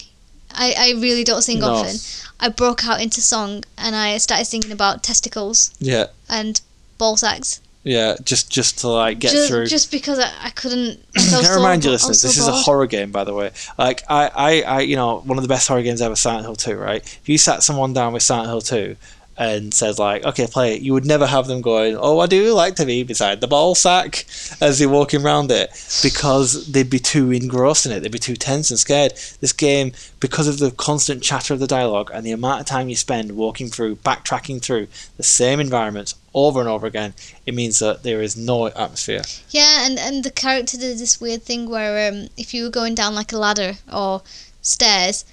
I, 0.57 0.73
I 0.77 0.89
really 0.99 1.23
don't 1.23 1.41
sing 1.41 1.59
No. 1.59 1.69
often. 1.73 1.95
I 2.39 2.49
broke 2.49 2.85
out 2.85 3.01
into 3.01 3.21
song, 3.21 3.63
and 3.77 3.95
I 3.95 4.17
started 4.17 4.45
singing 4.45 4.71
about 4.71 5.03
testicles 5.03 5.73
Yeah, 5.79 6.07
and 6.29 6.59
ball 6.97 7.15
sacks. 7.17 7.61
yeah. 7.83 8.15
Just 8.23 8.51
just 8.51 8.79
to 8.79 8.87
like 8.89 9.19
get 9.19 9.31
just, 9.31 9.47
through. 9.49 9.65
just 9.67 9.91
because 9.91 10.19
I, 10.19 10.29
I 10.43 10.49
couldn't. 10.51 10.99
Can 11.15 11.33
I 11.39 11.43
so 11.43 11.55
remind 11.55 11.83
you, 11.85 11.91
listeners, 11.91 12.21
so 12.21 12.27
this 12.27 12.37
is 12.37 12.47
a 12.47 12.51
horror 12.51 12.85
game, 12.87 13.11
by 13.11 13.23
the 13.23 13.33
way. 13.33 13.51
Like, 13.77 14.03
I, 14.09 14.29
I, 14.35 14.61
I, 14.61 14.79
you 14.81 14.95
know, 14.95 15.19
one 15.21 15.37
of 15.37 15.43
the 15.43 15.47
best 15.47 15.67
horror 15.67 15.81
games 15.83 16.01
ever, 16.01 16.15
Silent 16.15 16.45
Hill 16.45 16.55
2, 16.55 16.75
right? 16.75 17.01
If 17.01 17.27
you 17.29 17.37
sat 17.37 17.63
someone 17.63 17.93
down 17.93 18.13
with 18.13 18.23
Silent 18.23 18.49
Hill 18.49 18.61
2 18.61 18.95
and 19.37 19.73
says 19.73 19.99
like, 19.99 20.25
okay, 20.25 20.47
play 20.47 20.75
it, 20.75 20.81
you 20.81 20.93
would 20.93 21.05
never 21.05 21.27
have 21.27 21.47
them 21.47 21.61
going, 21.61 21.95
oh, 21.97 22.19
I 22.19 22.25
do 22.25 22.53
like 22.53 22.75
to 22.75 22.85
be 22.85 23.03
beside 23.03 23.39
the 23.39 23.47
ball 23.47 23.75
sack 23.75 24.25
as 24.59 24.79
they're 24.79 24.89
walking 24.89 25.23
around 25.23 25.51
it 25.51 25.69
because 26.01 26.71
they'd 26.71 26.89
be 26.89 26.99
too 26.99 27.31
engrossed 27.31 27.85
in 27.85 27.91
it. 27.91 27.99
They'd 27.99 28.11
be 28.11 28.19
too 28.19 28.35
tense 28.35 28.71
and 28.71 28.79
scared. 28.79 29.13
This 29.39 29.53
game, 29.53 29.91
because 30.19 30.47
of 30.47 30.59
the 30.59 30.71
constant 30.71 31.21
chatter 31.21 31.53
of 31.53 31.59
the 31.59 31.67
dialogue 31.67 32.09
and 32.13 32.25
the 32.25 32.31
amount 32.31 32.61
of 32.61 32.65
time 32.65 32.89
you 32.89 32.95
spend 32.95 33.31
walking 33.33 33.67
through, 33.67 33.97
backtracking 33.97 34.61
through 34.61 34.87
the 35.17 35.23
same 35.23 35.59
environments 35.59 36.15
over 36.33 36.59
and 36.59 36.69
over 36.69 36.87
again, 36.87 37.13
it 37.45 37.53
means 37.53 37.79
that 37.79 38.03
there 38.03 38.21
is 38.21 38.35
no 38.35 38.67
atmosphere. 38.67 39.23
Yeah, 39.49 39.85
and 39.85 39.97
and 39.97 40.23
the 40.23 40.31
character 40.31 40.77
did 40.77 40.97
this 40.97 41.19
weird 41.19 41.43
thing 41.43 41.69
where 41.69 42.11
um, 42.11 42.29
if 42.37 42.53
you 42.53 42.63
were 42.63 42.69
going 42.69 42.95
down 42.95 43.15
like 43.15 43.33
a 43.33 43.37
ladder 43.37 43.73
or 43.91 44.21
stairs, 44.61 45.25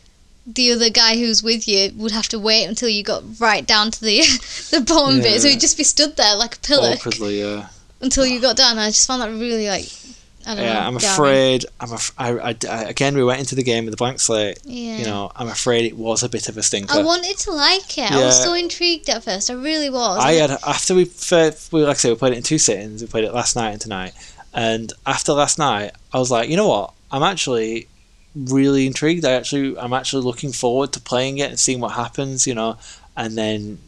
the 0.46 0.72
other 0.72 0.90
guy 0.90 1.16
who's 1.16 1.42
with 1.42 1.66
you 1.66 1.90
would 1.96 2.12
have 2.12 2.28
to 2.28 2.38
wait 2.38 2.64
until 2.66 2.88
you 2.88 3.02
got 3.02 3.22
right 3.40 3.66
down 3.66 3.90
to 3.90 4.00
the 4.00 4.18
the 4.70 4.80
bottom 4.86 5.20
bit, 5.20 5.40
so 5.40 5.46
Yeah. 5.48 5.54
he'd 5.54 5.60
just 5.60 5.76
be 5.78 5.84
stood 5.84 6.16
there 6.16 6.36
like 6.36 6.56
a 6.56 6.60
pillar 6.60 6.90
Awkwardly, 6.90 7.40
yeah. 7.40 7.68
until 8.00 8.26
you 8.26 8.40
got 8.40 8.56
down. 8.56 8.78
I 8.78 8.88
just 8.88 9.06
found 9.06 9.22
that 9.22 9.30
really 9.30 9.68
like 9.68 9.86
I 10.46 10.54
don't 10.54 10.56
know. 10.58 10.62
Yeah, 10.64 10.86
I'm 10.86 10.98
jarring. 10.98 11.14
afraid. 11.14 11.66
I'm 11.80 11.92
af- 11.94 12.12
I, 12.18 12.28
I, 12.50 12.56
I- 12.68 12.84
again, 12.84 13.14
we 13.16 13.24
went 13.24 13.40
into 13.40 13.54
the 13.54 13.62
game 13.62 13.86
with 13.86 13.94
a 13.94 13.96
blank 13.96 14.20
slate. 14.20 14.58
Yeah. 14.64 14.98
You 14.98 15.04
know, 15.06 15.32
I'm 15.34 15.48
afraid 15.48 15.86
it 15.86 15.96
was 15.96 16.22
a 16.22 16.28
bit 16.28 16.50
of 16.50 16.58
a 16.58 16.62
stinker. 16.62 16.92
I 16.92 17.02
wanted 17.02 17.38
to 17.38 17.50
like 17.52 17.96
it. 17.96 18.10
Yeah. 18.10 18.18
I 18.18 18.24
was 18.26 18.42
so 18.44 18.52
intrigued 18.52 19.08
at 19.08 19.24
first. 19.24 19.48
I 19.50 19.54
really 19.54 19.88
was. 19.88 20.22
I 20.22 20.32
had 20.32 20.50
after 20.50 20.94
we 20.94 21.06
first, 21.06 21.72
we 21.72 21.82
like 21.84 21.92
I 21.96 21.98
say 21.98 22.10
we 22.10 22.16
played 22.16 22.34
it 22.34 22.36
in 22.36 22.42
two 22.42 22.58
sittings. 22.58 23.00
We 23.00 23.08
played 23.08 23.24
it 23.24 23.32
last 23.32 23.56
night 23.56 23.70
and 23.70 23.80
tonight, 23.80 24.12
and 24.52 24.92
after 25.06 25.32
last 25.32 25.58
night, 25.58 25.92
I 26.12 26.18
was 26.18 26.30
like, 26.30 26.50
you 26.50 26.58
know 26.58 26.68
what? 26.68 26.92
I'm 27.10 27.22
actually 27.22 27.88
really 28.34 28.86
intrigued. 28.86 29.24
I 29.24 29.32
actually, 29.32 29.78
I'm 29.78 29.92
actually 29.92 30.24
looking 30.24 30.52
forward 30.52 30.92
to 30.92 31.00
playing 31.00 31.38
it 31.38 31.50
and 31.50 31.58
seeing 31.58 31.80
what 31.80 31.92
happens. 31.92 32.46
You 32.46 32.54
know, 32.54 32.78
and 33.16 33.36
then 33.36 33.78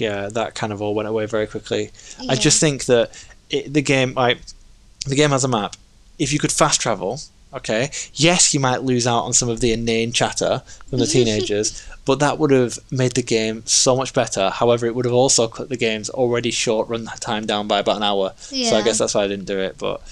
yeah, 0.00 0.28
that 0.28 0.54
kind 0.54 0.72
of 0.72 0.82
all 0.82 0.94
went 0.94 1.08
away 1.08 1.26
very 1.26 1.46
quickly. 1.46 1.90
I 2.28 2.34
just 2.34 2.60
think 2.60 2.86
that 2.86 3.10
it, 3.50 3.72
the 3.72 3.82
game, 3.82 4.14
like 4.14 4.38
the 5.06 5.16
game 5.16 5.30
has 5.30 5.44
a 5.44 5.48
map. 5.48 5.76
If 6.18 6.32
you 6.32 6.38
could 6.38 6.52
fast 6.52 6.80
travel, 6.80 7.20
okay, 7.52 7.90
yes, 8.14 8.54
you 8.54 8.60
might 8.60 8.82
lose 8.82 9.06
out 9.06 9.22
on 9.22 9.32
some 9.32 9.48
of 9.48 9.60
the 9.60 9.72
inane 9.72 10.12
chatter 10.12 10.62
from 10.88 10.98
the 10.98 11.06
teenagers, 11.16 11.86
but 12.04 12.20
that 12.20 12.38
would 12.38 12.50
have 12.50 12.78
made 12.90 13.12
the 13.12 13.22
game 13.22 13.62
so 13.66 13.96
much 13.96 14.14
better. 14.14 14.50
However, 14.50 14.86
it 14.86 14.94
would 14.94 15.04
have 15.04 15.14
also 15.14 15.46
cut 15.48 15.68
the 15.68 15.76
game's 15.76 16.10
already 16.10 16.50
short 16.50 16.88
run 16.88 17.04
time 17.20 17.46
down 17.46 17.68
by 17.68 17.78
about 17.80 17.98
an 17.98 18.02
hour. 18.02 18.32
So 18.70 18.76
I 18.76 18.82
guess 18.82 18.98
that's 18.98 19.14
why 19.14 19.24
I 19.24 19.28
didn't 19.28 19.46
do 19.46 19.58
it. 19.58 19.76
But 19.78 20.02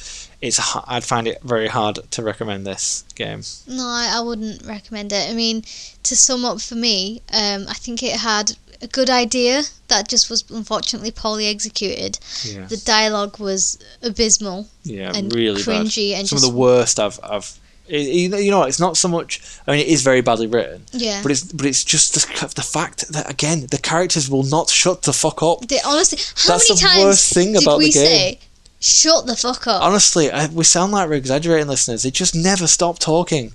it's 0.45 0.61
I'd 0.86 1.05
find 1.05 1.26
it 1.26 1.42
very 1.42 1.68
hard 1.68 1.99
to 2.12 2.22
recommend 2.22 2.66
this 2.66 3.05
game. 3.14 3.42
No, 3.66 3.84
I, 3.86 4.20
wouldn't 4.20 4.64
recommend 4.66 5.12
it. 5.12 5.30
I 5.30 5.34
mean, 5.34 5.62
to 6.03 6.16
sum 6.16 6.45
up 6.45 6.61
for 6.61 6.74
me, 6.74 7.22
um, 7.32 7.66
I 7.68 7.74
think 7.74 8.03
it 8.03 8.16
had 8.20 8.53
a 8.82 8.86
good 8.88 9.09
idea 9.11 9.62
that 9.88 10.09
just 10.09 10.28
was 10.28 10.45
unfortunately 10.51 11.11
poorly 11.11 11.47
executed. 11.47 12.18
Yeah, 12.45 12.66
The 12.66 12.76
dialogue 12.76 13.38
was 13.38 13.78
abysmal 14.03 14.66
yeah, 14.82 15.12
and 15.14 15.32
really 15.34 15.62
bad. 15.62 15.86
cringy 15.86 16.12
and 16.12 16.28
Some 16.28 16.36
just 16.36 16.47
of 16.47 16.53
the 16.53 16.59
worst 16.59 17.01
I've 17.01 17.18
I've. 17.22 17.59
it- 17.88 18.09
you 18.09 18.28
know, 18.30 18.38
you 18.38 18.51
know, 18.51 18.62
it's 18.64 18.80
not 18.80 18.97
so 18.97 19.09
much. 19.09 19.40
I 19.66 19.70
mean, 19.72 19.80
it 19.80 19.88
is 19.88 20.03
very 20.03 20.20
badly 20.22 20.47
written, 20.47 20.82
yeah. 20.92 21.20
but 21.22 21.30
it's 21.32 21.45
but 21.53 21.66
it's 21.66 21.84
just 21.84 22.14
the, 22.14 22.55
the 22.55 22.62
fact 22.62 23.09
that 23.12 23.30
again 23.30 23.66
the 23.70 23.78
characters 23.78 24.28
will 24.28 24.42
not 24.42 24.68
shut 24.70 25.03
the 25.03 25.12
fuck 25.12 25.42
up. 25.42 25.66
They, 25.68 25.80
honestly, 25.84 26.18
how 26.18 26.53
That's 26.55 26.68
many 26.68 26.80
the 26.80 26.86
times 26.86 27.05
worst 27.05 27.32
thing 27.34 27.53
did 27.53 27.62
about 27.62 27.78
we 27.78 27.86
the 27.86 27.92
game. 27.92 28.07
say, 28.07 28.38
"Shut 28.85 29.26
the 29.26 29.35
fuck 29.35 29.66
up"? 29.66 29.82
Honestly, 29.82 30.30
I, 30.30 30.47
we 30.49 30.62
sound 30.62 30.93
like 30.93 31.09
we're 31.09 31.14
exaggerating, 31.14 31.68
listeners. 31.68 32.03
They 32.03 32.11
just 32.11 32.35
never 32.35 32.66
stop 32.66 32.99
talking, 32.99 33.53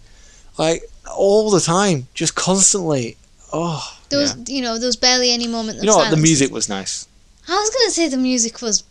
like 0.57 0.81
all 1.15 1.51
the 1.51 1.59
time, 1.59 2.07
just 2.15 2.33
constantly. 2.33 3.15
Oh, 3.53 3.95
there 4.09 4.19
was, 4.19 4.35
yeah. 4.35 4.55
you 4.55 4.61
know, 4.63 4.79
there 4.79 4.87
was 4.87 4.95
barely 4.95 5.31
any 5.31 5.45
moment. 5.45 5.77
Of 5.77 5.83
you 5.83 5.89
know 5.91 5.97
what? 5.97 6.09
The 6.09 6.17
music 6.17 6.51
was 6.51 6.67
nice. 6.67 7.07
I 7.47 7.51
was 7.51 7.69
gonna 7.69 7.91
say 7.91 8.07
the 8.07 8.17
music 8.17 8.61
was. 8.63 8.83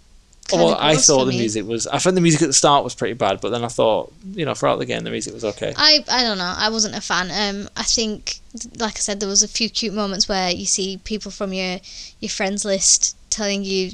Kind 0.47 0.63
well, 0.63 0.75
of 0.75 0.79
I 0.81 0.95
thought 0.95 1.19
for 1.19 1.25
the 1.27 1.33
me. 1.33 1.39
music 1.41 1.67
was. 1.67 1.89
I 1.89 1.99
thought 1.99 2.15
the 2.15 2.21
music 2.21 2.41
at 2.43 2.47
the 2.47 2.55
start 2.55 2.85
was 2.85 2.95
pretty 2.95 3.15
bad, 3.15 3.41
but 3.41 3.51
then 3.51 3.65
I 3.65 3.69
thought, 3.69 4.13
you 4.33 4.47
know, 4.47 4.55
throughout 4.55 4.79
the 4.79 4.87
game, 4.87 5.03
the 5.03 5.11
music 5.11 5.35
was 5.35 5.45
okay. 5.45 5.75
I 5.77 6.05
I 6.09 6.23
don't 6.23 6.39
know. 6.39 6.55
I 6.57 6.71
wasn't 6.71 6.95
a 6.95 7.01
fan. 7.01 7.31
Um, 7.33 7.69
I 7.77 7.83
think, 7.83 8.39
like 8.79 8.97
I 8.97 9.01
said, 9.01 9.19
there 9.19 9.29
was 9.29 9.43
a 9.43 9.49
few 9.49 9.69
cute 9.69 9.93
moments 9.93 10.29
where 10.29 10.51
you 10.51 10.67
see 10.67 11.01
people 11.03 11.33
from 11.33 11.53
your 11.53 11.81
your 12.21 12.31
friends 12.31 12.65
list 12.65 13.17
telling 13.29 13.65
you, 13.65 13.93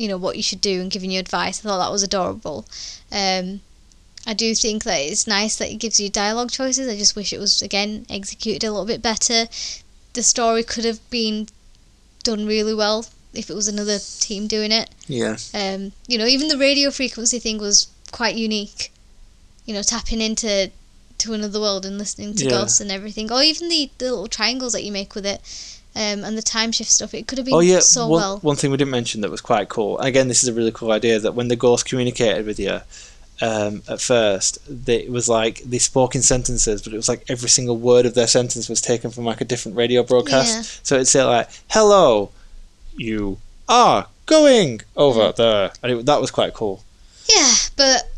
you 0.00 0.08
know, 0.08 0.16
what 0.16 0.34
you 0.38 0.42
should 0.42 0.62
do 0.62 0.80
and 0.80 0.90
giving 0.90 1.10
you 1.10 1.20
advice. 1.20 1.60
I 1.60 1.62
thought 1.68 1.84
that 1.84 1.92
was 1.92 2.02
adorable. 2.02 2.64
Um, 3.12 3.60
I 4.26 4.32
do 4.32 4.54
think 4.54 4.84
that 4.84 4.96
it's 4.98 5.26
nice 5.26 5.56
that 5.56 5.70
it 5.70 5.76
gives 5.76 6.00
you 6.00 6.08
dialogue 6.08 6.50
choices. 6.50 6.88
I 6.88 6.96
just 6.96 7.14
wish 7.16 7.34
it 7.34 7.38
was 7.38 7.60
again 7.60 8.06
executed 8.08 8.64
a 8.64 8.70
little 8.70 8.86
bit 8.86 9.02
better. 9.02 9.46
The 10.14 10.22
story 10.22 10.62
could 10.62 10.86
have 10.86 11.00
been 11.10 11.48
done 12.22 12.46
really 12.46 12.74
well 12.74 13.04
if 13.34 13.50
it 13.50 13.54
was 13.54 13.68
another 13.68 13.98
team 13.98 14.46
doing 14.46 14.72
it. 14.72 14.88
Yeah, 15.06 15.36
Um, 15.52 15.92
you 16.06 16.16
know, 16.16 16.26
even 16.26 16.48
the 16.48 16.56
radio 16.58 16.90
frequency 16.90 17.38
thing 17.38 17.58
was 17.58 17.88
quite 18.10 18.36
unique. 18.36 18.92
You 19.66 19.74
know, 19.74 19.82
tapping 19.82 20.22
into 20.22 20.70
to 21.18 21.34
another 21.34 21.60
world 21.60 21.84
and 21.84 21.98
listening 21.98 22.32
to 22.36 22.44
Yeah. 22.44 22.50
ghosts 22.50 22.80
and 22.80 22.90
everything, 22.90 23.30
or 23.30 23.42
even 23.42 23.68
the, 23.68 23.90
the 23.98 24.06
little 24.10 24.28
triangles 24.28 24.72
that 24.72 24.82
you 24.82 24.92
make 24.92 25.14
with 25.14 25.26
it, 25.26 25.40
um, 25.96 26.24
and 26.24 26.36
the 26.38 26.42
time 26.42 26.72
shift 26.72 26.90
stuff. 26.90 27.14
It 27.14 27.26
could 27.26 27.38
have 27.38 27.44
been 27.44 27.54
Oh 27.54 27.60
yeah, 27.60 27.80
so 27.80 28.06
one, 28.06 28.20
well. 28.20 28.38
one 28.38 28.56
thing 28.56 28.70
we 28.70 28.76
didn't 28.76 28.90
mention 28.92 29.20
that 29.22 29.30
was 29.30 29.40
quite 29.40 29.68
cool. 29.68 29.98
Again, 29.98 30.28
this 30.28 30.42
is 30.42 30.48
a 30.48 30.52
really 30.52 30.72
cool 30.72 30.92
idea 30.92 31.18
that 31.18 31.34
when 31.34 31.48
the 31.48 31.56
ghost 31.56 31.86
communicated 31.86 32.46
with 32.46 32.58
you 32.60 32.80
um, 33.42 33.82
at 33.88 34.00
first, 34.00 34.58
they, 34.68 34.98
it 35.04 35.10
was 35.10 35.28
like 35.28 35.58
they 35.64 35.78
spoke 35.78 36.14
in 36.14 36.22
sentences, 36.22 36.82
but 36.82 36.92
it 36.92 36.96
was 36.96 37.08
like 37.08 37.24
every 37.28 37.48
single 37.48 37.76
word 37.76 38.06
of 38.06 38.14
their 38.14 38.26
sentence 38.26 38.68
was 38.68 38.80
taken 38.80 39.10
from 39.10 39.24
like 39.24 39.40
a 39.40 39.44
different 39.44 39.76
radio 39.76 40.02
broadcast. 40.02 40.54
Yeah. 40.56 40.62
So 40.82 40.94
it'd 40.96 41.08
say 41.08 41.24
like, 41.24 41.48
"Hello, 41.70 42.30
you 42.96 43.38
are 43.68 44.06
going 44.26 44.82
over 44.96 45.32
there," 45.32 45.72
and 45.82 45.92
it, 45.92 46.06
that 46.06 46.20
was 46.20 46.30
quite 46.30 46.52
cool. 46.54 46.82
Yeah, 47.34 47.52
but 47.76 48.10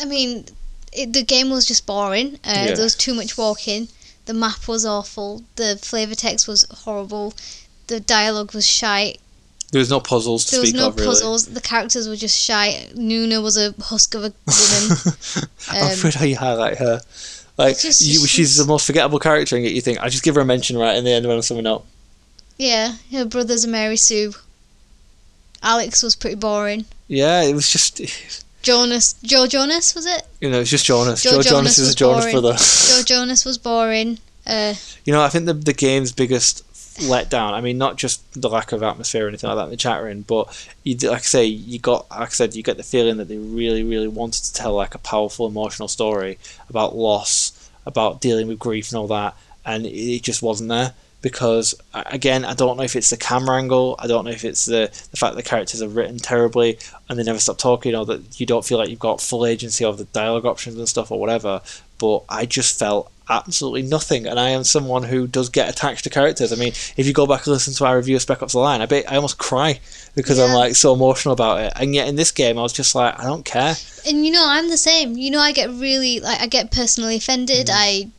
I 0.00 0.04
mean, 0.04 0.46
it, 0.92 1.12
the 1.12 1.22
game 1.22 1.50
was 1.50 1.64
just 1.64 1.86
boring. 1.86 2.34
Uh, 2.44 2.52
Yeah. 2.66 2.74
There 2.74 2.84
was 2.84 2.96
too 2.96 3.14
much 3.14 3.38
walking. 3.38 3.88
The 4.26 4.34
map 4.34 4.66
was 4.68 4.86
awful. 4.86 5.42
The 5.56 5.78
flavor 5.82 6.14
text 6.14 6.48
was 6.48 6.64
horrible. 6.70 7.34
The 7.88 8.00
dialogue 8.00 8.54
was 8.54 8.66
shite. 8.66 9.20
There 9.72 9.80
was 9.80 9.90
no 9.90 10.00
puzzles 10.00 10.44
to 10.46 10.50
There 10.52 10.60
was 10.60 10.70
speak 10.70 10.80
no 10.80 10.88
of, 10.88 10.96
really. 10.96 11.06
puzzles. 11.08 11.46
The 11.46 11.60
characters 11.60 12.08
were 12.08 12.16
just 12.16 12.40
shite. 12.40 12.92
Nuna 12.94 13.42
was 13.42 13.56
a 13.58 13.74
husk 13.80 14.14
of 14.14 14.20
a 14.24 14.32
woman. 14.46 14.98
I'm 15.70 15.82
Um, 15.86 15.92
afraid 15.92 16.14
how 16.14 16.24
you 16.24 16.36
highlight 16.36 16.78
her. 16.78 17.00
Like 17.58 17.78
just- 17.78 18.00
you, 18.00 18.26
she's 18.26 18.56
the 18.56 18.64
most 18.66 18.86
forgettable 18.86 19.18
character, 19.18 19.56
and 19.56 19.64
yet 19.64 19.74
you 19.74 19.80
think 19.80 20.00
I 20.00 20.08
just 20.08 20.22
give 20.22 20.36
her 20.36 20.40
a 20.40 20.44
mention 20.44 20.78
right 20.78 20.96
in 20.96 21.04
the 21.04 21.10
end 21.12 21.26
when 21.26 21.36
I'm 21.36 21.42
summing 21.42 21.66
up. 21.66 21.84
Yeah, 22.56 22.94
her 23.12 23.24
brother's 23.24 23.64
a 23.64 23.68
Mary 23.68 23.96
Sue. 23.96 24.32
Alex 25.62 26.02
was 26.02 26.14
pretty 26.14 26.36
boring. 26.36 26.84
Yeah, 27.08 27.42
it 27.42 27.54
was 27.54 27.68
just 27.70 28.00
Jonas, 28.64 29.14
Joe 29.22 29.46
Jonas 29.46 29.94
was 29.94 30.06
it? 30.06 30.22
you 30.40 30.50
know 30.50 30.60
it's 30.60 30.70
just 30.70 30.84
Jonas. 30.84 31.22
Joe 31.22 31.30
Joe, 31.30 31.42
Jonas, 31.42 31.50
Jonas 31.50 31.78
is 31.78 31.92
a 31.92 31.94
Jonas 31.94 32.24
boring. 32.24 32.32
brother. 32.40 32.56
Joe 32.58 33.02
Jonas 33.06 33.44
was 33.44 33.58
boring. 33.58 34.18
Uh, 34.46 34.74
You 35.04 35.12
know, 35.12 35.22
I 35.22 35.28
think 35.28 35.46
the 35.46 35.54
the 35.54 35.72
game's 35.72 36.12
biggest 36.12 36.62
letdown. 37.00 37.52
I 37.54 37.60
mean, 37.60 37.76
not 37.78 37.96
just 37.96 38.20
the 38.40 38.48
lack 38.48 38.70
of 38.72 38.82
atmosphere 38.82 39.24
or 39.24 39.28
anything 39.28 39.48
like 39.48 39.56
that 39.58 39.64
in 39.64 39.70
the 39.70 39.76
chat 39.76 40.02
room, 40.02 40.22
but 40.26 40.68
you 40.84 40.96
like 40.96 41.18
I 41.20 41.22
say, 41.22 41.44
you 41.44 41.78
got 41.78 42.08
like 42.10 42.28
I 42.28 42.32
said, 42.32 42.54
you 42.54 42.62
get 42.62 42.76
the 42.76 42.82
feeling 42.82 43.16
that 43.18 43.28
they 43.28 43.38
really, 43.38 43.82
really 43.84 44.08
wanted 44.08 44.44
to 44.44 44.52
tell 44.52 44.74
like 44.74 44.94
a 44.94 44.98
powerful 44.98 45.46
emotional 45.46 45.88
story 45.88 46.38
about 46.68 46.94
loss, 46.96 47.70
about 47.86 48.20
dealing 48.20 48.48
with 48.48 48.58
grief 48.58 48.90
and 48.90 48.98
all 48.98 49.08
that, 49.08 49.34
and 49.64 49.86
it 49.86 50.22
just 50.22 50.42
wasn't 50.42 50.68
there. 50.68 50.92
Because 51.24 51.74
again, 51.94 52.44
I 52.44 52.52
don't 52.52 52.76
know 52.76 52.82
if 52.82 52.94
it's 52.94 53.08
the 53.08 53.16
camera 53.16 53.56
angle, 53.56 53.96
I 53.98 54.06
don't 54.06 54.26
know 54.26 54.30
if 54.30 54.44
it's 54.44 54.66
the 54.66 54.90
the 55.10 55.16
fact 55.16 55.34
that 55.34 55.42
the 55.42 55.48
characters 55.48 55.80
are 55.80 55.88
written 55.88 56.18
terribly 56.18 56.78
and 57.08 57.18
they 57.18 57.22
never 57.22 57.38
stop 57.38 57.56
talking, 57.56 57.94
or 57.94 58.04
that 58.04 58.38
you 58.38 58.44
don't 58.44 58.62
feel 58.62 58.76
like 58.76 58.90
you've 58.90 58.98
got 58.98 59.22
full 59.22 59.46
agency 59.46 59.86
of 59.86 59.96
the 59.96 60.04
dialogue 60.04 60.44
options 60.44 60.76
and 60.76 60.86
stuff 60.86 61.10
or 61.10 61.18
whatever. 61.18 61.62
But 61.98 62.24
I 62.28 62.44
just 62.44 62.78
felt 62.78 63.10
absolutely 63.30 63.80
nothing, 63.80 64.26
and 64.26 64.38
I 64.38 64.50
am 64.50 64.64
someone 64.64 65.04
who 65.04 65.26
does 65.26 65.48
get 65.48 65.70
attached 65.70 66.04
to 66.04 66.10
characters. 66.10 66.52
I 66.52 66.56
mean, 66.56 66.74
if 66.98 67.06
you 67.06 67.14
go 67.14 67.26
back 67.26 67.46
and 67.46 67.54
listen 67.54 67.72
to 67.72 67.86
our 67.86 67.96
review 67.96 68.16
of 68.16 68.22
Spec 68.22 68.42
Ops: 68.42 68.52
The 68.52 68.58
Line, 68.58 68.82
I 68.82 68.86
bet 68.86 69.10
I 69.10 69.16
almost 69.16 69.38
cry 69.38 69.80
because 70.14 70.38
I'm 70.38 70.52
like 70.52 70.76
so 70.76 70.92
emotional 70.92 71.32
about 71.32 71.62
it. 71.62 71.72
And 71.76 71.94
yet 71.94 72.06
in 72.06 72.16
this 72.16 72.32
game, 72.32 72.58
I 72.58 72.62
was 72.62 72.74
just 72.74 72.94
like, 72.94 73.18
I 73.18 73.24
don't 73.24 73.46
care. 73.46 73.76
and 74.06 74.26
you 74.26 74.30
know, 74.30 74.44
I'm 74.46 74.68
the 74.68 74.76
same. 74.76 75.16
You 75.16 75.30
know, 75.30 75.40
I 75.40 75.52
get 75.52 75.70
really 75.70 76.20
like 76.20 76.42
I 76.42 76.48
get 76.48 76.70
personally 76.70 77.16
offended. 77.16 77.68
Mm-hmm. 77.68 77.78
I 77.78 78.10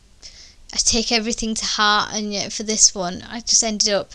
I 0.76 0.78
take 0.78 1.10
everything 1.10 1.54
to 1.54 1.64
heart, 1.64 2.10
and 2.12 2.34
yet 2.34 2.52
for 2.52 2.62
this 2.62 2.94
one, 2.94 3.24
I 3.26 3.40
just 3.40 3.64
ended 3.64 3.94
up 3.94 4.10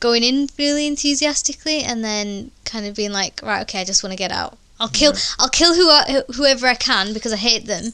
going 0.00 0.24
in 0.24 0.48
really 0.58 0.86
enthusiastically 0.86 1.82
and 1.82 2.02
then 2.02 2.50
kind 2.64 2.86
of 2.86 2.94
being 2.94 3.12
like, 3.12 3.42
right, 3.42 3.60
okay, 3.60 3.82
I 3.82 3.84
just 3.84 4.02
want 4.02 4.12
to 4.14 4.16
get 4.16 4.32
out. 4.32 4.56
I'll 4.80 4.88
kill, 4.88 5.12
I'll 5.38 5.50
kill 5.50 5.74
who 5.74 5.90
I, 5.90 6.22
whoever 6.34 6.66
I 6.66 6.76
can 6.76 7.12
because 7.12 7.34
I 7.34 7.36
hate 7.36 7.66
them, 7.66 7.92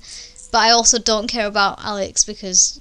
but 0.52 0.58
I 0.58 0.70
also 0.70 1.00
don't 1.00 1.26
care 1.26 1.48
about 1.48 1.84
Alex 1.84 2.24
because 2.24 2.80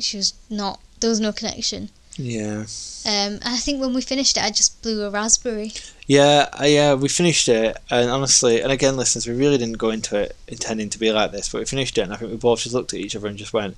she 0.00 0.18
was 0.18 0.34
not. 0.50 0.80
There 1.00 1.08
was 1.08 1.20
no 1.20 1.32
connection. 1.32 1.88
Yeah. 2.18 2.66
Um, 3.06 3.40
and 3.40 3.40
I 3.42 3.56
think 3.56 3.80
when 3.80 3.94
we 3.94 4.02
finished 4.02 4.36
it, 4.36 4.42
I 4.42 4.50
just 4.50 4.82
blew 4.82 5.02
a 5.04 5.10
raspberry. 5.10 5.72
Yeah, 6.06 6.48
uh, 6.60 6.64
yeah, 6.64 6.92
we 6.92 7.08
finished 7.08 7.48
it, 7.48 7.78
and 7.90 8.10
honestly, 8.10 8.60
and 8.60 8.70
again, 8.70 8.98
listeners, 8.98 9.26
we 9.26 9.34
really 9.34 9.56
didn't 9.56 9.78
go 9.78 9.88
into 9.88 10.16
it 10.18 10.36
intending 10.46 10.90
to 10.90 10.98
be 10.98 11.10
like 11.10 11.32
this, 11.32 11.48
but 11.48 11.60
we 11.60 11.64
finished 11.64 11.96
it, 11.96 12.02
and 12.02 12.12
I 12.12 12.16
think 12.16 12.32
we 12.32 12.36
both 12.36 12.60
just 12.60 12.74
looked 12.74 12.92
at 12.92 13.00
each 13.00 13.16
other 13.16 13.28
and 13.28 13.38
just 13.38 13.54
went, 13.54 13.76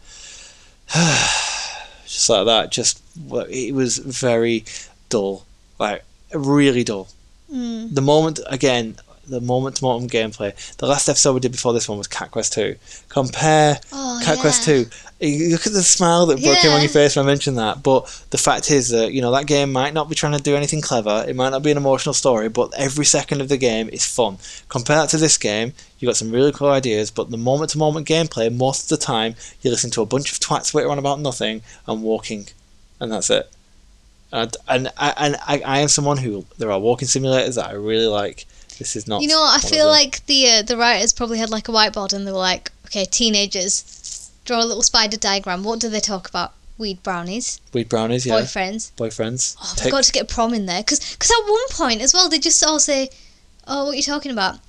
just 2.07 2.29
like 2.31 2.47
that. 2.47 2.71
Just 2.71 3.03
it 3.51 3.75
was 3.75 3.99
very 3.99 4.65
dull, 5.09 5.45
like 5.79 6.05
really 6.33 6.85
dull. 6.85 7.09
Mm. 7.53 7.95
The 7.95 8.01
moment 8.01 8.41
again, 8.47 8.97
the 9.29 9.41
moment 9.41 9.77
to 9.77 9.85
moment 9.85 10.11
gameplay. 10.11 10.55
The 10.77 10.87
last 10.87 11.09
episode 11.09 11.35
we 11.35 11.41
did 11.41 11.53
before 11.53 11.73
this 11.73 11.89
one 11.89 11.99
was 11.99 12.07
Cat 12.09 12.31
Quest 12.31 12.53
Two. 12.53 12.77
Compare 13.09 13.79
Oh, 13.93 14.21
Cat 14.25 14.37
yeah. 14.37 14.41
Quest 14.43 14.65
Two. 14.65 14.87
You 15.21 15.51
Look 15.51 15.67
at 15.67 15.73
the 15.73 15.83
smile 15.83 16.27
that 16.27 16.41
broke 16.43 16.65
in 16.65 16.71
on 16.71 16.81
your 16.81 16.89
face 16.91 17.17
when 17.17 17.25
I 17.25 17.29
mentioned 17.29 17.59
that. 17.59 17.83
But 17.83 18.05
the 18.31 18.39
fact 18.39 18.71
is 18.71 18.91
that 18.91 19.13
you 19.13 19.21
know 19.21 19.33
that 19.33 19.47
game 19.47 19.73
might 19.73 19.93
not 19.95 20.09
be 20.09 20.15
trying 20.15 20.37
to 20.37 20.43
do 20.43 20.55
anything 20.57 20.81
clever. 20.81 21.25
It 21.27 21.35
might 21.35 21.51
not 21.51 21.63
be 21.63 21.71
an 21.71 21.77
emotional 21.77 22.13
story, 22.13 22.49
but 22.49 22.73
every 22.77 23.05
second 23.05 23.41
of 23.41 23.49
the 23.49 23.57
game 23.57 23.89
is 23.89 24.07
fun. 24.07 24.39
Compare 24.69 24.97
that 24.97 25.09
to 25.11 25.17
this 25.17 25.37
game. 25.37 25.73
you've 25.99 26.09
got 26.09 26.17
some 26.17 26.31
really 26.31 26.53
cool 26.53 26.69
ideas, 26.69 27.11
but 27.11 27.31
the 27.31 27.37
moment 27.37 27.71
to 27.73 27.79
moment 27.79 28.07
gameplay, 28.07 28.55
most 28.55 28.91
of 28.91 28.99
the 28.99 29.05
time, 29.05 29.35
you 29.63 29.71
listen 29.71 29.91
to 29.91 30.03
a 30.03 30.07
bunch 30.07 30.31
of 30.33 30.39
twats 30.39 30.73
witter 30.73 30.89
on 30.91 30.99
about 30.99 31.19
nothing 31.21 31.63
and 31.87 32.03
walking, 32.03 32.47
and 33.01 33.11
that's 33.11 33.31
it. 33.31 33.51
And 34.31 34.55
and 34.69 34.89
I 34.99 35.15
and 35.17 35.37
I, 35.47 35.63
I 35.65 35.79
am 35.81 35.89
someone 35.89 36.19
who 36.19 36.45
there 36.59 36.71
are 36.71 36.79
walking 36.79 37.09
simulators 37.09 37.57
that 37.57 37.71
I 37.71 37.73
really 37.73 38.07
like. 38.07 38.47
This 38.79 38.97
is 38.97 39.07
not. 39.07 39.23
You 39.23 39.29
know? 39.29 39.43
I 39.43 39.59
feel 39.59 39.87
like 39.87 40.25
the 40.27 40.49
uh, 40.49 40.63
the 40.63 40.77
writers 40.77 41.13
probably 41.13 41.39
had 41.39 41.51
like 41.51 41.69
a 41.69 41.73
whiteboard 41.73 42.13
and 42.13 42.27
they 42.27 42.33
were 42.33 42.39
like, 42.39 42.71
okay, 42.87 43.05
teenagers, 43.05 44.31
draw 44.45 44.63
a 44.63 44.65
little 44.65 44.83
spider 44.83 45.17
diagram. 45.17 45.65
What 45.65 45.81
do 45.81 45.89
they 45.89 46.01
talk 46.01 46.29
about? 46.29 46.55
Weed 46.79 47.03
brownies, 47.03 47.61
weed 47.73 47.89
brownies, 47.89 48.25
yeah, 48.25 48.35
boyfriends. 48.35 48.93
boyfriends. 48.93 49.57
Oh, 49.61 49.75
Take- 49.77 49.91
got 49.91 50.05
to 50.05 50.13
get 50.13 50.29
prom 50.29 50.55
in 50.55 50.67
there 50.67 50.81
because 50.81 51.01
because 51.13 51.31
at 51.33 51.51
one 51.51 51.69
point 51.71 52.01
as 52.01 52.15
well 52.15 52.29
they 52.29 52.39
just 52.39 52.65
all 52.65 52.79
say, 52.79 53.11
"Oh, 53.67 53.87
what 53.87 53.95
are 53.95 53.97
you 53.97 54.03
talking 54.03 54.31
about? 54.31 54.61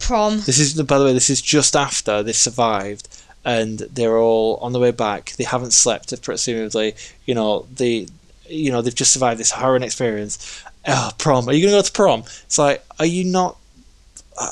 Prom." 0.00 0.40
This 0.40 0.58
is 0.58 0.82
by 0.82 0.98
the 0.98 1.04
way, 1.04 1.12
this 1.12 1.30
is 1.30 1.40
just 1.40 1.76
after 1.76 2.20
they've 2.24 2.34
survived 2.34 3.08
and 3.44 3.78
they're 3.78 4.18
all 4.18 4.56
on 4.56 4.72
the 4.72 4.78
way 4.78 4.90
back. 4.90 5.32
They 5.32 5.44
haven't 5.44 5.72
slept, 5.72 6.20
presumably. 6.22 6.94
You 7.26 7.34
know, 7.34 7.66
they, 7.74 8.06
you 8.48 8.70
know, 8.70 8.82
they've 8.82 8.94
just 8.94 9.12
survived 9.12 9.40
this 9.40 9.50
horrible 9.50 9.84
experience. 9.84 10.64
Oh, 10.86 11.10
prom. 11.18 11.48
Are 11.48 11.52
you 11.52 11.62
going 11.66 11.72
to 11.72 11.78
go 11.78 11.82
to 11.82 11.92
prom? 11.92 12.20
It's 12.44 12.58
like, 12.58 12.84
are 12.98 13.06
you 13.06 13.24
not? 13.24 13.56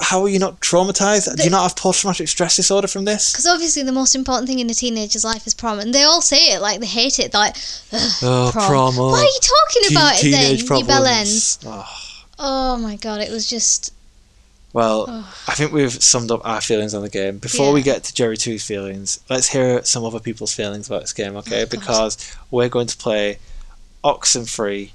How 0.03 0.23
are 0.23 0.29
you 0.29 0.39
not 0.39 0.61
traumatized? 0.61 1.35
Do 1.37 1.43
you 1.43 1.51
not 1.51 1.63
have 1.63 1.75
post 1.75 2.03
traumatic 2.03 2.29
stress 2.29 2.55
disorder 2.57 2.87
from 2.87 3.07
this? 3.07 3.33
Because 3.33 3.47
obviously 3.47 3.83
the 3.83 3.93
most 3.93 4.15
important 4.15 4.47
thing 4.47 4.59
in 4.59 4.69
a 4.69 4.75
teenager's 4.75 5.25
life 5.25 5.47
is 5.47 5.55
prom, 5.55 5.81
and 5.81 5.95
they 5.95 6.03
all 6.05 6.21
say 6.21 6.53
it 6.53 6.61
like 6.61 6.81
they 6.81 6.87
hate 6.87 7.19
it. 7.19 7.33
They're 7.33 7.41
like, 7.41 7.57
Ugh, 7.93 8.13
Oh, 8.23 8.51
prom. 8.53 8.67
prom. 8.69 8.95
oh, 8.99 9.09
Why 9.11 9.21
are 9.21 9.25
you 9.25 9.39
talking 9.41 9.83
teen- 9.89 9.97
about 9.97 10.19
it 10.19 10.31
then, 10.31 10.43
teenage 10.45 10.61
you 10.63 10.67
problems. 10.67 10.91
bellends? 10.91 11.65
Oh, 11.67 12.17
Oh 12.39 12.77
my 12.77 12.97
god, 12.97 13.21
it 13.23 13.31
was 13.31 13.49
just. 13.49 13.93
well, 14.75 15.07
Ugh. 15.09 15.25
I 15.49 15.55
think 15.55 15.73
we've 15.73 15.91
summed 16.03 16.31
up 16.31 16.43
our 16.47 16.61
feelings 16.61 16.93
on 16.95 17.01
the 17.03 17.09
game. 17.09 17.39
Before 17.39 17.73
we 17.73 17.83
get 17.83 18.05
to 18.05 18.15
Jerry 18.15 18.37
2's 18.37 18.65
feelings, 18.65 19.19
let's 19.31 19.49
hear 19.49 19.83
some 19.85 20.05
other 20.05 20.21
people's 20.21 20.55
feelings 20.55 20.87
about 20.89 21.01
this 21.01 21.13
game, 21.15 21.37
okay? 21.37 21.63
Oh, 21.63 21.67
because 21.67 22.37
we're 22.51 22.69
going 22.69 22.87
to 22.87 22.97
play 22.99 23.39
Oxenfree 24.05 24.91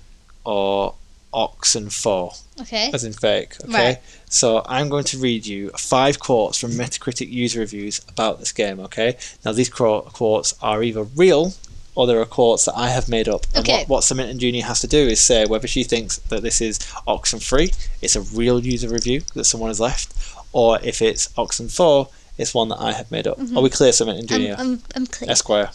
or 0.46 0.94
Oxen4, 1.36 2.42
Okay. 2.62 2.90
as 2.94 3.04
in 3.04 3.14
fake, 3.14 3.56
okay? 3.64 3.74
Right. 3.74 3.98
So 4.30 4.64
I'm 4.68 4.90
going 4.90 5.04
to 5.06 5.18
read 5.18 5.46
you 5.46 5.70
five 5.78 6.20
quotes 6.20 6.58
from 6.58 6.72
Metacritic 6.72 7.30
user 7.30 7.60
reviews 7.60 8.02
about 8.08 8.40
this 8.40 8.52
game, 8.52 8.80
okay? 8.82 9.18
Now, 9.44 9.52
these 9.52 9.70
quotes 9.70 10.54
are 10.62 10.82
either 10.84 11.04
real 11.04 11.54
or 11.96 12.08
there 12.08 12.20
are 12.20 12.26
quotes 12.26 12.66
that 12.66 12.76
I 12.78 12.90
have 12.90 13.08
made 13.08 13.28
up. 13.30 13.46
And 13.54 13.64
Okay. 13.64 13.80
what, 13.80 13.90
what 13.90 14.04
Samantha 14.04 14.34
Junior 14.34 14.64
has 14.64 14.82
to 14.82 14.88
do 14.88 14.98
is 15.08 15.22
say 15.22 15.46
whether 15.46 15.68
she 15.68 15.84
thinks 15.84 16.18
that 16.30 16.42
this 16.42 16.60
is 16.62 16.78
Oxenfree, 17.08 17.74
it's 18.02 18.16
a 18.18 18.22
real 18.22 18.60
user 18.60 18.90
review 18.90 19.22
that 19.34 19.46
someone 19.46 19.70
has 19.70 19.80
left, 19.80 20.14
or 20.52 20.80
if 20.84 21.02
it's 21.02 21.28
Oxen4, 21.38 22.10
it's 22.38 22.54
one 22.54 22.68
that 22.70 22.82
I 22.82 22.92
have 22.94 23.10
made 23.12 23.28
up. 23.28 23.38
Mm-hmm. 23.38 23.58
Are 23.58 23.62
we 23.64 23.70
clear, 23.70 23.92
Samantha 23.94 24.22
I'm, 24.24 24.28
Junior? 24.28 24.56
I'm, 24.58 24.82
I'm 24.96 25.06
clear. 25.08 25.32
Esquire. 25.32 25.70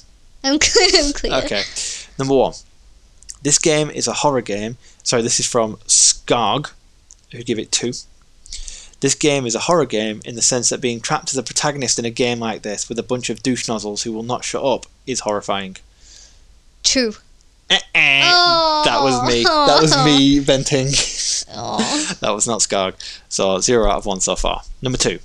I'm 0.44 0.58
clear. 0.68 0.88
I'm 1.02 1.12
clear. 1.14 1.32
Okay. 1.44 1.62
Number 2.18 2.34
one. 2.34 2.52
This 3.42 3.58
game 3.58 3.88
is 3.88 4.06
a 4.06 4.12
horror 4.12 4.42
game. 4.42 4.76
Sorry, 5.02 5.22
this 5.22 5.40
is 5.40 5.46
from 5.46 5.76
Skarg, 5.86 6.70
who 7.32 7.42
give 7.42 7.58
it 7.58 7.72
two. 7.72 7.92
This 9.00 9.14
game 9.14 9.46
is 9.46 9.54
a 9.54 9.60
horror 9.60 9.86
game 9.86 10.20
in 10.26 10.34
the 10.34 10.42
sense 10.42 10.68
that 10.68 10.80
being 10.80 11.00
trapped 11.00 11.30
as 11.30 11.36
a 11.38 11.42
protagonist 11.42 11.98
in 11.98 12.04
a 12.04 12.10
game 12.10 12.38
like 12.38 12.62
this 12.62 12.88
with 12.88 12.98
a 12.98 13.02
bunch 13.02 13.30
of 13.30 13.42
douche 13.42 13.66
nozzles 13.66 14.02
who 14.02 14.12
will 14.12 14.22
not 14.22 14.44
shut 14.44 14.62
up 14.62 14.84
is 15.06 15.20
horrifying. 15.20 15.76
Two. 16.82 17.14
Eh-eh. 17.70 18.22
Oh. 18.24 18.82
That 18.84 19.02
was 19.02 19.26
me. 19.26 19.44
That 19.44 19.80
was 19.80 19.96
me 20.04 20.38
oh. 20.38 20.42
venting. 20.44 20.88
Oh. 21.54 22.16
that 22.20 22.30
was 22.30 22.46
not 22.46 22.60
Skarg. 22.60 22.94
So 23.28 23.58
zero 23.60 23.88
out 23.88 23.98
of 23.98 24.06
one 24.06 24.20
so 24.20 24.36
far. 24.36 24.62
Number 24.82 24.98
two, 24.98 25.18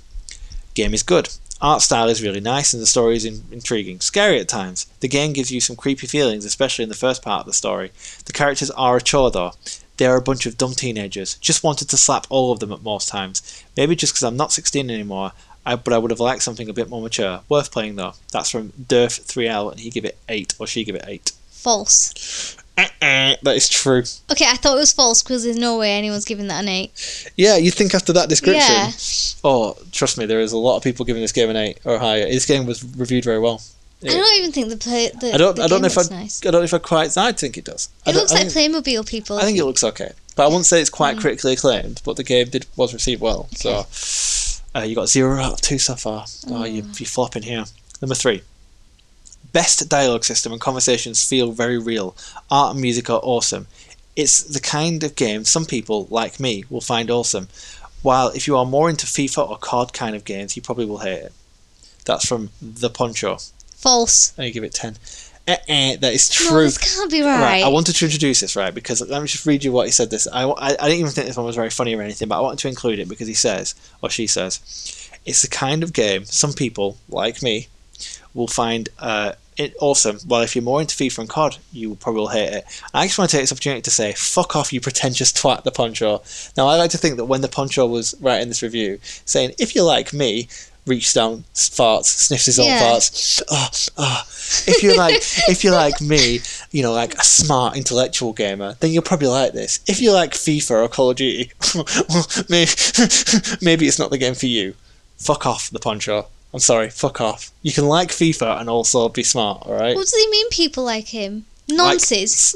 game 0.74 0.94
is 0.94 1.02
good. 1.02 1.28
Art 1.60 1.80
style 1.80 2.08
is 2.08 2.22
really 2.22 2.40
nice 2.40 2.74
and 2.74 2.82
the 2.82 2.86
story 2.86 3.16
is 3.16 3.24
in- 3.24 3.44
intriguing. 3.50 4.00
Scary 4.00 4.38
at 4.38 4.48
times. 4.48 4.86
The 5.00 5.08
game 5.08 5.32
gives 5.32 5.50
you 5.50 5.60
some 5.60 5.76
creepy 5.76 6.06
feelings, 6.06 6.44
especially 6.44 6.82
in 6.82 6.90
the 6.90 6.94
first 6.94 7.22
part 7.22 7.40
of 7.40 7.46
the 7.46 7.52
story. 7.52 7.92
The 8.26 8.32
characters 8.32 8.70
are 8.72 8.98
a 8.98 9.00
chore 9.00 9.30
though. 9.30 9.52
They 9.96 10.06
are 10.06 10.16
a 10.16 10.22
bunch 10.22 10.44
of 10.44 10.58
dumb 10.58 10.74
teenagers. 10.74 11.36
Just 11.36 11.64
wanted 11.64 11.88
to 11.88 11.96
slap 11.96 12.26
all 12.28 12.52
of 12.52 12.60
them 12.60 12.72
at 12.72 12.82
most 12.82 13.08
times. 13.08 13.64
Maybe 13.76 13.96
just 13.96 14.12
because 14.12 14.24
I'm 14.24 14.36
not 14.36 14.52
16 14.52 14.90
anymore. 14.90 15.32
I, 15.64 15.76
but 15.76 15.94
I 15.94 15.98
would 15.98 16.10
have 16.10 16.20
liked 16.20 16.42
something 16.42 16.68
a 16.68 16.74
bit 16.74 16.90
more 16.90 17.00
mature. 17.00 17.40
Worth 17.48 17.72
playing 17.72 17.96
though. 17.96 18.12
That's 18.32 18.50
from 18.50 18.72
Durf3L 18.72 19.70
and 19.70 19.80
he 19.80 19.90
give 19.90 20.04
it 20.04 20.18
8 20.28 20.54
or 20.58 20.66
she 20.66 20.84
give 20.84 20.94
it 20.94 21.04
8. 21.06 21.32
False. 21.48 22.56
Eh-eh, 22.76 23.36
that 23.42 23.56
is 23.56 23.68
true. 23.68 24.02
Okay, 24.30 24.44
I 24.46 24.56
thought 24.56 24.76
it 24.76 24.80
was 24.80 24.92
false 24.92 25.22
because 25.22 25.44
there's 25.44 25.56
no 25.56 25.78
way 25.78 25.92
anyone's 25.92 26.24
giving 26.26 26.48
that 26.48 26.62
an 26.62 26.68
eight. 26.68 27.30
Yeah, 27.36 27.56
you'd 27.56 27.74
think 27.74 27.94
after 27.94 28.12
that 28.12 28.28
description. 28.28 28.62
Yeah. 28.70 28.90
Oh, 29.44 29.76
trust 29.92 30.18
me, 30.18 30.26
there 30.26 30.40
is 30.40 30.52
a 30.52 30.58
lot 30.58 30.76
of 30.76 30.82
people 30.82 31.06
giving 31.06 31.22
this 31.22 31.32
game 31.32 31.48
an 31.48 31.56
eight 31.56 31.78
or 31.84 31.98
higher. 31.98 32.26
This 32.26 32.44
game 32.46 32.66
was 32.66 32.84
reviewed 32.96 33.24
very 33.24 33.38
well. 33.38 33.62
I 34.04 34.08
don't 34.08 34.38
even 34.38 34.52
think 34.52 34.68
the 34.68 34.76
play. 34.76 35.10
The, 35.20 35.32
I 35.34 35.36
don't. 35.38 35.56
The 35.56 35.62
I 35.64 35.66
don't 35.68 35.80
know 35.80 35.86
if 35.86 35.96
I. 35.96 36.02
nice. 36.10 36.40
I 36.44 36.50
don't 36.50 36.60
know 36.60 36.64
if 36.64 36.74
I 36.74 36.78
quite. 36.78 37.16
I 37.16 37.32
think 37.32 37.56
it 37.56 37.64
does. 37.64 37.88
I 38.06 38.10
It 38.10 38.16
looks 38.16 38.30
I 38.32 38.42
like 38.42 38.50
think, 38.52 38.74
Playmobil 38.74 39.08
people. 39.08 39.38
I 39.38 39.42
think 39.42 39.58
it 39.58 39.64
looks 39.64 39.82
okay, 39.82 40.12
but 40.36 40.44
I 40.44 40.46
wouldn't 40.48 40.66
say 40.66 40.80
it's 40.82 40.90
quite 40.90 41.16
Mm. 41.16 41.20
critically 41.22 41.54
acclaimed. 41.54 42.02
But 42.04 42.16
the 42.16 42.22
game 42.22 42.50
did 42.50 42.66
was 42.76 42.92
received 42.92 43.22
well. 43.22 43.48
So 43.54 43.86
uh, 44.74 44.82
you 44.82 44.94
got 44.94 45.08
zero 45.08 45.38
out 45.40 45.54
of 45.54 45.60
two 45.62 45.78
so 45.78 45.94
far. 45.94 46.26
Oh, 46.50 46.64
you 46.64 46.82
Mm. 46.82 47.00
you're 47.00 47.06
flopping 47.06 47.42
here. 47.44 47.64
Number 48.02 48.14
three. 48.14 48.42
Best 49.56 49.88
dialogue 49.88 50.24
system 50.24 50.52
and 50.52 50.60
conversations 50.60 51.26
feel 51.26 51.50
very 51.50 51.78
real. 51.78 52.14
Art 52.50 52.72
and 52.72 52.80
music 52.82 53.08
are 53.08 53.20
awesome. 53.22 53.66
It's 54.14 54.42
the 54.42 54.60
kind 54.60 55.02
of 55.02 55.16
game 55.16 55.46
some 55.46 55.64
people, 55.64 56.06
like 56.10 56.38
me, 56.38 56.64
will 56.68 56.82
find 56.82 57.10
awesome. 57.10 57.48
While 58.02 58.28
if 58.28 58.46
you 58.46 58.54
are 58.58 58.66
more 58.66 58.90
into 58.90 59.06
FIFA 59.06 59.48
or 59.48 59.56
COD 59.56 59.94
kind 59.94 60.14
of 60.14 60.26
games, 60.26 60.56
you 60.56 60.62
probably 60.62 60.84
will 60.84 60.98
hate 60.98 61.22
it. 61.22 61.32
That's 62.04 62.26
from 62.26 62.50
The 62.60 62.90
Poncho. 62.90 63.38
False. 63.74 64.34
And 64.36 64.46
you 64.46 64.52
give 64.52 64.62
it 64.62 64.74
10. 64.74 64.98
Eh, 65.48 65.56
eh, 65.68 65.96
that 66.02 66.12
is 66.12 66.28
No, 66.38 66.50
true. 66.50 66.64
this 66.64 66.76
can't 66.76 67.10
be 67.10 67.22
right. 67.22 67.64
I 67.64 67.68
wanted 67.68 67.94
to 67.96 68.04
introduce 68.04 68.40
this, 68.40 68.56
right, 68.56 68.74
because 68.74 69.00
let 69.00 69.22
me 69.22 69.26
just 69.26 69.46
read 69.46 69.64
you 69.64 69.72
what 69.72 69.86
he 69.86 69.92
said 69.92 70.10
this. 70.10 70.28
I, 70.30 70.42
I, 70.42 70.66
I 70.68 70.70
didn't 70.88 71.00
even 71.00 71.12
think 71.12 71.28
this 71.28 71.36
one 71.38 71.46
was 71.46 71.56
very 71.56 71.70
funny 71.70 71.94
or 71.94 72.02
anything, 72.02 72.28
but 72.28 72.36
I 72.36 72.42
wanted 72.42 72.58
to 72.58 72.68
include 72.68 72.98
it 72.98 73.08
because 73.08 73.26
he 73.26 73.32
says, 73.32 73.74
or 74.02 74.10
she 74.10 74.26
says, 74.26 74.60
it's 75.24 75.40
the 75.40 75.48
kind 75.48 75.82
of 75.82 75.94
game 75.94 76.26
some 76.26 76.52
people, 76.52 76.98
like 77.08 77.42
me, 77.42 77.68
will 78.34 78.48
find 78.48 78.90
uh, 78.98 79.32
it 79.56 79.74
awesome. 79.80 80.18
Well, 80.26 80.42
if 80.42 80.54
you're 80.54 80.62
more 80.62 80.80
into 80.80 80.94
FIFA 80.96 81.20
and 81.20 81.28
COD, 81.28 81.58
you 81.72 81.94
probably 81.96 82.20
will 82.20 82.28
hate 82.28 82.52
it. 82.52 82.64
I 82.92 83.06
just 83.06 83.18
want 83.18 83.30
to 83.30 83.36
take 83.36 83.42
this 83.44 83.52
opportunity 83.52 83.82
to 83.82 83.90
say, 83.90 84.12
fuck 84.12 84.54
off, 84.56 84.72
you 84.72 84.80
pretentious 84.80 85.32
twat, 85.32 85.62
the 85.64 85.70
Poncho. 85.70 86.22
Now, 86.56 86.66
I 86.68 86.76
like 86.76 86.90
to 86.90 86.98
think 86.98 87.16
that 87.16 87.24
when 87.26 87.40
the 87.40 87.48
Poncho 87.48 87.86
was 87.86 88.14
writing 88.20 88.48
this 88.48 88.62
review, 88.62 88.98
saying, 89.24 89.54
if 89.58 89.74
you're 89.74 89.84
like 89.84 90.12
me, 90.12 90.48
reaches 90.86 91.14
down, 91.14 91.42
farts, 91.54 92.04
sniffs 92.04 92.46
his 92.46 92.58
own 92.60 92.66
Yeah. 92.66 92.82
farts. 92.82 93.42
Oh, 93.50 93.68
oh. 93.98 94.22
If 94.68 94.82
you're 94.82 94.96
like, 94.96 95.16
if 95.48 95.64
you're 95.64 95.72
like 95.74 96.00
me, 96.00 96.40
you 96.70 96.82
know, 96.82 96.92
like 96.92 97.14
a 97.14 97.24
smart 97.24 97.76
intellectual 97.76 98.32
gamer, 98.32 98.76
then 98.80 98.92
you'll 98.92 99.02
probably 99.02 99.28
like 99.28 99.52
this. 99.52 99.80
If 99.88 100.00
you 100.00 100.12
like 100.12 100.32
FIFA 100.32 100.84
or 100.84 100.88
Call 100.88 101.10
of 101.10 101.16
Duty, 101.16 101.50
maybe, 102.48 102.70
maybe 103.62 103.86
it's 103.88 103.98
not 103.98 104.10
the 104.10 104.18
game 104.18 104.34
for 104.34 104.46
you. 104.46 104.74
Fuck 105.16 105.44
off, 105.46 105.70
the 105.70 105.80
Poncho. 105.80 106.28
I'm 106.56 106.60
sorry, 106.60 106.88
fuck 106.88 107.20
off. 107.20 107.50
You 107.60 107.70
can 107.70 107.86
like 107.86 108.08
FIFA 108.08 108.62
and 108.62 108.70
also 108.70 109.10
be 109.10 109.22
smart, 109.22 109.66
alright? 109.66 109.94
What 109.94 110.06
does 110.06 110.14
he 110.14 110.26
mean? 110.30 110.48
People 110.48 110.84
like 110.84 111.08
him? 111.08 111.44
Nonsense. 111.68 112.54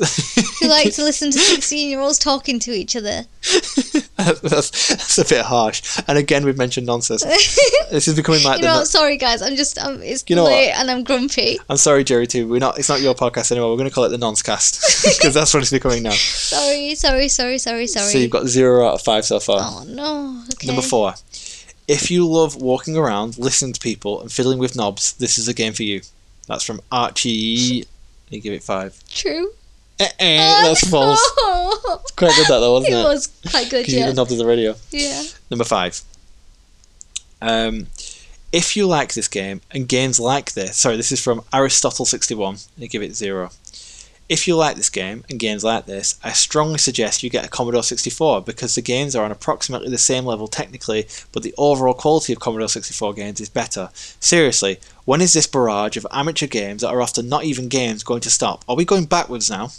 Who 0.61 0.69
like 0.69 0.95
to 0.95 1.05
listen 1.05 1.31
to 1.31 1.39
sixteen-year-olds 1.39 2.19
talking 2.19 2.59
to 2.61 2.71
each 2.71 2.97
other? 2.97 3.27
that's, 4.17 4.89
that's 4.89 5.19
a 5.19 5.25
bit 5.27 5.45
harsh. 5.45 6.01
And 6.09 6.17
again, 6.17 6.47
we've 6.47 6.57
mentioned 6.57 6.87
nonsense. 6.87 7.25
This 7.91 8.09
is 8.09 8.17
becoming 8.17 8.43
like 8.43 8.61
you 8.61 8.63
the. 8.63 8.73
know, 8.73 8.79
no- 8.79 8.85
sorry 8.85 9.19
guys, 9.19 9.43
I'm 9.43 9.55
just 9.55 9.77
um, 9.77 10.01
it's 10.03 10.25
You 10.29 10.37
know 10.37 10.45
what? 10.45 10.53
and 10.55 10.91
I'm 10.91 11.05
grumpy. 11.05 11.59
I'm 11.69 11.77
sorry, 11.77 12.03
Jerry. 12.03 12.27
Too. 12.27 12.49
We're 12.49 12.59
not. 12.59 12.79
It's 12.79 12.89
not 12.89 13.03
your 13.03 13.15
podcast 13.15 13.53
anymore. 13.53 13.71
We're 13.71 13.77
going 13.77 13.91
to 13.91 13.95
call 13.95 14.05
it 14.05 14.11
the 14.11 14.19
nonce 14.19 14.41
cast 14.41 15.05
because 15.19 15.35
that's 15.35 15.53
what 15.53 15.63
it's 15.63 15.73
becoming 15.73 16.05
now. 16.05 16.13
Sorry, 16.13 16.95
sorry, 16.95 17.29
sorry, 17.29 17.59
sorry, 17.59 17.87
sorry. 17.87 18.13
So 18.13 18.17
you've 18.17 18.31
got 18.31 18.47
zero 18.47 18.89
out 18.89 18.95
of 18.95 19.03
five 19.03 19.27
so 19.27 19.41
far. 19.41 19.59
Oh 19.61 19.85
no. 19.87 20.43
Okay. 20.55 20.69
Number 20.69 20.81
four. 20.81 21.13
If 21.91 22.11
you 22.11 22.27
love 22.27 22.55
walking 22.57 22.97
around, 22.97 23.37
listening 23.37 23.73
to 23.73 23.81
people, 23.81 24.21
and 24.21 24.31
fiddling 24.31 24.59
with 24.61 24.77
knobs, 24.77 25.15
this 25.15 25.39
is 25.39 25.49
a 25.49 25.55
game 25.55 25.73
for 25.73 25.83
you. 25.83 26.03
That's 26.47 26.63
from 26.65 26.81
Archie. 26.93 27.85
You 28.31 28.41
give 28.41 28.53
it 28.53 28.63
five. 28.63 29.03
True. 29.09 29.51
Eh, 29.99 30.09
eh, 30.21 30.63
that's 30.63 30.89
false. 30.95 31.19
Oh, 31.39 32.01
Quite 32.17 32.35
good 32.37 32.47
that 32.47 32.61
though, 32.61 32.75
wasn't 32.75 32.95
it 32.95 32.99
it? 32.99 33.03
was 33.05 33.27
quite 33.51 33.69
good, 33.71 33.81
Because 33.81 33.95
you 33.95 34.01
yeah. 34.01 34.07
the 34.07 34.15
knob 34.15 34.31
of 34.31 34.39
the 34.39 34.47
radio. 34.47 34.75
Yeah. 34.93 35.23
Number 35.51 35.65
five. 35.65 36.01
Um, 37.43 37.89
if 38.53 38.77
you 38.77 38.87
like 38.87 39.15
this 39.15 39.29
game 39.29 39.61
and 39.73 39.89
games 39.89 40.21
like 40.21 40.53
this, 40.53 40.77
sorry, 40.77 40.97
this 40.97 41.11
is 41.13 41.21
from 41.23 41.41
Aristotle61. 41.53 42.69
I 42.81 42.87
give 42.87 43.03
it 43.03 43.15
zero. 43.17 43.51
If 44.31 44.47
you 44.47 44.55
like 44.55 44.77
this 44.77 44.91
game 44.91 45.25
and 45.29 45.41
games 45.41 45.65
like 45.65 45.87
this, 45.87 46.17
I 46.23 46.31
strongly 46.31 46.79
suggest 46.79 47.25
you 47.25 47.31
get 47.31 47.45
a 47.45 47.49
Commodore 47.49 47.83
64 47.83 48.43
because 48.43 48.77
the 48.77 48.81
games 48.81 49.17
are 49.17 49.25
on 49.25 49.33
approximately 49.33 49.91
the 49.91 49.99
same 49.99 50.25
level 50.25 50.47
technically, 50.47 51.09
but 51.33 51.43
the 51.43 51.53
overall 51.59 51.95
quality 51.95 52.33
of 52.33 52.39
Commodore 52.39 52.69
64 52.69 53.13
games 53.15 53.41
is 53.41 53.49
better. 53.49 53.91
Seriously, 53.93 54.79
when 55.05 55.21
is 55.21 55.33
this 55.33 55.49
barrage 55.49 55.97
of 55.97 56.07
amateur 56.13 56.47
games 56.47 56.83
that 56.83 56.91
are 56.91 57.03
often 57.03 57.29
not 57.29 57.43
even 57.43 57.69
games 57.69 58.05
going 58.05 58.21
to 58.21 58.31
stop? 58.31 58.65
Are 58.69 58.77
we 58.77 58.85
going 58.85 59.07
backwards 59.07 59.51
now? 59.51 59.71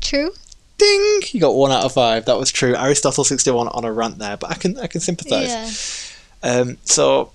True. 0.00 0.32
Ding! 0.78 1.20
You 1.32 1.40
got 1.40 1.56
one 1.56 1.72
out 1.72 1.84
of 1.84 1.92
five. 1.92 2.24
That 2.24 2.38
was 2.38 2.50
true. 2.50 2.74
Aristotle 2.74 3.22
61 3.22 3.68
on 3.68 3.84
a 3.84 3.92
rant 3.92 4.16
there, 4.16 4.38
but 4.38 4.50
I 4.50 4.54
can 4.54 4.78
I 4.78 4.86
can 4.86 5.02
sympathise. 5.02 6.16
Yeah. 6.42 6.50
Um, 6.50 6.78
so 6.84 7.32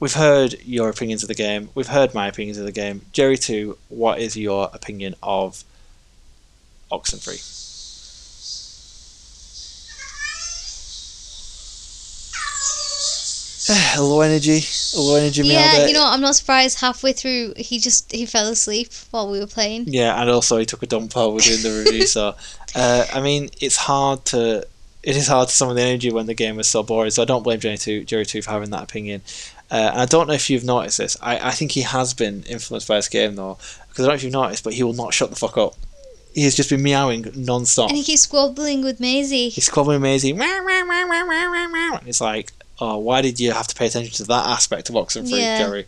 we've 0.00 0.14
heard 0.14 0.54
your 0.64 0.88
opinions 0.88 1.22
of 1.22 1.28
the 1.28 1.34
game. 1.34 1.70
We've 1.74 1.88
heard 1.88 2.14
my 2.14 2.28
opinions 2.28 2.58
of 2.58 2.64
the 2.64 2.72
game. 2.72 3.02
Jerry, 3.12 3.36
too. 3.36 3.78
What 3.88 4.18
is 4.18 4.36
your 4.36 4.70
opinion 4.72 5.14
of 5.22 5.64
Oxenfree? 6.90 7.56
low 13.98 14.20
energy, 14.22 14.60
low 14.96 15.16
energy 15.16 15.42
Yeah, 15.42 15.76
there. 15.76 15.88
you 15.88 15.94
know, 15.94 16.02
what, 16.04 16.14
I'm 16.14 16.20
not 16.22 16.36
surprised. 16.36 16.80
Halfway 16.80 17.12
through, 17.12 17.54
he 17.56 17.78
just 17.78 18.10
he 18.10 18.24
fell 18.24 18.48
asleep 18.48 18.92
while 19.10 19.30
we 19.30 19.40
were 19.40 19.46
playing. 19.46 19.84
Yeah, 19.88 20.18
and 20.20 20.30
also 20.30 20.56
he 20.56 20.64
took 20.64 20.82
a 20.82 20.86
dump 20.86 21.14
while 21.14 21.28
we 21.28 21.34
were 21.34 21.40
doing 21.40 21.62
the 21.62 21.84
review. 21.84 22.06
so, 22.06 22.34
uh, 22.74 23.06
I 23.12 23.20
mean, 23.20 23.50
it's 23.60 23.76
hard 23.76 24.24
to 24.26 24.66
it 25.02 25.16
is 25.16 25.28
hard 25.28 25.48
to 25.48 25.54
summon 25.54 25.76
the 25.76 25.82
energy 25.82 26.10
when 26.12 26.26
the 26.26 26.34
game 26.34 26.56
was 26.56 26.68
so 26.68 26.82
boring. 26.82 27.10
So 27.10 27.22
I 27.22 27.24
don't 27.24 27.42
blame 27.42 27.60
Jerry 27.60 27.78
Two 27.78 28.04
Jerry 28.04 28.26
Two 28.26 28.42
for 28.42 28.50
having 28.50 28.70
that 28.70 28.82
opinion. 28.82 29.22
Uh, 29.70 29.74
and 29.92 30.00
I 30.00 30.06
don't 30.06 30.28
know 30.28 30.34
if 30.34 30.48
you've 30.48 30.64
noticed 30.64 30.98
this. 30.98 31.16
I, 31.20 31.48
I 31.48 31.50
think 31.50 31.72
he 31.72 31.82
has 31.82 32.14
been 32.14 32.42
influenced 32.44 32.88
by 32.88 32.96
this 32.96 33.08
game 33.08 33.34
though, 33.36 33.58
because 33.88 34.04
I 34.04 34.08
don't 34.08 34.08
know 34.08 34.14
if 34.14 34.22
you've 34.22 34.32
noticed, 34.32 34.64
but 34.64 34.72
he 34.74 34.82
will 34.82 34.94
not 34.94 35.12
shut 35.12 35.30
the 35.30 35.36
fuck 35.36 35.56
up. 35.58 35.74
He 36.34 36.44
has 36.44 36.54
just 36.54 36.70
been 36.70 36.82
meowing 36.82 37.26
non-stop. 37.34 37.88
And 37.88 37.96
he 37.96 38.04
keeps 38.04 38.22
squabbling 38.22 38.82
with 38.84 39.00
Maisie. 39.00 39.48
He's 39.48 39.66
squabbling 39.66 39.96
amazing. 39.96 40.36
It's 42.06 42.20
like, 42.20 42.52
oh, 42.80 42.98
why 42.98 43.22
did 43.22 43.40
you 43.40 43.52
have 43.52 43.66
to 43.66 43.74
pay 43.74 43.86
attention 43.86 44.12
to 44.14 44.24
that 44.24 44.46
aspect 44.46 44.88
of 44.88 44.94
Oxenfree, 44.94 45.40
Yeah. 45.40 45.58
Jerry? 45.58 45.86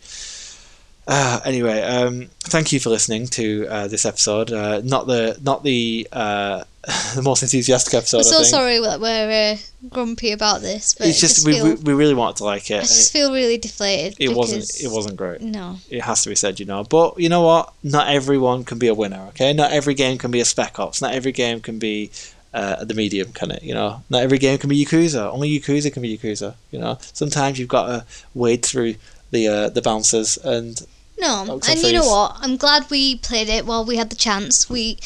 Uh, 1.06 1.40
anyway, 1.44 1.82
um, 1.82 2.28
thank 2.44 2.72
you 2.72 2.78
for 2.80 2.90
listening 2.90 3.26
to 3.26 3.66
uh, 3.68 3.88
this 3.88 4.04
episode. 4.04 4.52
Uh, 4.52 4.80
not 4.84 5.06
the 5.06 5.38
not 5.42 5.64
the 5.64 6.06
uh, 6.12 6.62
the 7.14 7.20
most 7.22 7.42
enthusiastic 7.42 7.92
episode. 7.92 8.18
I'm 8.18 8.24
so 8.24 8.42
sorry 8.42 8.80
that 8.80 9.00
we're 9.00 9.52
uh, 9.52 9.56
grumpy 9.90 10.32
about 10.32 10.62
this, 10.62 10.94
but 10.94 11.08
It's 11.08 11.20
just, 11.20 11.36
just 11.36 11.46
we, 11.46 11.54
feel, 11.54 11.76
we, 11.76 11.92
really 11.92 12.14
wanted 12.14 12.36
to 12.38 12.44
like 12.44 12.70
it. 12.70 12.78
I 12.78 12.80
just 12.80 13.14
It, 13.14 13.18
feel 13.18 13.32
really 13.32 13.58
deflated. 13.58 14.16
it 14.18 14.34
wasn't 14.34 14.64
it 14.82 14.90
wasn't 14.90 15.16
great. 15.16 15.42
No. 15.42 15.76
It 15.90 16.00
has 16.00 16.22
to 16.22 16.30
be 16.30 16.34
said, 16.34 16.58
you 16.58 16.64
know. 16.64 16.84
But 16.84 17.18
you 17.18 17.28
know 17.28 17.42
what? 17.42 17.74
Not 17.82 18.08
everyone 18.08 18.64
can 18.64 18.78
be 18.78 18.86
a 18.86 18.94
winner. 18.94 19.26
Okay, 19.28 19.52
not 19.52 19.72
every 19.72 19.92
game 19.92 20.16
can 20.16 20.30
be 20.30 20.40
a 20.40 20.44
Spec 20.46 20.78
Ops. 20.78 21.02
Not 21.02 21.12
every 21.12 21.32
game 21.32 21.60
can 21.60 21.78
be 21.78 22.10
uh, 22.54 22.82
the 22.82 22.94
medium, 22.94 23.32
can 23.32 23.50
it? 23.50 23.62
You 23.62 23.74
know, 23.74 24.02
not 24.08 24.22
every 24.22 24.38
game 24.38 24.56
can 24.56 24.70
be 24.70 24.82
Yakuza. 24.82 25.30
Only 25.30 25.60
Yakuza 25.60 25.92
can 25.92 26.00
be 26.00 26.16
Yakuza. 26.16 26.54
You 26.70 26.78
know, 26.78 26.96
sometimes 27.12 27.58
you've 27.58 27.68
got 27.68 27.86
to 27.88 28.06
wade 28.34 28.64
through 28.64 28.94
the 29.32 29.48
uh, 29.48 29.68
the 29.68 29.82
bouncers 29.82 30.38
and 30.38 30.80
No, 31.18 31.42
and 31.42 31.68
and 31.68 31.82
you 31.82 31.92
know 31.92 32.06
what? 32.06 32.36
I'm 32.40 32.56
glad 32.56 32.88
we 32.88 33.16
played 33.16 33.50
it 33.50 33.66
while 33.66 33.84
we 33.84 33.96
had 33.96 34.08
the 34.08 34.16
chance. 34.16 34.70
We 34.70 34.98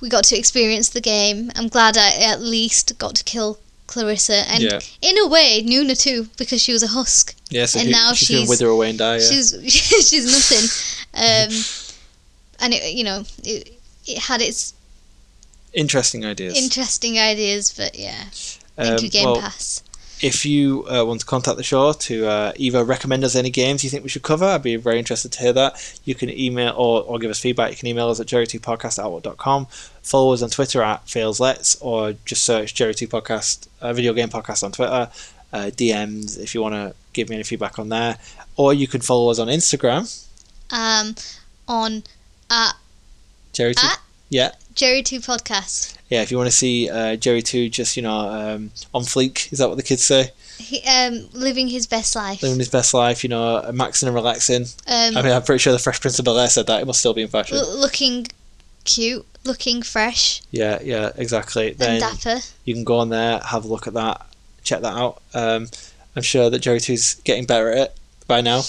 we 0.00 0.08
got 0.08 0.24
to 0.24 0.36
experience 0.38 0.88
the 0.88 1.00
game. 1.00 1.50
I'm 1.56 1.68
glad 1.68 1.96
I 1.96 2.10
at 2.10 2.40
least 2.40 2.96
got 2.98 3.14
to 3.16 3.24
kill 3.24 3.58
Clarissa, 3.86 4.48
and 4.50 4.62
Yeah. 4.62 4.80
in 5.00 5.16
a 5.18 5.26
way, 5.26 5.62
Nona 5.64 5.94
too, 5.96 6.28
because 6.36 6.60
she 6.60 6.72
was 6.72 6.82
a 6.82 6.88
husk. 6.88 7.34
yeah. 7.50 7.64
So 7.66 7.78
And 7.80 7.86
who- 7.88 7.92
now 7.92 8.12
she's, 8.12 8.30
gonna 8.38 8.48
wither 8.48 8.68
away 8.68 8.90
and 8.90 8.98
die. 8.98 9.16
Yeah. 9.16 9.28
She's 9.30 9.54
she's 10.08 10.26
nothing, 10.26 10.68
um, 11.14 11.64
and 12.60 12.74
it 12.74 12.92
you 12.94 13.04
know 13.04 13.24
it, 13.44 13.72
it 14.06 14.18
had 14.18 14.40
its 14.42 14.74
Interesting 15.72 16.24
ideas. 16.24 16.56
interesting 16.56 17.18
ideas, 17.18 17.72
but 17.76 17.98
yeah, 17.98 18.24
thank 18.76 18.98
Um, 18.98 19.04
you 19.04 19.10
Game 19.10 19.24
well, 19.24 19.40
Pass. 19.40 19.82
If 20.20 20.44
you 20.44 20.84
uh, 20.88 21.04
want 21.04 21.20
to 21.20 21.26
contact 21.26 21.56
the 21.56 21.62
show 21.62 21.92
to 21.92 22.26
uh, 22.26 22.52
either 22.56 22.84
recommend 22.84 23.24
us 23.24 23.34
any 23.34 23.50
games 23.50 23.84
you 23.84 23.90
think 23.90 24.02
we 24.02 24.08
should 24.08 24.22
cover, 24.22 24.44
I'd 24.44 24.62
be 24.62 24.76
very 24.76 24.98
interested 24.98 25.32
to 25.32 25.38
hear 25.40 25.52
that. 25.52 25.98
You 26.04 26.14
can 26.14 26.30
email 26.30 26.74
or, 26.76 27.02
or 27.02 27.18
give 27.18 27.30
us 27.30 27.38
feedback. 27.40 27.70
You 27.70 27.76
can 27.76 27.88
email 27.88 28.08
us 28.08 28.20
at 28.20 28.26
jerry2podcast 28.26 28.98
at 28.98 29.04
outlook.com. 29.04 29.66
Follow 30.02 30.32
us 30.32 30.42
on 30.42 30.50
Twitter 30.50 30.82
at 30.82 31.06
failslets 31.06 31.76
or 31.80 32.14
just 32.24 32.44
search 32.44 32.74
Jerry2 32.74 33.08
Podcast, 33.08 33.68
uh, 33.80 33.92
Video 33.92 34.12
Game 34.12 34.28
Podcast 34.28 34.62
on 34.62 34.72
Twitter. 34.72 35.10
Uh, 35.50 35.70
DMs 35.70 36.38
if 36.38 36.54
you 36.54 36.60
want 36.60 36.74
to 36.74 36.94
give 37.14 37.30
me 37.30 37.36
any 37.36 37.42
feedback 37.42 37.78
on 37.78 37.88
there. 37.88 38.18
Or 38.56 38.74
you 38.74 38.86
can 38.86 39.00
follow 39.00 39.30
us 39.30 39.38
on 39.38 39.48
Instagram, 39.48 40.26
Um, 40.70 41.14
on 41.66 42.02
at 42.50 42.72
Jerry2. 43.54 43.84
At? 43.84 44.00
Yeah. 44.28 44.52
Jerry 44.74 45.02
Two 45.02 45.20
Podcast. 45.20 45.96
Yeah, 46.08 46.22
if 46.22 46.30
you 46.30 46.36
want 46.38 46.48
to 46.48 46.56
see 46.56 46.88
uh, 46.88 47.16
Jerry2 47.16 47.70
just, 47.70 47.96
you 47.96 48.02
know, 48.02 48.18
um, 48.18 48.70
on 48.94 49.02
fleek, 49.02 49.52
is 49.52 49.58
that 49.58 49.68
what 49.68 49.76
the 49.76 49.82
kids 49.82 50.02
say? 50.04 50.30
He, 50.58 50.82
um, 50.88 51.28
living 51.34 51.68
his 51.68 51.86
best 51.86 52.16
life. 52.16 52.42
Living 52.42 52.58
his 52.58 52.70
best 52.70 52.94
life, 52.94 53.22
you 53.22 53.28
know, 53.28 53.60
maxing 53.72 54.04
and 54.06 54.14
relaxing. 54.14 54.62
Um, 54.86 55.16
I 55.18 55.22
mean, 55.22 55.32
I'm 55.32 55.42
pretty 55.42 55.58
sure 55.58 55.72
the 55.72 55.78
Fresh 55.78 56.00
Prince 56.00 56.18
of 56.18 56.24
Bel 56.24 56.38
Air 56.38 56.48
said 56.48 56.66
that. 56.68 56.80
It 56.80 56.86
must 56.86 57.00
still 57.00 57.12
be 57.12 57.20
in 57.22 57.28
fashion. 57.28 57.58
l- 57.58 57.76
looking 57.78 58.26
cute, 58.84 59.26
looking 59.44 59.82
fresh 59.82 60.40
Yeah, 60.50 60.78
yeah, 60.82 61.10
exactly. 61.16 61.70
and 61.72 61.78
Then 61.78 62.00
dapper. 62.00 62.38
you 62.64 62.72
can 62.74 62.84
go 62.84 62.98
on 62.98 63.10
there, 63.10 63.40
have 63.40 63.66
a 63.66 63.68
look 63.68 63.86
at 63.86 63.92
that, 63.94 64.26
check 64.64 64.80
that 64.80 64.94
out. 64.96 65.20
Um, 65.34 65.68
I'm 66.16 66.22
sure 66.22 66.48
that 66.48 66.60
Jerry 66.60 66.80
Two's 66.80 67.16
getting 67.16 67.44
better 67.44 67.70
at 67.70 67.78
it 67.78 67.96
by 68.26 68.40
now. 68.40 68.62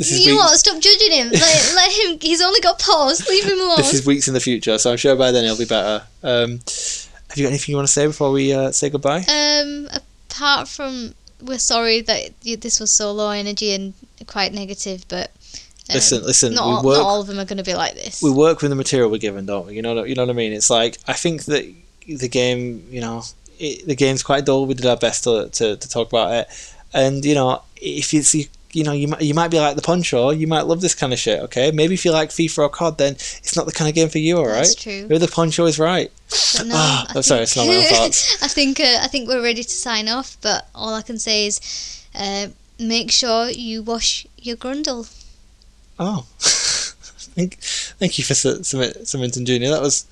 This 0.00 0.12
is 0.12 0.20
You 0.20 0.28
know 0.28 0.40
weeks, 0.40 0.50
what? 0.50 0.58
Stop 0.60 0.80
judging 0.80 1.12
him. 1.12 1.28
Let, 1.30 1.72
let 1.74 1.92
him. 1.92 2.18
He's 2.22 2.40
only 2.40 2.58
got 2.60 2.78
paws. 2.78 3.28
Leave 3.28 3.44
him 3.44 3.60
alone. 3.60 3.76
this 3.76 3.92
is 3.92 4.06
weeks 4.06 4.28
in 4.28 4.32
the 4.32 4.40
future, 4.40 4.78
so 4.78 4.92
I'm 4.92 4.96
sure 4.96 5.14
by 5.14 5.30
then 5.30 5.44
he'll 5.44 5.58
be 5.58 5.66
better. 5.66 6.06
Um, 6.22 6.60
have 7.28 7.36
you 7.36 7.44
got 7.44 7.50
anything 7.50 7.72
you 7.74 7.76
want 7.76 7.86
to 7.86 7.92
say 7.92 8.06
before 8.06 8.30
we 8.32 8.50
uh, 8.54 8.72
say 8.72 8.88
goodbye? 8.88 9.24
Um, 9.28 9.90
apart 10.30 10.68
from 10.68 11.14
we're 11.42 11.58
sorry 11.58 12.00
that 12.00 12.30
this 12.40 12.80
was 12.80 12.90
so 12.90 13.12
low 13.12 13.28
energy 13.28 13.74
and 13.74 13.92
quite 14.26 14.54
negative, 14.54 15.04
but 15.08 15.30
um, 15.90 15.96
Listen, 15.96 16.22
listen, 16.22 16.54
not, 16.54 16.64
we 16.64 16.72
all, 16.72 16.82
work- 16.82 16.96
not 16.96 17.06
all 17.06 17.20
of 17.20 17.26
them 17.26 17.38
are 17.38 17.44
going 17.44 17.58
to 17.58 17.62
be 17.62 17.74
like 17.74 17.92
this. 17.92 18.22
we 18.22 18.30
work 18.30 18.62
with 18.62 18.70
the 18.70 18.76
material 18.76 19.10
we're 19.10 19.18
given, 19.18 19.44
don't 19.44 19.66
we? 19.66 19.74
You 19.74 19.82
know, 19.82 20.04
you 20.04 20.14
know 20.14 20.22
what 20.22 20.30
I 20.30 20.32
mean. 20.32 20.54
It's 20.54 20.70
like 20.70 20.96
I 21.06 21.12
think 21.12 21.44
that 21.44 21.70
the 22.06 22.28
game, 22.28 22.86
you 22.90 23.02
know, 23.02 23.22
it, 23.58 23.86
the 23.86 23.94
game's 23.94 24.22
quite 24.22 24.46
dull. 24.46 24.64
We 24.64 24.72
did 24.72 24.86
our 24.86 24.96
best 24.96 25.24
to, 25.24 25.50
to, 25.50 25.76
to 25.76 25.88
talk 25.90 26.08
about 26.08 26.32
it, 26.32 26.48
and 26.94 27.22
you 27.22 27.34
know, 27.34 27.60
if 27.76 28.14
you 28.14 28.22
see. 28.22 28.48
You 28.72 28.84
know, 28.84 28.92
you 28.92 29.08
might 29.08 29.20
you 29.22 29.34
might 29.34 29.48
be 29.50 29.58
like 29.58 29.76
the 29.76 29.82
Poncho. 29.82 30.30
You 30.30 30.46
might 30.46 30.62
love 30.66 30.80
this 30.80 30.94
kind 30.94 31.12
of 31.12 31.18
shit. 31.18 31.40
Okay, 31.44 31.70
maybe 31.72 31.94
if 31.94 32.04
you 32.04 32.12
like 32.12 32.30
FIFA 32.30 32.58
or 32.58 32.68
COD, 32.68 32.98
then 32.98 33.12
it's 33.14 33.56
not 33.56 33.66
the 33.66 33.72
kind 33.72 33.88
of 33.88 33.94
game 33.94 34.08
for 34.08 34.18
you. 34.18 34.38
All 34.38 34.46
right, 34.46 34.56
That's 34.56 34.74
true. 34.76 35.02
maybe 35.02 35.18
the 35.18 35.28
Poncho 35.28 35.66
is 35.66 35.78
right. 35.78 36.10
But 36.56 36.66
no, 36.66 36.74
I 36.76 37.06
I'm 37.14 37.22
sorry, 37.22 37.42
it's 37.42 37.56
not 37.56 37.66
my 37.66 37.82
thoughts. 37.82 38.42
I 38.42 38.48
think 38.48 38.78
uh, 38.80 38.98
I 39.02 39.08
think 39.08 39.28
we're 39.28 39.42
ready 39.42 39.62
to 39.64 39.70
sign 39.70 40.08
off, 40.08 40.36
but 40.40 40.68
all 40.74 40.94
I 40.94 41.02
can 41.02 41.18
say 41.18 41.46
is, 41.46 41.60
uh, 42.14 42.48
make 42.78 43.10
sure 43.10 43.48
you 43.50 43.82
wash 43.82 44.26
your 44.38 44.56
grundle. 44.56 45.10
Oh, 45.98 46.26
thank 46.38 47.58
thank 47.98 48.18
you 48.18 48.24
for 48.24 48.34
Sir 48.34 48.60
Junior. 48.62 49.70
That 49.70 49.82
was 49.82 50.06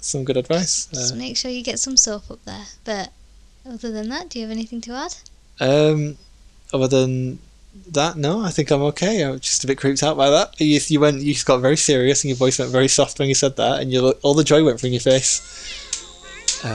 some 0.00 0.24
good 0.24 0.36
advice. 0.36 0.86
Just 0.86 1.12
Uh, 1.14 1.16
make 1.16 1.36
sure 1.36 1.50
you 1.50 1.62
get 1.62 1.78
some 1.78 1.96
soap 1.96 2.30
up 2.30 2.44
there. 2.44 2.66
But 2.84 3.10
other 3.66 3.90
than 3.90 4.08
that, 4.08 4.28
do 4.30 4.38
you 4.38 4.44
have 4.46 4.52
anything 4.52 4.80
to 4.82 4.92
add? 4.92 5.14
Um, 5.60 6.16
other 6.72 6.88
than 6.88 7.38
that, 7.88 8.16
no, 8.16 8.40
I 8.40 8.50
think 8.50 8.70
I'm 8.70 8.82
okay. 8.82 9.24
I 9.24 9.30
was 9.30 9.40
just 9.40 9.64
a 9.64 9.66
bit 9.66 9.78
creeped 9.78 10.02
out 10.02 10.16
by 10.16 10.30
that. 10.30 10.60
You, 10.60 10.80
you 10.86 11.00
went, 11.00 11.22
you 11.22 11.32
just 11.34 11.46
got 11.46 11.60
very 11.60 11.76
serious, 11.76 12.22
and 12.24 12.28
your 12.28 12.36
voice 12.36 12.58
went 12.58 12.70
very 12.70 12.88
soft 12.88 13.18
when 13.18 13.28
you 13.28 13.34
said 13.34 13.56
that, 13.56 13.80
and 13.80 13.92
you 13.92 14.10
all 14.22 14.34
the 14.34 14.44
joy 14.44 14.64
went 14.64 14.80
from 14.80 14.90
your 14.90 15.00
face. 15.00 15.40
Um, 16.64 16.72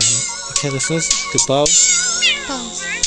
okay, 0.52 0.70
listeners, 0.70 1.10
goodbye. 1.32 1.66
Balls. 2.48 3.05